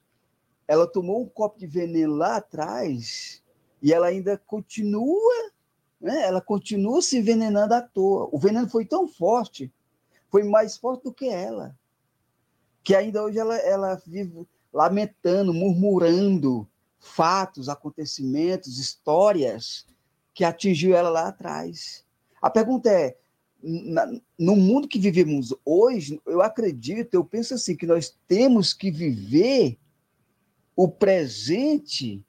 ela 0.67 0.87
tomou 0.87 1.21
um 1.21 1.27
copo 1.27 1.59
de 1.59 1.67
veneno 1.67 2.15
lá 2.15 2.37
atrás 2.37 3.43
e 3.81 3.93
ela 3.93 4.07
ainda 4.07 4.37
continua, 4.37 5.51
né, 5.99 6.23
ela 6.23 6.41
continua 6.41 7.01
se 7.01 7.17
envenenando 7.17 7.73
à 7.73 7.81
toa. 7.81 8.29
O 8.31 8.39
veneno 8.39 8.69
foi 8.69 8.85
tão 8.85 9.07
forte, 9.07 9.71
foi 10.29 10.43
mais 10.43 10.77
forte 10.77 11.03
do 11.03 11.13
que 11.13 11.29
ela 11.29 11.75
que 12.85 12.95
ainda 12.95 13.23
hoje 13.23 13.39
ela, 13.39 13.57
ela 13.57 13.95
vive 14.05 14.47
lamentando, 14.71 15.51
murmurando 15.51 16.67
fatos, 16.99 17.67
acontecimentos, 17.67 18.77
histórias 18.77 19.87
que 20.31 20.43
atingiu 20.43 20.95
ela 20.95 21.09
lá 21.09 21.27
atrás. 21.29 22.05
A 22.39 22.47
pergunta 22.47 22.87
é, 22.91 23.17
no 24.37 24.55
mundo 24.55 24.87
que 24.87 24.99
vivemos 24.99 25.51
hoje, 25.65 26.21
eu 26.27 26.43
acredito, 26.43 27.15
eu 27.15 27.25
penso 27.25 27.55
assim, 27.55 27.75
que 27.75 27.87
nós 27.87 28.15
temos 28.27 28.71
que 28.71 28.91
viver 28.91 29.79
o 30.75 30.87
presente 30.87 32.23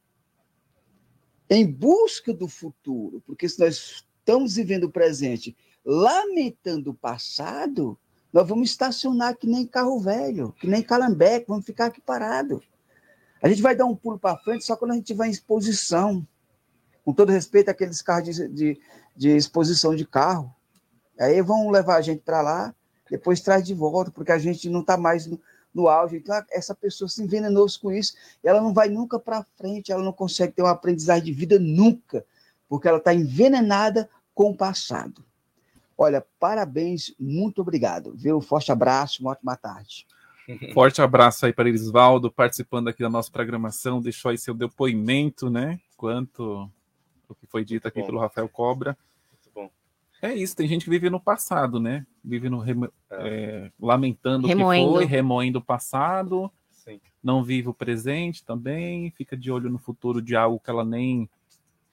em 1.48 1.66
busca 1.70 2.32
do 2.32 2.48
futuro, 2.48 3.22
porque 3.26 3.48
se 3.48 3.58
nós 3.58 4.04
estamos 4.20 4.56
vivendo 4.56 4.84
o 4.84 4.92
presente 4.92 5.56
lamentando 5.84 6.90
o 6.90 6.94
passado, 6.94 7.96
nós 8.32 8.46
vamos 8.46 8.70
estacionar 8.70 9.36
que 9.36 9.46
nem 9.46 9.64
carro 9.64 10.00
velho, 10.00 10.52
que 10.60 10.66
nem 10.66 10.82
calambeque, 10.82 11.46
vamos 11.48 11.64
ficar 11.64 11.86
aqui 11.86 12.00
parado. 12.00 12.60
A 13.40 13.48
gente 13.48 13.62
vai 13.62 13.76
dar 13.76 13.84
um 13.84 13.94
pulo 13.94 14.18
para 14.18 14.36
frente 14.38 14.64
só 14.64 14.76
quando 14.76 14.90
a 14.90 14.94
gente 14.94 15.14
vai 15.14 15.28
em 15.28 15.30
exposição. 15.30 16.26
Com 17.04 17.12
todo 17.12 17.30
respeito 17.30 17.70
àqueles 17.70 18.02
carros 18.02 18.34
de, 18.34 18.48
de, 18.48 18.80
de 19.14 19.28
exposição 19.30 19.94
de 19.94 20.04
carro. 20.04 20.52
Aí 21.18 21.40
vão 21.40 21.70
levar 21.70 21.96
a 21.96 22.02
gente 22.02 22.22
para 22.22 22.42
lá, 22.42 22.74
depois 23.08 23.40
traz 23.40 23.64
de 23.64 23.72
volta, 23.72 24.10
porque 24.10 24.32
a 24.32 24.38
gente 24.38 24.68
não 24.68 24.80
está 24.80 24.96
mais 24.96 25.30
no 25.76 25.88
auge. 25.88 26.16
Então, 26.16 26.42
essa 26.50 26.74
pessoa 26.74 27.06
se 27.06 27.22
envenenou 27.22 27.66
com 27.80 27.92
isso, 27.92 28.14
e 28.42 28.48
ela 28.48 28.62
não 28.62 28.72
vai 28.72 28.88
nunca 28.88 29.18
para 29.18 29.44
frente, 29.56 29.92
ela 29.92 30.02
não 30.02 30.12
consegue 30.12 30.54
ter 30.54 30.62
uma 30.62 30.70
aprendizagem 30.70 31.24
de 31.24 31.32
vida 31.32 31.58
nunca, 31.58 32.24
porque 32.66 32.88
ela 32.88 32.96
está 32.96 33.12
envenenada 33.12 34.08
com 34.34 34.50
o 34.50 34.56
passado. 34.56 35.22
Olha, 35.98 36.24
parabéns, 36.40 37.14
muito 37.20 37.60
obrigado. 37.60 38.14
Viu? 38.16 38.40
Forte 38.40 38.72
abraço, 38.72 39.20
uma 39.20 39.32
ótima 39.32 39.54
tarde. 39.56 40.06
Forte 40.72 41.02
abraço 41.02 41.44
aí 41.44 41.52
para 41.52 41.68
Elisvaldo, 41.68 42.30
participando 42.30 42.88
aqui 42.88 43.02
da 43.02 43.10
nossa 43.10 43.30
programação, 43.30 44.00
deixou 44.00 44.30
aí 44.30 44.38
seu 44.38 44.54
depoimento, 44.54 45.50
né? 45.50 45.78
Quanto 45.96 46.70
o 47.28 47.34
que 47.34 47.46
foi 47.46 47.64
dito 47.64 47.86
aqui 47.86 48.00
bom. 48.00 48.06
pelo 48.06 48.20
Rafael 48.20 48.48
Cobra. 48.48 48.96
É 50.26 50.34
isso, 50.34 50.56
tem 50.56 50.66
gente 50.66 50.84
que 50.84 50.90
vive 50.90 51.08
no 51.10 51.20
passado, 51.20 51.78
né? 51.80 52.06
Vive 52.24 52.48
no 52.48 52.58
remo- 52.58 52.92
é, 53.10 53.70
lamentando 53.80 54.46
Remoendo. 54.46 54.86
o 54.88 54.92
que 54.92 54.96
foi, 54.98 55.04
remoendo 55.06 55.58
o 55.58 55.62
passado, 55.64 56.50
Sim. 56.70 57.00
não 57.22 57.42
vive 57.44 57.68
o 57.68 57.74
presente 57.74 58.44
também, 58.44 59.10
fica 59.12 59.36
de 59.36 59.50
olho 59.50 59.70
no 59.70 59.78
futuro 59.78 60.20
de 60.20 60.34
algo 60.36 60.58
que 60.60 60.70
ela 60.70 60.84
nem 60.84 61.28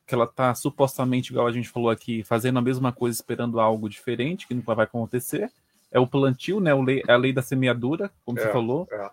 que 0.06 0.14
ela 0.14 0.28
tá 0.28 0.54
supostamente, 0.54 1.32
igual 1.32 1.48
a 1.48 1.52
gente 1.54 1.70
falou 1.70 1.90
aqui, 1.90 2.24
fazendo 2.26 2.60
a 2.60 2.62
mesma 2.62 2.92
coisa, 2.92 3.16
esperando 3.16 3.58
algo 3.60 3.88
diferente, 3.88 4.46
que 4.46 4.54
nunca 4.54 4.76
vai 4.76 4.84
acontecer. 4.84 5.50
É 5.90 5.98
o 5.98 6.06
plantio, 6.06 6.60
né? 6.60 6.74
O 6.74 6.82
lei, 6.82 7.02
é 7.08 7.14
a 7.14 7.18
lei 7.18 7.32
da 7.32 7.42
semeadura, 7.42 8.12
como 8.26 8.38
você 8.38 8.48
É, 8.48 8.52
falou. 8.52 8.86
é. 8.92 9.10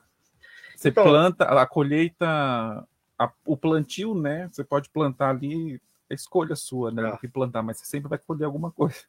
Você 0.76 0.88
Então- 0.88 1.04
planta, 1.04 1.44
a 1.44 1.64
colheita, 1.64 2.26
a- 3.18 3.32
o 3.44 3.56
plantio, 3.56 4.14
né? 4.16 4.48
Você 4.50 4.64
pode 4.64 4.88
plantar 4.90 5.30
ali, 5.30 5.80
é 6.10 6.14
escolha 6.14 6.54
sua, 6.56 6.90
né? 6.90 7.08
O 7.08 7.18
que 7.18 7.28
plantar, 7.28 7.62
mas 7.62 7.78
você 7.78 7.86
sempre 7.86 8.08
vai 8.08 8.18
colher 8.18 8.44
alguma 8.44 8.70
coisa. 8.70 9.04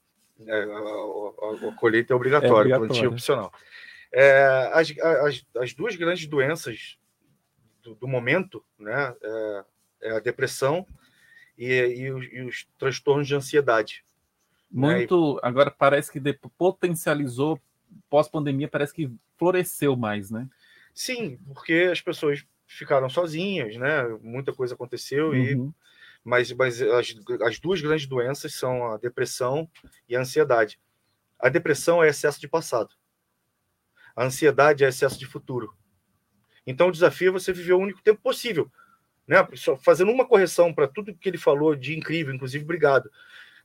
É, 0.45 0.64
a, 0.64 0.65
a- 0.65 1.69
a- 1.69 1.76
colheita 1.76 2.14
é 2.14 2.15
obrigatória, 2.15 2.73
É 2.76 2.78
plantio 2.78 3.10
opcional. 3.11 3.52
É, 4.11 4.69
as, 4.73 4.94
as, 4.98 5.45
as 5.57 5.73
duas 5.73 5.95
grandes 5.95 6.28
doenças 6.28 6.98
do, 7.82 7.95
do 7.95 8.07
momento, 8.07 8.64
né, 8.78 9.15
é, 9.22 9.65
é 10.02 10.11
a 10.18 10.19
depressão 10.19 10.86
e, 11.57 11.68
e 11.68 12.11
os, 12.11 12.26
e 12.32 12.41
os 12.41 12.68
transtornos 12.78 13.28
de 13.28 13.36
ansiedade. 13.36 14.03
Muito. 14.69 15.40
Agora 15.44 15.69
parece 15.72 16.11
que 16.11 16.19
de- 16.19 16.38
potencializou 16.57 17.60
pós-pandemia, 18.10 18.68
parece 18.68 18.94
que 18.94 19.11
floresceu 19.38 19.95
mais, 19.95 20.32
né? 20.32 20.48
Sim, 20.94 21.38
porque 21.53 21.90
as 21.91 22.02
pessoas 22.02 22.45
ficaram 22.65 23.10
sozinhas, 23.10 23.76
né? 23.78 24.07
Muita 24.22 24.53
coisa 24.53 24.76
aconteceu 24.76 25.36
e 25.36 25.56
Uhum. 25.56 25.73
Mas, 26.23 26.52
mas 26.52 26.81
as, 26.81 27.15
as 27.41 27.60
duas 27.60 27.81
grandes 27.81 28.06
doenças 28.06 28.53
são 28.53 28.93
a 28.93 28.98
depressão 28.98 29.69
e 30.07 30.15
a 30.15 30.19
ansiedade. 30.19 30.80
A 31.39 31.49
depressão 31.49 32.03
é 32.03 32.10
excesso 32.10 32.39
de 32.39 32.48
passado. 32.48 32.93
A 34.15 34.23
ansiedade 34.26 34.84
é 34.84 34.89
excesso 34.89 35.18
de 35.18 35.26
futuro. 35.26 35.76
Então 36.65 36.89
o 36.89 36.91
desafio 36.91 37.30
é 37.30 37.31
você 37.31 37.52
viver 37.52 37.73
o 37.73 37.80
único 37.80 38.03
tempo 38.03 38.22
possível, 38.22 38.72
né? 39.27 39.38
Só 39.56 39.76
fazendo 39.77 40.11
uma 40.11 40.27
correção 40.27 40.73
para 40.73 40.88
tudo 40.88 41.15
que 41.15 41.27
ele 41.27 41.38
falou 41.38 41.76
de 41.76 41.98
incrível, 41.98 42.34
inclusive 42.34 42.64
obrigado. 42.64 43.10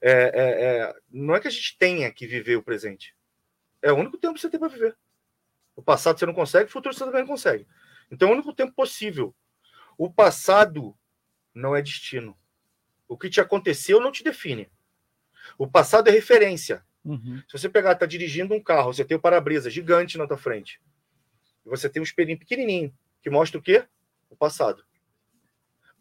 É, 0.01 0.11
é, 0.11 0.65
é, 0.65 0.95
não 1.11 1.35
é 1.35 1.41
que 1.41 1.49
a 1.49 1.51
gente 1.51 1.77
tenha 1.79 2.11
que 2.11 2.27
viver 2.27 2.57
o 2.57 2.63
presente. 2.63 3.15
É 3.83 3.93
o 3.93 3.97
único 3.97 4.17
tempo 4.17 4.35
que 4.35 4.41
você 4.41 4.49
tem 4.49 4.59
para 4.59 4.69
viver. 4.69 4.97
O 5.75 5.83
passado 5.83 6.19
você 6.19 6.25
não 6.25 6.33
consegue, 6.33 6.71
o 6.71 6.73
futuro 6.73 6.95
você 6.95 7.05
também 7.05 7.21
não 7.21 7.29
consegue. 7.29 7.67
Então 8.11 8.29
é 8.29 8.31
o 8.31 8.35
único 8.35 8.55
tempo 8.55 8.73
possível. 8.73 9.35
O 9.99 10.11
passado 10.11 10.97
não 11.55 11.77
é 11.77 11.83
destino. 11.83 12.37
O 13.09 13.17
que 13.17 13.31
te 13.31 13.41
aconteceu 13.41 14.01
não 14.01 14.11
te 14.11 14.25
define. 14.25 14.71
O 15.59 15.67
passado 15.69 16.09
é 16.09 16.11
referência. 16.11 16.85
Uhum. 17.05 17.43
Se 17.49 17.59
você 17.59 17.69
pegar, 17.69 17.95
tá 17.95 18.05
dirigindo 18.05 18.53
um 18.53 18.63
carro, 18.63 18.93
você 18.93 19.05
tem 19.05 19.17
o 19.17 19.21
para-brisa 19.21 19.71
gigante 19.71 20.19
na 20.19 20.27
tua 20.27 20.37
frente. 20.37 20.81
E 21.65 21.69
você 21.69 21.89
tem 21.89 22.01
um 22.01 22.05
espelhinho 22.05 22.39
pequenininho, 22.39 22.97
que 23.23 23.31
mostra 23.31 23.59
o 23.59 23.63
quê? 23.63 23.87
O 24.29 24.37
passado. 24.37 24.85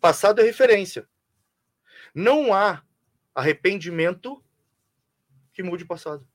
Passado 0.01 0.41
é 0.41 0.43
referência. 0.43 1.07
Não 2.13 2.53
há 2.53 2.83
arrependimento 3.33 4.43
que 5.53 5.61
mude 5.61 5.83
o 5.83 5.87
passado. 5.87 6.27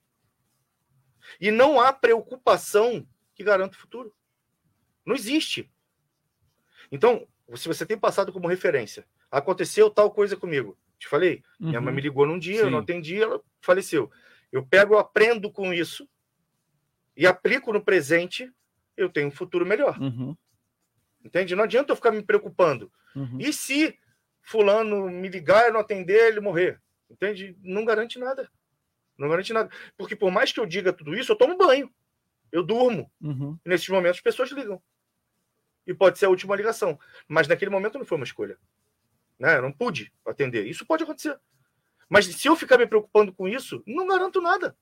E 1.41 1.51
não 1.51 1.81
há 1.81 1.93
preocupação 1.93 3.07
que 3.35 3.45
garanta 3.45 3.77
o 3.77 3.81
futuro. 3.81 4.15
Não 5.05 5.15
existe. 5.15 5.71
Então, 6.91 7.27
se 7.55 7.67
você 7.67 7.85
tem 7.85 7.99
passado 7.99 8.33
como 8.33 8.49
referência, 8.49 9.07
aconteceu 9.31 9.91
tal 9.91 10.11
coisa 10.11 10.37
comigo. 10.37 10.77
Te 10.99 11.09
falei, 11.09 11.43
minha 11.59 11.79
Uhum. 11.79 11.85
mãe 11.87 11.95
me 11.95 12.01
ligou 12.03 12.27
num 12.27 12.39
dia, 12.39 12.61
eu 12.61 12.65
Sim. 12.67 12.71
não 12.71 12.79
atendi, 12.81 13.23
ela 13.23 13.41
faleceu. 13.61 14.11
Eu 14.53 14.65
pego, 14.67 14.95
eu 14.95 14.99
aprendo 14.99 15.51
com 15.51 15.73
isso 15.73 16.09
e 17.17 17.27
aplico 17.27 17.73
no 17.73 17.83
presente, 17.83 18.51
eu 18.97 19.09
tenho 19.09 19.29
um 19.29 19.33
futuro 19.33 19.65
melhor. 19.65 19.99
Uhum. 20.01 20.37
Entende? 21.25 21.55
Não 21.55 21.65
adianta 21.65 21.93
eu 21.93 21.97
ficar 21.97 22.11
me 22.11 22.23
preocupando. 22.23 22.93
Uhum. 23.15 23.39
E 23.41 23.53
se 23.53 23.99
fulano 24.43 25.09
me 25.11 25.29
ligar, 25.29 25.67
eu 25.67 25.73
não 25.73 25.81
atender, 25.81 26.29
ele 26.29 26.41
morrer? 26.41 26.81
Entende? 27.09 27.57
Não 27.63 27.85
garante 27.85 28.19
nada. 28.19 28.51
Não 29.19 29.29
garante 29.29 29.53
nada. 29.53 29.71
Porque 29.97 30.17
por 30.17 30.31
mais 30.31 30.51
que 30.53 30.61
eu 30.61 30.67
diga 30.67 30.93
tudo 30.93 31.15
isso, 31.15 31.33
eu 31.33 31.37
tomo 31.37 31.57
banho. 31.59 31.93
Eu 32.51 32.63
durmo. 32.63 33.11
Uhum. 33.21 33.59
Nesses 33.65 33.89
momentos 33.89 34.19
as 34.19 34.23
pessoas 34.23 34.51
ligam. 34.51 34.83
E 35.87 35.95
pode 35.95 36.19
ser 36.19 36.27
a 36.27 36.31
última 36.31 36.57
ligação. 36.57 36.99
Mas 37.29 37.47
naquele 37.49 37.71
momento 37.71 37.99
não 37.99 38.05
foi 38.05 38.17
uma 38.17 38.25
escolha. 38.25 38.59
Né? 39.41 39.57
Eu 39.57 39.63
não 39.63 39.73
pude 39.73 40.13
atender. 40.27 40.67
Isso 40.67 40.85
pode 40.85 41.03
acontecer. 41.03 41.41
Mas 42.11 42.27
se 42.27 42.47
eu 42.47 42.55
ficar 42.55 42.77
me 42.77 42.87
preocupando 42.87 43.33
com 43.33 43.49
isso, 43.49 43.83
não 43.87 44.07
garanto 44.07 44.41
nada. 44.41 44.77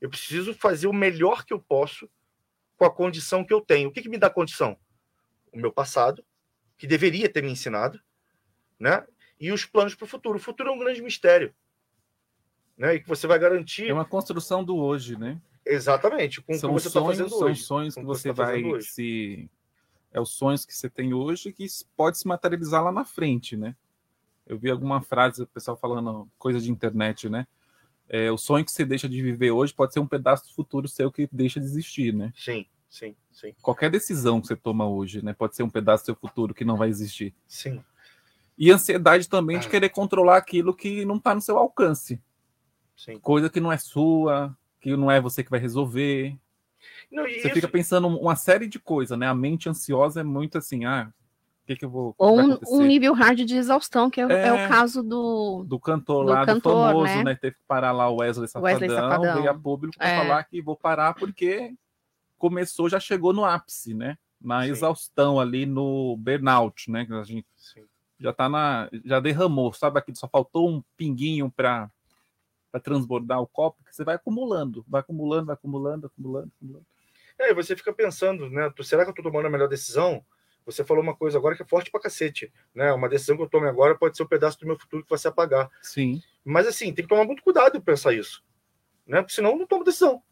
Eu 0.00 0.08
preciso 0.08 0.54
fazer 0.54 0.86
o 0.86 0.92
melhor 0.92 1.44
que 1.44 1.52
eu 1.52 1.60
posso 1.60 2.08
com 2.78 2.86
a 2.86 2.90
condição 2.90 3.44
que 3.44 3.52
eu 3.52 3.60
tenho. 3.60 3.90
O 3.90 3.92
que, 3.92 4.00
que 4.00 4.08
me 4.08 4.16
dá 4.16 4.30
condição? 4.30 4.78
O 5.52 5.58
meu 5.58 5.70
passado, 5.70 6.24
que 6.78 6.86
deveria 6.86 7.28
ter 7.28 7.42
me 7.42 7.50
ensinado, 7.50 8.00
né? 8.78 9.06
E 9.38 9.52
os 9.52 9.66
planos 9.66 9.94
para 9.94 10.04
o 10.04 10.08
futuro. 10.08 10.38
O 10.38 10.40
futuro 10.40 10.70
é 10.70 10.72
um 10.72 10.78
grande 10.78 11.02
mistério. 11.02 11.54
Né? 12.76 12.94
E 12.94 13.00
que 13.00 13.08
você 13.08 13.26
vai 13.26 13.38
garantir. 13.38 13.88
É 13.88 13.92
uma 13.92 14.04
construção 14.04 14.64
do 14.64 14.76
hoje, 14.76 15.18
né? 15.18 15.40
Exatamente, 15.64 16.40
com 16.40 16.52
o 16.52 16.54
que 16.54 16.60
São 16.60 16.72
você 16.72 16.86
está 16.86 17.00
sonhos, 17.00 17.16
fazendo 17.16 17.30
são 17.30 17.48
hoje. 17.48 17.62
sonhos 17.62 17.94
com 17.94 18.00
que 18.02 18.06
você 18.06 18.28
tá 18.32 18.44
vai 18.44 18.62
se. 18.80 19.50
É 20.16 20.20
os 20.20 20.30
sonhos 20.30 20.64
que 20.64 20.74
você 20.74 20.88
tem 20.88 21.12
hoje 21.12 21.52
que 21.52 21.66
pode 21.94 22.16
se 22.16 22.26
materializar 22.26 22.82
lá 22.82 22.90
na 22.90 23.04
frente, 23.04 23.54
né? 23.54 23.76
Eu 24.46 24.58
vi 24.58 24.70
alguma 24.70 25.02
frase, 25.02 25.42
o 25.42 25.46
pessoal 25.46 25.76
falando 25.76 26.26
coisa 26.38 26.58
de 26.58 26.70
internet, 26.70 27.28
né? 27.28 27.46
É, 28.08 28.32
o 28.32 28.38
sonho 28.38 28.64
que 28.64 28.72
você 28.72 28.82
deixa 28.82 29.06
de 29.10 29.20
viver 29.20 29.50
hoje 29.50 29.74
pode 29.74 29.92
ser 29.92 30.00
um 30.00 30.06
pedaço 30.06 30.46
do 30.46 30.54
futuro 30.54 30.88
seu 30.88 31.12
que 31.12 31.28
deixa 31.30 31.60
de 31.60 31.66
existir, 31.66 32.14
né? 32.14 32.32
Sim, 32.34 32.64
sim, 32.88 33.14
sim. 33.30 33.54
Qualquer 33.60 33.90
decisão 33.90 34.40
que 34.40 34.46
você 34.46 34.56
toma 34.56 34.88
hoje, 34.88 35.22
né? 35.22 35.34
Pode 35.34 35.54
ser 35.54 35.64
um 35.64 35.68
pedaço 35.68 36.04
do 36.04 36.06
seu 36.06 36.16
futuro 36.16 36.54
que 36.54 36.64
não 36.64 36.78
vai 36.78 36.88
existir. 36.88 37.34
Sim. 37.46 37.84
E 38.56 38.70
ansiedade 38.70 39.28
também 39.28 39.58
de 39.58 39.68
querer 39.68 39.90
controlar 39.90 40.38
aquilo 40.38 40.74
que 40.74 41.04
não 41.04 41.16
está 41.16 41.34
no 41.34 41.42
seu 41.42 41.58
alcance. 41.58 42.18
Sim. 42.96 43.18
Coisa 43.18 43.50
que 43.50 43.60
não 43.60 43.70
é 43.70 43.76
sua, 43.76 44.56
que 44.80 44.96
não 44.96 45.10
é 45.10 45.20
você 45.20 45.44
que 45.44 45.50
vai 45.50 45.60
resolver. 45.60 46.34
Não, 47.10 47.22
Você 47.24 47.30
isso- 47.36 47.50
fica 47.50 47.68
pensando 47.68 48.08
uma 48.08 48.36
série 48.36 48.66
de 48.66 48.78
coisas, 48.78 49.16
né? 49.18 49.26
A 49.28 49.34
mente 49.34 49.68
ansiosa 49.68 50.20
é 50.20 50.24
muito 50.24 50.58
assim, 50.58 50.84
ah, 50.84 51.08
o 51.62 51.66
que, 51.66 51.76
que 51.76 51.84
eu 51.84 51.90
vou. 51.90 52.14
Ou 52.18 52.40
um, 52.40 52.58
um 52.68 52.82
nível 52.82 53.12
hard 53.14 53.38
de 53.40 53.56
exaustão, 53.56 54.10
que 54.10 54.20
é, 54.20 54.26
o- 54.26 54.30
é 54.30 54.48
É. 54.48 54.66
o 54.66 54.68
caso 54.68 55.02
do. 55.02 55.64
do 55.64 55.78
cantor 55.80 56.24
do 56.24 56.32
lá, 56.32 56.40
do 56.44 56.46
cantor, 56.46 56.88
famoso, 56.88 57.04
né? 57.16 57.24
né? 57.24 57.34
Teve 57.34 57.56
que 57.56 57.62
parar 57.66 57.92
lá 57.92 58.08
o 58.08 58.16
Wesley 58.16 58.48
Safadão, 58.48 58.64
Wesley 58.72 58.90
Safadão. 58.90 59.34
veio 59.36 59.50
a 59.50 59.54
público 59.54 59.96
para 59.96 60.08
É. 60.08 60.18
falar 60.18 60.44
que 60.44 60.60
vou 60.60 60.76
parar 60.76 61.14
porque 61.14 61.74
começou, 62.38 62.88
já 62.88 63.00
chegou 63.00 63.32
no 63.32 63.44
ápice, 63.44 63.94
né? 63.94 64.16
Na 64.40 64.66
exaustão 64.68 65.40
ali 65.40 65.64
no 65.64 66.16
burnout, 66.18 66.90
né? 66.90 67.06
Que 67.06 67.12
a 67.14 67.22
gente 67.24 67.46
já 68.18 68.32
tá 68.32 68.48
na. 68.48 68.88
Já 69.04 69.18
derramou, 69.20 69.72
sabe? 69.72 69.98
Aqui 69.98 70.14
só 70.14 70.28
faltou 70.28 70.68
um 70.68 70.82
pinguinho 70.96 71.50
para 71.50 71.88
para 72.70 72.80
transbordar 72.80 73.40
o 73.40 73.46
copo, 73.46 73.82
que 73.84 73.94
você 73.94 74.04
vai 74.04 74.16
acumulando, 74.16 74.84
vai 74.86 75.00
acumulando, 75.00 75.46
vai 75.46 75.54
acumulando, 75.54 76.06
acumulando, 76.06 76.52
acumulando. 76.58 76.86
É, 77.38 77.50
e 77.50 77.54
você 77.54 77.76
fica 77.76 77.92
pensando, 77.92 78.48
né? 78.50 78.72
Será 78.82 79.04
que 79.04 79.10
eu 79.10 79.14
tô 79.14 79.22
tomando 79.22 79.46
a 79.46 79.50
melhor 79.50 79.68
decisão? 79.68 80.24
Você 80.64 80.82
falou 80.82 81.02
uma 81.02 81.14
coisa 81.14 81.38
agora 81.38 81.54
que 81.54 81.62
é 81.62 81.66
forte 81.66 81.90
pra 81.90 82.00
cacete, 82.00 82.52
né? 82.74 82.92
Uma 82.92 83.08
decisão 83.08 83.36
que 83.36 83.42
eu 83.42 83.48
tome 83.48 83.68
agora 83.68 83.94
pode 83.94 84.16
ser 84.16 84.22
um 84.24 84.28
pedaço 84.28 84.58
do 84.58 84.66
meu 84.66 84.78
futuro 84.78 85.02
que 85.04 85.10
vai 85.10 85.18
se 85.18 85.28
apagar. 85.28 85.70
Sim. 85.82 86.20
Mas 86.44 86.66
assim, 86.66 86.92
tem 86.92 87.04
que 87.04 87.08
tomar 87.08 87.24
muito 87.24 87.42
cuidado 87.42 87.76
em 87.76 87.80
pensar 87.80 88.12
isso, 88.14 88.42
né? 89.06 89.20
Porque 89.20 89.34
senão 89.34 89.50
eu 89.52 89.58
não 89.58 89.66
tomo 89.66 89.84
decisão. 89.84 90.22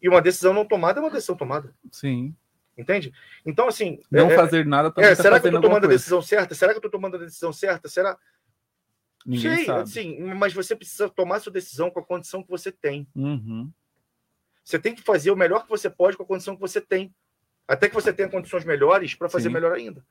E 0.00 0.08
uma 0.08 0.22
decisão 0.22 0.52
não 0.54 0.64
tomada 0.64 1.00
é 1.00 1.02
uma 1.02 1.10
decisão 1.10 1.36
tomada, 1.36 1.74
Sim. 1.90 2.34
entende? 2.76 3.12
Então 3.44 3.66
assim, 3.66 4.00
Não 4.10 4.30
é- 4.30 4.36
fazer 4.36 4.64
nada 4.64 4.90
também 4.90 5.10
É, 5.10 5.16
tá 5.16 5.22
será 5.22 5.40
que 5.40 5.46
eu 5.48 5.52
tô 5.52 5.60
tomando 5.60 5.84
a 5.84 5.88
decisão 5.88 6.22
certa? 6.22 6.54
Será 6.54 6.72
que 6.72 6.78
eu 6.78 6.82
tô 6.82 6.90
tomando 6.90 7.16
a 7.16 7.20
decisão 7.20 7.52
certa? 7.52 7.88
Será? 7.88 8.16
Ninguém 9.26 9.56
Sei, 9.56 9.64
sabe. 9.66 9.80
assim, 9.82 10.20
mas 10.34 10.52
você 10.54 10.76
precisa 10.76 11.08
tomar 11.08 11.40
sua 11.40 11.52
decisão 11.52 11.90
com 11.90 11.98
a 11.98 12.04
condição 12.04 12.42
que 12.42 12.48
você 12.48 12.70
tem. 12.70 13.08
Uhum. 13.14 13.70
Você 14.66 14.80
tem 14.80 14.96
que 14.96 15.00
fazer 15.02 15.30
o 15.30 15.36
melhor 15.36 15.62
que 15.62 15.68
você 15.70 15.88
pode 15.88 16.16
com 16.16 16.24
a 16.24 16.26
condição 16.26 16.56
que 16.56 16.60
você 16.60 16.80
tem. 16.80 17.14
Até 17.68 17.88
que 17.88 17.94
você 17.94 18.12
tenha 18.12 18.28
condições 18.28 18.64
melhores 18.64 19.14
para 19.14 19.28
fazer 19.28 19.48
Sim. 19.48 19.54
melhor 19.54 19.72
ainda. 19.72 20.04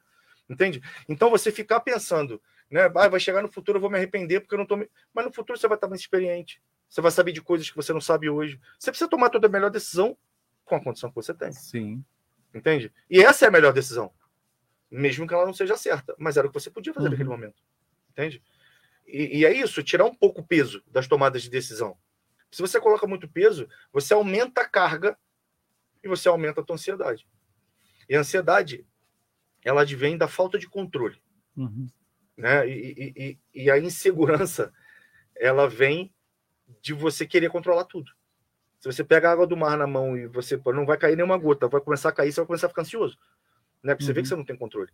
Entende? 0.50 0.82
Então 1.10 1.30
você 1.30 1.52
ficar 1.52 1.82
pensando, 1.82 2.42
né? 2.72 2.84
Ah, 2.96 3.10
vai 3.10 3.20
chegar 3.20 3.42
no 3.42 3.52
futuro, 3.52 3.78
eu 3.78 3.82
vou 3.82 3.90
me 3.90 3.98
arrepender 3.98 4.40
porque 4.40 4.54
eu 4.56 4.58
não 4.60 4.66
tô. 4.66 4.78
me-" 4.78 4.90
Mas 5.14 5.26
no 5.26 5.34
futuro 5.34 5.60
você 5.60 5.68
vai 5.68 5.76
estar 5.76 5.90
mais 5.90 6.00
experiente. 6.00 6.62
Você 6.88 7.02
vai 7.02 7.12
saber 7.12 7.34
de 7.34 7.42
coisas 7.42 7.70
que 7.70 7.76
você 7.76 7.92
não 7.92 8.00
sabe 8.00 8.30
hoje. 8.30 8.58
Você 8.80 8.92
precisa 8.92 9.10
tomar 9.10 9.30
toda 9.30 9.48
a 9.48 9.50
melhor 9.50 9.70
decisão 9.70 10.18
com 10.64 10.76
a 10.76 10.82
condição 10.82 11.10
que 11.10 11.16
você 11.18 11.34
tem. 11.34 11.52
Sim. 11.52 12.02
Entende? 12.54 12.94
E 13.10 13.22
essa 13.22 13.44
é 13.44 13.48
a 13.50 13.52
melhor 13.52 13.74
decisão. 13.74 14.10
Mesmo 14.90 15.28
que 15.28 15.34
ela 15.34 15.46
não 15.46 15.54
seja 15.54 15.76
certa. 15.76 16.16
Mas 16.18 16.38
era 16.38 16.48
o 16.48 16.50
que 16.50 16.58
você 16.58 16.70
podia 16.72 16.94
fazer 16.94 17.08
Uhum. 17.08 17.12
naquele 17.12 17.28
momento. 17.30 17.62
Entende? 18.12 18.42
E, 19.06 19.40
e 19.40 19.46
é 19.46 19.52
isso, 19.54 19.84
tirar 19.84 20.06
um 20.06 20.16
pouco 20.16 20.40
o 20.40 20.46
peso 20.48 20.82
das 20.88 21.08
tomadas 21.08 21.42
de 21.44 21.50
decisão. 21.50 21.98
Se 22.52 22.62
você 22.62 22.80
coloca 22.80 23.06
muito 23.08 23.28
peso, 23.28 23.68
você 23.92 24.14
aumenta 24.14 24.62
a 24.62 24.70
carga 24.70 25.18
e 26.04 26.08
você 26.08 26.28
aumenta 26.28 26.62
a 26.62 26.64
tua 26.64 26.76
ansiedade. 26.76 27.28
E 28.08 28.16
a 28.16 28.20
ansiedade, 28.20 28.86
ela 29.64 29.82
advém 29.82 30.18
da 30.18 30.28
falta 30.28 30.58
de 30.58 30.70
controle, 30.70 31.22
Uhum. 31.58 31.88
né? 32.38 32.68
E, 32.68 32.94
e- 32.98 33.14
e- 33.54 33.64
e 33.64 33.72
a 33.72 33.80
insegurança, 33.80 34.74
ela 35.36 35.68
vem 35.68 36.14
de 36.82 36.94
você 36.94 37.26
querer 37.26 37.50
controlar 37.50 37.86
tudo. 37.86 38.12
Se 38.80 38.92
você 38.92 39.04
pega 39.04 39.30
a 39.30 39.32
água 39.32 39.48
do 39.48 39.58
mar 39.58 39.78
na 39.78 39.88
mão 39.88 40.16
e 40.16 40.28
você 40.28 40.58
pô, 40.58 40.72
não 40.72 40.86
vai 40.86 40.98
cair 40.98 41.16
nenhuma 41.16 41.38
gota, 41.38 41.68
vai 41.68 41.82
começar 41.82 42.10
a 42.10 42.12
cair, 42.12 42.32
você 42.32 42.40
vai 42.42 42.48
começar 42.48 42.68
a 42.68 42.70
ficar 42.70 42.84
ansioso, 42.84 43.18
né? 43.84 43.94
Porque 43.96 44.06
você 44.06 44.14
vê 44.14 44.22
que 44.22 44.28
você 44.28 44.36
não 44.36 44.46
tem 44.46 44.56
controle. 44.56 44.92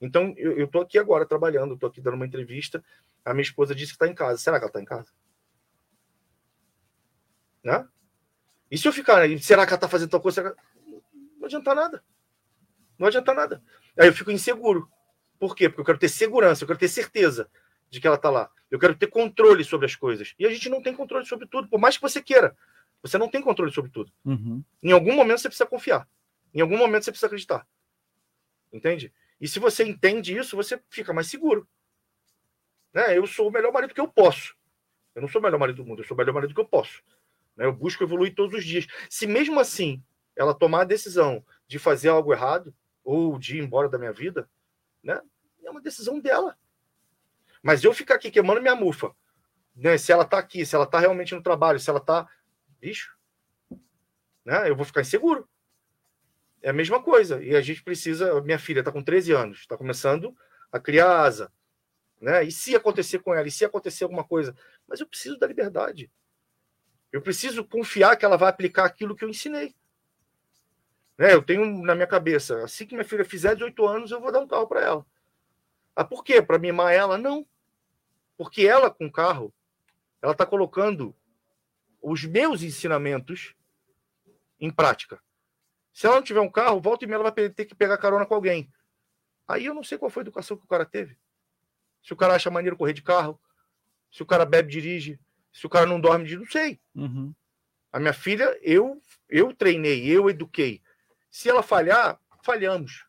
Então, 0.00 0.34
eu, 0.36 0.58
eu 0.58 0.66
tô 0.68 0.80
aqui 0.80 0.98
agora 0.98 1.26
trabalhando, 1.26 1.76
tô 1.76 1.86
aqui 1.86 2.00
dando 2.00 2.14
uma 2.14 2.26
entrevista, 2.26 2.82
a 3.24 3.32
minha 3.34 3.42
esposa 3.42 3.74
disse 3.74 3.92
que 3.92 3.96
está 3.96 4.08
em 4.08 4.14
casa. 4.14 4.38
Será 4.38 4.58
que 4.58 4.64
ela 4.64 4.70
está 4.70 4.80
em 4.80 4.84
casa? 4.84 5.10
Né? 7.62 7.86
E 8.70 8.78
se 8.78 8.86
eu 8.86 8.92
ficar, 8.92 9.22
aí, 9.22 9.38
será 9.38 9.66
que 9.66 9.70
ela 9.70 9.76
está 9.76 9.88
fazendo 9.88 10.10
tal 10.10 10.20
coisa? 10.20 10.56
Não 11.38 11.46
adianta 11.46 11.74
nada. 11.74 12.04
Não 12.98 13.06
adianta 13.06 13.34
nada. 13.34 13.62
Aí 13.98 14.08
eu 14.08 14.12
fico 14.12 14.30
inseguro. 14.30 14.88
Por 15.38 15.56
quê? 15.56 15.68
Porque 15.68 15.80
eu 15.80 15.84
quero 15.84 15.98
ter 15.98 16.08
segurança, 16.08 16.62
eu 16.62 16.66
quero 16.66 16.78
ter 16.78 16.88
certeza 16.88 17.50
de 17.88 18.00
que 18.00 18.06
ela 18.06 18.16
está 18.16 18.30
lá. 18.30 18.50
Eu 18.70 18.78
quero 18.78 18.94
ter 18.94 19.08
controle 19.08 19.64
sobre 19.64 19.86
as 19.86 19.96
coisas. 19.96 20.34
E 20.38 20.46
a 20.46 20.50
gente 20.50 20.68
não 20.68 20.82
tem 20.82 20.94
controle 20.94 21.26
sobre 21.26 21.46
tudo, 21.46 21.68
por 21.68 21.80
mais 21.80 21.96
que 21.96 22.02
você 22.02 22.22
queira. 22.22 22.56
Você 23.02 23.18
não 23.18 23.28
tem 23.28 23.40
controle 23.40 23.72
sobre 23.72 23.90
tudo. 23.90 24.12
Uhum. 24.24 24.62
Em 24.82 24.92
algum 24.92 25.14
momento 25.14 25.38
você 25.40 25.48
precisa 25.48 25.66
confiar. 25.66 26.06
Em 26.52 26.60
algum 26.60 26.76
momento 26.76 27.04
você 27.04 27.10
precisa 27.10 27.26
acreditar. 27.26 27.66
Entende? 28.72 29.12
E 29.40 29.48
se 29.48 29.58
você 29.58 29.84
entende 29.84 30.36
isso, 30.36 30.54
você 30.54 30.80
fica 30.90 31.12
mais 31.12 31.28
seguro. 31.28 31.66
Né? 32.92 33.16
Eu 33.16 33.26
sou 33.26 33.48
o 33.48 33.50
melhor 33.50 33.72
marido 33.72 33.94
que 33.94 34.00
eu 34.00 34.08
posso. 34.08 34.54
Eu 35.14 35.22
não 35.22 35.28
sou 35.28 35.40
o 35.40 35.44
melhor 35.44 35.58
marido 35.58 35.76
do 35.76 35.86
mundo, 35.86 36.02
eu 36.02 36.06
sou 36.06 36.14
o 36.14 36.18
melhor 36.18 36.34
marido 36.34 36.54
que 36.54 36.60
eu 36.60 36.66
posso. 36.66 37.02
Né? 37.60 37.66
Eu 37.66 37.74
busco 37.74 38.02
evoluir 38.02 38.34
todos 38.34 38.58
os 38.58 38.64
dias. 38.64 38.86
Se 39.10 39.26
mesmo 39.26 39.60
assim 39.60 40.02
ela 40.34 40.54
tomar 40.54 40.80
a 40.80 40.84
decisão 40.84 41.44
de 41.68 41.78
fazer 41.78 42.08
algo 42.08 42.32
errado 42.32 42.74
ou 43.04 43.38
de 43.38 43.58
ir 43.58 43.62
embora 43.62 43.86
da 43.86 43.98
minha 43.98 44.12
vida, 44.12 44.48
né? 45.02 45.20
é 45.62 45.70
uma 45.70 45.82
decisão 45.82 46.18
dela. 46.18 46.56
Mas 47.62 47.84
eu 47.84 47.92
ficar 47.92 48.14
aqui 48.14 48.30
queimando 48.30 48.62
minha 48.62 48.74
mufa, 48.74 49.14
né? 49.76 49.98
se 49.98 50.10
ela 50.10 50.24
tá 50.24 50.38
aqui, 50.38 50.64
se 50.64 50.74
ela 50.74 50.86
tá 50.86 50.98
realmente 50.98 51.34
no 51.34 51.42
trabalho, 51.42 51.78
se 51.78 51.90
ela 51.90 52.00
tá. 52.00 52.26
Bicho, 52.80 53.14
né? 54.42 54.70
eu 54.70 54.74
vou 54.74 54.86
ficar 54.86 55.02
inseguro. 55.02 55.46
É 56.62 56.70
a 56.70 56.72
mesma 56.72 57.02
coisa. 57.02 57.42
E 57.42 57.54
a 57.54 57.60
gente 57.60 57.82
precisa. 57.82 58.40
Minha 58.40 58.58
filha 58.58 58.80
está 58.80 58.90
com 58.90 59.02
13 59.02 59.32
anos, 59.32 59.58
está 59.58 59.76
começando 59.76 60.34
a 60.72 60.80
criar 60.80 61.20
asa. 61.20 61.52
Né? 62.18 62.44
E 62.44 62.50
se 62.50 62.74
acontecer 62.74 63.18
com 63.18 63.34
ela? 63.34 63.46
E 63.46 63.50
se 63.50 63.66
acontecer 63.66 64.04
alguma 64.04 64.24
coisa? 64.24 64.56
Mas 64.88 65.00
eu 65.00 65.06
preciso 65.06 65.38
da 65.38 65.46
liberdade. 65.46 66.10
Eu 67.12 67.20
preciso 67.20 67.64
confiar 67.64 68.16
que 68.16 68.24
ela 68.24 68.36
vai 68.36 68.48
aplicar 68.48 68.84
aquilo 68.84 69.16
que 69.16 69.24
eu 69.24 69.28
ensinei. 69.28 69.74
Né? 71.18 71.34
Eu 71.34 71.42
tenho 71.42 71.82
na 71.82 71.94
minha 71.94 72.06
cabeça, 72.06 72.62
assim 72.64 72.86
que 72.86 72.94
minha 72.94 73.04
filha 73.04 73.24
fizer 73.24 73.54
18 73.54 73.86
anos, 73.86 74.10
eu 74.10 74.20
vou 74.20 74.32
dar 74.32 74.40
um 74.40 74.48
carro 74.48 74.66
para 74.66 74.80
ela. 74.80 75.06
Ah, 75.94 76.04
por 76.04 76.24
quê? 76.24 76.40
Para 76.40 76.58
mimar 76.58 76.92
ela? 76.92 77.18
Não. 77.18 77.46
Porque 78.36 78.62
ela, 78.62 78.90
com 78.90 79.06
o 79.06 79.12
carro, 79.12 79.52
ela 80.22 80.32
está 80.32 80.46
colocando 80.46 81.14
os 82.00 82.24
meus 82.24 82.62
ensinamentos 82.62 83.54
em 84.58 84.70
prática. 84.70 85.20
Se 85.92 86.06
ela 86.06 86.16
não 86.16 86.22
tiver 86.22 86.40
um 86.40 86.50
carro, 86.50 86.80
volta 86.80 87.04
e 87.04 87.08
meia 87.08 87.16
ela 87.16 87.30
vai 87.30 87.50
ter 87.50 87.64
que 87.64 87.74
pegar 87.74 87.98
carona 87.98 88.24
com 88.24 88.34
alguém. 88.34 88.72
Aí 89.46 89.66
eu 89.66 89.74
não 89.74 89.82
sei 89.82 89.98
qual 89.98 90.10
foi 90.10 90.22
a 90.22 90.24
educação 90.24 90.56
que 90.56 90.64
o 90.64 90.68
cara 90.68 90.86
teve. 90.86 91.18
Se 92.02 92.12
o 92.12 92.16
cara 92.16 92.34
acha 92.34 92.50
maneiro 92.50 92.76
correr 92.76 92.92
de 92.92 93.02
carro, 93.02 93.38
se 94.10 94.22
o 94.22 94.26
cara 94.26 94.46
bebe, 94.46 94.70
dirige, 94.70 95.20
se 95.52 95.66
o 95.66 95.70
cara 95.70 95.86
não 95.86 96.00
dorme, 96.00 96.24
dirige, 96.24 96.44
não 96.44 96.50
sei. 96.50 96.80
Uhum. 96.94 97.34
A 97.92 97.98
minha 97.98 98.12
filha, 98.12 98.58
eu, 98.62 99.00
eu 99.28 99.54
treinei, 99.54 100.06
eu 100.06 100.30
eduquei. 100.30 100.80
Se 101.30 101.48
ela 101.48 101.62
falhar, 101.62 102.20
falhamos. 102.42 103.04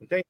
Entende? 0.00 0.24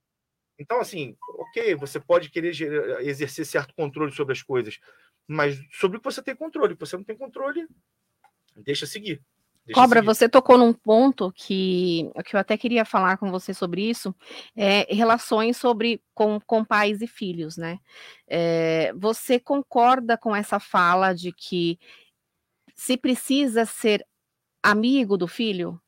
Então, 0.59 0.81
assim, 0.81 1.17
ok, 1.21 1.75
você 1.75 1.99
pode 1.99 2.31
querer 2.31 2.55
exercer 3.01 3.45
certo 3.45 3.75
controle 3.75 4.13
sobre 4.13 4.33
as 4.33 4.43
coisas, 4.43 4.79
mas 5.27 5.59
sobre 5.73 5.97
o 5.97 6.01
que 6.01 6.05
você 6.05 6.23
tem 6.23 6.37
controle. 6.37 6.75
Você 6.75 6.97
não 6.97 7.05
tem 7.05 7.17
controle, 7.17 7.67
deixa 8.55 8.87
seguir. 8.87 9.23
Deixa 9.67 9.81
Cobra, 9.81 10.03
você 10.03 10.29
tocou 10.29 10.59
num 10.59 10.75
ponto 10.75 11.33
que, 11.33 12.11
que 12.27 12.37
eu 12.37 12.41
até 12.41 12.55
queria 12.55 12.85
falar 12.85 13.17
com 13.17 13.31
você 13.31 13.55
sobre 13.55 13.89
isso, 13.89 14.15
é 14.55 14.95
relações 14.95 15.57
sobre 15.57 16.03
com, 16.13 16.39
com 16.41 16.63
pais 16.63 17.01
e 17.01 17.07
filhos, 17.07 17.57
né? 17.57 17.79
É, 18.29 18.93
você 18.93 19.41
concorda 19.41 20.19
com 20.19 20.37
essa 20.37 20.61
fala 20.61 21.15
de 21.15 21.33
que 21.33 21.79
se 22.75 22.99
precisa 22.99 23.65
ser 23.65 24.07
amigo 24.63 25.17
do 25.17 25.27
filho? 25.27 25.81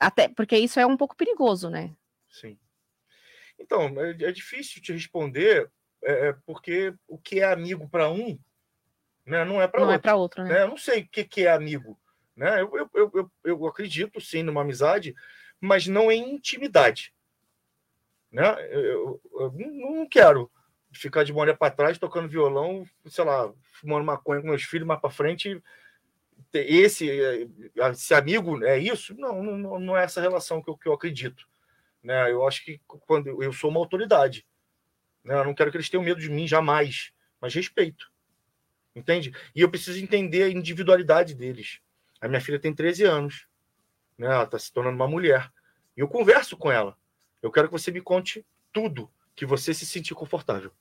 Até 0.00 0.28
porque 0.28 0.58
isso 0.58 0.80
é 0.80 0.86
um 0.86 0.96
pouco 0.96 1.16
perigoso, 1.16 1.70
né? 1.70 1.94
Sim. 2.28 2.58
Então, 3.60 3.94
é, 4.00 4.10
é 4.10 4.32
difícil 4.32 4.82
te 4.82 4.92
responder, 4.92 5.70
é, 6.02 6.28
é, 6.28 6.32
porque 6.44 6.92
o 7.06 7.16
que 7.16 7.38
é 7.38 7.44
amigo 7.44 7.88
para 7.88 8.10
um 8.10 8.36
né, 9.24 9.44
não 9.44 9.62
é 9.62 9.68
para 9.68 9.80
Não 9.80 9.86
outro. 9.86 9.98
é 9.98 10.02
para 10.02 10.16
outro, 10.16 10.42
né? 10.42 10.62
Eu 10.62 10.68
não 10.68 10.76
sei 10.76 11.02
o 11.02 11.08
que, 11.08 11.22
que 11.22 11.46
é 11.46 11.52
amigo. 11.52 11.96
Né? 12.36 12.62
Eu, 12.62 12.72
eu, 12.94 13.10
eu, 13.14 13.30
eu, 13.44 13.66
acredito 13.66 14.20
sim 14.20 14.42
numa 14.42 14.62
amizade, 14.62 15.14
mas 15.60 15.86
não 15.86 16.10
em 16.10 16.34
intimidade. 16.34 17.12
Né? 18.30 18.44
Eu, 18.70 19.20
eu- 19.34 19.40
eu 19.40 19.52
não 19.96 20.08
quero 20.08 20.50
ficar 20.92 21.24
de 21.24 21.32
mulher 21.32 21.56
para 21.56 21.72
trás 21.74 21.98
tocando 21.98 22.28
violão, 22.28 22.86
sei 23.06 23.24
lá, 23.24 23.52
fumando 23.72 24.04
maconha 24.04 24.40
com 24.40 24.48
meus 24.48 24.62
filhos 24.62 24.86
mais 24.86 25.00
para 25.00 25.10
frente. 25.10 25.62
Esse, 26.52 27.10
eh, 27.10 27.48
esse 27.90 28.14
amigo 28.14 28.62
é 28.64 28.78
isso? 28.78 29.14
Não, 29.18 29.42
não, 29.42 29.78
não 29.78 29.96
é 29.96 30.04
essa 30.04 30.20
relação 30.20 30.62
que 30.62 30.70
eu, 30.70 30.76
que 30.76 30.88
eu 30.88 30.92
acredito. 30.92 31.46
Né? 32.02 32.30
Eu 32.30 32.46
acho 32.46 32.64
que 32.64 32.80
quando 32.86 33.42
eu 33.42 33.52
sou 33.52 33.70
uma 33.70 33.80
autoridade, 33.80 34.46
né? 35.24 35.34
eu 35.34 35.44
não 35.44 35.54
quero 35.54 35.70
que 35.70 35.76
eles 35.76 35.88
tenham 35.88 36.04
medo 36.04 36.20
de 36.20 36.30
mim 36.30 36.46
jamais, 36.46 37.12
mas 37.40 37.54
respeito. 37.54 38.10
Entende? 38.94 39.32
E 39.54 39.60
eu 39.60 39.70
preciso 39.70 40.02
entender 40.02 40.42
a 40.44 40.50
individualidade 40.50 41.34
deles. 41.34 41.80
A 42.22 42.28
minha 42.28 42.40
filha 42.40 42.58
tem 42.58 42.72
13 42.72 43.02
anos, 43.02 43.48
né? 44.16 44.28
Ela 44.28 44.44
está 44.44 44.56
se 44.56 44.72
tornando 44.72 44.94
uma 44.94 45.08
mulher. 45.08 45.52
E 45.96 46.00
eu 46.00 46.06
converso 46.06 46.56
com 46.56 46.70
ela. 46.70 46.96
Eu 47.42 47.50
quero 47.50 47.66
que 47.66 47.72
você 47.72 47.90
me 47.90 48.00
conte 48.00 48.46
tudo 48.72 49.10
que 49.34 49.44
você 49.44 49.74
se 49.74 49.84
sentir 49.84 50.14
confortável. 50.14 50.72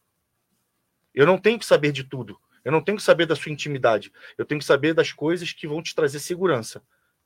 Eu 1.12 1.26
não 1.26 1.40
tenho 1.40 1.58
que 1.58 1.66
saber 1.66 1.92
de 1.92 2.04
tudo. 2.04 2.40
Eu 2.64 2.72
não 2.72 2.80
tenho 2.80 2.96
que 2.96 3.04
saber 3.04 3.26
da 3.26 3.36
sua 3.36 3.52
intimidade. 3.52 4.14
Eu 4.38 4.46
tenho 4.46 4.60
que 4.60 4.66
saber 4.66 4.94
das 4.94 5.12
coisas 5.12 5.52
que 5.52 5.68
vão 5.68 5.82
te 5.82 5.96
trazer 5.96 6.20
segurança, 6.20 6.84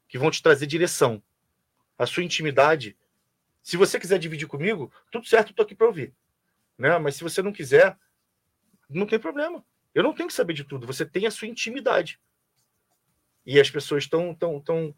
que 0.07 0.17
vão 0.17 0.31
te 0.31 0.41
trazer 0.41 0.65
direção. 0.65 1.21
A 1.97 2.05
sua 2.05 2.23
intimidade, 2.23 2.97
se 3.61 3.75
você 3.75 3.99
quiser 3.99 4.17
dividir 4.17 4.47
comigo, 4.47 4.93
tudo 5.11 5.27
certo, 5.27 5.53
tô 5.53 5.61
aqui 5.61 5.75
para 5.75 5.87
ouvir. 5.87 6.13
Né? 6.77 6.97
Mas 6.99 7.17
se 7.17 7.23
você 7.23 7.41
não 7.41 7.51
quiser, 7.51 7.97
não 8.89 9.05
tem 9.05 9.19
problema. 9.19 9.61
Eu 9.93 10.03
não 10.03 10.13
tenho 10.13 10.27
que 10.27 10.33
saber 10.33 10.53
de 10.53 10.63
tudo. 10.63 10.87
Você 10.87 11.05
tem 11.05 11.27
a 11.27 11.31
sua 11.31 11.49
intimidade. 11.49 12.17
E 13.45 13.59
as 13.59 13.69
pessoas 13.69 14.03
estão 14.03 14.33
tão, 14.33 14.59
tão, 14.59 14.95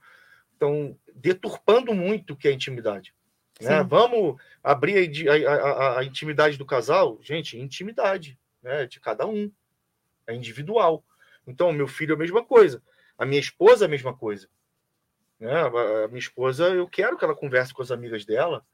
tão 0.57 0.97
deturpando 1.13 1.93
muito 1.93 2.33
o 2.33 2.35
que 2.37 2.47
é 2.47 2.51
intimidade. 2.51 3.13
Né? 3.59 3.83
Vamos 3.83 4.39
abrir 4.63 5.27
a 5.27 5.51
a, 5.51 5.99
a- 5.99 6.03
intimidade 6.03 6.57
do 6.57 6.65
casal? 6.65 7.17
Gente, 7.21 7.57
intimidade 7.57 8.39
né? 8.61 8.85
de 8.85 8.99
cada 8.99 9.25
um. 9.25 9.51
É 10.25 10.33
individual. 10.33 11.03
Então, 11.45 11.71
meu 11.71 11.87
filho 11.87 12.11
é 12.11 12.15
a 12.15 12.19
mesma 12.19 12.43
coisa. 12.43 12.83
A 13.17 13.25
minha 13.25 13.39
esposa 13.39 13.85
é 13.85 13.87
a 13.87 13.89
mesma 13.89 14.13
coisa. 14.15 14.49
Né? 15.39 15.51
A 15.51 16.03
a 16.05 16.07
minha 16.07 16.19
esposa, 16.19 16.69
eu 16.69 16.87
quero 16.87 17.17
que 17.17 17.23
ela 17.23 17.35
converse 17.35 17.73
com 17.73 17.81
as 17.81 17.91
amigas 17.91 18.25
dela 18.25 18.65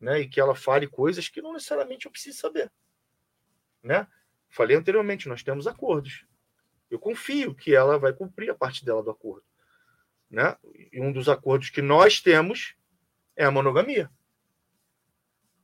né? 0.00 0.20
e 0.20 0.28
que 0.28 0.40
ela 0.40 0.54
fale 0.54 0.86
coisas 0.86 1.28
que 1.28 1.42
não 1.42 1.52
necessariamente 1.52 2.06
eu 2.06 2.12
preciso 2.12 2.38
saber. 2.38 2.70
Né? 3.82 4.06
Falei 4.48 4.76
anteriormente, 4.76 5.28
nós 5.28 5.42
temos 5.42 5.66
acordos. 5.66 6.24
Eu 6.90 6.98
confio 6.98 7.54
que 7.54 7.74
ela 7.74 7.98
vai 7.98 8.12
cumprir 8.12 8.50
a 8.50 8.54
parte 8.54 8.84
dela 8.84 9.02
do 9.02 9.10
acordo. 9.10 9.44
Né? 10.28 10.56
E 10.92 11.00
um 11.00 11.12
dos 11.12 11.28
acordos 11.28 11.70
que 11.70 11.80
nós 11.80 12.20
temos 12.20 12.74
é 13.36 13.44
a 13.44 13.50
monogamia. 13.50 14.10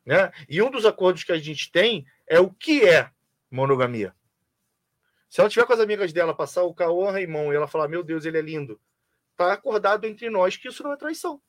Né? 0.05 0.33
E 0.49 0.63
um 0.63 0.71
dos 0.71 0.87
acordos 0.87 1.25
que 1.25 1.33
a 1.33 1.39
gente 1.39 1.71
tem 1.71 2.07
é 2.27 2.39
o 2.39 2.51
que 2.51 2.85
é 2.89 3.11
monogamia. 3.51 4.15
Se 5.29 5.41
ela 5.41 5.51
tiver 5.51 5.67
com 5.67 5.73
as 5.73 5.81
amigas 5.81 6.13
dela, 6.13 6.35
passar 6.35 6.63
o 6.63 6.75
Cauã 6.75 7.11
Raimon 7.11 7.53
e 7.53 7.57
ela 7.57 7.67
falar, 7.67 7.89
meu 7.89 8.03
Deus, 8.03 8.25
ele 8.25 8.39
é 8.39 8.43
lindo, 8.43 8.81
tá 9.37 9.53
acordado 9.53 10.07
entre 10.07 10.31
nós 10.31 10.57
que 10.57 10.69
isso 10.69 10.83
não 10.83 10.93
é 10.93 10.97
traição. 10.97 11.43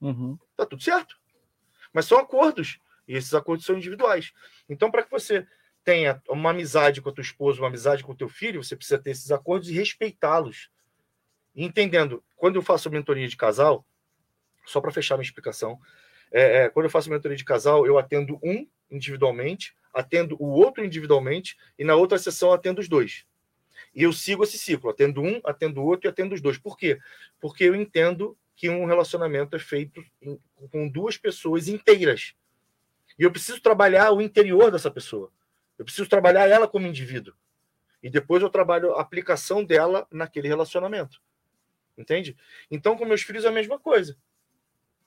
Uhum. 0.00 0.38
Tá 0.54 0.64
tudo 0.66 0.82
certo. 0.82 1.18
Mas 1.92 2.04
são 2.04 2.18
acordos. 2.18 2.78
E 3.06 3.14
esses 3.14 3.34
acordos 3.34 3.64
são 3.64 3.76
individuais. 3.76 4.32
Então, 4.68 4.90
para 4.90 5.02
que 5.02 5.10
você 5.10 5.46
tenha 5.88 6.22
uma 6.28 6.50
amizade 6.50 7.00
com 7.00 7.08
a 7.08 7.12
tua 7.12 7.22
esposa, 7.22 7.62
uma 7.62 7.68
amizade 7.68 8.04
com 8.04 8.12
o 8.12 8.14
teu 8.14 8.28
filho, 8.28 8.62
você 8.62 8.76
precisa 8.76 8.98
ter 8.98 9.12
esses 9.12 9.32
acordos 9.32 9.70
e 9.70 9.72
respeitá-los. 9.72 10.68
Entendendo, 11.56 12.22
quando 12.36 12.56
eu 12.56 12.62
faço 12.62 12.90
mentoria 12.90 13.26
de 13.26 13.38
casal, 13.38 13.86
só 14.66 14.82
para 14.82 14.90
fechar 14.90 15.16
minha 15.16 15.24
explicação, 15.24 15.80
é, 16.30 16.64
é, 16.64 16.68
quando 16.68 16.84
eu 16.84 16.90
faço 16.90 17.08
mentoria 17.08 17.38
de 17.38 17.44
casal, 17.44 17.86
eu 17.86 17.96
atendo 17.96 18.38
um 18.42 18.68
individualmente, 18.90 19.74
atendo 19.90 20.36
o 20.38 20.48
outro 20.48 20.84
individualmente, 20.84 21.56
e 21.78 21.84
na 21.84 21.94
outra 21.94 22.18
sessão 22.18 22.52
atendo 22.52 22.82
os 22.82 22.88
dois. 22.88 23.24
E 23.94 24.02
eu 24.02 24.12
sigo 24.12 24.44
esse 24.44 24.58
ciclo, 24.58 24.90
atendo 24.90 25.22
um, 25.22 25.40
atendo 25.42 25.80
o 25.80 25.86
outro 25.86 26.06
e 26.06 26.10
atendo 26.10 26.34
os 26.34 26.42
dois. 26.42 26.58
Por 26.58 26.76
quê? 26.76 26.98
Porque 27.40 27.64
eu 27.64 27.74
entendo 27.74 28.36
que 28.54 28.68
um 28.68 28.84
relacionamento 28.84 29.56
é 29.56 29.58
feito 29.58 30.04
com 30.70 30.86
duas 30.86 31.16
pessoas 31.16 31.66
inteiras. 31.66 32.34
E 33.18 33.22
eu 33.22 33.30
preciso 33.30 33.58
trabalhar 33.62 34.12
o 34.12 34.20
interior 34.20 34.70
dessa 34.70 34.90
pessoa. 34.90 35.32
Eu 35.78 35.84
preciso 35.84 36.08
trabalhar 36.08 36.48
ela 36.48 36.66
como 36.66 36.86
indivíduo. 36.86 37.34
E 38.02 38.10
depois 38.10 38.42
eu 38.42 38.50
trabalho 38.50 38.94
a 38.94 39.00
aplicação 39.00 39.64
dela 39.64 40.06
naquele 40.10 40.48
relacionamento. 40.48 41.20
Entende? 41.96 42.36
Então, 42.70 42.96
com 42.96 43.04
meus 43.04 43.22
filhos 43.22 43.44
é 43.44 43.48
a 43.48 43.52
mesma 43.52 43.78
coisa. 43.78 44.16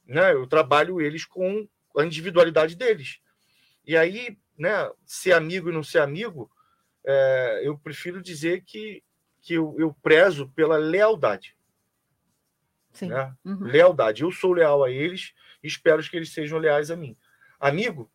Né? 0.06 0.34
Eu 0.34 0.48
trabalho 0.48 1.02
eles 1.02 1.26
com 1.26 1.68
a 1.98 2.04
individualidade 2.04 2.76
deles. 2.76 3.22
E 3.86 3.96
aí, 3.96 4.38
né, 4.58 4.92
ser 5.06 5.34
amigo 5.34 5.70
e 5.70 5.74
não 5.74 5.84
ser 5.84 6.00
amigo, 6.00 6.52
é, 7.04 7.62
eu 7.64 7.78
prefiro 7.78 8.22
dizer 8.22 8.64
que, 8.64 9.04
que 9.42 9.54
eu, 9.54 9.76
eu 9.80 9.94
prezo 10.02 10.50
pela 10.50 10.78
lealdade. 10.78 11.56
Sim. 12.92 13.08
Né? 13.08 13.34
Uhum. 13.44 13.64
Lealdade. 13.64 14.24
Eu 14.24 14.32
sou 14.32 14.54
leal 14.54 14.84
a 14.84 14.92
eles 14.92 15.34
e 15.64 15.68
espero 15.68 16.04
que 16.04 16.16
eles 16.16 16.34
sejam 16.34 16.60
leais 16.60 16.92
a 16.92 16.96
mim. 16.96 17.18
Amigo, 17.60 18.12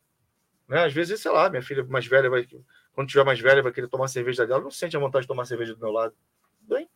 né? 0.68 0.84
Às 0.84 0.92
vezes, 0.92 1.20
sei 1.20 1.30
lá, 1.30 1.48
minha 1.48 1.62
filha 1.62 1.84
mais 1.84 2.06
velha 2.06 2.28
vai. 2.30 2.46
Quando 2.92 3.08
tiver 3.08 3.24
mais 3.24 3.38
velha, 3.40 3.62
vai 3.62 3.72
querer 3.72 3.88
tomar 3.88 4.08
cerveja 4.08 4.46
dela, 4.46 4.62
não 4.62 4.70
sente 4.70 4.96
a 4.96 5.00
vontade 5.00 5.22
de 5.24 5.28
tomar 5.28 5.44
cerveja 5.44 5.74
do 5.74 5.80
meu 5.80 5.90
lado. 5.90 6.14
Bem, 6.60 6.88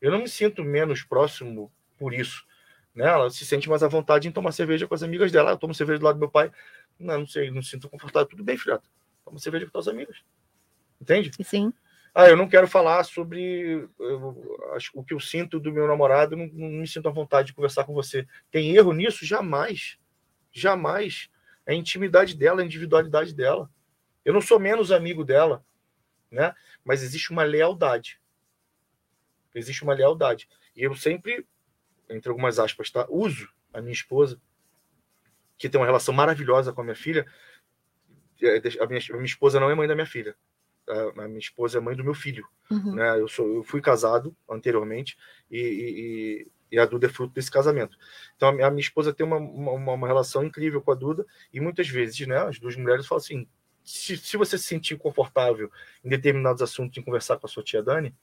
eu 0.00 0.10
não 0.10 0.18
me 0.18 0.28
sinto 0.28 0.62
menos 0.62 1.02
próximo 1.02 1.72
por 1.96 2.12
isso. 2.14 2.46
Né? 2.94 3.06
Ela 3.06 3.30
se 3.30 3.44
sente 3.44 3.68
mais 3.68 3.82
à 3.82 3.88
vontade 3.88 4.28
em 4.28 4.32
tomar 4.32 4.52
cerveja 4.52 4.86
com 4.86 4.94
as 4.94 5.02
amigas 5.02 5.30
dela. 5.32 5.50
Eu 5.52 5.58
tomo 5.58 5.74
cerveja 5.74 5.98
do 5.98 6.04
lado 6.04 6.16
do 6.16 6.20
meu 6.20 6.30
pai. 6.30 6.50
Não, 6.98 7.20
não 7.20 7.26
sei, 7.26 7.50
não 7.50 7.62
sinto 7.62 7.88
confortável. 7.88 8.28
Tudo 8.28 8.44
bem, 8.44 8.56
filhota. 8.56 8.88
Toma 9.24 9.38
cerveja 9.38 9.66
com 9.66 9.72
tuas 9.72 9.88
amigas. 9.88 10.16
Entende? 11.00 11.30
Sim. 11.44 11.72
Ah, 12.14 12.28
eu 12.28 12.36
não 12.36 12.48
quero 12.48 12.66
falar 12.66 13.04
sobre 13.04 13.88
eu, 13.98 14.72
acho- 14.74 14.90
o 14.94 15.04
que 15.04 15.14
eu 15.14 15.20
sinto 15.20 15.60
do 15.60 15.70
meu 15.72 15.86
namorado, 15.86 16.36
não, 16.36 16.48
não 16.52 16.68
me 16.68 16.88
sinto 16.88 17.08
à 17.08 17.12
vontade 17.12 17.48
de 17.48 17.54
conversar 17.54 17.84
com 17.84 17.94
você. 17.94 18.26
Tem 18.50 18.74
erro 18.74 18.92
nisso? 18.92 19.24
Jamais. 19.24 19.98
Jamais. 20.50 21.30
É 21.68 21.72
a 21.72 21.76
intimidade 21.76 22.34
dela, 22.34 22.62
a 22.62 22.64
individualidade 22.64 23.34
dela. 23.34 23.70
Eu 24.24 24.32
não 24.32 24.40
sou 24.40 24.58
menos 24.58 24.90
amigo 24.90 25.22
dela, 25.22 25.62
né? 26.30 26.54
Mas 26.82 27.02
existe 27.02 27.30
uma 27.30 27.42
lealdade. 27.42 28.18
Existe 29.54 29.82
uma 29.84 29.92
lealdade. 29.92 30.48
E 30.74 30.82
eu 30.82 30.94
sempre, 30.94 31.46
entre 32.08 32.30
algumas 32.30 32.58
aspas, 32.58 32.90
tá? 32.90 33.06
uso 33.10 33.52
a 33.70 33.82
minha 33.82 33.92
esposa, 33.92 34.40
que 35.58 35.68
tem 35.68 35.78
uma 35.78 35.86
relação 35.86 36.14
maravilhosa 36.14 36.72
com 36.72 36.80
a 36.80 36.84
minha 36.84 36.96
filha. 36.96 37.26
É, 38.40 38.56
A 38.82 38.86
minha, 38.86 39.00
a 39.10 39.12
minha 39.14 39.24
esposa 39.26 39.60
não 39.60 39.68
é 39.70 39.74
mãe 39.74 39.86
da 39.86 39.94
minha 39.94 40.06
filha. 40.06 40.34
A 40.88 41.24
a 41.24 41.28
minha 41.28 41.38
esposa 41.38 41.76
é 41.76 41.80
mãe 41.82 41.94
do 41.94 42.04
meu 42.04 42.14
filho. 42.14 42.48
Uhum. 42.70 42.94
Né? 42.94 43.20
Eu, 43.20 43.28
sou, 43.28 43.56
eu 43.56 43.62
fui 43.62 43.82
casado 43.82 44.34
anteriormente 44.48 45.18
e, 45.50 45.58
e, 45.58 46.00
e- 46.00 46.52
e 46.70 46.78
a 46.78 46.86
Duda 46.86 47.06
é 47.06 47.08
fruto 47.08 47.34
desse 47.34 47.50
casamento. 47.50 47.96
Então 48.36 48.48
a 48.48 48.52
minha, 48.52 48.80
esposa 48.80 49.12
tem 49.12 49.26
uma, 49.26 49.36
uma, 49.36 49.92
uma 49.92 50.06
relação 50.06 50.44
incrível 50.44 50.80
com 50.80 50.92
a 50.92 50.94
Duda 50.94 51.26
e 51.52 51.60
muitas 51.60 51.88
vezes 51.88 52.26
né, 52.26 52.38
as 52.38 52.58
duas 52.58 52.76
mulheres 52.76 53.06
falam 53.06 53.22
assim: 53.22 53.48
se, 53.84 54.16
se 54.16 54.36
você 54.36 54.58
se 54.58 54.64
sentir 54.64 54.96
confortável 54.96 55.70
em 56.04 56.08
determinados 56.08 56.62
assuntos 56.62 56.98
em 56.98 57.02
conversar 57.02 57.38
com 57.38 57.46
a 57.46 57.48
sua 57.48 57.62
tia 57.62 57.82
Dani, 57.82 58.14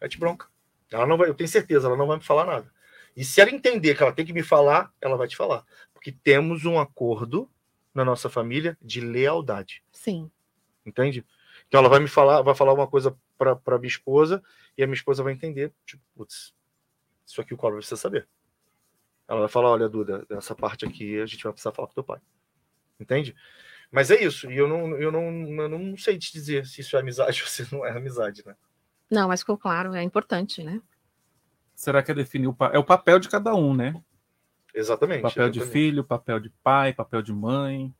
mete 0.00 0.18
bronca. 0.18 0.46
Ela 0.90 1.06
não 1.06 1.16
vai, 1.16 1.28
eu 1.28 1.34
tenho 1.34 1.48
certeza, 1.48 1.86
ela 1.86 1.96
não 1.96 2.06
vai 2.06 2.16
me 2.16 2.24
falar 2.24 2.46
nada. 2.46 2.72
E 3.16 3.24
se 3.24 3.40
ela 3.40 3.50
entender 3.50 3.96
que 3.96 4.02
ela 4.02 4.12
tem 4.12 4.24
que 4.24 4.32
me 4.32 4.42
falar, 4.42 4.92
ela 5.00 5.16
vai 5.16 5.26
te 5.26 5.36
falar. 5.36 5.64
Porque 5.92 6.12
temos 6.12 6.64
um 6.64 6.78
acordo 6.78 7.50
na 7.92 8.04
nossa 8.04 8.30
família 8.30 8.78
de 8.80 9.00
lealdade. 9.00 9.82
Sim. 9.90 10.30
Entende? 10.86 11.26
Então 11.66 11.80
ela 11.80 11.88
vai 11.88 11.98
me 11.98 12.08
falar, 12.08 12.42
vai 12.42 12.54
falar 12.54 12.72
uma 12.72 12.86
coisa 12.86 13.16
para 13.36 13.78
minha 13.78 13.88
esposa 13.88 14.42
e 14.76 14.82
a 14.82 14.86
minha 14.86 14.94
esposa 14.94 15.22
vai 15.22 15.32
entender, 15.32 15.72
tipo, 15.84 16.02
putz, 16.14 16.54
isso 17.28 17.40
aqui 17.40 17.52
o 17.54 17.56
Cobra 17.56 17.76
precisa 17.78 17.96
saber. 17.96 18.26
Ela 19.28 19.40
vai 19.40 19.48
falar, 19.48 19.70
olha, 19.70 19.88
Duda, 19.88 20.26
essa 20.30 20.54
parte 20.54 20.86
aqui 20.86 21.20
a 21.20 21.26
gente 21.26 21.44
vai 21.44 21.52
precisar 21.52 21.72
falar 21.72 21.88
com 21.88 21.94
teu 21.94 22.02
pai. 22.04 22.18
Entende? 22.98 23.36
Mas 23.90 24.10
é 24.10 24.22
isso, 24.22 24.50
e 24.50 24.56
eu 24.56 24.66
não, 24.68 24.96
eu 24.96 25.12
não, 25.12 25.22
eu 25.62 25.68
não 25.68 25.96
sei 25.96 26.18
te 26.18 26.32
dizer 26.32 26.66
se 26.66 26.80
isso 26.80 26.96
é 26.96 27.00
amizade 27.00 27.40
ou 27.42 27.48
se 27.48 27.72
não 27.72 27.84
é 27.84 27.90
amizade, 27.90 28.42
né? 28.44 28.56
Não, 29.10 29.28
mas 29.28 29.40
ficou 29.40 29.56
claro, 29.56 29.94
é 29.94 30.02
importante, 30.02 30.62
né? 30.62 30.80
Será 31.74 32.02
que 32.02 32.10
é 32.10 32.14
definir 32.14 32.48
o, 32.48 32.54
pa- 32.54 32.70
é 32.72 32.78
o 32.78 32.84
papel 32.84 33.18
de 33.18 33.28
cada 33.28 33.54
um, 33.54 33.74
né? 33.74 33.94
Exatamente. 34.74 35.22
Papel 35.22 35.48
de 35.48 35.58
exatamente. 35.58 35.72
filho, 35.72 36.04
papel 36.04 36.40
de 36.40 36.50
pai, 36.62 36.92
papel 36.92 37.22
de 37.22 37.32
mãe. 37.32 37.94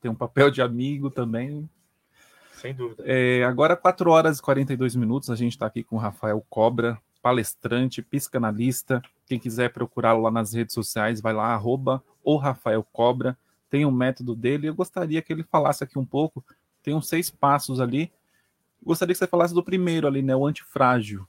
Tem 0.00 0.10
um 0.10 0.14
papel 0.14 0.50
de 0.50 0.62
amigo 0.62 1.10
também. 1.10 1.68
Sem 2.52 2.72
dúvida. 2.74 3.02
É, 3.06 3.42
agora, 3.44 3.76
4 3.76 4.10
horas 4.10 4.38
e 4.38 4.42
42 4.42 4.94
minutos, 4.94 5.30
a 5.30 5.34
gente 5.34 5.52
está 5.52 5.66
aqui 5.66 5.82
com 5.82 5.96
o 5.96 5.98
Rafael 5.98 6.44
Cobra, 6.48 7.00
palestrante, 7.26 8.02
psicanalista. 8.02 9.02
Quem 9.26 9.36
quiser 9.36 9.72
procurá-lo 9.72 10.22
lá 10.22 10.30
nas 10.30 10.52
redes 10.52 10.72
sociais, 10.72 11.20
vai 11.20 11.32
lá, 11.32 11.46
arroba 11.46 12.00
o 12.22 12.36
Rafael 12.36 12.84
Cobra. 12.84 13.36
Tem 13.68 13.84
um 13.84 13.90
método 13.90 14.32
dele. 14.32 14.68
Eu 14.68 14.74
gostaria 14.76 15.20
que 15.20 15.32
ele 15.32 15.42
falasse 15.42 15.82
aqui 15.82 15.98
um 15.98 16.04
pouco. 16.06 16.44
Tem 16.84 16.94
uns 16.94 17.08
seis 17.08 17.28
passos 17.28 17.80
ali. 17.80 18.12
Gostaria 18.80 19.12
que 19.12 19.18
você 19.18 19.26
falasse 19.26 19.52
do 19.52 19.64
primeiro 19.64 20.06
ali, 20.06 20.22
né? 20.22 20.36
O 20.36 20.46
antifrágil. 20.46 21.26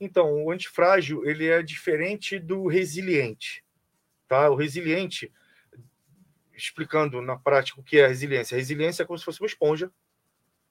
Então, 0.00 0.44
o 0.44 0.50
antifrágil 0.50 1.26
ele 1.26 1.46
é 1.46 1.62
diferente 1.62 2.38
do 2.38 2.66
resiliente, 2.66 3.62
tá? 4.26 4.48
O 4.48 4.54
resiliente, 4.54 5.30
explicando 6.54 7.20
na 7.20 7.36
prática 7.36 7.78
o 7.78 7.84
que 7.84 7.98
é 7.98 8.06
a 8.06 8.08
resiliência. 8.08 8.54
A 8.54 8.58
resiliência 8.58 9.02
é 9.02 9.06
como 9.06 9.18
se 9.18 9.26
fosse 9.26 9.42
uma 9.42 9.46
esponja, 9.46 9.92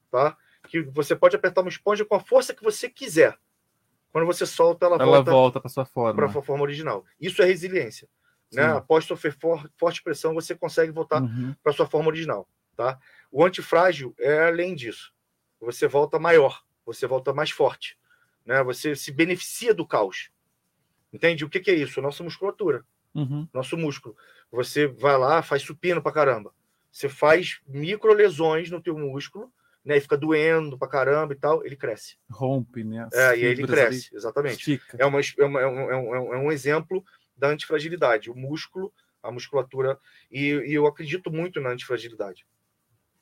tá? 0.09 0.35
Que 0.67 0.81
você 0.81 1.15
pode 1.15 1.35
apertar 1.35 1.61
uma 1.61 1.69
esponja 1.69 2.03
com 2.03 2.15
a 2.15 2.19
força 2.19 2.55
que 2.55 2.63
você 2.63 2.89
quiser. 2.89 3.37
Quando 4.14 4.26
você 4.27 4.45
solta, 4.45 4.85
ela, 4.85 4.95
Ela 4.95 5.06
volta 5.06 5.31
volta 5.31 5.60
para 5.60 5.69
sua 5.69 5.84
forma. 5.85 6.14
para 6.15 6.30
sua 6.31 6.41
forma 6.44 6.64
original. 6.64 7.03
Isso 7.19 7.41
é 7.41 7.45
resiliência. 7.45 8.07
Né? 8.53 8.64
Após 8.64 9.03
sofrer 9.06 9.35
for- 9.38 9.68
forte 9.76 10.02
pressão, 10.03 10.35
você 10.35 10.56
consegue 10.56 10.91
voltar 10.91 11.22
Uhum. 11.23 11.56
para 11.64 11.73
sua 11.73 11.88
forma 11.88 12.07
original, 12.10 12.48
tá? 12.77 12.99
O 13.31 13.44
antifrágil 13.44 14.14
é 14.19 14.44
além 14.48 14.76
disso. 14.76 15.11
Você 15.60 15.88
volta 15.88 16.19
maior, 16.19 16.61
você 16.85 17.07
volta 17.07 17.34
mais 17.34 17.49
forte, 17.49 17.98
né? 18.45 18.61
Você 18.64 18.95
se 18.95 19.11
beneficia 19.11 19.73
do 19.73 19.88
caos. 19.88 20.30
Entende? 21.11 21.44
O 21.44 21.49
que, 21.49 21.60
que 21.60 21.72
é 21.72 21.76
isso? 21.76 21.99
Nossa 21.99 22.23
musculatura, 22.23 22.85
Uhum. 23.15 23.48
nosso 23.52 23.76
músculo. 23.76 24.15
Você 24.52 24.85
vai 24.85 25.18
lá, 25.18 25.41
faz 25.41 25.64
supino 25.64 26.02
pra 26.03 26.11
caramba. 26.11 26.53
Você 26.91 27.10
faz 27.10 27.60
micro 27.68 28.14
lesões 28.14 28.69
no 28.69 28.80
teu 28.80 28.95
músculo, 28.95 29.52
né? 29.84 29.97
E 29.97 30.01
fica 30.01 30.18
doendo 30.18 30.77
pra 30.77 30.88
caramba 30.88 31.34
e 31.34 31.35
tal, 31.35 31.65
ele 31.65 31.76
cresce. 31.76 32.18
Rompe, 32.30 32.84
né? 32.84 33.05
As 33.05 33.14
É, 33.14 33.38
e 33.38 33.43
ele 33.45 33.55
fibras 33.57 33.80
ali. 33.80 33.88
cresce, 33.89 34.15
exatamente. 34.15 34.60
Estica. 34.60 34.97
É, 34.99 35.05
uma, 35.05 35.19
é, 35.19 35.43
uma- 35.45 35.61
é 35.61 35.68
um, 35.68 35.91
é 35.91 35.97
um- 36.19 36.34
é 36.34 36.38
um 36.38 36.51
exemplo 36.51 37.03
da 37.35 37.47
antifragilidade. 37.49 38.30
O 38.31 38.35
músculo, 38.35 38.93
a 39.22 39.31
musculatura, 39.31 39.99
e, 40.31 40.47
e 40.49 40.73
eu 40.73 40.85
acredito 40.85 41.31
muito 41.31 41.60
na 41.61 41.69
antifragilidade. 41.69 42.45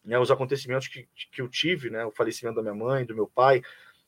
Né, 0.03 0.17
os 0.17 0.31
acontecimentos 0.31 0.87
que, 0.87 1.07
que 1.31 1.41
eu 1.41 1.47
tive, 1.47 1.91
né, 1.91 2.03
o 2.03 2.11
falecimento 2.11 2.55
da 2.55 2.61
minha 2.63 2.73
mãe, 2.73 3.05
do 3.05 3.13
meu 3.13 3.27
pai, 3.27 3.61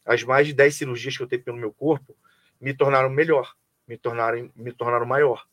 as 0.04 0.24
mais 0.24 0.48
de 0.48 0.54
10 0.54 0.74
cirurgias 0.76 1.16
que 1.16 1.22
eu 1.22 1.28
tenho 1.28 1.44
pelo 1.44 1.58
meu 1.58 1.72
corpo, 1.72 2.18
me 2.60 2.74
tornaram 2.74 3.10
melhor, 3.12 3.54
me 3.88 3.96
tornaram, 3.98 4.52
me 4.56 4.72
tornaram 4.72 5.06
maior. 5.06 5.46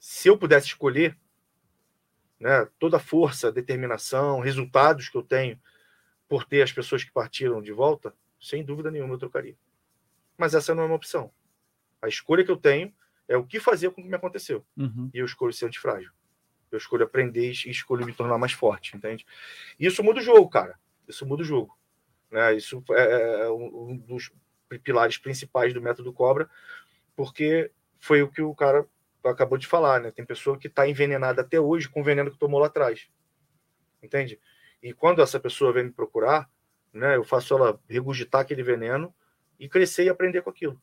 Se 0.00 0.28
eu 0.28 0.36
pudesse 0.36 0.66
escolher, 0.66 1.16
né, 2.38 2.66
toda 2.78 2.96
a 2.96 3.00
força, 3.00 3.52
determinação, 3.52 4.40
resultados 4.40 5.08
que 5.08 5.16
eu 5.16 5.22
tenho 5.22 5.58
por 6.34 6.44
ter 6.44 6.62
as 6.62 6.72
pessoas 6.72 7.04
que 7.04 7.12
partiram 7.12 7.62
de 7.62 7.70
volta, 7.70 8.12
sem 8.40 8.64
dúvida 8.64 8.90
nenhuma 8.90 9.14
eu 9.14 9.18
trocaria. 9.18 9.56
Mas 10.36 10.52
essa 10.52 10.74
não 10.74 10.82
é 10.82 10.86
uma 10.86 10.96
opção. 10.96 11.30
A 12.02 12.08
escolha 12.08 12.44
que 12.44 12.50
eu 12.50 12.56
tenho 12.56 12.92
é 13.28 13.36
o 13.36 13.46
que 13.46 13.60
fazer 13.60 13.90
com 13.90 14.00
o 14.00 14.04
que 14.04 14.10
me 14.10 14.16
aconteceu. 14.16 14.66
Uhum. 14.76 15.08
E 15.14 15.18
eu 15.18 15.24
escolho 15.24 15.52
ser 15.52 15.66
antifrágil. 15.66 16.10
Eu 16.72 16.78
escolho 16.78 17.04
aprender 17.04 17.52
e 17.52 17.70
escolho 17.70 18.04
me 18.04 18.12
tornar 18.12 18.36
mais 18.36 18.50
forte, 18.50 18.96
entende? 18.96 19.24
Isso 19.78 20.02
muda 20.02 20.18
o 20.18 20.22
jogo, 20.24 20.48
cara. 20.48 20.76
Isso 21.06 21.24
muda 21.24 21.44
o 21.44 21.46
jogo. 21.46 21.78
Né? 22.32 22.56
Isso 22.56 22.82
é 22.90 23.42
é 23.42 23.48
um 23.48 23.90
um 23.90 23.96
dos 23.96 24.32
pilares 24.82 25.18
principais 25.18 25.72
do 25.72 25.80
método 25.80 26.12
Cobra, 26.12 26.50
porque 27.14 27.70
foi 28.00 28.22
o 28.22 28.28
que 28.28 28.42
o 28.42 28.56
cara 28.56 28.84
acabou 29.24 29.56
de 29.56 29.68
falar, 29.68 30.00
né? 30.00 30.10
Tem 30.10 30.24
pessoa 30.24 30.58
que 30.58 30.66
está 30.66 30.88
envenenada 30.88 31.42
até 31.42 31.60
hoje 31.60 31.88
com 31.88 32.00
o 32.00 32.04
veneno 32.04 32.32
que 32.32 32.38
tomou 32.40 32.58
lá 32.58 32.66
atrás. 32.66 33.08
Entende? 34.02 34.40
E 34.84 34.92
quando 34.92 35.22
essa 35.22 35.40
pessoa 35.40 35.72
vem 35.72 35.84
me 35.84 35.90
procurar, 35.90 36.46
né, 36.92 37.16
eu 37.16 37.24
faço 37.24 37.54
ela 37.54 37.80
regurgitar 37.88 38.42
aquele 38.42 38.62
veneno 38.62 39.14
e 39.58 39.66
crescer 39.66 40.04
e 40.04 40.10
aprender 40.10 40.42
com 40.42 40.50
aquilo. 40.50 40.78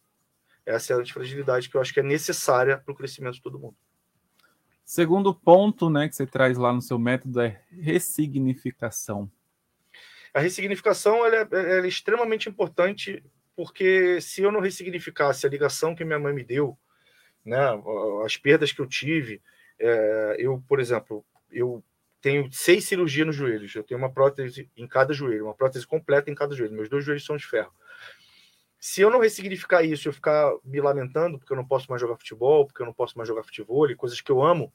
Essa 0.65 0.93
é 0.93 0.95
a 0.95 0.99
antifragilidade 0.99 1.69
que 1.69 1.77
eu 1.77 1.81
acho 1.81 1.93
que 1.93 1.99
é 1.99 2.03
necessária 2.03 2.79
para 2.79 2.91
o 2.91 2.95
crescimento 2.95 3.35
de 3.35 3.43
todo 3.43 3.59
mundo. 3.59 3.75
Segundo 4.83 5.35
ponto, 5.35 5.87
né, 5.87 6.09
que 6.09 6.15
você 6.15 6.25
traz 6.25 6.57
lá 6.57 6.73
no 6.73 6.81
seu 6.81 6.97
método 6.97 7.41
é 7.41 7.61
ressignificação. 7.69 9.31
A 10.33 10.39
ressignificação 10.39 11.23
ela 11.23 11.35
é, 11.35 11.47
ela 11.51 11.85
é 11.85 11.87
extremamente 11.87 12.49
importante 12.49 13.23
porque 13.55 14.19
se 14.19 14.41
eu 14.41 14.51
não 14.51 14.61
ressignificasse 14.61 15.45
a 15.45 15.49
ligação 15.49 15.93
que 15.93 16.03
minha 16.03 16.17
mãe 16.17 16.33
me 16.33 16.43
deu, 16.43 16.75
né, 17.45 17.59
as 18.25 18.35
perdas 18.35 18.71
que 18.71 18.81
eu 18.81 18.87
tive, 18.87 19.43
é, 19.77 20.37
eu, 20.39 20.63
por 20.67 20.79
exemplo, 20.79 21.23
eu 21.51 21.83
tenho 22.21 22.51
seis 22.51 22.85
cirurgias 22.85 23.25
nos 23.25 23.35
joelhos, 23.35 23.73
eu 23.75 23.83
tenho 23.83 23.97
uma 23.97 24.11
prótese 24.11 24.69
em 24.77 24.87
cada 24.87 25.13
joelho, 25.13 25.45
uma 25.45 25.55
prótese 25.55 25.87
completa 25.87 26.29
em 26.29 26.35
cada 26.35 26.55
joelho, 26.55 26.73
meus 26.73 26.87
dois 26.87 27.03
joelhos 27.03 27.25
são 27.25 27.35
de 27.35 27.45
ferro. 27.45 27.73
Se 28.79 29.01
eu 29.01 29.09
não 29.09 29.19
ressignificar 29.19 29.83
isso, 29.83 30.07
eu 30.07 30.13
ficar 30.13 30.51
me 30.63 30.79
lamentando 30.79 31.37
porque 31.37 31.51
eu 31.51 31.57
não 31.57 31.67
posso 31.67 31.89
mais 31.89 32.01
jogar 32.01 32.17
futebol, 32.17 32.65
porque 32.65 32.81
eu 32.81 32.85
não 32.85 32.93
posso 32.93 33.17
mais 33.17 33.27
jogar 33.27 33.43
futebol, 33.43 33.89
e 33.89 33.95
coisas 33.95 34.21
que 34.21 34.31
eu 34.31 34.41
amo. 34.41 34.73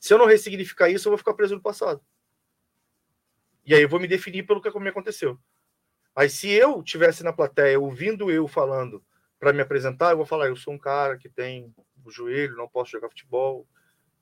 Se 0.00 0.12
eu 0.12 0.18
não 0.18 0.26
ressignificar 0.26 0.88
isso, 0.88 1.08
eu 1.08 1.10
vou 1.10 1.18
ficar 1.18 1.34
preso 1.34 1.54
no 1.54 1.62
passado. 1.62 2.00
E 3.64 3.74
aí 3.74 3.82
eu 3.82 3.88
vou 3.88 3.98
me 3.98 4.06
definir 4.06 4.44
pelo 4.44 4.60
que 4.60 4.78
me 4.78 4.88
aconteceu. 4.88 5.38
Aí 6.14 6.30
se 6.30 6.48
eu 6.48 6.82
tivesse 6.82 7.22
na 7.22 7.32
plateia 7.32 7.78
ouvindo 7.78 8.30
eu 8.30 8.46
falando 8.46 9.04
para 9.38 9.52
me 9.52 9.60
apresentar, 9.60 10.12
eu 10.12 10.16
vou 10.16 10.26
falar, 10.26 10.46
eu 10.46 10.56
sou 10.56 10.72
um 10.72 10.78
cara 10.78 11.18
que 11.18 11.28
tem 11.28 11.74
o 12.04 12.10
joelho, 12.10 12.56
não 12.56 12.68
posso 12.68 12.92
jogar 12.92 13.08
futebol. 13.08 13.66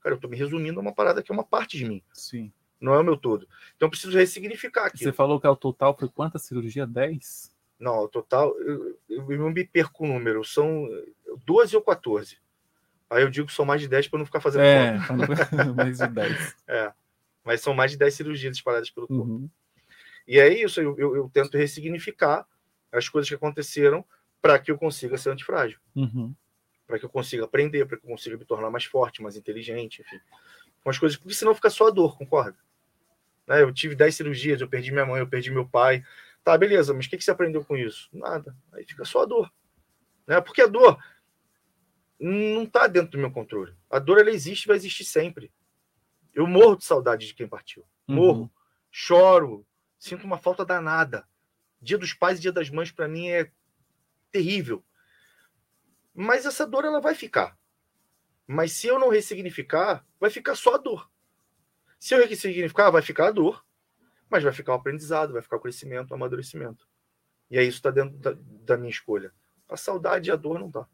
Cara, 0.05 0.13
eu 0.13 0.19
tô 0.19 0.27
me 0.27 0.37
resumindo 0.37 0.79
a 0.79 0.83
uma 0.83 0.93
parada 0.93 1.23
que 1.23 1.31
é 1.31 1.33
uma 1.33 1.43
parte 1.43 1.79
de 1.79 1.83
mim. 1.85 1.99
Sim. 2.13 2.51
Não 2.79 2.93
é 2.93 2.99
o 2.99 3.03
meu 3.03 3.17
todo. 3.17 3.47
Então 3.75 3.87
eu 3.87 3.89
preciso 3.89 4.15
ressignificar 4.15 4.85
aqui. 4.85 4.99
Você 4.99 5.11
falou 5.11 5.41
que 5.41 5.47
ao 5.47 5.55
total 5.55 5.97
foi 5.97 6.07
quanta 6.07 6.37
cirurgia? 6.37 6.85
10? 6.85 7.51
Não, 7.79 8.03
o 8.03 8.07
total, 8.07 8.55
eu, 8.59 8.99
eu, 9.09 9.31
eu 9.31 9.49
me 9.49 9.65
perco 9.65 10.03
o 10.03 10.07
número, 10.07 10.43
são 10.45 10.87
12 11.43 11.75
ou 11.75 11.81
14. 11.81 12.37
Aí 13.09 13.23
eu 13.23 13.31
digo 13.31 13.47
que 13.47 13.53
são 13.53 13.65
mais 13.65 13.81
de 13.81 13.87
10 13.87 14.07
para 14.07 14.19
não 14.19 14.27
ficar 14.27 14.41
fazendo 14.41 14.61
É, 14.61 14.99
conta. 15.07 15.73
mais 15.73 15.97
de 15.97 16.07
10. 16.07 16.55
É, 16.67 16.93
mas 17.43 17.61
são 17.61 17.73
mais 17.73 17.89
de 17.89 17.97
10 17.97 18.13
cirurgias 18.13 18.55
espalhadas 18.55 18.91
pelo 18.91 19.07
corpo. 19.07 19.23
Uhum. 19.23 19.49
E 20.27 20.37
é 20.39 20.53
isso, 20.53 20.79
eu, 20.79 20.95
eu, 20.99 21.15
eu 21.15 21.29
tento 21.33 21.57
ressignificar 21.57 22.45
as 22.91 23.09
coisas 23.09 23.27
que 23.27 23.33
aconteceram 23.35 24.05
para 24.39 24.59
que 24.59 24.69
eu 24.69 24.77
consiga 24.77 25.17
ser 25.17 25.31
antifrágil, 25.31 25.79
Uhum. 25.95 26.31
Para 26.85 26.99
que 26.99 27.05
eu 27.05 27.09
consiga 27.09 27.45
aprender, 27.45 27.85
para 27.85 27.97
que 27.97 28.05
eu 28.05 28.09
consiga 28.09 28.37
me 28.37 28.45
tornar 28.45 28.69
mais 28.69 28.85
forte, 28.85 29.21
mais 29.21 29.35
inteligente, 29.35 30.01
enfim. 30.01 30.19
Umas 30.83 30.99
coisas, 30.99 31.17
porque 31.17 31.33
senão 31.33 31.55
fica 31.55 31.69
só 31.69 31.87
a 31.87 31.91
dor, 31.91 32.17
concorda? 32.17 32.57
Né, 33.47 33.61
Eu 33.61 33.73
tive 33.73 33.95
10 33.95 34.15
cirurgias, 34.15 34.61
eu 34.61 34.67
perdi 34.67 34.91
minha 34.91 35.05
mãe, 35.05 35.19
eu 35.19 35.27
perdi 35.27 35.51
meu 35.51 35.67
pai. 35.67 36.03
Tá, 36.43 36.57
beleza, 36.57 36.93
mas 36.93 37.05
o 37.05 37.09
que, 37.09 37.17
que 37.17 37.23
você 37.23 37.31
aprendeu 37.31 37.63
com 37.65 37.75
isso? 37.75 38.09
Nada. 38.13 38.55
Aí 38.71 38.85
fica 38.85 39.03
só 39.03 39.23
a 39.23 39.25
dor. 39.25 39.51
Né? 40.27 40.39
Porque 40.41 40.61
a 40.61 40.67
dor 40.67 41.03
não 42.19 42.63
está 42.63 42.87
dentro 42.87 43.11
do 43.11 43.17
meu 43.17 43.31
controle. 43.31 43.75
A 43.89 43.99
dor 43.99 44.19
ela 44.19 44.29
existe 44.29 44.63
e 44.63 44.67
vai 44.67 44.77
existir 44.77 45.05
sempre. 45.05 45.51
Eu 46.33 46.45
morro 46.45 46.75
de 46.75 46.85
saudade 46.85 47.27
de 47.27 47.33
quem 47.33 47.47
partiu. 47.47 47.83
Morro, 48.07 48.51
choro, 48.91 49.65
sinto 49.97 50.25
uma 50.25 50.37
falta 50.37 50.65
danada. 50.65 51.27
Dia 51.81 51.97
dos 51.97 52.13
pais 52.13 52.37
e 52.37 52.41
dia 52.41 52.51
das 52.51 52.69
mães 52.69 52.91
para 52.91 53.07
mim 53.07 53.29
é 53.29 53.51
terrível. 54.31 54.83
Mas 56.15 56.45
essa 56.45 56.65
dor 56.65 56.85
ela 56.85 57.01
vai 57.01 57.13
ficar. 57.13 57.57
Mas 58.47 58.71
se 58.71 58.87
eu 58.87 58.97
não 58.97 59.09
ressignificar, 59.09 60.05
vai 60.19 60.29
ficar 60.29 60.55
só 60.55 60.75
a 60.75 60.77
dor. 60.77 61.09
Se 61.99 62.15
eu 62.15 62.25
ressignificar, 62.25 62.89
vai 62.89 63.01
ficar 63.01 63.27
a 63.27 63.31
dor, 63.31 63.65
mas 64.29 64.43
vai 64.43 64.53
ficar 64.53 64.73
o 64.73 64.75
aprendizado, 64.75 65.33
vai 65.33 65.41
ficar 65.41 65.57
o 65.57 65.59
crescimento, 65.59 66.11
o 66.11 66.13
amadurecimento. 66.13 66.87
E 67.49 67.57
aí 67.57 67.67
isso 67.67 67.77
está 67.77 67.91
dentro 67.91 68.17
da, 68.17 68.35
da 68.63 68.77
minha 68.77 68.89
escolha. 68.89 69.33
A 69.69 69.75
saudade 69.75 70.29
e 70.29 70.31
a 70.31 70.35
dor 70.35 70.59
não 70.59 70.71
tá. 70.71 70.87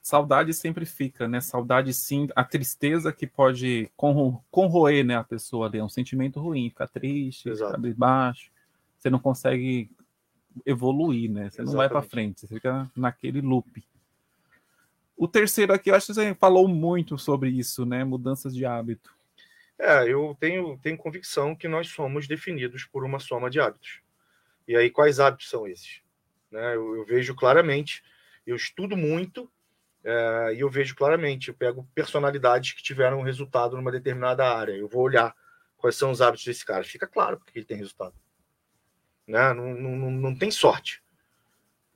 Saudade 0.00 0.52
sempre 0.52 0.84
fica, 0.84 1.26
né? 1.26 1.40
Saudade 1.40 1.92
sim, 1.94 2.28
a 2.36 2.44
tristeza 2.44 3.12
que 3.12 3.26
pode 3.26 3.90
corroer, 3.96 5.04
né, 5.04 5.16
a 5.16 5.24
pessoa 5.24 5.66
ali, 5.66 5.78
é 5.78 5.84
um 5.84 5.88
sentimento 5.88 6.38
ruim, 6.40 6.68
ficar 6.68 6.88
triste, 6.88 7.50
ficar 7.50 7.78
baixo. 7.96 8.50
Você 8.98 9.08
não 9.08 9.18
consegue 9.18 9.90
evoluir, 10.64 11.30
né? 11.30 11.50
Você 11.50 11.62
não 11.62 11.72
vai 11.72 11.88
para 11.88 12.00
Exatamente. 12.00 12.10
frente, 12.10 12.40
você 12.40 12.46
fica 12.48 12.90
naquele 12.94 13.40
loop. 13.40 13.82
O 15.16 15.28
terceiro 15.28 15.72
aqui, 15.72 15.90
eu 15.90 15.94
acho 15.94 16.06
que 16.06 16.14
você 16.14 16.34
falou 16.34 16.66
muito 16.66 17.16
sobre 17.16 17.50
isso, 17.50 17.86
né? 17.86 18.04
Mudanças 18.04 18.54
de 18.54 18.66
hábito. 18.66 19.14
É, 19.78 20.08
eu 20.08 20.36
tenho, 20.38 20.78
tenho 20.78 20.96
convicção 20.96 21.54
que 21.54 21.68
nós 21.68 21.88
somos 21.88 22.26
definidos 22.26 22.84
por 22.84 23.04
uma 23.04 23.18
soma 23.18 23.50
de 23.50 23.60
hábitos. 23.60 24.00
E 24.66 24.76
aí, 24.76 24.90
quais 24.90 25.20
hábitos 25.20 25.48
são 25.48 25.66
esses? 25.66 26.00
Né, 26.50 26.76
eu, 26.76 26.96
eu 26.96 27.04
vejo 27.04 27.34
claramente, 27.34 28.02
eu 28.46 28.54
estudo 28.54 28.96
muito 28.96 29.50
é, 30.04 30.54
e 30.54 30.60
eu 30.60 30.70
vejo 30.70 30.94
claramente, 30.94 31.48
eu 31.48 31.54
pego 31.54 31.88
personalidades 31.94 32.72
que 32.72 32.82
tiveram 32.82 33.22
resultado 33.22 33.76
numa 33.76 33.90
determinada 33.90 34.48
área. 34.48 34.72
Eu 34.72 34.88
vou 34.88 35.02
olhar 35.02 35.34
quais 35.76 35.96
são 35.96 36.10
os 36.10 36.20
hábitos 36.20 36.44
desse 36.44 36.64
cara. 36.64 36.84
Fica 36.84 37.06
claro 37.06 37.38
porque 37.38 37.58
ele 37.58 37.66
tem 37.66 37.76
resultado. 37.76 38.14
Né? 39.26 39.52
Não, 39.52 39.74
não, 39.74 39.96
não, 39.96 40.10
não 40.10 40.34
tem 40.34 40.50
sorte. 40.50 41.02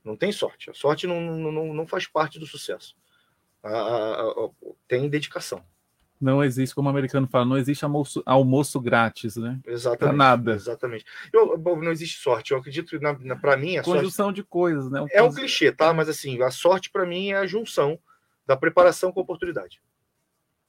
Não 0.03 0.15
tem 0.15 0.31
sorte. 0.31 0.69
A 0.69 0.73
sorte 0.73 1.07
não, 1.07 1.21
não, 1.21 1.51
não, 1.51 1.73
não 1.73 1.87
faz 1.87 2.07
parte 2.07 2.39
do 2.39 2.45
sucesso. 2.47 2.95
A- 3.63 3.69
a- 3.69 4.21
a- 4.23 4.49
tem 4.87 5.09
dedicação. 5.09 5.63
Não 6.19 6.43
existe, 6.43 6.75
como 6.75 6.89
o 6.89 6.91
americano 6.91 7.27
fala, 7.27 7.45
não 7.45 7.57
existe 7.57 7.85
almoço, 7.85 8.21
almoço 8.25 8.79
grátis, 8.79 9.37
né? 9.37 9.57
Exatamente. 9.65 9.99
Pra 9.99 10.11
nada. 10.11 10.51
Exatamente. 10.53 11.05
Eu, 11.31 11.57
não 11.57 11.91
existe 11.91 12.19
sorte. 12.19 12.51
Eu 12.51 12.57
acredito 12.57 12.89
que, 12.89 12.99
na, 12.99 13.17
na, 13.19 13.35
para 13.37 13.55
mim, 13.55 13.77
a 13.77 13.83
sorte 13.83 13.99
Conjunção 13.99 14.33
de 14.33 14.43
coisas, 14.43 14.91
né? 14.91 15.05
é 15.11 15.23
um 15.23 15.33
clichê, 15.33 15.71
tá? 15.71 15.93
Mas 15.93 16.09
assim, 16.09 16.41
a 16.41 16.51
sorte 16.51 16.89
para 16.89 17.05
mim 17.05 17.29
é 17.29 17.37
a 17.37 17.47
junção 17.47 17.97
da 18.45 18.57
preparação 18.57 19.13
com 19.13 19.21
a 19.21 19.23
oportunidade. 19.23 19.81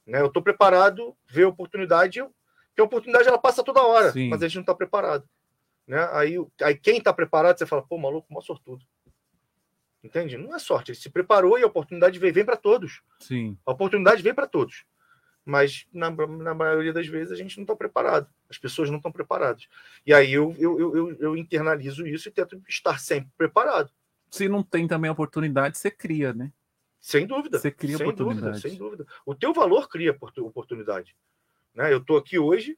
Né? 0.07 0.21
Eu 0.21 0.27
estou 0.27 0.41
preparado, 0.41 1.15
ver 1.27 1.43
a 1.43 1.49
oportunidade, 1.49 2.19
eu, 2.19 2.33
porque 2.69 2.81
a 2.81 2.85
oportunidade 2.85 3.27
ela 3.27 3.37
passa 3.37 3.61
toda 3.61 3.81
hora, 3.83 4.11
Sim. 4.13 4.29
mas 4.29 4.41
a 4.41 4.47
gente 4.47 4.55
não 4.55 4.61
está 4.61 4.73
preparado. 4.73 5.27
Né? 5.85 6.07
Aí, 6.13 6.37
aí 6.61 6.75
quem 6.77 6.99
está 6.99 7.11
preparado, 7.11 7.57
você 7.57 7.65
fala, 7.65 7.81
pô, 7.81 7.97
maluco, 7.97 8.31
mó 8.31 8.39
sortudo. 8.39 8.85
Entende? 10.03 10.35
Não 10.35 10.55
é 10.55 10.59
sorte, 10.59 10.91
ele 10.91 10.97
se 10.97 11.09
preparou 11.09 11.59
e 11.59 11.63
a 11.63 11.67
oportunidade 11.67 12.17
vem, 12.17 12.31
vem 12.31 12.45
para 12.45 12.57
todos. 12.57 13.01
Sim. 13.19 13.57
A 13.65 13.71
oportunidade 13.71 14.23
vem 14.23 14.33
para 14.33 14.47
todos. 14.47 14.83
Mas 15.45 15.87
na, 15.91 16.09
na 16.09 16.53
maioria 16.53 16.93
das 16.93 17.07
vezes 17.07 17.31
a 17.31 17.35
gente 17.35 17.57
não 17.57 17.63
está 17.63 17.75
preparado. 17.75 18.27
As 18.49 18.57
pessoas 18.57 18.89
não 18.89 18.97
estão 18.97 19.11
preparadas. 19.11 19.67
E 20.05 20.13
aí 20.13 20.33
eu, 20.33 20.55
eu, 20.57 20.95
eu, 20.95 21.17
eu, 21.19 21.37
internalizo 21.37 22.05
isso 22.05 22.29
e 22.29 22.31
tento 22.31 22.61
estar 22.67 22.99
sempre 22.99 23.31
preparado. 23.37 23.91
Se 24.29 24.47
não 24.47 24.63
tem 24.63 24.87
também 24.87 25.09
oportunidade, 25.09 25.77
você 25.77 25.91
cria, 25.91 26.33
né? 26.33 26.51
Sem 26.99 27.25
dúvida. 27.25 27.59
Você 27.59 27.71
cria 27.71 27.97
sem 27.97 28.05
oportunidade. 28.05 28.45
Dúvida, 28.45 28.69
sem 28.69 28.77
dúvida. 28.77 29.07
O 29.25 29.33
teu 29.33 29.53
valor 29.53 29.89
cria 29.89 30.11
oportu- 30.11 30.45
oportunidade. 30.45 31.15
Né? 31.73 31.91
Eu 31.91 31.97
estou 31.97 32.17
aqui 32.17 32.37
hoje 32.37 32.77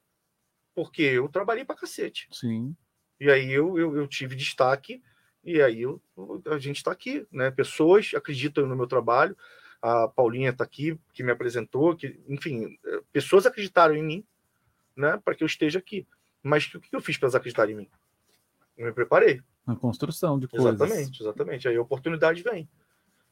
porque 0.73 1.03
eu 1.03 1.27
trabalhei 1.29 1.65
para 1.65 1.75
cacete. 1.75 2.27
Sim. 2.31 2.75
E 3.19 3.29
aí 3.29 3.51
eu, 3.51 3.77
eu, 3.77 3.95
eu 3.95 4.07
tive 4.07 4.35
destaque 4.35 5.03
e 5.43 5.61
aí 5.61 5.81
eu, 5.81 6.01
a 6.45 6.57
gente 6.57 6.77
está 6.77 6.91
aqui. 6.91 7.27
Né? 7.31 7.51
Pessoas 7.51 8.11
acreditam 8.15 8.65
no 8.65 8.75
meu 8.75 8.87
trabalho. 8.87 9.35
A 9.81 10.07
Paulinha 10.07 10.51
está 10.51 10.63
aqui, 10.63 10.97
que 11.13 11.23
me 11.23 11.31
apresentou. 11.31 11.95
que 11.95 12.19
Enfim, 12.27 12.77
eh, 12.85 13.01
pessoas 13.11 13.45
acreditaram 13.45 13.95
em 13.95 14.03
mim 14.03 14.25
né? 14.95 15.19
para 15.23 15.35
que 15.35 15.43
eu 15.43 15.47
esteja 15.47 15.79
aqui. 15.79 16.07
Mas 16.41 16.73
o 16.73 16.79
que 16.79 16.95
eu 16.95 17.01
fiz 17.01 17.17
para 17.17 17.27
elas 17.27 17.35
acreditarem 17.35 17.73
em 17.73 17.77
mim? 17.79 17.89
Eu 18.77 18.85
me 18.85 18.93
preparei. 18.93 19.41
A 19.67 19.75
construção 19.75 20.39
de 20.39 20.47
coisas. 20.47 20.73
Exatamente, 20.73 21.21
exatamente. 21.21 21.67
Aí 21.67 21.75
a 21.75 21.81
oportunidade 21.81 22.41
vem. 22.41 22.67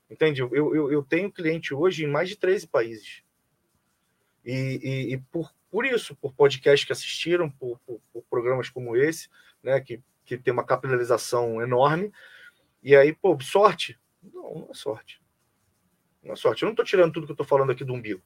Entende? 0.09 0.41
Eu, 0.41 0.53
eu, 0.53 0.91
eu 0.91 1.03
tenho 1.03 1.31
cliente 1.31 1.73
hoje 1.73 2.03
em 2.03 2.07
mais 2.07 2.27
de 2.27 2.35
13 2.35 2.67
países. 2.67 3.23
E, 4.45 4.79
e, 4.83 5.13
e 5.13 5.17
por, 5.31 5.53
por 5.69 5.85
isso, 5.85 6.15
por 6.15 6.33
podcasts 6.33 6.85
que 6.85 6.91
assistiram, 6.91 7.49
por, 7.49 7.79
por, 7.85 8.01
por 8.11 8.23
programas 8.29 8.69
como 8.69 8.95
esse, 8.95 9.29
né, 9.63 9.79
que, 9.79 10.01
que 10.37 10.43
tem 10.43 10.53
uma 10.53 10.65
capitalização 10.65 11.61
enorme. 11.61 12.11
E 12.83 12.95
aí, 12.95 13.13
pô, 13.13 13.37
sorte? 13.41 13.99
Não, 14.21 14.53
não 14.55 14.67
é 14.71 14.73
sorte. 14.73 15.21
Não 16.23 16.33
é 16.33 16.35
sorte. 16.35 16.63
Eu 16.63 16.67
não 16.67 16.73
estou 16.73 16.85
tirando 16.85 17.13
tudo 17.13 17.25
que 17.25 17.31
eu 17.31 17.33
estou 17.33 17.45
falando 17.45 17.71
aqui 17.71 17.83
do 17.83 17.93
umbigo. 17.93 18.21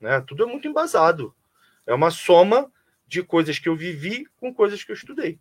Né? 0.00 0.20
Tudo 0.22 0.44
é 0.44 0.46
muito 0.46 0.68
embasado. 0.68 1.34
É 1.86 1.94
uma 1.94 2.10
soma 2.10 2.72
de 3.06 3.22
coisas 3.22 3.58
que 3.58 3.68
eu 3.68 3.76
vivi 3.76 4.26
com 4.36 4.54
coisas 4.54 4.82
que 4.84 4.92
eu 4.92 4.94
estudei. 4.94 5.40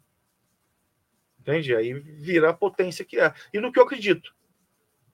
Entende? 1.39 1.75
Aí 1.75 1.93
vira 1.93 2.49
a 2.49 2.53
potência 2.53 3.05
que 3.05 3.19
é. 3.19 3.33
E 3.53 3.59
no 3.59 3.71
que 3.71 3.79
eu 3.79 3.83
acredito, 3.83 4.35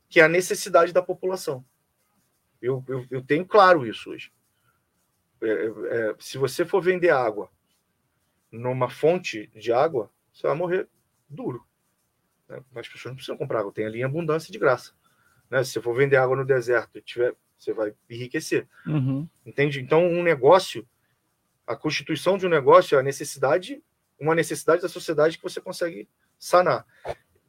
que 0.09 0.19
é 0.19 0.23
a 0.23 0.29
necessidade 0.29 0.93
da 0.93 1.01
população. 1.01 1.65
Eu, 2.61 2.83
eu, 2.87 3.05
eu 3.09 3.21
tenho 3.21 3.45
claro 3.45 3.85
isso 3.85 4.11
hoje. 4.11 4.31
É, 5.41 5.47
é, 5.47 6.15
se 6.19 6.37
você 6.37 6.63
for 6.63 6.81
vender 6.81 7.09
água 7.09 7.51
numa 8.51 8.87
fonte 8.89 9.47
de 9.47 9.73
água, 9.73 10.09
você 10.33 10.47
vai 10.47 10.55
morrer 10.55 10.87
duro. 11.29 11.65
né? 12.49 12.61
As 12.75 12.87
pessoas 12.87 13.11
não 13.11 13.15
precisam 13.15 13.37
comprar 13.37 13.59
água, 13.59 13.71
tem 13.71 13.85
ali 13.85 13.99
em 13.99 14.03
abundância 14.03 14.51
de 14.51 14.57
graça. 14.59 14.93
Né? 15.49 15.63
Se 15.63 15.71
você 15.71 15.81
for 15.81 15.95
vender 15.95 16.17
água 16.17 16.35
no 16.35 16.45
deserto, 16.45 16.97
e 16.97 17.01
tiver, 17.01 17.35
você 17.57 17.71
vai 17.73 17.93
enriquecer. 18.09 18.67
Uhum. 18.85 19.27
Entende? 19.45 19.79
Então, 19.79 20.05
um 20.05 20.21
negócio, 20.23 20.87
a 21.65 21.75
constituição 21.75 22.37
de 22.37 22.45
um 22.45 22.49
negócio 22.49 22.95
é 22.95 22.99
a 22.99 23.03
necessidade, 23.03 23.81
uma 24.19 24.35
necessidade 24.35 24.81
da 24.81 24.89
sociedade 24.89 25.37
que 25.37 25.43
você 25.43 25.61
consegue 25.61 26.09
sanar. 26.37 26.85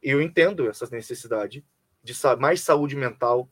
Eu 0.03 0.21
entendo 0.21 0.69
essa 0.69 0.89
necessidade 0.91 1.65
de 2.03 2.15
sa- 2.15 2.37
mais 2.37 2.61
saúde 2.61 2.95
mental, 2.95 3.49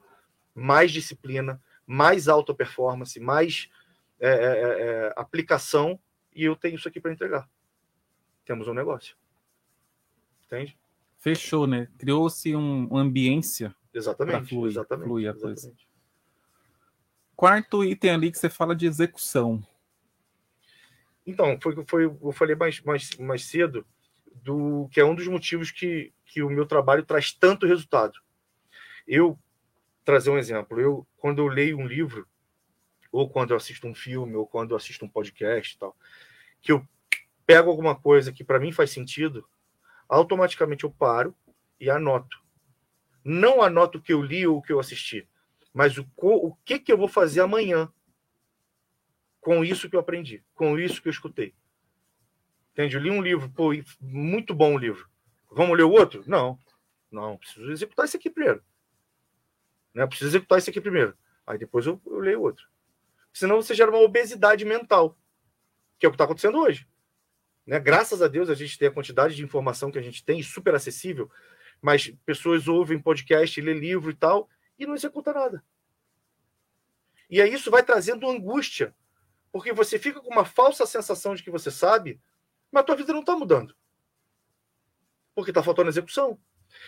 mais 0.55 0.93
disciplina, 0.93 1.61
mais 1.87 2.29
alta 2.29 2.55
performance, 2.55 3.19
mais 3.19 3.69
é, 4.21 4.29
é, 4.29 4.33
é, 4.35 4.83
é, 5.09 5.13
aplicação, 5.17 5.99
e 6.35 6.45
eu 6.45 6.55
tenho 6.55 6.77
isso 6.77 6.87
aqui 6.87 7.01
para 7.01 7.13
entregar. 7.13 7.49
Temos 8.45 8.69
um 8.69 8.75
negócio. 8.75 9.17
Entende? 10.53 10.79
Fechou, 11.19 11.67
né? 11.67 11.89
Criou-se 11.99 12.55
um, 12.55 12.87
uma 12.89 13.01
ambiência 13.01 13.75
Exatamente, 13.95 14.51
fluir, 14.51 14.71
exatamente, 14.71 15.07
fluir 15.07 15.31
a 15.31 15.33
coisa. 15.33 15.53
exatamente. 15.53 15.89
Quarto 17.35 17.83
item 17.83 18.11
ali 18.11 18.31
que 18.31 18.39
você 18.39 18.51
fala 18.51 18.77
de 18.77 18.87
execução. 18.87 19.67
Então, 21.27 21.59
foi 21.61 21.73
o 21.73 21.77
que 21.83 21.91
foi, 21.91 22.05
eu 22.05 22.33
falei 22.33 22.55
mais, 22.55 22.81
mais, 22.83 23.17
mais 23.17 23.47
cedo 23.47 23.87
do 24.43 24.89
que 24.91 25.01
é 25.01 25.05
um 25.05 25.15
dos 25.15 25.27
motivos 25.27 25.71
que, 25.71 26.13
que 26.27 26.43
o 26.43 26.51
meu 26.51 26.67
trabalho 26.67 27.05
traz 27.05 27.33
tanto 27.33 27.67
resultado. 27.67 28.19
Eu 29.07 29.39
trazer 30.05 30.31
um 30.31 30.39
exemplo, 30.39 30.79
eu 30.81 31.07
quando 31.17 31.39
eu 31.39 31.47
leio 31.47 31.79
um 31.79 31.87
livro 31.87 32.29
ou 33.11 33.31
quando 33.31 33.53
eu 33.53 33.57
assisto 33.57 33.87
um 33.87 33.95
filme 33.95 34.35
ou 34.35 34.47
quando 34.47 34.73
eu 34.73 34.77
assisto 34.77 35.05
um 35.05 35.09
podcast, 35.09 35.75
e 35.75 35.79
tal, 35.79 35.97
que 36.61 36.73
eu 36.73 36.87
pego 37.47 37.71
alguma 37.71 37.95
coisa 37.95 38.33
que 38.33 38.45
para 38.45 38.61
mim 38.61 38.73
faz 38.73 38.91
sentido, 38.91 39.47
automaticamente 40.09 40.85
eu 40.85 40.91
paro 40.91 41.35
e 41.81 41.91
anoto. 41.91 42.41
Não 43.25 43.63
anoto 43.63 43.99
o 43.99 44.03
que 44.03 44.13
eu 44.13 44.23
li 44.23 44.47
ou 44.47 44.59
o 44.59 44.63
que 44.63 44.73
eu 44.73 44.81
assisti, 44.81 45.29
mas 45.73 45.97
o, 45.99 46.07
o 46.17 46.55
que, 46.65 46.79
que 46.79 46.93
eu 46.93 46.99
vou 46.99 47.09
fazer 47.09 47.41
amanhã 47.41 47.93
com 49.41 49.65
isso 49.65 49.89
que 49.89 49.97
eu 49.97 50.01
aprendi, 50.01 50.43
com 50.55 50.79
isso 50.79 51.03
que 51.03 51.09
eu 51.09 51.13
escutei. 51.13 51.55
Entende? 52.73 52.97
Eu 52.97 53.03
li 53.03 53.11
um 53.11 53.21
livro, 53.21 53.51
pô, 53.51 53.71
muito 54.01 54.55
bom 54.55 54.75
o 54.75 54.79
livro. 54.79 55.09
Vamos 55.51 55.77
ler 55.77 55.83
o 55.83 55.91
outro? 55.91 56.23
Não. 56.27 56.59
Não, 57.11 57.37
preciso 57.37 57.71
executar 57.71 58.07
esse 58.07 58.17
aqui 58.17 58.31
primeiro. 58.31 58.63
Né? 59.93 60.07
Preciso 60.07 60.31
executar 60.31 60.59
esse 60.59 60.71
aqui 60.71 60.81
primeiro. 60.81 61.17
Aí 61.47 61.59
depois 61.59 61.87
eu, 61.87 62.01
eu 62.07 62.19
leio 62.19 62.41
outro. 62.41 62.67
Senão 63.33 63.57
você 63.57 63.75
gera 63.75 63.91
uma 63.91 64.01
obesidade 64.01 64.65
mental, 64.65 65.19
que 65.99 66.07
é 66.07 66.09
o 66.09 66.13
que 66.13 66.15
está 66.15 66.25
acontecendo 66.25 66.59
hoje. 66.59 66.89
Né? 67.67 67.79
Graças 67.79 68.21
a 68.23 68.29
Deus 68.29 68.51
a 68.51 68.55
gente 68.55 68.79
tem 68.79 68.89
a 68.89 68.93
quantidade 68.93 69.35
de 69.35 69.43
informação 69.43 69.91
que 69.91 69.99
a 69.99 70.03
gente 70.03 70.25
tem, 70.25 70.43
super 70.43 70.75
acessível, 70.75 71.31
mas 71.81 72.13
pessoas 72.25 72.69
ouvem 72.69 72.99
podcast, 72.99 73.61
lê 73.61 73.75
livro 73.75 74.11
e 74.11 74.15
tal, 74.15 74.49
e 74.79 74.87
não 74.87 74.95
executa 74.95 75.33
nada. 75.33 75.65
E 77.29 77.41
aí 77.41 77.53
isso 77.53 77.71
vai 77.71 77.83
trazendo 77.83 78.29
angústia, 78.29 78.95
porque 79.51 79.73
você 79.73 79.99
fica 79.99 80.21
com 80.21 80.31
uma 80.31 80.45
falsa 80.45 80.87
sensação 80.87 81.35
de 81.35 81.43
que 81.43 81.51
você 81.51 81.71
sabe, 81.71 82.21
mas 82.71 82.83
a 82.83 82.85
tua 82.85 82.97
vida 82.97 83.13
não 83.13 83.21
está 83.21 83.37
mudando. 83.37 83.75
Porque 85.35 85.51
está 85.51 85.63
faltando 85.63 85.89
execução. 85.89 86.39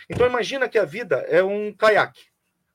Então 0.08 0.26
imagina 0.26 0.68
que 0.68 0.78
a 0.78 0.84
vida 0.84 1.16
é 1.28 1.42
um 1.42 1.72
caiaque. 1.72 2.26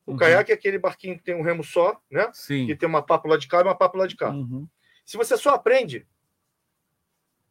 O 0.05 0.11
uhum. 0.11 0.17
caiaque 0.17 0.51
é 0.51 0.55
aquele 0.55 0.79
barquinho 0.79 1.17
que 1.17 1.23
tem 1.23 1.35
um 1.35 1.43
remo 1.43 1.63
só, 1.63 2.01
né? 2.09 2.29
Sim. 2.33 2.65
Que 2.65 2.75
tem 2.75 2.89
uma 2.89 3.03
pápula 3.03 3.37
de 3.37 3.47
cá 3.47 3.59
e 3.59 3.63
uma 3.63 3.75
pápula 3.75 4.07
de 4.07 4.15
cá. 4.15 4.29
Uhum. 4.29 4.67
Se 5.05 5.17
você 5.17 5.37
só 5.37 5.51
aprende, 5.51 6.07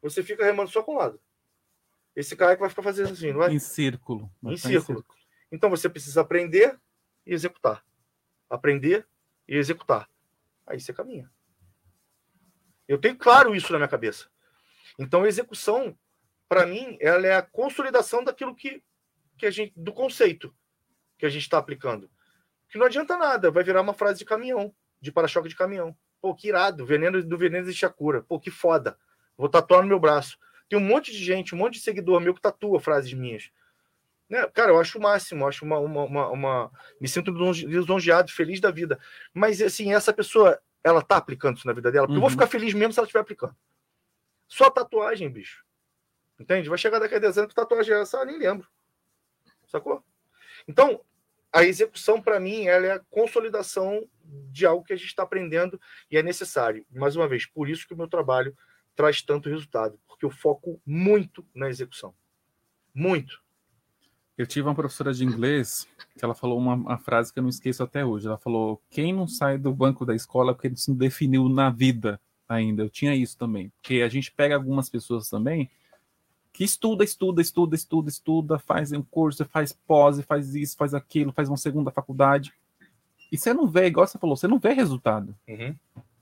você 0.03 0.23
fica 0.23 0.45
remando 0.45 0.70
só 0.70 0.83
com 0.83 0.95
um 0.95 0.99
lado. 0.99 1.20
Esse 2.15 2.37
caiaque 2.37 2.61
vai 2.61 2.69
ficar 2.69 2.83
fazendo 2.83 3.12
assim, 3.12 3.33
não 3.33 3.43
é? 3.43 3.53
Em 3.53 3.59
círculo. 3.59 4.31
Em 4.43 4.57
círculo. 4.57 4.79
em 4.79 4.81
círculo. 4.81 5.19
Então 5.53 5.70
você 5.70 5.89
precisa 5.89 6.20
aprender 6.20 6.79
e 7.27 7.33
executar. 7.33 7.85
Aprender 8.51 9.07
e 9.47 9.57
executar. 9.57 10.09
Aí 10.66 10.81
você 10.81 10.93
caminha. 10.93 11.31
Eu 12.89 12.99
tenho 12.99 13.16
claro 13.16 13.55
isso 13.55 13.70
na 13.73 13.79
minha 13.79 13.89
cabeça. 13.89 14.29
Então, 14.99 15.23
a 15.23 15.29
execução, 15.29 15.97
para 16.49 16.66
mim, 16.66 16.97
ela 17.01 17.27
é 17.27 17.35
a 17.35 17.43
consolidação 17.43 18.25
daquilo 18.25 18.55
que, 18.55 18.83
que 19.37 19.47
a 19.47 19.51
gente, 19.51 19.73
do 19.77 19.93
conceito 19.93 20.55
que 21.19 21.27
a 21.27 21.29
gente 21.29 21.43
está 21.43 21.59
aplicando. 21.59 22.11
Que 22.69 22.79
não 22.79 22.87
adianta 22.87 23.16
nada, 23.16 23.51
vai 23.51 23.62
virar 23.62 23.83
uma 23.83 23.95
frase 23.95 24.19
de 24.19 24.25
caminhão, 24.25 24.75
de 25.01 25.12
para-choque 25.12 25.49
de 25.49 25.57
caminhão. 25.57 25.97
Pô, 26.20 26.35
que 26.35 26.49
irado, 26.49 26.85
veneno 26.85 27.23
do 27.23 27.39
veneno 27.39 27.66
de 27.66 27.75
Chacura. 27.75 28.23
Pô, 28.23 28.41
que 28.41 28.51
foda. 28.51 28.99
Vou 29.39 29.48
tatuar 29.48 29.82
no 29.82 29.89
meu 29.89 30.01
braço. 30.01 30.36
Tem 30.69 30.78
um 30.78 30.82
monte 30.82 31.12
de 31.12 31.24
gente, 31.24 31.55
um 31.55 31.59
monte 31.59 31.74
de 31.74 31.81
seguidor 31.81 32.20
meu 32.20 32.35
que 32.35 32.40
tatua 32.40 32.81
frases 32.81 33.15
minhas. 33.15 33.51
Né? 34.28 34.47
Cara, 34.48 34.73
eu 34.73 34.81
acho 34.81 34.98
o 34.98 35.01
máximo, 35.01 35.47
acho 35.47 35.65
uma, 35.65 35.78
uma, 35.78 36.05
uma, 36.05 36.28
uma, 36.28 36.73
Me 37.01 37.09
sinto 37.09 37.31
lisonjeado, 37.31 38.31
feliz 38.31 38.60
da 38.60 38.70
vida. 38.70 38.98
Mas, 39.32 39.62
assim, 39.62 39.94
essa 39.94 40.12
pessoa, 40.12 40.60
ela 40.85 41.01
tá 41.01 41.16
aplicando 41.16 41.56
isso 41.56 41.66
na 41.66 41.73
vida 41.73 41.90
dela? 41.90 42.06
Porque 42.06 42.19
uhum. 42.19 42.24
eu 42.24 42.28
vou 42.28 42.31
ficar 42.31 42.48
feliz 42.48 42.74
mesmo 42.74 42.93
se 42.93 42.98
ela 42.98 43.06
estiver 43.06 43.20
aplicando. 43.20 43.56
Só 44.47 44.69
tatuagem, 44.69 45.31
bicho. 45.31 45.65
Entende? 46.39 46.69
Vai 46.69 46.78
chegar 46.78 46.98
daqui 46.98 47.15
a 47.15 47.19
10 47.19 47.39
anos 47.39 47.48
que 47.48 47.55
tatuagem 47.55 47.94
é 47.94 48.01
essa, 48.01 48.19
eu 48.19 48.27
nem 48.27 48.39
lembro. 48.39 48.69
Sacou? 49.66 50.05
Então, 50.66 51.01
a 51.52 51.65
execução, 51.65 52.20
para 52.20 52.39
mim, 52.39 52.66
ela 52.66 52.86
é 52.86 52.93
a 52.93 53.01
consolidação 53.10 54.06
de 54.51 54.66
algo 54.66 54.85
que 54.85 54.93
a 54.93 54.97
gente 54.97 55.09
está 55.09 55.23
aprendendo 55.23 55.81
e 56.10 56.19
é 56.19 56.23
necessário. 56.23 56.85
Mais 56.90 57.16
uma 57.16 57.27
vez, 57.27 57.47
por 57.47 57.69
isso 57.69 57.86
que 57.86 57.94
o 57.94 57.97
meu 57.97 58.09
trabalho 58.09 58.56
traz 58.99 59.23
tanto 59.23 59.49
resultado, 59.49 59.97
porque 60.09 60.25
eu 60.25 60.31
foco 60.31 60.83
muito 60.85 61.47
na 61.55 61.69
execução. 61.69 62.12
Muito. 62.93 63.41
Eu 64.37 64.45
tive 64.45 64.66
uma 64.66 64.75
professora 64.75 65.15
de 65.15 65.25
inglês 65.25 65.87
que 66.19 66.25
ela 66.25 66.35
falou 66.35 66.59
uma, 66.59 66.75
uma, 66.75 66.99
frase 66.99 67.33
que 67.33 67.39
eu 67.39 67.43
não 67.45 67.49
esqueço 67.49 67.81
até 67.81 68.05
hoje. 68.05 68.27
Ela 68.27 68.37
falou: 68.37 68.83
quem 68.91 69.12
não 69.12 69.29
sai 69.29 69.57
do 69.57 69.73
banco 69.73 70.05
da 70.05 70.16
escola 70.16 70.53
porque 70.53 70.69
não 70.69 70.77
se 70.77 70.93
definiu 70.93 71.49
na 71.49 71.70
vida 71.70 72.20
ainda. 72.49 72.83
Eu 72.83 72.91
tinha 72.91 73.15
isso 73.15 73.39
também. 73.39 73.69
Porque 73.69 74.03
a 74.03 74.09
gente 74.09 74.33
pega 74.33 74.57
algumas 74.57 74.91
pessoas 74.91 75.31
também 75.31 75.70
que 76.53 76.65
estuda, 76.65 77.05
estuda, 77.05 77.41
estuda, 77.41 77.77
estuda, 77.77 78.09
estuda, 78.09 78.59
faz 78.59 78.91
um 78.91 79.03
curso, 79.03 79.45
faz 79.45 79.73
pós, 79.73 80.20
faz 80.23 80.57
isso, 80.57 80.77
faz 80.77 80.93
aquilo, 80.93 81.33
faz 81.33 81.49
uma 81.49 81.57
segunda 81.57 81.93
faculdade. 81.93 82.53
E 83.31 83.39
você 83.39 83.55
não 83.55 83.69
vê, 83.69 83.87
igual 83.87 84.09
você 84.09 84.19
falou, 84.19 84.37
você 84.37 84.49
não 84.49 84.59
vê 84.59 84.73
resultado. 84.73 85.37
Uhum. 85.47 85.77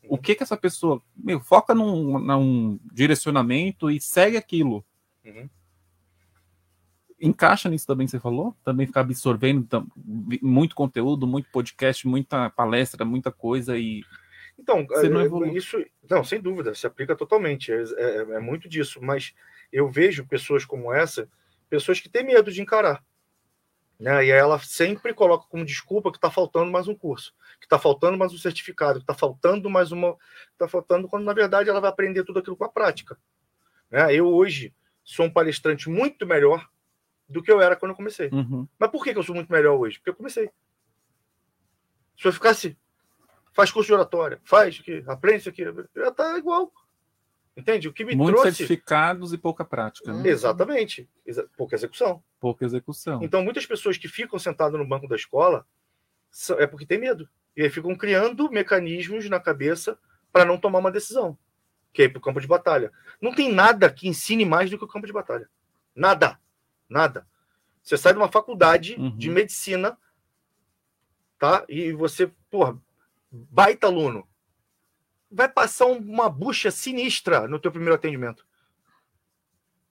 O 0.09 0.19
que 0.19 0.35
que 0.35 0.43
essa 0.43 0.57
pessoa, 0.57 1.03
meu, 1.17 1.41
foca 1.41 1.75
num, 1.75 2.19
num 2.19 2.81
direcionamento 2.93 3.91
e 3.91 4.01
segue 4.01 4.37
aquilo. 4.37 4.85
Uhum. 5.25 5.49
Encaixa 7.21 7.69
nisso 7.69 7.87
também 7.87 8.07
você 8.07 8.21
falou? 8.21 8.55
Também 8.63 8.87
ficar 8.87 9.01
absorvendo 9.01 9.87
muito 10.43 10.75
conteúdo, 10.75 11.27
muito 11.27 11.51
podcast, 11.51 12.07
muita 12.07 12.51
palestra, 12.51 13.05
muita 13.05 13.33
coisa 13.33 13.79
e 13.79 14.03
então, 14.59 14.87
não 15.11 15.45
é, 15.45 15.53
isso, 15.53 15.85
não, 16.09 16.25
sem 16.25 16.41
dúvida, 16.41 16.75
se 16.75 16.87
aplica 16.87 17.15
totalmente, 17.15 17.71
é, 17.71 17.83
é, 17.97 18.17
é, 18.21 18.41
muito 18.41 18.69
disso, 18.69 19.01
mas 19.03 19.35
eu 19.71 19.91
vejo 19.91 20.27
pessoas 20.27 20.65
como 20.65 20.93
essa, 20.93 21.29
pessoas 21.69 22.01
que 22.01 22.09
têm 22.09 22.25
medo 22.25 22.51
de 22.51 22.63
encarar, 22.63 23.05
né? 23.99 24.27
E 24.27 24.31
ela 24.31 24.59
sempre 24.59 25.15
coloca 25.15 25.47
como 25.49 25.65
desculpa 25.65 26.11
que 26.11 26.19
está 26.19 26.31
faltando 26.31 26.71
mais 26.71 26.89
um 26.89 26.95
curso, 26.95 27.35
que 27.59 27.67
está 27.67 27.79
faltando 27.79 28.19
mais 28.19 28.33
um 28.33 28.39
certificado, 28.39 28.99
que 28.99 29.05
está 29.05 29.15
faltando 29.15 29.71
mais 29.71 29.93
uma, 29.93 30.17
está 30.53 30.69
faltando 30.69 31.09
quando 31.09 31.25
na 31.25 31.33
verdade 31.33 31.71
ela 31.71 31.81
vai 31.81 31.91
aprender 31.91 32.25
tudo 32.25 32.39
aquilo 32.39 32.57
com 32.57 32.65
a 32.65 32.69
prática, 32.69 33.19
né? 33.91 34.15
Eu 34.15 34.27
hoje 34.29 34.75
sou 35.05 35.27
um 35.27 35.31
palestrante 35.31 35.89
muito 35.89 36.27
melhor 36.27 36.69
do 37.29 37.43
que 37.43 37.51
eu 37.51 37.61
era 37.61 37.77
quando 37.77 37.91
eu 37.91 37.97
comecei. 37.97 38.29
Uhum. 38.29 38.69
Mas 38.79 38.91
por 38.91 39.03
que 39.03 39.11
eu 39.11 39.23
sou 39.23 39.35
muito 39.35 39.51
melhor 39.51 39.79
hoje? 39.79 39.99
Porque 39.99 40.11
eu 40.11 40.15
comecei. 40.15 40.51
Se 42.19 42.27
eu 42.27 42.33
ficasse 42.33 42.77
faz 43.53 43.71
curso 43.71 43.87
de 43.87 43.95
oratória, 43.95 44.39
faz 44.45 44.79
que 44.79 45.03
aprende 45.07 45.39
isso 45.39 45.49
aqui, 45.49 45.65
já 45.95 46.09
está 46.09 46.37
igual. 46.37 46.71
Entende? 47.57 47.89
O 47.89 47.93
que 47.93 48.05
me 48.05 48.15
Muitos 48.15 48.43
trouxe... 48.43 48.59
certificados 48.59 49.33
e 49.33 49.39
pouca 49.39 49.65
prática. 49.65 50.13
Né? 50.13 50.29
Exatamente. 50.29 51.09
Exa... 51.25 51.49
Pouca 51.57 51.75
execução. 51.75 52.23
Pouca 52.39 52.65
execução. 52.65 53.23
Então, 53.23 53.43
muitas 53.43 53.65
pessoas 53.65 53.97
que 53.97 54.09
ficam 54.09 54.39
sentadas 54.39 54.79
no 54.79 54.87
banco 54.87 55.09
da 55.09 55.17
escola 55.17 55.67
é 56.59 56.67
porque 56.67 56.85
tem 56.85 56.99
medo. 56.99 57.27
E 57.57 57.63
aí 57.63 57.71
ficam 57.71 57.97
criando 57.97 58.51
mecanismos 58.51 59.29
na 59.31 59.41
cabeça 59.41 59.99
para 60.31 60.45
não 60.45 60.59
tomar 60.59 60.81
uma 60.81 60.93
decisão, 60.93 61.39
que 61.95 62.03
é 62.03 62.05
ir 62.05 62.09
para 62.11 62.19
o 62.19 62.23
campo 62.23 62.41
de 62.43 62.47
batalha. 62.47 62.93
Não 63.23 63.35
tem 63.35 63.51
nada 63.51 63.91
que 63.91 64.07
ensine 64.07 64.45
mais 64.45 64.71
do 64.71 64.77
que 64.77 64.85
o 64.85 64.89
campo 64.89 65.07
de 65.07 65.13
batalha. 65.13 65.49
Nada. 65.95 66.39
Nada. 66.87 67.27
Você 67.83 67.97
sai 67.97 68.13
de 68.13 68.19
uma 68.19 68.31
faculdade 68.31 68.97
uhum. 68.99 69.17
de 69.17 69.31
medicina, 69.31 69.97
tá? 71.39 71.65
E 71.69 71.93
você, 71.93 72.31
porra, 72.51 72.77
baita 73.31 73.87
aluno, 73.87 74.29
vai 75.31 75.49
passar 75.49 75.87
uma 75.87 76.29
bucha 76.29 76.71
sinistra 76.71 77.49
no 77.49 77.59
teu 77.59 77.71
primeiro 77.71 77.95
atendimento. 77.95 78.47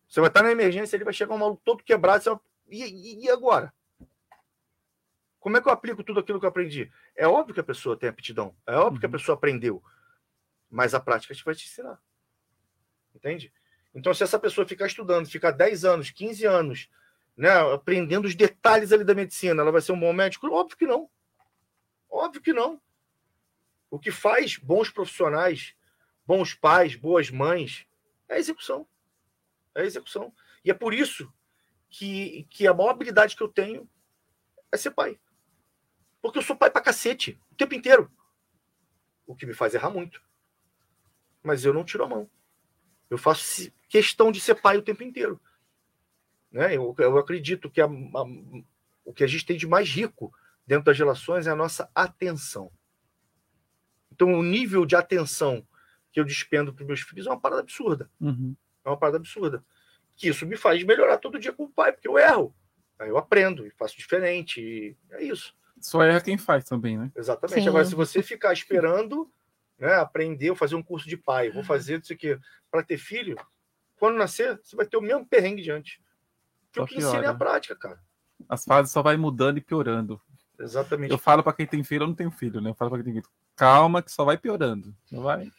Você 0.08 0.20
vai 0.20 0.30
estar 0.30 0.44
na 0.44 0.52
emergência, 0.52 0.96
ele 0.96 1.04
vai 1.04 1.14
chegar 1.14 1.34
um 1.34 1.38
maluco 1.38 1.62
todo 1.64 1.84
quebrado, 1.84 2.24
vai... 2.24 2.40
e, 2.70 3.26
e, 3.26 3.30
agora? 3.30 3.74
Como 5.40 5.58
é 5.58 5.62
que 5.62 5.68
eu 5.68 5.74
aplico 5.74 6.04
tudo 6.04 6.20
aquilo 6.20 6.40
que 6.40 6.46
eu 6.46 6.50
aprendi? 6.50 6.92
É 7.16 7.28
óbvio 7.28 7.54
que 7.54 7.60
a 7.60 7.64
pessoa 7.64 7.98
tem 7.98 8.10
aptidão, 8.10 8.56
é 8.66 8.76
óbvio 8.76 8.94
uhum. 8.94 9.00
que 9.00 9.06
a 9.06 9.10
uhum. 9.10 9.12
pessoa 9.14 9.36
aprendeu, 9.36 9.84
mas 10.70 10.94
a 10.94 11.00
prática 11.00 11.34
gente 11.34 11.44
vai 11.44 11.54
te 11.54 11.66
ensinar. 11.66 12.00
Entende? 13.14 13.52
Então, 13.94 14.14
se 14.14 14.24
essa 14.24 14.40
pessoa 14.40 14.68
ficar 14.68 14.88
estudando, 14.88 15.30
ficar 15.30 15.52
10 15.52 15.86
anos, 15.86 16.10
15 16.10 16.46
anos, 16.46 16.90
né, 17.36 17.50
aprendendo 17.74 18.26
os 18.26 18.36
detalhes 18.36 18.92
ali 18.92 19.04
da 19.04 19.14
medicina, 19.14 19.62
ela 19.62 19.72
vai 19.72 19.82
ser 19.82 19.92
um 19.92 20.00
bom 20.00 20.12
médico? 20.14 20.48
Óbvio 20.48 20.78
que 20.78 20.86
não. 20.86 21.10
Óbvio 22.10 22.42
que 22.42 22.54
não. 22.54 22.80
O 23.96 24.00
que 24.00 24.12
faz 24.12 24.58
bons 24.58 24.90
profissionais, 24.90 25.74
bons 26.28 26.54
pais, 26.54 26.98
boas 26.98 27.32
mães, 27.32 27.88
é 28.28 28.36
a 28.36 28.38
execução. 28.38 28.86
É 29.74 29.84
a 29.84 29.86
execução. 29.86 30.36
E 30.66 30.70
é 30.70 30.74
por 30.74 30.94
isso 30.94 31.34
que, 31.88 32.46
que 32.50 32.68
a 32.68 32.74
maior 32.74 32.90
habilidade 32.90 33.38
que 33.38 33.42
eu 33.42 33.48
tenho 33.48 33.90
é 34.70 34.76
ser 34.76 34.92
pai. 34.92 35.18
Porque 36.22 36.38
eu 36.38 36.42
sou 36.42 36.58
pai 36.58 36.70
pra 36.70 36.82
cacete, 36.82 37.40
o 37.50 37.56
tempo 37.56 37.74
inteiro. 37.74 38.12
O 39.26 39.34
que 39.34 39.46
me 39.46 39.54
faz 39.54 39.74
errar 39.74 39.92
muito. 39.92 40.22
Mas 41.42 41.64
eu 41.64 41.74
não 41.74 41.86
tiro 41.86 42.04
a 42.04 42.10
mão. 42.10 42.30
Eu 43.10 43.18
faço 43.18 43.72
questão 43.88 44.30
de 44.30 44.42
ser 44.42 44.56
pai 44.56 44.76
o 44.76 44.84
tempo 44.84 45.04
inteiro. 45.04 45.40
Né? 46.52 46.76
Eu, 46.76 46.94
eu 46.98 47.18
acredito 47.18 47.72
que 47.72 47.80
a, 47.80 47.86
a, 47.86 48.24
o 49.06 49.14
que 49.14 49.24
a 49.24 49.28
gente 49.28 49.46
tem 49.46 49.56
de 49.56 49.66
mais 49.66 49.88
rico 49.88 50.34
dentro 50.68 50.84
das 50.84 51.00
relações 51.00 51.48
é 51.48 51.52
a 51.52 51.56
nossa 51.56 51.90
atenção. 51.96 52.70
Então, 54.16 54.34
o 54.34 54.42
nível 54.42 54.86
de 54.86 54.96
atenção 54.96 55.68
que 56.10 56.20
eu 56.20 56.24
despendo 56.24 56.74
para 56.74 56.84
os 56.84 56.88
meus 56.88 57.02
filhos 57.02 57.28
é 57.28 57.30
uma 57.30 57.40
parada 57.40 57.62
absurda. 57.62 58.10
Uhum. 58.22 58.56
É 58.86 58.90
uma 58.90 58.98
parada 58.98 59.18
absurda. 59.18 59.64
que 60.16 60.30
isso 60.30 60.46
me 60.46 60.56
faz 60.56 60.82
melhorar 60.82 61.18
todo 61.18 61.38
dia 61.38 61.52
com 61.52 61.66
o 61.66 61.70
pai, 61.70 61.92
porque 61.92 62.08
eu 62.08 62.18
erro. 62.18 62.56
Aí 62.98 63.10
eu 63.10 63.18
aprendo 63.18 63.68
e 63.68 63.72
faço 63.72 63.98
diferente. 63.98 64.62
E 64.62 64.96
é 65.12 65.24
isso. 65.26 65.54
Só 65.82 66.02
erra 66.02 66.22
quem 66.22 66.38
faz 66.38 66.64
também, 66.64 66.98
né? 66.98 67.12
Exatamente. 67.14 67.62
Sim. 67.62 67.68
Agora, 67.68 67.84
se 67.84 67.94
você 67.94 68.24
ficar 68.24 68.54
esperando 68.54 69.30
né, 69.78 69.94
aprender 69.96 70.50
ou 70.50 70.56
fazer 70.56 70.76
um 70.76 70.82
curso 70.82 71.10
de 71.10 71.18
pai, 71.18 71.52
vou 71.52 71.66
fazer 71.66 72.02
isso 72.02 72.14
aqui 72.14 72.40
para 72.72 72.82
ter 72.82 72.98
filho, 72.98 73.36
quando 73.98 74.16
nascer, 74.16 74.58
você 74.64 74.78
vai 74.78 74.86
ter 74.86 74.96
o 74.96 75.02
mesmo 75.02 75.26
perrengue 75.26 75.62
diante. 75.62 76.02
Porque 76.72 76.80
Só 76.80 76.84
o 76.84 76.88
que 76.88 76.98
ensina 76.98 77.16
é 77.16 77.20
a 77.20 77.22
piora. 77.24 77.38
prática, 77.38 77.76
cara. 77.76 78.00
As 78.48 78.64
fases 78.64 78.94
só 78.94 79.02
vai 79.02 79.18
mudando 79.18 79.58
e 79.58 79.62
piorando. 79.62 80.22
Exatamente. 80.58 81.12
Eu 81.12 81.18
falo 81.18 81.44
pra 81.44 81.52
quem 81.52 81.68
tem 81.68 81.84
filho, 81.84 82.04
eu 82.04 82.08
não 82.08 82.16
tenho 82.16 82.32
filho, 82.32 82.62
né? 82.62 82.70
Eu 82.70 82.76
falo 82.76 82.92
pra 82.92 83.04
quem 83.04 83.12
tem 83.12 83.22
filho, 83.22 83.34
calma 83.56 84.02
que 84.02 84.12
só 84.12 84.26
vai 84.26 84.38
piorando. 84.38 84.94
Só 85.06 85.22
vai. 85.22 85.50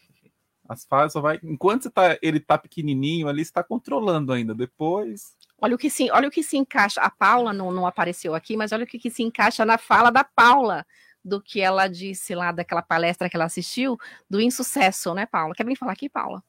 As 0.68 0.84
fases 0.84 1.12
só 1.12 1.20
vai. 1.20 1.38
Enquanto 1.42 1.84
você 1.84 1.90
tá, 1.90 2.18
ele 2.20 2.40
tá 2.40 2.58
pequenininho 2.58 3.28
ali, 3.28 3.44
você 3.44 3.52
tá 3.52 3.62
controlando 3.62 4.32
ainda. 4.32 4.54
Depois. 4.54 5.36
Olha 5.60 5.74
o 5.74 5.78
que 5.78 5.88
se, 5.88 6.10
olha 6.10 6.28
o 6.28 6.30
que 6.30 6.42
se 6.42 6.56
encaixa. 6.56 7.00
A 7.00 7.10
Paula 7.10 7.52
não, 7.52 7.70
não 7.70 7.86
apareceu 7.86 8.34
aqui, 8.34 8.56
mas 8.56 8.72
olha 8.72 8.84
o 8.84 8.86
que, 8.86 8.98
que 8.98 9.10
se 9.10 9.22
encaixa 9.22 9.64
na 9.64 9.78
fala 9.78 10.10
da 10.10 10.24
Paula 10.24 10.84
do 11.24 11.40
que 11.40 11.60
ela 11.60 11.88
disse 11.88 12.34
lá 12.34 12.52
daquela 12.52 12.82
palestra 12.82 13.28
que 13.28 13.36
ela 13.36 13.46
assistiu 13.46 13.98
do 14.28 14.40
insucesso, 14.40 15.14
né, 15.14 15.26
Paula? 15.26 15.54
Quer 15.54 15.66
vir 15.66 15.76
falar 15.76 15.92
aqui, 15.92 16.08
Paula? 16.08 16.42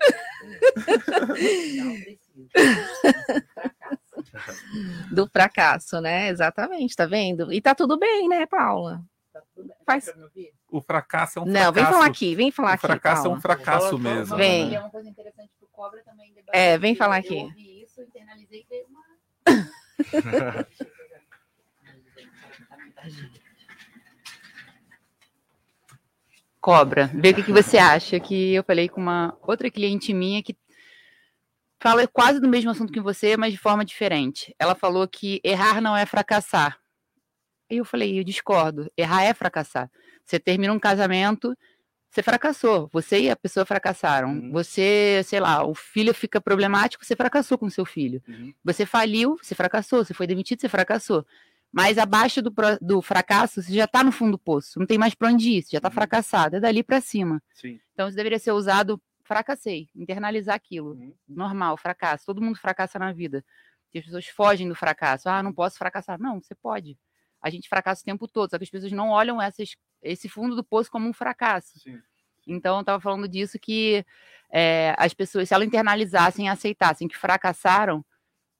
do 5.12 5.28
fracasso, 5.28 6.00
né? 6.00 6.28
Exatamente, 6.28 6.96
tá 6.96 7.06
vendo? 7.06 7.52
E 7.52 7.60
tá 7.60 7.74
tudo 7.74 7.98
bem, 7.98 8.28
né, 8.28 8.46
Paula? 8.46 9.04
Faz... 9.86 10.10
O 10.70 10.80
fracasso 10.80 11.38
é 11.38 11.42
um 11.42 11.44
Não, 11.44 11.52
fracasso. 11.52 11.72
vem 11.72 11.84
falar 11.84 12.06
aqui, 12.06 12.34
vem 12.34 12.50
falar 12.50 12.70
o 12.70 12.74
aqui. 12.74 12.80
fracasso 12.86 13.20
é 13.20 13.24
Paula. 13.24 13.36
um 13.36 13.40
fracasso 13.40 13.98
mesmo. 13.98 14.36
Vem. 14.36 14.70
né? 14.70 14.76
É 14.76 14.80
uma 14.80 14.90
coisa 14.90 15.08
interessante 15.08 15.50
pro 15.58 15.68
Cobra 15.68 16.02
também 16.04 16.32
debater. 16.34 16.60
É, 16.60 16.78
vem 16.78 16.94
falar 16.94 17.16
Eu 17.16 17.20
aqui. 17.20 17.34
ouvi 17.36 17.82
isso, 17.82 18.00
internalizei 18.02 18.60
e 18.60 18.66
veio 18.68 18.86
uma. 18.86 19.02
Cobra, 26.60 27.10
vê 27.12 27.30
o 27.30 27.34
que, 27.34 27.42
que 27.42 27.52
você 27.52 27.76
acha. 27.78 28.20
Que 28.20 28.54
eu 28.54 28.62
falei 28.62 28.88
com 28.88 29.00
uma 29.00 29.36
outra 29.42 29.70
cliente 29.70 30.14
minha 30.14 30.42
que 30.42 30.56
fala 31.80 32.06
quase 32.06 32.40
do 32.40 32.48
mesmo 32.48 32.70
assunto 32.70 32.92
que 32.92 33.00
você, 33.00 33.36
mas 33.36 33.52
de 33.52 33.58
forma 33.58 33.84
diferente. 33.84 34.54
Ela 34.58 34.74
falou 34.74 35.06
que 35.08 35.40
errar 35.42 35.80
não 35.80 35.96
é 35.96 36.06
fracassar. 36.06 36.78
Aí 37.70 37.78
eu 37.78 37.84
falei, 37.84 38.18
eu 38.18 38.24
discordo. 38.24 38.90
Errar 38.96 39.22
é 39.24 39.34
fracassar. 39.34 39.90
Você 40.24 40.38
termina 40.38 40.72
um 40.72 40.78
casamento, 40.78 41.56
você 42.10 42.22
fracassou. 42.22 42.88
Você 42.92 43.22
e 43.22 43.30
a 43.30 43.36
pessoa 43.36 43.64
fracassaram. 43.64 44.50
Você, 44.52 45.22
sei 45.24 45.40
lá, 45.40 45.64
o 45.64 45.74
filho 45.74 46.12
fica 46.12 46.40
problemático, 46.40 47.04
você 47.04 47.16
fracassou 47.16 47.56
com 47.56 47.70
seu 47.70 47.84
filho. 47.84 48.22
Você 48.62 48.84
faliu, 48.84 49.38
você 49.42 49.54
fracassou. 49.54 50.04
Você 50.04 50.12
foi 50.12 50.26
demitido, 50.26 50.60
você 50.60 50.68
fracassou. 50.68 51.26
Mas 51.72 51.96
abaixo 51.96 52.42
do, 52.42 52.52
do 52.82 53.00
fracasso, 53.00 53.62
você 53.62 53.72
já 53.72 53.84
está 53.84 54.04
no 54.04 54.12
fundo 54.12 54.32
do 54.32 54.38
poço. 54.38 54.78
Não 54.78 54.86
tem 54.86 54.98
mais 54.98 55.14
para 55.14 55.28
onde 55.30 55.52
ir, 55.52 55.62
você 55.62 55.70
já 55.72 55.78
está 55.78 55.90
fracassado. 55.90 56.56
É 56.56 56.60
dali 56.60 56.82
para 56.82 57.00
cima. 57.00 57.42
Sim. 57.54 57.80
Então 57.94 58.08
isso 58.08 58.16
deveria 58.16 58.38
ser 58.38 58.52
usado, 58.52 59.00
fracassei, 59.24 59.88
internalizar 59.96 60.54
aquilo. 60.54 60.94
Normal, 61.26 61.78
fracasso. 61.78 62.26
Todo 62.26 62.42
mundo 62.42 62.58
fracassa 62.58 62.98
na 62.98 63.10
vida. 63.10 63.42
E 63.94 63.98
as 63.98 64.04
pessoas 64.04 64.26
fogem 64.26 64.68
do 64.68 64.74
fracasso. 64.74 65.30
Ah, 65.30 65.42
não 65.42 65.52
posso 65.52 65.78
fracassar. 65.78 66.20
Não, 66.20 66.42
você 66.42 66.54
pode. 66.54 66.98
A 67.42 67.50
gente 67.50 67.68
fracassa 67.68 68.02
o 68.02 68.04
tempo 68.04 68.28
todo, 68.28 68.50
só 68.50 68.56
que 68.56 68.64
as 68.64 68.70
pessoas 68.70 68.92
não 68.92 69.10
olham 69.10 69.42
essas, 69.42 69.74
esse 70.00 70.28
fundo 70.28 70.54
do 70.54 70.62
poço 70.62 70.90
como 70.90 71.08
um 71.08 71.12
fracasso. 71.12 71.72
Então, 72.46 72.76
eu 72.76 72.80
estava 72.80 73.00
falando 73.00 73.28
disso 73.28 73.58
que 73.58 74.04
é, 74.50 74.94
as 74.98 75.12
pessoas, 75.12 75.48
se 75.48 75.54
elas 75.54 75.66
internalizassem 75.66 76.46
e 76.46 76.48
aceitassem 76.48 77.08
que 77.08 77.16
fracassaram, 77.16 78.04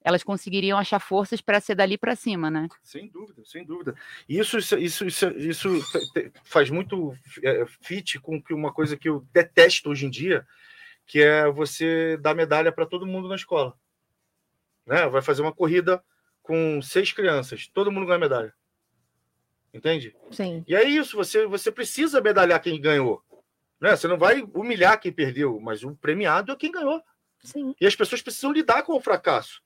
elas 0.04 0.22
conseguiriam 0.22 0.78
achar 0.78 0.98
forças 0.98 1.40
para 1.40 1.60
ser 1.60 1.74
dali 1.74 1.96
para 1.96 2.16
cima, 2.16 2.50
né? 2.50 2.68
Sem 2.82 3.09
dúvida, 3.09 3.42
sem 3.44 3.64
dúvida. 3.64 3.94
Isso, 4.28 4.59
isso, 4.59 5.04
isso, 5.04 5.28
isso, 5.36 5.68
faz 6.44 6.70
muito 6.70 7.14
é, 7.42 7.64
fit 7.80 8.18
com 8.18 8.42
que 8.42 8.52
uma 8.52 8.72
coisa 8.72 8.96
que 8.96 9.09
eu 9.09 9.26
detesto 9.32 9.90
hoje 9.90 10.06
em 10.06 10.10
dia, 10.10 10.46
que 11.06 11.20
é 11.20 11.48
você 11.50 12.16
dar 12.16 12.34
medalha 12.34 12.72
para 12.72 12.86
todo 12.86 13.06
mundo 13.06 13.28
na 13.28 13.36
escola. 13.36 13.74
Né? 14.86 15.06
Vai 15.09 15.22
fazer 15.22 15.42
uma 15.42 15.52
corrida 15.52 16.02
com 16.42 16.82
seis 16.82 17.12
crianças, 17.12 17.68
todo 17.68 17.92
mundo 17.92 18.06
ganha 18.06 18.18
medalha. 18.18 18.54
Entende? 19.72 20.14
Sim. 20.30 20.64
E 20.66 20.74
é 20.74 20.84
isso, 20.84 21.16
você, 21.16 21.46
você 21.46 21.72
precisa 21.72 22.20
medalhar 22.20 22.60
quem 22.60 22.80
ganhou. 22.80 23.22
Né? 23.80 23.96
Você 23.96 24.06
não 24.06 24.18
vai 24.18 24.42
humilhar 24.54 25.00
quem 25.00 25.12
perdeu, 25.12 25.58
mas 25.60 25.82
o 25.82 25.94
premiado 25.94 26.52
é 26.52 26.56
quem 26.56 26.70
ganhou. 26.70 27.02
Sim. 27.42 27.74
E 27.80 27.86
as 27.86 27.96
pessoas 27.96 28.22
precisam 28.22 28.52
lidar 28.52 28.82
com 28.82 28.94
o 28.94 29.00
fracasso. 29.00 29.62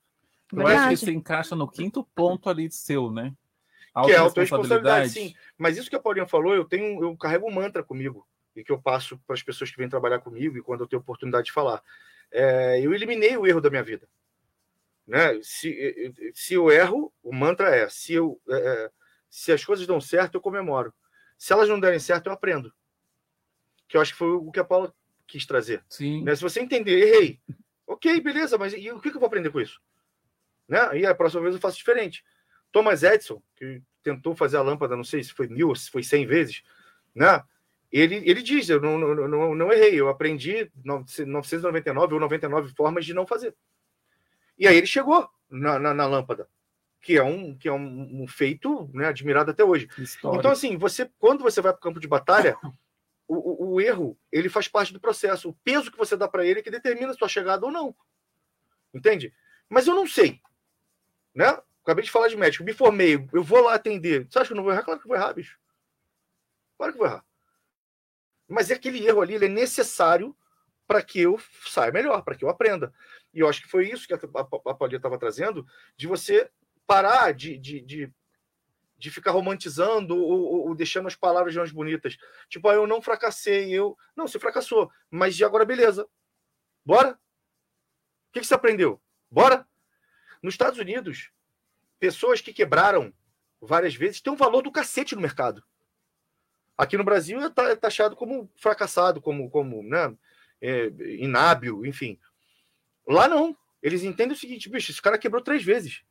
Eu 0.52 0.66
acho 0.66 0.88
que 0.88 0.94
isso 0.94 1.10
encaixa 1.10 1.56
no 1.56 1.68
quinto 1.68 2.04
ponto 2.14 2.48
ali 2.48 2.70
seu, 2.70 3.10
né? 3.10 3.34
que 4.04 4.12
é 4.12 4.16
a 4.16 4.20
autorresponsabilidade, 4.20 5.08
sim. 5.08 5.34
Mas 5.56 5.78
isso 5.78 5.88
que 5.88 5.96
a 5.96 6.00
Paulinha 6.00 6.26
falou, 6.26 6.54
eu 6.54 6.64
tenho, 6.64 7.02
eu 7.02 7.16
carrego 7.16 7.48
um 7.48 7.52
mantra 7.52 7.82
comigo 7.82 8.26
e 8.54 8.62
que 8.62 8.70
eu 8.70 8.80
passo 8.80 9.18
para 9.26 9.34
as 9.34 9.42
pessoas 9.42 9.70
que 9.70 9.76
vêm 9.76 9.88
trabalhar 9.88 10.18
comigo 10.18 10.56
e 10.56 10.62
quando 10.62 10.82
eu 10.82 10.86
tenho 10.86 11.00
oportunidade 11.00 11.46
de 11.46 11.52
falar. 11.52 11.82
É, 12.30 12.80
eu 12.80 12.92
eliminei 12.92 13.36
o 13.36 13.46
erro 13.46 13.60
da 13.60 13.70
minha 13.70 13.82
vida. 13.82 14.06
Né? 15.06 15.38
Se, 15.42 16.32
se 16.34 16.54
eu 16.54 16.70
erro, 16.70 17.12
o 17.22 17.32
mantra 17.32 17.74
é: 17.74 17.88
se, 17.88 18.12
eu, 18.12 18.40
é, 18.48 18.56
é, 18.56 18.90
se 19.28 19.52
as 19.52 19.64
coisas 19.64 19.86
dão 19.86 20.00
certo, 20.00 20.34
eu 20.34 20.40
comemoro. 20.40 20.92
Se 21.38 21.52
elas 21.52 21.68
não 21.68 21.80
derem 21.80 21.98
certo, 21.98 22.26
eu 22.26 22.32
aprendo. 22.32 22.72
Que 23.88 23.96
eu 23.96 24.00
acho 24.00 24.12
que 24.12 24.18
foi 24.18 24.30
o 24.30 24.50
que 24.50 24.60
a 24.60 24.64
Paula 24.64 24.94
quis 25.26 25.44
trazer. 25.46 25.84
Sim. 25.88 26.22
Né? 26.24 26.34
Se 26.34 26.42
você 26.42 26.60
entender, 26.60 26.98
errei. 26.98 27.40
Ok, 27.86 28.20
beleza, 28.20 28.58
mas 28.58 28.72
e 28.72 28.90
o 28.90 29.00
que 29.00 29.08
eu 29.08 29.14
vou 29.14 29.26
aprender 29.26 29.50
com 29.50 29.60
isso? 29.60 29.80
Né? 30.68 30.98
E 30.98 31.06
a 31.06 31.14
próxima 31.14 31.42
vez 31.42 31.54
eu 31.54 31.60
faço 31.60 31.76
diferente. 31.76 32.24
Thomas 32.72 33.02
Edison, 33.02 33.40
que 33.54 33.82
tentou 34.02 34.34
fazer 34.34 34.56
a 34.56 34.62
lâmpada, 34.62 34.96
não 34.96 35.04
sei 35.04 35.22
se 35.22 35.32
foi 35.32 35.46
mil, 35.46 35.74
se 35.74 35.90
foi 35.90 36.02
cem 36.02 36.26
vezes, 36.26 36.62
né? 37.14 37.42
Ele, 37.90 38.16
ele 38.28 38.42
diz: 38.42 38.68
Eu 38.68 38.80
não, 38.80 38.98
não, 38.98 39.28
não, 39.28 39.54
não 39.54 39.72
errei, 39.72 39.98
eu 39.98 40.08
aprendi 40.08 40.70
999 40.84 42.14
ou 42.14 42.20
99 42.20 42.74
formas 42.74 43.04
de 43.04 43.14
não 43.14 43.26
fazer. 43.26 43.54
E 44.58 44.66
aí 44.66 44.76
ele 44.76 44.86
chegou 44.86 45.28
na, 45.48 45.78
na, 45.78 45.94
na 45.94 46.06
lâmpada, 46.06 46.48
que 47.06 47.16
é 47.16 47.22
um, 47.22 47.56
que 47.56 47.68
é 47.68 47.72
um, 47.72 48.22
um 48.22 48.26
feito 48.26 48.90
né, 48.92 49.06
admirado 49.06 49.52
até 49.52 49.62
hoje. 49.62 49.88
Então, 50.40 50.50
assim, 50.50 50.76
você 50.76 51.08
quando 51.20 51.44
você 51.44 51.60
vai 51.60 51.72
para 51.72 51.78
o 51.78 51.82
campo 51.82 52.00
de 52.00 52.08
batalha, 52.08 52.58
o, 53.28 53.36
o, 53.36 53.74
o 53.74 53.80
erro 53.80 54.18
ele 54.32 54.48
faz 54.48 54.66
parte 54.66 54.92
do 54.92 54.98
processo. 54.98 55.48
O 55.48 55.54
peso 55.62 55.92
que 55.92 55.96
você 55.96 56.16
dá 56.16 56.26
para 56.26 56.44
ele 56.44 56.58
é 56.58 56.62
que 56.64 56.70
determina 56.70 57.12
a 57.12 57.14
sua 57.14 57.28
chegada 57.28 57.64
ou 57.64 57.70
não. 57.70 57.94
Entende? 58.92 59.32
Mas 59.68 59.86
eu 59.86 59.94
não 59.94 60.04
sei. 60.04 60.40
Né? 61.32 61.46
Acabei 61.84 62.02
de 62.02 62.10
falar 62.10 62.26
de 62.26 62.36
médico, 62.36 62.64
me 62.64 62.72
formei, 62.72 63.24
eu 63.32 63.44
vou 63.44 63.60
lá 63.60 63.74
atender. 63.74 64.26
Você 64.28 64.40
acha 64.40 64.48
que 64.48 64.52
eu 64.54 64.56
não 64.56 64.64
vou 64.64 64.72
errar? 64.72 64.82
Claro 64.82 64.98
que 64.98 65.06
eu 65.06 65.08
vou 65.08 65.16
errar, 65.16 65.32
bicho. 65.32 65.56
Claro 66.76 66.92
que 66.92 66.98
eu 66.98 67.04
vou 67.04 67.12
errar. 67.12 67.24
Mas 68.48 68.68
aquele 68.72 69.06
erro 69.06 69.20
ali 69.20 69.34
ele 69.34 69.46
é 69.46 69.48
necessário 69.48 70.36
para 70.88 71.00
que 71.02 71.20
eu 71.20 71.40
saia 71.64 71.92
melhor, 71.92 72.22
para 72.22 72.34
que 72.34 72.44
eu 72.44 72.48
aprenda. 72.48 72.92
E 73.32 73.38
eu 73.38 73.48
acho 73.48 73.62
que 73.62 73.68
foi 73.68 73.88
isso 73.88 74.08
que 74.08 74.14
a, 74.14 74.16
a, 74.16 74.40
a 74.40 74.74
Paulinha 74.74 74.96
estava 74.96 75.16
trazendo, 75.16 75.64
de 75.96 76.08
você 76.08 76.50
parar 76.86 77.32
de, 77.32 77.58
de, 77.58 77.80
de, 77.80 78.12
de 78.98 79.10
ficar 79.10 79.32
romantizando 79.32 80.16
ou, 80.16 80.30
ou- 80.42 80.68
ou 80.68 80.74
deixando 80.74 81.08
as 81.08 81.16
palavras 81.16 81.54
mais 81.54 81.72
bonitas. 81.72 82.16
Tipo, 82.48 82.68
ah, 82.68 82.74
eu 82.74 82.86
não 82.86 83.02
fracassei, 83.02 83.70
eu. 83.72 83.96
Não, 84.14 84.26
você 84.26 84.38
fracassou, 84.38 84.90
mas 85.10 85.40
agora 85.42 85.64
beleza. 85.64 86.08
Bora? 86.84 87.12
O 87.12 88.32
que, 88.32 88.40
que 88.40 88.46
você 88.46 88.54
aprendeu? 88.54 89.00
Bora? 89.30 89.66
Nos 90.42 90.54
Estados 90.54 90.78
Unidos, 90.78 91.30
pessoas 91.98 92.40
que 92.40 92.52
quebraram 92.52 93.12
várias 93.60 93.94
vezes 93.94 94.20
têm 94.20 94.32
um 94.32 94.36
valor 94.36 94.62
do 94.62 94.70
cacete 94.70 95.14
no 95.14 95.20
mercado. 95.22 95.64
Aqui 96.76 96.96
no 96.96 97.04
Brasil 97.04 97.40
é 97.40 97.46
é 97.70 97.76
taxado 97.76 98.14
como 98.14 98.50
fracassado, 98.56 99.20
como, 99.20 99.48
como 99.50 99.82
né, 99.82 100.14
é, 100.60 100.86
inábil, 101.18 101.84
enfim. 101.86 102.20
Lá 103.08 103.26
não. 103.26 103.56
Eles 103.82 104.02
entendem 104.02 104.36
o 104.36 104.38
seguinte, 104.38 104.68
bicho, 104.68 104.90
esse 104.90 105.00
cara 105.00 105.18
quebrou 105.18 105.42
três 105.42 105.64
vezes. 105.64 106.02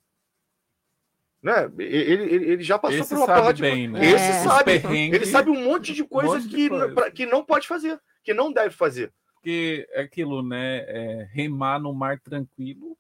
Né? 1.46 1.72
Ele, 1.78 2.24
ele, 2.24 2.52
ele 2.54 2.64
já 2.64 2.80
passou 2.80 2.98
Esse 3.02 3.10
por 3.14 3.18
uma 3.20 3.28
sabe 3.28 3.62
bem, 3.62 3.88
né? 3.88 4.04
Esse 4.04 4.16
É. 4.32 4.44
sabe. 4.44 4.72
Ele 5.14 5.26
sabe 5.28 5.52
um 5.52 5.64
monte 5.64 5.94
de 5.94 6.04
coisa, 6.04 6.34
monte 6.40 6.48
de 6.48 6.56
que, 6.56 6.70
coisa. 6.70 6.90
pra- 6.92 7.12
que 7.12 7.24
não 7.28 7.46
pode 7.46 7.68
fazer, 7.68 8.00
que 8.24 8.34
não 8.34 8.52
deve 8.52 8.72
fazer. 8.74 9.14
Porque 9.36 9.88
é 9.92 10.02
aquilo, 10.02 10.42
né? 10.42 10.78
é, 10.88 11.30
remar 11.32 11.78
no 11.80 11.94
mar 11.94 12.20
tranquilo. 12.20 12.98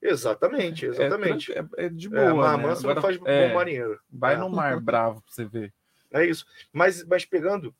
Exatamente, 0.00 0.86
exatamente. 0.86 1.50
É, 1.50 1.54
tran- 1.56 1.68
é- 1.78 1.86
é 1.86 1.88
de 1.88 2.06
É, 2.06 2.10
boa. 2.30 2.34
mar 2.46 2.56
né? 2.58 2.62
manso 2.68 2.86
não 2.86 3.02
faz 3.02 3.16
bom 3.16 3.54
marinheiro. 3.54 3.98
Vai 4.08 4.34
É. 4.34 4.38
no 4.38 4.48
mar 4.48 4.78
bravo 4.78 5.20
pra 5.22 5.32
você 5.32 5.44
ver. 5.44 5.72
É 6.12 6.24
isso. 6.24 6.46
Mas, 6.72 7.04
mas 7.04 7.24
pegando 7.24 7.74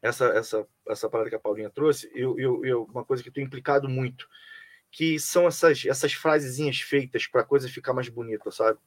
essa, 0.00 0.26
essa, 0.26 0.64
essa 0.88 1.10
parada 1.10 1.28
que 1.28 1.34
a 1.34 1.40
Paulinha 1.40 1.68
trouxe, 1.68 2.08
eu, 2.14 2.38
eu, 2.38 2.64
eu, 2.64 2.84
uma 2.84 3.04
coisa 3.04 3.20
que 3.24 3.28
eu 3.28 3.32
tenho 3.32 3.46
implicado 3.46 3.88
muito, 3.88 4.28
que 4.88 5.18
são 5.18 5.48
essas, 5.48 5.84
essas 5.84 6.12
frasezinhas 6.12 6.78
feitas 6.78 7.26
para 7.26 7.40
a 7.40 7.44
coisa 7.44 7.68
ficar 7.68 7.92
mais 7.92 8.08
bonita, 8.08 8.48
sabe? 8.52 8.78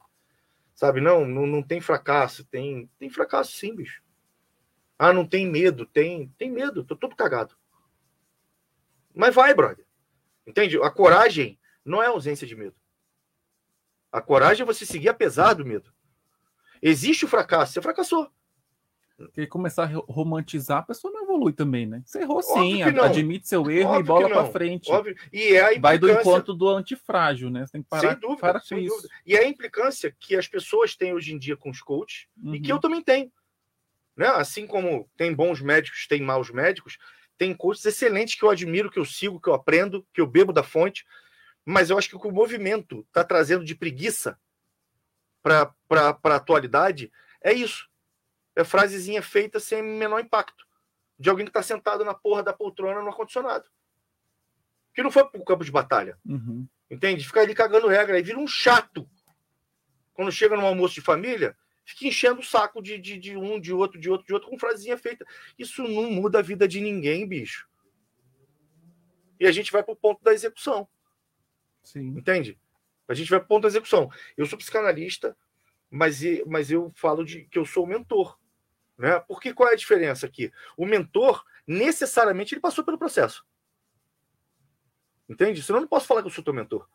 Sabe, 0.76 1.00
não, 1.00 1.26
não, 1.26 1.48
não 1.48 1.64
tem 1.64 1.80
fracasso, 1.80 2.44
tem, 2.44 2.90
tem 3.00 3.10
fracasso 3.10 3.54
sim, 3.54 3.74
bicho. 3.74 4.04
Ah, 5.00 5.14
não 5.14 5.26
tem 5.26 5.50
medo, 5.50 5.86
tem, 5.86 6.28
tem 6.38 6.52
medo, 6.52 6.84
tô 6.84 6.96
todo 6.96 7.16
cagado. 7.16 7.56
Mas 9.14 9.34
vai, 9.34 9.54
brother. 9.54 9.86
Entende? 10.46 10.78
A 10.82 10.92
coragem, 10.92 11.58
Não 11.84 12.04
é 12.04 12.08
ausência 12.08 12.46
de 12.46 12.56
medo. 12.56 12.76
A 14.12 14.22
coragem 14.22 14.64
é 14.64 14.66
você 14.66 14.86
seguir 14.86 15.10
apesar 15.10 15.54
do 15.54 15.66
medo. 15.66 15.94
Existe 16.82 17.26
o 17.26 17.28
fracasso, 17.28 17.74
você 17.74 17.82
fracassou. 17.82 18.32
Porque 19.18 19.48
começar 19.48 19.84
a 19.84 19.86
ro- 19.86 20.06
romantizar, 20.10 20.80
a 20.80 20.84
pessoa 20.84 21.12
não 21.14 21.24
evolui 21.24 21.54
também, 21.54 21.86
né? 21.86 22.02
Você 22.06 22.20
errou 22.20 22.42
sim, 22.42 22.84
admite 22.84 23.48
seu 23.48 23.72
erro 23.72 23.92
Óbvio 23.92 24.02
e 24.02 24.08
bola 24.08 24.30
não. 24.30 24.52
frente. 24.52 24.92
Óbvio. 24.92 25.16
E 25.32 25.54
é 25.56 25.62
a 25.62 25.80
Vai 25.80 25.98
do 25.98 26.08
implicância- 26.08 26.30
encontro 26.30 26.54
do 26.54 26.68
antifrágil, 26.68 27.50
né? 27.50 27.66
Você 27.66 27.72
tem 27.72 27.82
que 27.84 27.88
parar, 27.88 28.10
Sem 28.12 28.20
dúvida, 28.20 28.42
parar 28.42 28.60
com 28.60 28.66
sem 28.66 28.84
isso. 28.84 28.96
dúvida. 28.96 29.14
E 29.26 29.36
é 29.36 29.40
a 29.46 29.48
implicância 29.48 30.14
que 30.20 30.36
as 30.36 30.48
pessoas 30.50 30.96
têm 30.98 31.14
hoje 31.14 31.34
em 31.34 31.38
dia 31.40 31.56
com 31.56 31.70
os 31.70 31.82
coaches 31.82 32.28
e 32.54 32.60
que 32.60 32.72
Uhum. 32.72 32.76
eu 32.78 32.82
também 32.82 33.02
tenho. 33.02 33.32
Né? 34.18 34.28
Assim 34.28 34.68
como 34.68 35.10
tem 35.16 35.34
bons 35.34 35.62
médicos, 35.62 36.08
tem 36.08 36.22
maus 36.22 36.50
médicos, 36.52 36.98
tem 37.38 37.54
coaches 37.54 37.86
excelentes 37.86 38.36
que 38.36 38.44
eu 38.44 38.50
admiro, 38.50 38.92
que 38.92 39.00
eu 39.00 39.06
sigo, 39.06 39.40
que 39.40 39.48
eu 39.48 39.54
aprendo, 39.54 40.06
que 40.14 40.20
eu 40.20 40.28
bebo 40.28 40.52
da 40.52 40.64
fonte. 40.64 41.06
Mas 41.66 41.90
eu 41.90 41.98
acho 41.98 42.10
que 42.10 42.16
o 42.18 42.20
que 42.20 42.28
o 42.28 42.32
movimento 42.34 43.00
está 43.08 43.24
trazendo 43.24 43.64
de 43.64 43.76
preguiça 43.76 44.38
para 45.42 45.72
a 45.94 46.36
atualidade 46.36 47.10
é 47.42 47.54
isso. 47.54 47.88
É 48.56 48.64
frasezinha 48.64 49.22
feita 49.22 49.60
sem 49.60 49.82
menor 49.82 50.20
impacto. 50.20 50.66
De 51.18 51.30
alguém 51.30 51.46
que 51.46 51.50
está 51.50 51.62
sentado 51.62 52.04
na 52.04 52.14
porra 52.14 52.44
da 52.44 52.54
poltrona 52.54 53.02
no 53.02 53.10
ar-condicionado. 53.10 53.66
Que 54.94 55.04
não 55.04 55.12
foi 55.12 55.26
para 55.26 55.40
o 55.40 55.46
campo 55.46 55.64
de 55.64 55.72
batalha. 55.72 56.18
Uhum. 56.26 56.68
Entende? 56.90 57.26
Fica 57.26 57.42
ali 57.42 57.54
cagando 57.54 57.88
regra. 57.88 58.16
Aí 58.16 58.24
vira 58.24 58.40
um 58.40 58.48
chato. 58.48 59.10
Quando 60.14 60.32
chega 60.32 60.56
num 60.56 60.66
almoço 60.66 60.96
de 60.96 61.02
família, 61.02 61.58
fica 61.84 62.08
enchendo 62.08 62.40
o 62.40 62.46
saco 62.46 62.82
de, 62.82 62.98
de, 62.98 63.18
de 63.18 63.38
um, 63.38 63.60
de 63.60 63.74
outro, 63.74 64.00
de 64.00 64.10
outro, 64.10 64.26
de 64.26 64.34
outro, 64.34 64.50
com 64.50 64.58
frasezinha 64.58 64.98
feita. 64.98 65.26
Isso 65.60 65.84
não 65.84 66.10
muda 66.10 66.40
a 66.40 66.42
vida 66.42 66.68
de 66.68 66.80
ninguém, 66.80 67.28
bicho. 67.28 67.68
E 69.40 69.46
a 69.46 69.52
gente 69.52 69.72
vai 69.72 69.84
pro 69.84 69.96
ponto 69.96 70.24
da 70.24 70.34
execução. 70.34 70.88
Sim. 71.84 72.08
Entende? 72.18 72.58
A 73.08 73.14
gente 73.14 73.30
vai 73.30 73.40
pro 73.40 73.48
ponto 73.48 73.64
da 73.64 73.68
execução. 73.68 74.10
Eu 74.36 74.46
sou 74.46 74.58
psicanalista, 74.58 75.38
mas, 75.90 76.22
mas 76.48 76.72
eu 76.72 76.92
falo 76.96 77.24
de 77.24 77.44
que 77.46 77.60
eu 77.60 77.66
sou 77.66 77.84
o 77.84 77.88
mentor. 77.88 78.40
Né? 78.98 79.20
Porque 79.28 79.54
qual 79.54 79.70
é 79.70 79.74
a 79.74 79.78
diferença 79.78 80.26
aqui? 80.26 80.52
O 80.78 80.86
mentor, 80.86 81.44
necessariamente, 81.68 82.54
ele 82.54 82.62
passou 82.62 82.84
pelo 82.84 82.98
processo. 82.98 83.46
Entende? 85.28 85.62
Senão 85.64 85.80
eu 85.80 85.82
não 85.82 85.88
posso 85.88 86.06
falar 86.08 86.22
que 86.22 86.28
eu 86.28 86.32
sou 86.32 86.44
teu 86.44 86.54
mentor. 86.54 86.88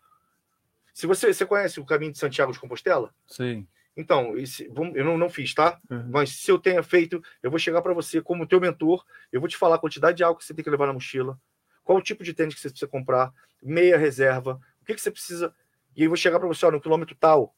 Se 0.94 1.06
você, 1.06 1.32
você 1.32 1.44
conhece 1.47 1.81
o 1.81 1.85
caminho 1.85 2.12
de 2.12 2.18
Santiago 2.18 2.52
de 2.52 2.59
Compostela? 2.60 3.14
Sim. 3.27 3.66
Então, 3.97 4.36
esse- 4.39 4.70
eu 4.94 5.05
não, 5.05 5.18
não 5.18 5.28
fiz, 5.28 5.52
tá? 5.52 5.81
Uhum. 5.90 6.09
Mas 6.10 6.31
se 6.31 6.51
eu 6.51 6.59
tenha 6.59 6.82
feito, 6.82 7.22
eu 7.43 7.51
vou 7.51 7.59
chegar 7.59 7.82
para 7.82 7.93
você 7.93 8.22
como 8.22 8.47
teu 8.47 8.60
mentor, 8.60 9.05
eu 9.32 9.40
vou 9.40 9.48
te 9.48 9.56
falar 9.56 9.77
a 9.77 9.78
quantidade 9.78 10.16
de 10.16 10.22
álcool 10.24 10.39
que 10.39 10.44
você 10.44 10.55
tem 10.55 10.64
que 10.64 10.70
levar 10.70 10.86
na 10.86 10.93
mochila, 10.93 11.39
qual 11.82 11.98
o 11.98 12.02
tipo 12.02 12.22
de 12.22 12.32
tênis 12.32 12.55
que 12.55 12.60
você 12.60 12.70
precisa 12.70 12.90
comprar, 12.90 13.32
meia 13.62 13.98
reserva, 13.98 14.60
o 14.81 14.85
que, 14.85 14.94
que 14.94 15.01
você 15.01 15.10
precisa. 15.10 15.55
E 15.97 16.01
aí 16.02 16.06
eu 16.06 16.10
vou 16.10 16.16
chegar 16.16 16.39
para 16.39 16.48
você, 16.48 16.64
ó, 16.64 16.70
no 16.70 16.81
quilômetro 16.81 17.16
tal, 17.16 17.55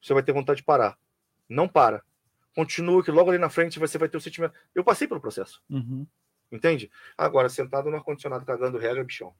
você 0.00 0.14
vai 0.14 0.22
ter 0.22 0.32
vontade 0.32 0.58
de 0.58 0.64
parar. 0.64 0.96
Não 1.48 1.68
para. 1.68 2.02
Continua, 2.54 3.02
que 3.02 3.10
logo 3.10 3.30
ali 3.30 3.38
na 3.38 3.50
frente 3.50 3.78
você 3.78 3.98
vai 3.98 4.08
ter 4.08 4.16
o 4.16 4.20
sentimento. 4.20 4.54
Eu 4.74 4.84
passei 4.84 5.08
pelo 5.08 5.20
processo, 5.20 5.62
Uhum. 5.68 6.06
entende? 6.52 6.90
Agora, 7.18 7.48
sentado 7.48 7.90
no 7.90 7.96
ar-condicionado 7.96 8.44
cagando 8.46 8.78
regra, 8.78 9.02
bichão. 9.04 9.34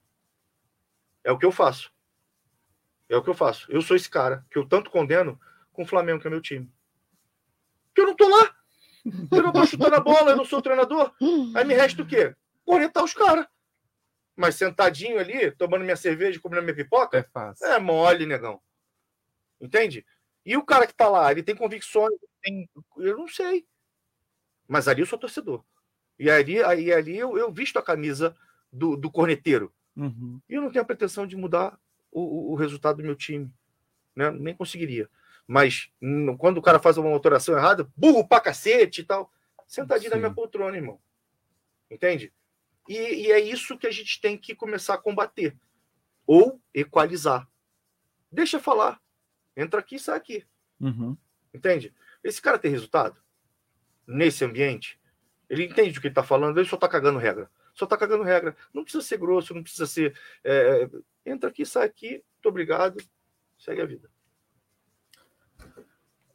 É 1.23 1.31
o 1.31 1.39
que 1.39 1.47
eu 1.47 1.53
faço. 1.53 1.93
É 3.09 3.17
o 3.17 3.23
que 3.23 3.31
eu 3.31 3.35
faço. 3.35 3.71
Eu 3.71 3.81
sou 3.83 3.97
esse 3.97 4.09
cara 4.11 4.45
que 4.51 4.59
eu 4.59 4.67
tanto 4.67 4.91
condeno 4.91 5.41
com 5.73 5.83
o 5.83 5.87
Flamengo, 5.87 6.21
que 6.21 6.27
é 6.27 6.31
meu 6.31 6.41
time. 6.41 6.71
Porque 7.89 8.01
eu 8.01 8.07
não 8.07 8.17
tô 8.17 8.29
lá. 8.29 8.55
Eu 9.31 9.43
não 9.43 9.53
tô 9.53 9.65
chutando 9.67 9.95
a 9.95 10.01
bola, 10.01 10.31
eu 10.31 10.37
não 10.37 10.45
sou 10.45 10.61
treinador. 10.63 11.15
Aí 11.55 11.65
me 11.65 11.75
resta 11.75 12.03
o 12.03 12.07
quê? 12.07 12.35
Orientar 12.67 13.05
os 13.05 13.13
caras. 13.15 13.47
Mas 14.35 14.57
sentadinho 14.57 15.19
ali, 15.21 15.53
tomando 15.53 15.85
minha 15.85 15.95
cerveja, 15.97 16.41
comendo 16.41 16.63
minha 16.63 16.75
pipoca, 16.75 17.19
É 17.19 17.23
fácil. 17.23 17.67
é 17.67 17.79
mole, 17.79 18.27
negão. 18.27 18.61
Entende? 19.61 20.05
E 20.45 20.57
o 20.57 20.65
cara 20.65 20.87
que 20.87 20.95
tá 20.95 21.09
lá, 21.09 21.31
ele 21.31 21.43
tem 21.43 21.55
convicções, 21.57 22.13
tem... 22.43 22.69
eu 22.99 23.17
não 23.17 23.27
sei. 23.29 23.67
Mas 24.69 24.89
ali 24.89 25.01
eu 25.01 25.07
sou 25.07 25.19
torcedor. 25.19 25.65
E 26.19 26.31
ali, 26.31 26.63
aí, 26.63 26.93
ali 26.93 27.17
eu, 27.17 27.37
eu 27.37 27.53
visto 27.53 27.79
a 27.79 27.83
camisa 27.83 28.37
do, 28.73 28.97
do 28.97 29.11
corneteiro. 29.11 29.73
Uhum. 29.97 30.41
E 30.49 30.55
eu 30.55 30.63
não 30.63 30.71
tenho 30.71 30.83
a 30.83 30.87
pretensão 30.87 31.27
de 31.27 31.37
mudar 31.37 31.79
o, 32.11 32.53
o- 32.53 32.55
resultado 32.57 32.99
do 32.99 33.03
meu 33.03 33.17
time. 33.17 33.51
Né? 34.15 34.31
Nem 34.31 34.55
conseguiria. 34.55 35.09
Mas 35.47 35.91
quando 36.39 36.59
o 36.59 36.63
cara 36.63 36.79
faz 36.79 36.97
uma 36.97 37.11
alteração 37.11 37.57
errada, 37.57 37.91
burro 37.97 38.27
pra 38.27 38.41
cacete 38.41 39.01
e 39.01 39.05
tal, 39.05 39.31
sentadinho 39.67 40.11
na 40.11 40.17
Sim. 40.17 40.23
minha 40.23 40.35
poltrona, 40.35 40.77
irmão. 40.77 41.01
Entende? 41.91 42.33
E, 42.89 42.95
e 42.97 43.33
é 43.33 43.41
isso 43.41 43.77
que 43.79 43.87
a 43.87 43.91
gente 43.91 44.21
tem 44.21 44.39
que 44.39 44.55
começar 44.55 44.95
a 44.95 44.99
combater. 44.99 45.57
Ou 46.27 46.61
equalizar. 46.73 47.49
Deixa 48.31 48.59
falar. 48.59 49.01
Entra 49.57 49.81
aqui 49.81 49.97
e 49.97 49.99
sai 49.99 50.17
aqui. 50.17 50.45
Uhum. 50.81 51.17
Entende? 51.53 51.95
Esse 52.23 52.41
cara 52.41 52.59
tem 52.59 52.71
resultado 52.71 53.21
nesse 54.07 54.45
ambiente. 54.45 55.01
Ele 55.49 55.65
entende 55.65 55.93
do 55.93 56.01
que 56.01 56.09
ele 56.09 56.15
tá 56.15 56.23
falando, 56.23 56.59
ele 56.59 56.69
só 56.69 56.77
tá 56.77 56.89
cagando 56.89 57.19
regra. 57.19 57.51
Só 57.75 57.87
tá 57.87 57.97
cagando 57.97 58.23
regra. 58.23 58.57
Não 58.73 58.83
precisa 58.83 59.03
ser 59.05 59.19
grosso, 59.19 59.55
não 59.55 59.63
precisa 59.63 59.87
ser. 59.87 60.19
é, 60.43 60.89
entra 61.25 61.51
aqui, 61.51 61.65
sai 61.65 61.87
aqui, 61.87 62.11
muito 62.13 62.49
obrigado, 62.49 63.03
segue 63.59 63.81
a 63.81 63.87
vida. 63.87 64.11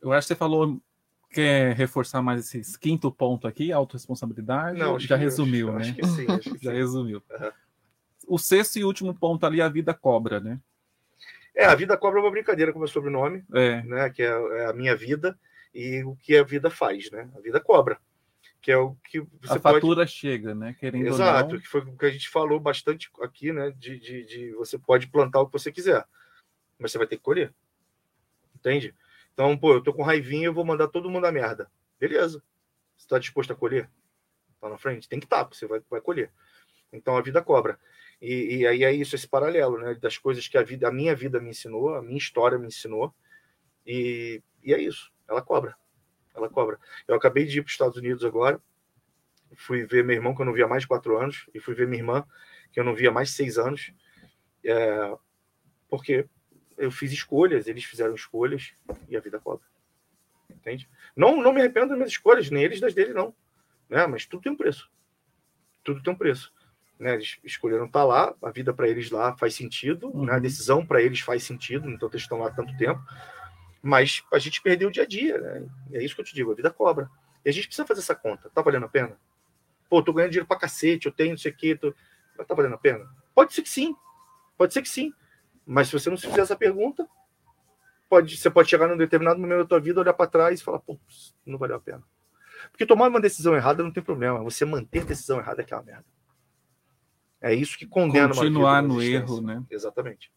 Eu 0.01 0.13
acho 0.13 0.27
que 0.27 0.33
você 0.33 0.35
falou 0.37 0.81
quer 1.29 1.75
reforçar 1.75 2.21
mais 2.21 2.53
esse 2.53 2.77
quinto 2.79 3.11
ponto 3.11 3.47
aqui, 3.47 3.71
autorresponsabilidade. 3.71 4.77
Não, 4.77 4.99
já 4.99 5.15
resumiu, 5.15 5.71
né? 5.73 5.81
acho 5.81 5.95
que 5.95 6.07
sim, 6.07 6.25
acho 6.27 6.51
que 6.51 6.57
já 6.63 6.71
sim. 6.71 6.77
resumiu. 6.77 7.21
Aham. 7.31 7.53
O 8.27 8.37
sexto 8.37 8.77
e 8.77 8.83
último 8.83 9.13
ponto 9.13 9.45
ali, 9.45 9.61
a 9.61 9.69
vida 9.69 9.93
cobra, 9.93 10.39
né? 10.39 10.59
É, 11.55 11.65
a 11.65 11.75
vida 11.75 11.97
cobra 11.97 12.19
uma 12.19 12.31
brincadeira 12.31 12.71
com 12.71 12.79
o 12.79 12.81
meu 12.81 12.87
sobrenome, 12.87 13.43
É. 13.53 13.81
né? 13.83 14.09
Que 14.09 14.23
é, 14.23 14.27
é 14.27 14.65
a 14.67 14.73
minha 14.73 14.95
vida 14.95 15.37
e 15.73 16.03
o 16.03 16.15
que 16.15 16.35
a 16.37 16.43
vida 16.43 16.69
faz, 16.69 17.09
né? 17.11 17.29
A 17.35 17.39
vida 17.39 17.59
cobra. 17.59 17.99
Que 18.61 18.71
é 18.71 18.77
o 18.77 18.95
que 19.09 19.19
você 19.19 19.53
a 19.53 19.59
pode. 19.59 19.75
fatura 19.75 20.05
chega, 20.07 20.53
né? 20.53 20.75
Querendo 20.79 21.07
Exato, 21.07 21.47
ou 21.49 21.53
não. 21.55 21.61
que 21.61 21.67
foi 21.67 21.81
o 21.81 21.97
que 21.97 22.05
a 22.05 22.09
gente 22.11 22.29
falou 22.29 22.59
bastante 22.59 23.09
aqui, 23.21 23.51
né? 23.53 23.71
De, 23.71 23.97
de, 23.99 24.25
de 24.25 24.51
você 24.53 24.77
pode 24.77 25.07
plantar 25.07 25.39
o 25.41 25.45
que 25.47 25.53
você 25.53 25.71
quiser, 25.71 26.05
mas 26.77 26.91
você 26.91 26.97
vai 26.97 27.07
ter 27.07 27.15
que 27.17 27.23
colher. 27.23 27.53
Entende? 28.55 28.93
Então, 29.33 29.57
pô, 29.57 29.73
eu 29.73 29.81
tô 29.81 29.93
com 29.93 30.03
raivinha, 30.03 30.47
eu 30.47 30.53
vou 30.53 30.65
mandar 30.65 30.89
todo 30.89 31.09
mundo 31.09 31.25
a 31.25 31.31
merda. 31.31 31.71
Beleza. 31.99 32.43
Você 32.97 33.07
tá 33.07 33.17
disposto 33.17 33.53
a 33.53 33.55
colher? 33.55 33.89
Tá 34.59 34.69
na 34.69 34.77
frente? 34.77 35.07
Tem 35.07 35.19
que 35.19 35.25
estar, 35.25 35.45
porque 35.45 35.57
você 35.57 35.65
vai, 35.65 35.81
vai 35.89 36.01
colher. 36.01 36.29
Então 36.91 37.15
a 37.15 37.21
vida 37.21 37.41
cobra. 37.41 37.79
E, 38.21 38.57
e 38.57 38.67
aí 38.67 38.83
é 38.83 38.91
isso, 38.91 39.15
esse 39.15 39.27
paralelo, 39.27 39.77
né? 39.77 39.95
Das 39.95 40.17
coisas 40.17 40.47
que 40.47 40.57
a 40.57 40.63
vida, 40.63 40.87
a 40.87 40.91
minha 40.91 41.15
vida 41.15 41.39
me 41.39 41.49
ensinou, 41.49 41.95
a 41.95 42.01
minha 42.01 42.17
história 42.17 42.57
me 42.57 42.67
ensinou. 42.67 43.13
E, 43.85 44.41
e 44.63 44.73
é 44.73 44.81
isso, 44.81 45.11
ela 45.27 45.41
cobra. 45.41 45.75
Ela 46.35 46.49
cobra. 46.49 46.77
Eu 47.07 47.15
acabei 47.15 47.45
de 47.45 47.59
ir 47.59 47.61
para 47.61 47.67
os 47.67 47.73
Estados 47.73 47.97
Unidos 47.97 48.23
agora. 48.23 48.61
Fui 49.55 49.85
ver 49.85 50.03
meu 50.03 50.15
irmão, 50.15 50.35
que 50.35 50.41
eu 50.41 50.45
não 50.45 50.53
via 50.53 50.67
mais 50.67 50.83
de 50.83 50.87
quatro 50.87 51.17
anos, 51.17 51.49
e 51.53 51.59
fui 51.59 51.73
ver 51.73 51.87
minha 51.87 52.01
irmã, 52.01 52.25
que 52.71 52.79
eu 52.79 52.83
não 52.83 52.93
via 52.93 53.11
mais 53.11 53.31
seis 53.31 53.57
anos. 53.57 53.91
É, 54.63 55.17
porque 55.89 56.27
eu 56.77 56.91
fiz 56.91 57.11
escolhas, 57.11 57.67
eles 57.67 57.83
fizeram 57.83 58.13
escolhas, 58.13 58.73
e 59.07 59.17
a 59.17 59.19
vida 59.19 59.39
cobra. 59.39 59.65
Entende? 60.49 60.89
Não, 61.15 61.41
não 61.41 61.53
me 61.53 61.61
arrependo 61.61 61.89
das 61.89 61.97
minhas 61.97 62.11
escolhas, 62.11 62.49
nem 62.49 62.63
eles 62.63 62.79
das 62.79 62.93
dele, 62.93 63.13
não. 63.13 63.33
Né? 63.89 64.05
Mas 64.07 64.25
tudo 64.25 64.43
tem 64.43 64.51
um 64.51 64.57
preço. 64.57 64.89
Tudo 65.83 66.03
tem 66.03 66.13
um 66.13 66.17
preço. 66.17 66.53
Né? 66.99 67.13
Eles 67.13 67.39
escolheram 67.43 67.85
estar 67.85 68.03
lá, 68.03 68.35
a 68.41 68.51
vida 68.51 68.73
para 68.73 68.87
eles 68.87 69.09
lá 69.09 69.35
faz 69.37 69.55
sentido, 69.55 70.11
né? 70.13 70.33
a 70.33 70.39
decisão 70.39 70.85
para 70.85 71.01
eles 71.01 71.21
faz 71.21 71.43
sentido, 71.43 71.89
então 71.89 72.09
eles 72.09 72.23
estão 72.23 72.39
lá 72.39 72.47
há 72.47 72.51
tanto 72.51 72.75
tempo. 72.77 73.01
Mas 73.81 74.23
a 74.33 74.37
gente 74.37 74.61
perdeu 74.61 74.89
o 74.89 74.91
dia 74.91 75.03
a 75.03 75.07
dia, 75.07 75.37
né? 75.37 75.65
É 75.93 76.03
isso 76.03 76.13
que 76.13 76.19
eu 76.19 76.25
te 76.25 76.35
digo, 76.35 76.51
a 76.51 76.55
vida 76.55 76.69
cobra. 76.69 77.09
E 77.45 77.49
a 77.49 77.53
gente 77.53 77.67
precisa 77.67 77.87
fazer 77.87 78.01
essa 78.01 78.13
conta. 78.13 78.49
Tá 78.49 78.61
valendo 78.61 78.85
a 78.85 78.89
pena? 78.89 79.17
Pô, 79.89 80.03
tô 80.03 80.11
ganhando 80.11 80.31
dinheiro 80.31 80.47
pra 80.47 80.59
cacete, 80.59 81.05
eu 81.05 81.11
tenho 81.13 81.31
não 81.31 81.37
sei 81.37 81.51
o 81.51 81.55
quê. 81.55 81.75
Tô... 81.75 81.93
Mas 82.37 82.45
tá 82.45 82.53
valendo 82.53 82.75
a 82.75 82.77
pena? 82.77 83.09
Pode 83.33 83.53
ser 83.53 83.61
que 83.61 83.69
sim. 83.69 83.95
Pode 84.57 84.73
ser 84.73 84.81
que 84.81 84.89
sim. 84.89 85.13
Mas 85.65 85.87
se 85.87 85.93
você 85.93 86.09
não 86.09 86.17
se 86.17 86.27
fizer 86.27 86.41
essa 86.41 86.57
pergunta, 86.57 87.07
pode, 88.09 88.35
você 88.35 88.49
pode 88.49 88.69
chegar 88.69 88.87
num 88.87 88.97
determinado 88.97 89.39
momento 89.39 89.59
da 89.59 89.65
tua 89.65 89.79
vida, 89.79 90.01
olhar 90.01 90.13
para 90.13 90.29
trás 90.29 90.59
e 90.59 90.63
falar, 90.63 90.79
pô, 90.79 90.99
não 91.45 91.57
valeu 91.57 91.77
a 91.77 91.79
pena. 91.79 92.03
Porque 92.69 92.85
tomar 92.85 93.07
uma 93.07 93.21
decisão 93.21 93.55
errada 93.55 93.81
não 93.81 93.91
tem 93.91 94.03
problema. 94.03 94.43
Você 94.43 94.65
manter 94.65 95.03
a 95.03 95.05
decisão 95.05 95.39
errada 95.39 95.61
é 95.61 95.65
que 95.65 95.73
uma 95.73 95.83
merda. 95.83 96.05
É 97.41 97.53
isso 97.53 97.77
que 97.77 97.85
condena 97.85 98.27
uma 98.27 98.35
Continuar 98.35 98.81
vida, 98.81 98.87
uma 98.87 98.95
no 98.95 99.01
existência. 99.01 99.33
erro, 99.33 99.41
né? 99.41 99.65
Exatamente. 99.69 100.31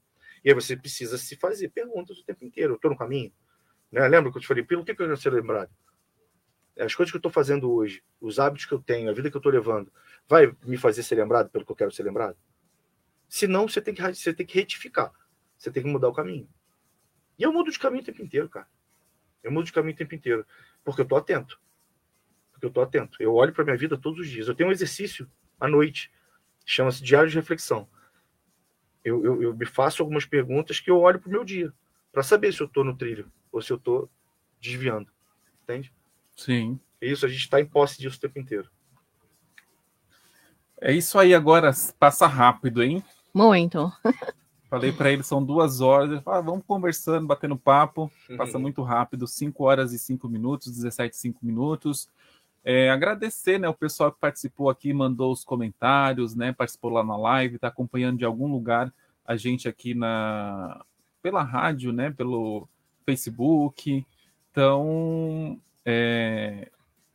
E 0.45 0.49
aí 0.49 0.55
você 0.55 0.77
precisa 0.77 1.19
se 1.19 1.37
fazer 1.37 1.69
perguntas 1.71 2.19
o 2.19 2.25
tempo 2.25 2.45
inteiro. 2.45 2.73
Eu 2.73 2.77
estou 2.77 2.91
no 2.91 2.97
caminho? 2.97 3.33
Né? 3.91 4.07
Lembra 4.09 4.31
que 4.31 4.39
eu 4.39 4.43
te 4.43 4.47
falei, 4.47 4.63
pelo 4.63 4.85
que 4.85 4.95
que 4.95 5.03
eu 5.03 5.07
quero 5.07 5.17
ser 5.17 5.33
lembrado? 5.33 5.71
As 6.79 6.95
coisas 6.95 7.11
que 7.11 7.17
eu 7.17 7.19
estou 7.21 7.31
fazendo 7.31 7.71
hoje, 7.71 8.03
os 8.21 8.39
hábitos 8.39 8.67
que 8.67 8.73
eu 8.73 8.81
tenho, 8.81 9.11
a 9.11 9.13
vida 9.13 9.31
que 9.31 9.37
eu 9.37 9.41
estou 9.41 9.53
levando, 9.53 9.93
vai 10.29 10.55
me 10.65 10.77
fazer 10.77 11.03
ser 11.03 11.17
lembrado 11.17 11.51
pelo 11.51 11.65
que 11.67 11.73
eu 11.73 11.77
quero 11.77 11.93
ser 11.93 12.03
lembrado? 12.03 12.37
Se 13.29 13.47
não, 13.47 13.69
você 13.69 13.81
tem 13.81 13.95
que, 13.95 14.03
você 14.03 14.33
tem 14.33 14.47
que 14.47 14.55
retificar. 14.55 15.13
Você 15.59 15.71
tem 15.71 15.83
que 15.83 15.89
mudar 15.89 16.09
o 16.09 16.13
caminho. 16.13 16.49
E 17.39 17.43
eu 17.43 17.53
mudo 17.53 17.71
de 17.71 17.79
caminho 17.79 18.03
o 18.03 18.05
tempo 18.05 18.23
inteiro, 18.23 18.49
cara. 18.49 18.67
Eu 19.43 19.53
mudo 19.53 19.67
de 19.67 19.73
caminho 19.73 19.95
o 19.95 19.99
tempo 19.99 20.15
inteiro. 20.15 20.47
Porque 20.85 21.01
eu 21.01 21.05
estou 21.05 21.19
atento. 21.19 21.61
Porque 22.53 22.67
eu 22.67 22.69
estou 22.69 22.83
atento. 22.83 23.17
Eu 23.21 23.35
olho 23.35 23.53
para 23.53 23.65
minha 23.65 23.77
vida 23.77 23.97
todos 23.97 24.21
os 24.21 24.29
dias. 24.29 24.49
Eu 24.49 24.55
tenho 24.55 24.69
um 24.69 24.73
exercício 24.73 25.29
à 25.61 25.69
noite. 25.69 26.11
Chama-se 26.65 27.03
Diário 27.03 27.29
de 27.29 27.37
Reflexão. 27.37 27.89
eu, 29.05 29.25
eu, 29.25 29.43
eu 29.43 29.57
me 29.57 29.67
faço 29.67 30.03
algumas 30.03 30.25
perguntas 30.25 30.81
que 30.81 30.91
eu 30.91 31.01
olho 31.01 31.19
para 31.19 31.29
o 31.29 31.33
meu 31.33 31.45
dia, 31.45 31.73
para 32.13 32.23
saber 32.23 32.53
se 32.53 32.61
eu 32.61 32.67
estou 32.67 32.85
no 32.85 32.97
trilho 32.97 33.31
ou 33.51 33.61
se 33.61 33.73
eu 33.73 33.77
estou 33.77 34.09
desviando. 34.61 35.09
Entende? 35.63 35.93
Sim. 36.37 36.79
É 37.01 37.07
Isso, 37.07 37.27
a 37.27 37.29
gente 37.29 37.41
está 37.41 37.61
em 37.61 37.67
posse 37.67 37.99
disso 38.01 38.17
o 38.17 38.21
tempo 38.21 38.39
inteiro. 38.39 38.69
É 40.81 40.93
isso 40.93 41.19
aí 41.19 41.35
agora, 41.35 41.71
passa 41.99 42.27
rápido, 42.27 42.83
hein? 42.83 43.05
Muito. 43.33 43.93
Falei 44.69 44.91
para 44.91 45.13
ele, 45.13 45.23
são 45.23 45.45
duas 45.45 45.81
horas. 45.81 46.11
Ele 46.11 46.21
falou, 46.23 46.39
ah, 46.39 46.43
vamos 46.43 46.65
conversando, 46.67 47.27
batendo 47.27 47.59
papo. 47.59 48.11
Passa 48.39 48.59
muito 48.59 48.83
rápido, 48.83 49.27
5 49.27 49.63
horas 49.65 49.93
e 49.93 49.99
5 49.99 50.27
minutos, 50.29 50.73
17 50.73 51.15
e 51.15 51.19
5 51.19 51.45
minutos. 51.45 52.09
É, 52.65 52.91
agradecer 52.91 53.59
né, 53.59 53.69
o 53.69 53.75
pessoal 53.75 54.13
que 54.13 54.21
participou 54.21 54.71
aqui, 54.71 54.93
mandou 54.93 55.33
os 55.33 55.45
comentários, 55.45 56.35
né? 56.35 56.53
Participou 56.53 56.91
lá 56.91 57.03
na 57.03 57.17
live, 57.17 57.57
está 57.57 57.69
acompanhando 57.69 58.19
de 58.19 58.25
algum 58.25 58.51
lugar 58.51 58.93
a 59.25 59.37
gente 59.37 59.69
aqui 59.69 59.95
na 59.95 60.85
pela 61.21 61.43
rádio, 61.43 61.93
né? 61.93 62.11
Pelo 62.11 62.69
Facebook. 63.05 64.07
Então, 64.51 65.59
é, 65.85 66.71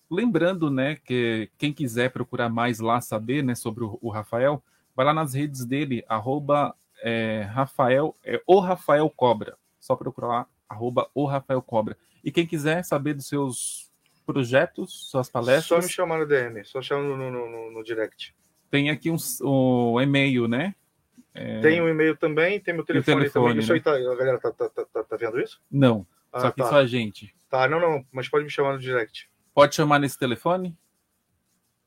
lembrando, 0.09 0.69
né, 0.69 0.95
que 0.95 1.49
quem 1.57 1.73
quiser 1.73 2.11
procurar 2.11 2.49
mais 2.49 2.79
lá, 2.79 2.99
saber, 3.01 3.43
né, 3.43 3.55
sobre 3.55 3.83
o, 3.83 3.97
o 4.01 4.09
Rafael, 4.09 4.63
vai 4.95 5.05
lá 5.05 5.13
nas 5.13 5.33
redes 5.33 5.65
dele, 5.65 6.03
arroba 6.07 6.75
é, 7.01 7.47
Rafael, 7.51 8.15
é, 8.23 8.41
o 8.47 8.59
Rafael 8.59 9.09
Cobra. 9.09 9.57
Só 9.79 9.95
procurar 9.95 10.27
lá, 10.27 10.47
arroba 10.67 11.09
o 11.13 11.25
Rafael 11.25 11.61
Cobra. 11.61 11.97
E 12.23 12.31
quem 12.31 12.47
quiser 12.47 12.83
saber 12.83 13.13
dos 13.13 13.27
seus 13.27 13.86
projetos, 14.27 15.09
suas 15.09 15.27
Só 15.27 15.33
palestras, 15.33 15.85
me 15.85 15.91
chamar 15.91 16.19
no 16.19 16.27
DM, 16.27 16.63
só 16.65 16.81
chamar 16.81 17.03
no, 17.03 17.15
no, 17.17 17.31
no- 17.31 17.71
no 17.71 17.83
direct. 17.83 18.35
tem 18.69 18.89
aqui 18.91 19.09
um, 19.09 19.15
um 19.41 19.99
e-mail, 20.01 20.47
né? 20.47 20.75
É, 21.33 21.61
Tem 21.61 21.81
um 21.81 21.87
e-mail 21.87 22.17
também, 22.17 22.59
tem 22.59 22.73
meu 22.73 22.83
telefone, 22.83 23.17
telefone, 23.19 23.45
também. 23.49 23.59
Isso 23.63 23.71
né? 23.71 23.75
aí 23.77 23.81
tá, 23.81 23.91
a 23.95 24.15
galera 24.15 24.39
tá, 24.39 24.51
tá, 24.51 24.69
tá, 24.69 24.85
tá- 24.91 25.03
tá 25.03 25.15
vendo 25.15 25.39
isso? 25.39 25.61
Não, 25.71 26.05
Ah, 26.33 26.41
só 26.41 26.51
que 26.51 26.57
tá. 26.61 26.67
só 26.69 26.75
a 26.77 26.85
gente. 26.85 27.33
Tá, 27.49 27.67
não, 27.69 27.79
não, 27.79 28.05
mas 28.11 28.27
pode 28.27 28.43
me 28.43 28.49
chamar 28.51 28.73
no 28.73 28.79
direct. 28.79 29.29
Pode 29.53 29.73
chamar 29.75 29.99
nesse 29.99 30.17
telefone? 30.19 30.75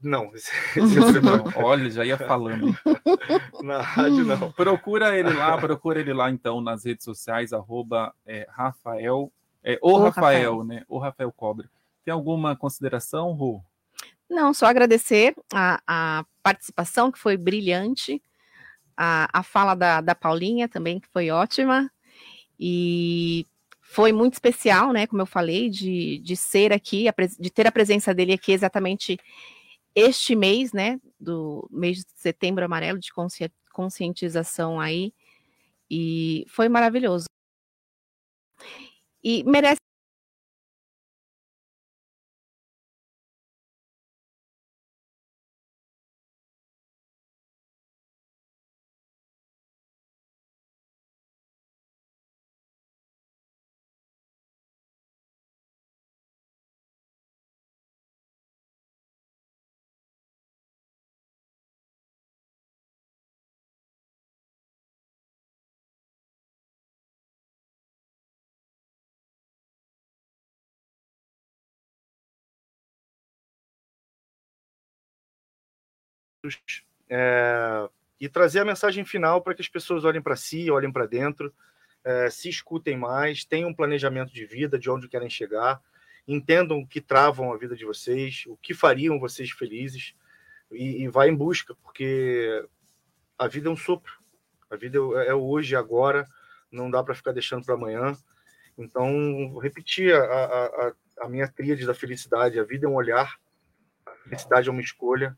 Não, 0.03 0.33
esse, 0.35 0.51
é. 0.51 0.81
Não, 1.21 1.63
olha, 1.63 1.91
já 1.91 2.05
ia 2.07 2.17
falando. 2.17 2.75
Na 3.63 3.83
rádio, 3.83 4.25
não. 4.25 4.51
Procura 4.53 5.15
ele 5.19 5.31
lá, 5.31 5.59
procura 5.59 6.01
ele 6.01 6.15
lá 6.15 6.31
então 6.31 6.61
nas 6.63 6.87
redes 6.87 7.05
sociais, 7.05 7.53
arroba 7.53 8.15
é, 8.25 8.47
Rafael, 8.51 9.31
é, 9.63 9.79
o, 9.83 9.91
O 9.93 9.99
Rafael, 9.99 10.53
Rafael. 10.53 10.65
né? 10.65 10.85
O 10.89 10.99
Rafael 10.99 11.31
Cobra. 11.31 11.69
Tem 12.11 12.15
alguma 12.17 12.57
consideração, 12.57 13.31
Rô? 13.35 13.63
Não, 14.29 14.53
só 14.53 14.67
agradecer 14.67 15.33
a, 15.55 15.81
a 15.87 16.25
participação, 16.43 17.13
que 17.13 17.21
foi 17.21 17.37
brilhante, 17.37 18.21
a, 18.97 19.29
a 19.33 19.45
fala 19.45 19.77
da, 19.77 20.01
da 20.01 20.13
Paulinha 20.13 20.69
também, 20.69 20.99
que 20.99 21.07
foi 21.07 21.31
ótima, 21.31 21.89
e 22.59 23.47
foi 23.81 24.11
muito 24.13 24.33
especial, 24.33 24.93
né, 24.93 25.07
como 25.07 25.23
eu 25.23 25.27
falei, 25.27 25.71
de, 25.71 26.19
de 26.19 26.35
ser 26.35 26.73
aqui, 26.73 27.05
de 27.39 27.49
ter 27.49 27.69
a 27.69 27.71
presença 27.71 28.13
dele 28.13 28.33
aqui 28.33 28.51
exatamente 28.51 29.17
este 29.95 30.35
mês, 30.35 30.73
né, 30.73 30.99
do 31.21 31.69
mês 31.71 31.99
de 31.99 32.07
setembro 32.17 32.65
amarelo, 32.65 32.99
de 32.99 33.13
consci- 33.13 33.53
conscientização 33.73 34.81
aí, 34.81 35.15
e 35.89 36.45
foi 36.49 36.69
maravilhoso. 36.69 37.27
E 39.23 39.45
merece 39.45 39.79
é, 77.09 77.89
e 78.21 78.29
trazer 78.29 78.61
a 78.61 78.65
mensagem 78.65 79.05
final 79.05 79.43
para 79.43 79.55
que 79.55 79.63
as 79.63 79.69
pessoas 79.69 80.05
olhem 80.05 80.23
para 80.23 80.37
si, 80.37 80.71
olhem 80.71 80.93
para 80.93 81.07
dentro, 81.07 81.53
é, 82.05 82.31
se 82.31 82.49
escutem 82.49 82.97
mais, 82.97 83.45
tenham 83.45 83.71
um 83.71 83.75
planejamento 83.75 84.33
de 84.33 84.45
vida, 84.47 84.79
de 84.79 84.91
onde 84.91 85.09
querem 85.09 85.29
chegar, 85.29 85.81
entendam 86.27 86.79
o 86.79 86.87
que 86.87 87.01
travam 87.01 87.53
a 87.53 87.57
vida 87.57 87.75
de 87.77 87.85
vocês, 87.85 88.45
o 88.47 88.57
que 88.57 88.73
fariam 88.75 89.19
vocês 89.19 89.51
felizes 89.51 90.15
e, 90.71 91.03
e 91.03 91.09
vá 91.09 91.27
em 91.27 91.35
busca, 91.35 91.75
porque 91.83 92.65
a 93.39 93.47
vida 93.49 93.69
é 93.69 93.73
um 93.73 93.77
sopro, 93.77 94.13
a 94.71 94.77
vida 94.77 94.99
é 95.25 95.29
é 95.29 95.35
hoje, 95.35 95.75
agora, 95.75 96.27
não 96.71 96.91
dá 96.91 97.03
para 97.03 97.15
ficar 97.15 97.33
deixando 97.33 97.65
para 97.65 97.75
amanhã. 97.75 98.17
Então, 98.79 99.59
repetir 99.59 100.15
a, 100.15 100.23
a, 100.23 100.65
a- 100.67 100.93
a 101.23 101.29
minha 101.29 101.49
tríade 101.49 101.85
da 101.85 101.93
felicidade: 101.93 102.59
a 102.59 102.65
vida 102.65 102.87
é 102.87 102.89
um 102.89 102.95
olhar, 102.95 103.39
a 104.07 104.13
felicidade 104.23 104.69
é 104.69 104.73
uma 104.73 104.81
escolha, 104.81 105.37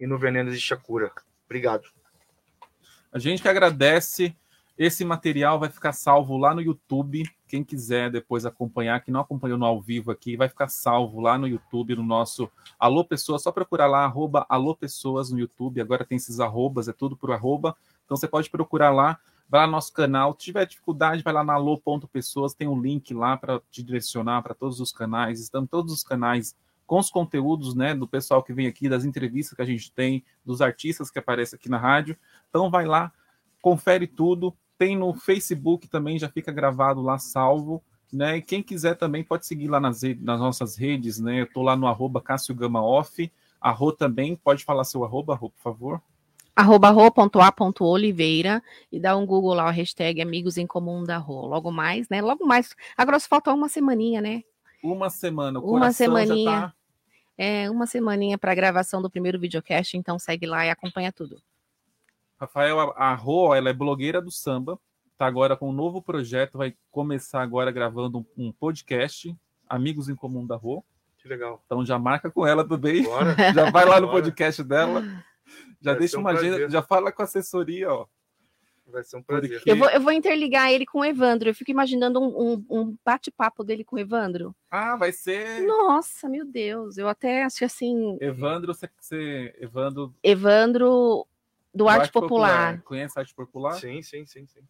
e 0.00 0.06
no 0.06 0.18
veneno 0.18 0.50
a 0.50 0.76
cura. 0.76 1.12
Obrigado. 1.44 1.84
A 3.12 3.18
gente 3.18 3.42
que 3.42 3.48
agradece. 3.48 4.34
Esse 4.78 5.04
material 5.04 5.60
vai 5.60 5.68
ficar 5.68 5.92
salvo 5.92 6.38
lá 6.38 6.54
no 6.54 6.62
YouTube. 6.62 7.24
Quem 7.46 7.62
quiser 7.62 8.10
depois 8.10 8.46
acompanhar, 8.46 8.98
que 9.04 9.10
não 9.10 9.20
acompanhou 9.20 9.58
no 9.58 9.66
ao 9.66 9.78
vivo 9.78 10.10
aqui, 10.10 10.38
vai 10.38 10.48
ficar 10.48 10.68
salvo 10.68 11.20
lá 11.20 11.36
no 11.36 11.46
YouTube, 11.46 11.96
no 11.96 12.02
nosso 12.02 12.50
Alô 12.78 13.04
Pessoas. 13.04 13.42
Só 13.42 13.52
procurar 13.52 13.88
lá, 13.88 14.04
arroba 14.04 14.46
Alô 14.48 14.74
Pessoas 14.74 15.30
no 15.30 15.38
YouTube. 15.38 15.82
Agora 15.82 16.02
tem 16.02 16.16
esses 16.16 16.40
arrobas, 16.40 16.88
é 16.88 16.94
tudo 16.94 17.14
por 17.14 17.30
arroba. 17.30 17.76
Então 18.06 18.16
você 18.16 18.26
pode 18.26 18.48
procurar 18.48 18.90
lá, 18.90 19.18
vai 19.50 19.60
lá 19.60 19.66
no 19.66 19.72
nosso 19.72 19.92
canal. 19.92 20.32
Se 20.32 20.46
tiver 20.46 20.64
dificuldade, 20.64 21.22
vai 21.22 21.34
lá 21.34 21.44
na 21.44 21.52
alô.pessoas, 21.52 22.54
tem 22.54 22.66
um 22.66 22.80
link 22.80 23.12
lá 23.12 23.36
para 23.36 23.60
te 23.70 23.82
direcionar 23.82 24.42
para 24.42 24.54
todos 24.54 24.80
os 24.80 24.92
canais. 24.92 25.40
Estão 25.40 25.66
todos 25.66 25.92
os 25.92 26.02
canais 26.02 26.56
com 26.90 26.98
os 26.98 27.08
conteúdos 27.08 27.72
né, 27.72 27.94
do 27.94 28.04
pessoal 28.04 28.42
que 28.42 28.52
vem 28.52 28.66
aqui, 28.66 28.88
das 28.88 29.04
entrevistas 29.04 29.54
que 29.54 29.62
a 29.62 29.64
gente 29.64 29.92
tem, 29.92 30.24
dos 30.44 30.60
artistas 30.60 31.08
que 31.08 31.20
aparecem 31.20 31.56
aqui 31.56 31.68
na 31.68 31.78
rádio. 31.78 32.16
Então 32.48 32.68
vai 32.68 32.84
lá, 32.84 33.12
confere 33.62 34.08
tudo. 34.08 34.52
Tem 34.76 34.96
no 34.96 35.14
Facebook 35.14 35.86
também, 35.86 36.18
já 36.18 36.28
fica 36.28 36.50
gravado 36.50 37.00
lá, 37.00 37.16
salvo. 37.16 37.80
Né? 38.12 38.38
E 38.38 38.42
quem 38.42 38.60
quiser 38.60 38.96
também 38.96 39.22
pode 39.22 39.46
seguir 39.46 39.68
lá 39.68 39.78
nas, 39.78 40.02
nas 40.18 40.40
nossas 40.40 40.76
redes, 40.76 41.20
né? 41.20 41.42
Eu 41.42 41.52
tô 41.52 41.62
lá 41.62 41.76
no 41.76 41.86
arroba 41.86 42.20
Cássio 42.20 42.56
Gama 42.56 42.82
Off. 42.82 43.30
A 43.60 43.70
Rô 43.70 43.92
também, 43.92 44.34
pode 44.34 44.64
falar 44.64 44.82
seu 44.82 45.04
arroba, 45.04 45.36
Rô, 45.36 45.48
por 45.48 45.62
favor. 45.62 46.02
arroba 46.56 46.90
ro.a.oliveira 46.90 48.60
e 48.90 48.98
dá 48.98 49.16
um 49.16 49.24
Google 49.24 49.54
lá, 49.54 49.68
o 49.68 49.70
hashtag 49.70 50.20
Amigos 50.20 50.58
em 50.58 50.66
Comum 50.66 51.04
da 51.04 51.18
Rô. 51.18 51.46
Logo 51.46 51.70
mais, 51.70 52.08
né? 52.08 52.20
Logo 52.20 52.44
mais. 52.44 52.74
Agora 52.96 53.20
só 53.20 53.28
falta 53.28 53.54
uma 53.54 53.68
semaninha, 53.68 54.20
né? 54.20 54.42
Uma 54.82 55.08
semana, 55.08 55.60
o 55.60 55.76
Uma 55.76 55.86
já 55.86 55.92
semaninha. 55.92 56.74
É, 57.42 57.70
uma 57.70 57.86
semaninha 57.86 58.36
para 58.36 58.54
gravação 58.54 59.00
do 59.00 59.08
primeiro 59.08 59.40
videocast, 59.40 59.94
então 59.94 60.18
segue 60.18 60.44
lá 60.44 60.66
e 60.66 60.68
acompanha 60.68 61.10
tudo. 61.10 61.40
Rafael, 62.38 62.78
a 62.78 63.12
a 63.12 63.14
Rô, 63.14 63.54
ela 63.54 63.70
é 63.70 63.72
blogueira 63.72 64.20
do 64.20 64.30
samba, 64.30 64.78
tá 65.16 65.24
agora 65.24 65.56
com 65.56 65.70
um 65.70 65.72
novo 65.72 66.02
projeto, 66.02 66.58
vai 66.58 66.74
começar 66.90 67.40
agora 67.40 67.70
gravando 67.70 68.26
um, 68.36 68.52
podcast, 68.52 69.34
Amigos 69.66 70.10
em 70.10 70.14
Comum 70.14 70.46
da 70.46 70.54
Rô. 70.54 70.84
Que 71.16 71.28
legal. 71.28 71.62
Então 71.64 71.82
já 71.82 71.98
marca 71.98 72.30
com 72.30 72.46
ela 72.46 72.62
também. 72.62 73.04
Bora. 73.04 73.34
já 73.54 73.70
vai 73.70 73.86
lá 73.86 73.98
no 73.98 74.08
Bora. 74.08 74.18
podcast 74.18 74.62
dela. 74.62 75.02
Já 75.80 75.92
Vai 75.92 76.00
deixa 76.00 76.18
um 76.18 76.20
uma 76.20 76.32
agenda, 76.32 76.56
prazer. 76.56 76.70
já 76.70 76.82
fala 76.82 77.10
com 77.10 77.22
a 77.22 77.24
assessoria, 77.24 77.90
ó. 77.90 78.06
Vai 78.90 79.04
ser 79.04 79.16
um 79.16 79.22
prazer. 79.22 79.58
Porque- 79.58 79.70
Eu 79.70 79.76
vou, 79.76 79.88
eu 79.90 80.00
vou 80.00 80.12
interligar 80.12 80.70
ele 80.72 80.84
com 80.84 81.00
o 81.00 81.04
Evandro. 81.04 81.48
Eu 81.48 81.54
fico 81.54 81.70
imaginando 81.70 82.20
um, 82.20 82.54
um- 82.54 82.64
um 82.70 82.96
bate-papo 83.04 83.62
dele 83.64 83.84
com 83.84 83.96
o 83.96 83.98
Evandro. 83.98 84.54
Ah, 84.70 84.96
vai 84.96 85.12
ser. 85.12 85.62
Nossa, 85.66 86.28
meu 86.28 86.44
Deus. 86.44 86.98
Eu 86.98 87.08
até 87.08 87.44
acho 87.44 87.64
assim. 87.64 88.16
Evandro, 88.20 88.74
você, 88.74 88.88
você- 88.98 89.54
Evandro 89.58 90.14
Evandro 90.22 91.26
do 91.74 91.88
Arte 91.88 92.10
Popular. 92.12 92.82
Conhece 92.82 93.18
a 93.18 93.22
Arte 93.22 93.34
Popular? 93.34 93.74
Sim, 93.74 94.02
sim, 94.02 94.26
sim, 94.26 94.46
sim. 94.46 94.60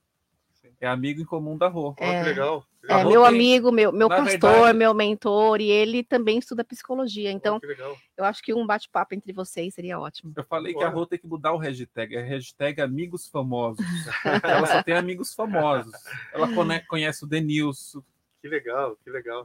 É 0.80 0.88
amigo 0.88 1.20
em 1.20 1.24
comum 1.24 1.58
da 1.58 1.68
Rô. 1.68 1.94
É. 1.98 2.22
que 2.22 2.28
legal. 2.30 2.64
É 2.88 3.04
meu 3.04 3.24
amigo, 3.24 3.70
meu, 3.70 3.92
meu 3.92 4.08
Na 4.08 4.16
pastor, 4.16 4.50
verdade- 4.50 4.78
meu 4.78 4.94
mentor, 4.94 5.60
e 5.60 5.70
ele 5.70 6.02
também 6.02 6.38
estuda 6.38 6.64
psicologia. 6.64 7.30
Então, 7.30 7.60
legal. 7.62 7.94
eu 8.16 8.24
acho 8.24 8.42
que 8.42 8.54
um 8.54 8.66
bate-papo 8.66 9.14
entre 9.14 9.32
vocês 9.34 9.74
seria 9.74 10.00
ótimo. 10.00 10.32
Eu 10.34 10.44
falei 10.44 10.72
que 10.72 10.82
a 10.82 10.88
Rô 10.88 11.04
tem 11.04 11.18
que 11.18 11.26
mudar 11.26 11.52
o 11.52 11.58
hashtag. 11.58 12.16
É 12.16 12.22
hashtag 12.22 12.80
amigos 12.80 13.28
famosos. 13.28 13.84
Ela 14.42 14.66
só 14.66 14.82
tem 14.82 14.94
amigos 14.94 15.34
famosos. 15.34 15.92
Ela 16.32 16.48
conhece 16.88 17.24
o 17.24 17.28
Denilson. 17.28 18.02
Que 18.40 18.48
legal, 18.48 18.96
que 19.04 19.10
legal. 19.10 19.44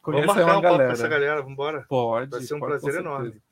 Conhece 0.00 0.26
Vamos 0.26 0.26
marcar 0.26 0.42
uma 0.44 0.58
um 0.58 0.62
papo 0.62 0.62
com 0.62 0.62
galera. 0.78 0.92
essa 0.94 1.08
galera, 1.08 1.36
vamos 1.36 1.52
embora? 1.52 1.84
Pode. 1.86 2.30
Vai 2.30 2.40
ser 2.40 2.54
um 2.54 2.60
prazer 2.60 2.80
certeza. 2.92 3.00
enorme. 3.00 3.42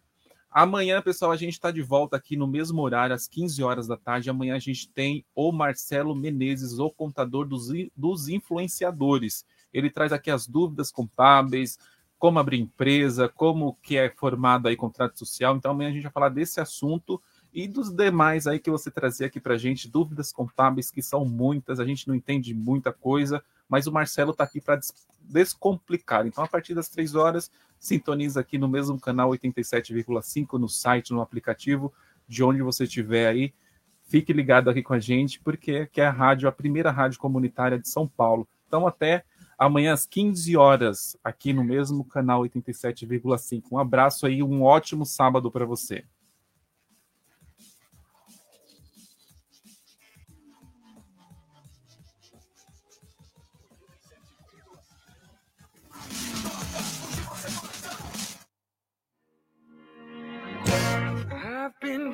Amanhã, 0.52 1.00
pessoal, 1.00 1.30
a 1.30 1.36
gente 1.36 1.52
está 1.52 1.70
de 1.70 1.80
volta 1.80 2.16
aqui 2.16 2.36
no 2.36 2.44
mesmo 2.44 2.82
horário, 2.82 3.14
às 3.14 3.28
15 3.28 3.62
horas 3.62 3.86
da 3.86 3.96
tarde. 3.96 4.28
Amanhã 4.28 4.56
a 4.56 4.58
gente 4.58 4.88
tem 4.88 5.24
o 5.32 5.52
Marcelo 5.52 6.12
Menezes, 6.12 6.80
o 6.80 6.90
contador 6.90 7.46
dos, 7.46 7.68
dos 7.96 8.28
influenciadores. 8.28 9.46
Ele 9.72 9.88
traz 9.88 10.12
aqui 10.12 10.28
as 10.28 10.48
dúvidas 10.48 10.90
contábeis, 10.90 11.78
como 12.18 12.40
abrir 12.40 12.58
empresa, 12.58 13.28
como 13.28 13.78
que 13.80 13.96
é 13.96 14.10
formado 14.10 14.66
aí 14.66 14.74
contrato 14.74 15.16
social. 15.16 15.54
Então 15.54 15.70
amanhã 15.70 15.90
a 15.90 15.92
gente 15.92 16.02
vai 16.02 16.12
falar 16.12 16.30
desse 16.30 16.60
assunto 16.60 17.22
e 17.54 17.68
dos 17.68 17.92
demais 17.92 18.48
aí 18.48 18.58
que 18.58 18.72
você 18.72 18.90
trazia 18.90 19.28
aqui 19.28 19.38
para 19.38 19.56
gente, 19.56 19.88
dúvidas 19.88 20.32
contábeis 20.32 20.90
que 20.90 21.00
são 21.00 21.24
muitas, 21.24 21.78
a 21.78 21.84
gente 21.84 22.08
não 22.08 22.14
entende 22.14 22.52
muita 22.52 22.92
coisa, 22.92 23.42
mas 23.70 23.86
o 23.86 23.92
Marcelo 23.92 24.32
está 24.32 24.44
aqui 24.44 24.60
para 24.60 24.80
descomplicar. 25.22 26.26
Então 26.26 26.42
a 26.42 26.48
partir 26.48 26.74
das 26.74 26.88
três 26.88 27.14
horas, 27.14 27.50
sintoniza 27.78 28.40
aqui 28.40 28.58
no 28.58 28.68
mesmo 28.68 29.00
canal 29.00 29.30
87,5 29.30 30.58
no 30.58 30.68
site, 30.68 31.12
no 31.12 31.22
aplicativo, 31.22 31.92
de 32.28 32.42
onde 32.42 32.60
você 32.60 32.84
estiver 32.84 33.28
aí. 33.28 33.54
Fique 34.02 34.32
ligado 34.32 34.68
aqui 34.68 34.82
com 34.82 34.92
a 34.92 34.98
gente, 34.98 35.40
porque 35.40 35.86
que 35.86 36.00
é 36.00 36.06
a 36.06 36.10
rádio, 36.10 36.48
a 36.48 36.52
primeira 36.52 36.90
rádio 36.90 37.20
comunitária 37.20 37.78
de 37.78 37.88
São 37.88 38.08
Paulo. 38.08 38.46
Então 38.66 38.86
até 38.86 39.24
amanhã 39.56 39.92
às 39.92 40.04
15 40.04 40.56
horas, 40.56 41.16
aqui 41.22 41.52
no 41.52 41.62
mesmo 41.62 42.04
canal 42.04 42.42
87,5. 42.42 43.64
Um 43.70 43.78
abraço 43.78 44.26
aí, 44.26 44.42
um 44.42 44.62
ótimo 44.62 45.06
sábado 45.06 45.50
para 45.50 45.64
você. 45.64 46.04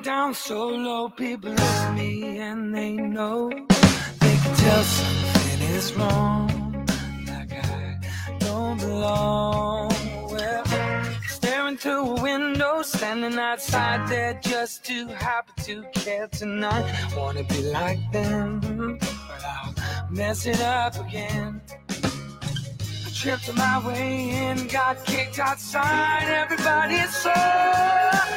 Down 0.07 0.33
so 0.33 0.69
low, 0.69 1.09
people 1.09 1.51
at 1.51 1.93
me 1.93 2.39
and 2.39 2.73
they 2.73 2.93
know 2.93 3.49
they 3.49 4.35
can 4.41 4.55
tell 4.55 4.83
something 4.83 5.61
is 5.75 5.93
wrong. 5.95 6.87
Like 7.27 7.51
I 7.51 7.99
don't 8.39 8.79
belong. 8.79 9.91
Well, 10.31 10.63
staring 11.27 11.75
through 11.75 12.15
a 12.15 12.21
window, 12.21 12.83
standing 12.83 13.37
outside 13.37 14.07
there 14.07 14.39
just 14.41 14.85
too 14.85 15.07
happy 15.07 15.51
to 15.63 15.83
care 15.93 16.27
tonight. 16.27 16.85
Wanna 17.17 17.43
be 17.43 17.63
like 17.63 17.99
them, 18.13 18.97
but 18.99 19.43
I'll 19.43 19.75
mess 20.09 20.45
it 20.45 20.61
up 20.61 20.95
again. 21.05 21.59
Tripped 23.13 23.49
on 23.49 23.55
my 23.55 23.85
way 23.85 24.29
in, 24.29 24.67
got 24.67 25.03
kicked 25.05 25.37
outside. 25.37 26.29
Everybody 26.29 26.95
is 26.95 27.13
so 27.13 28.27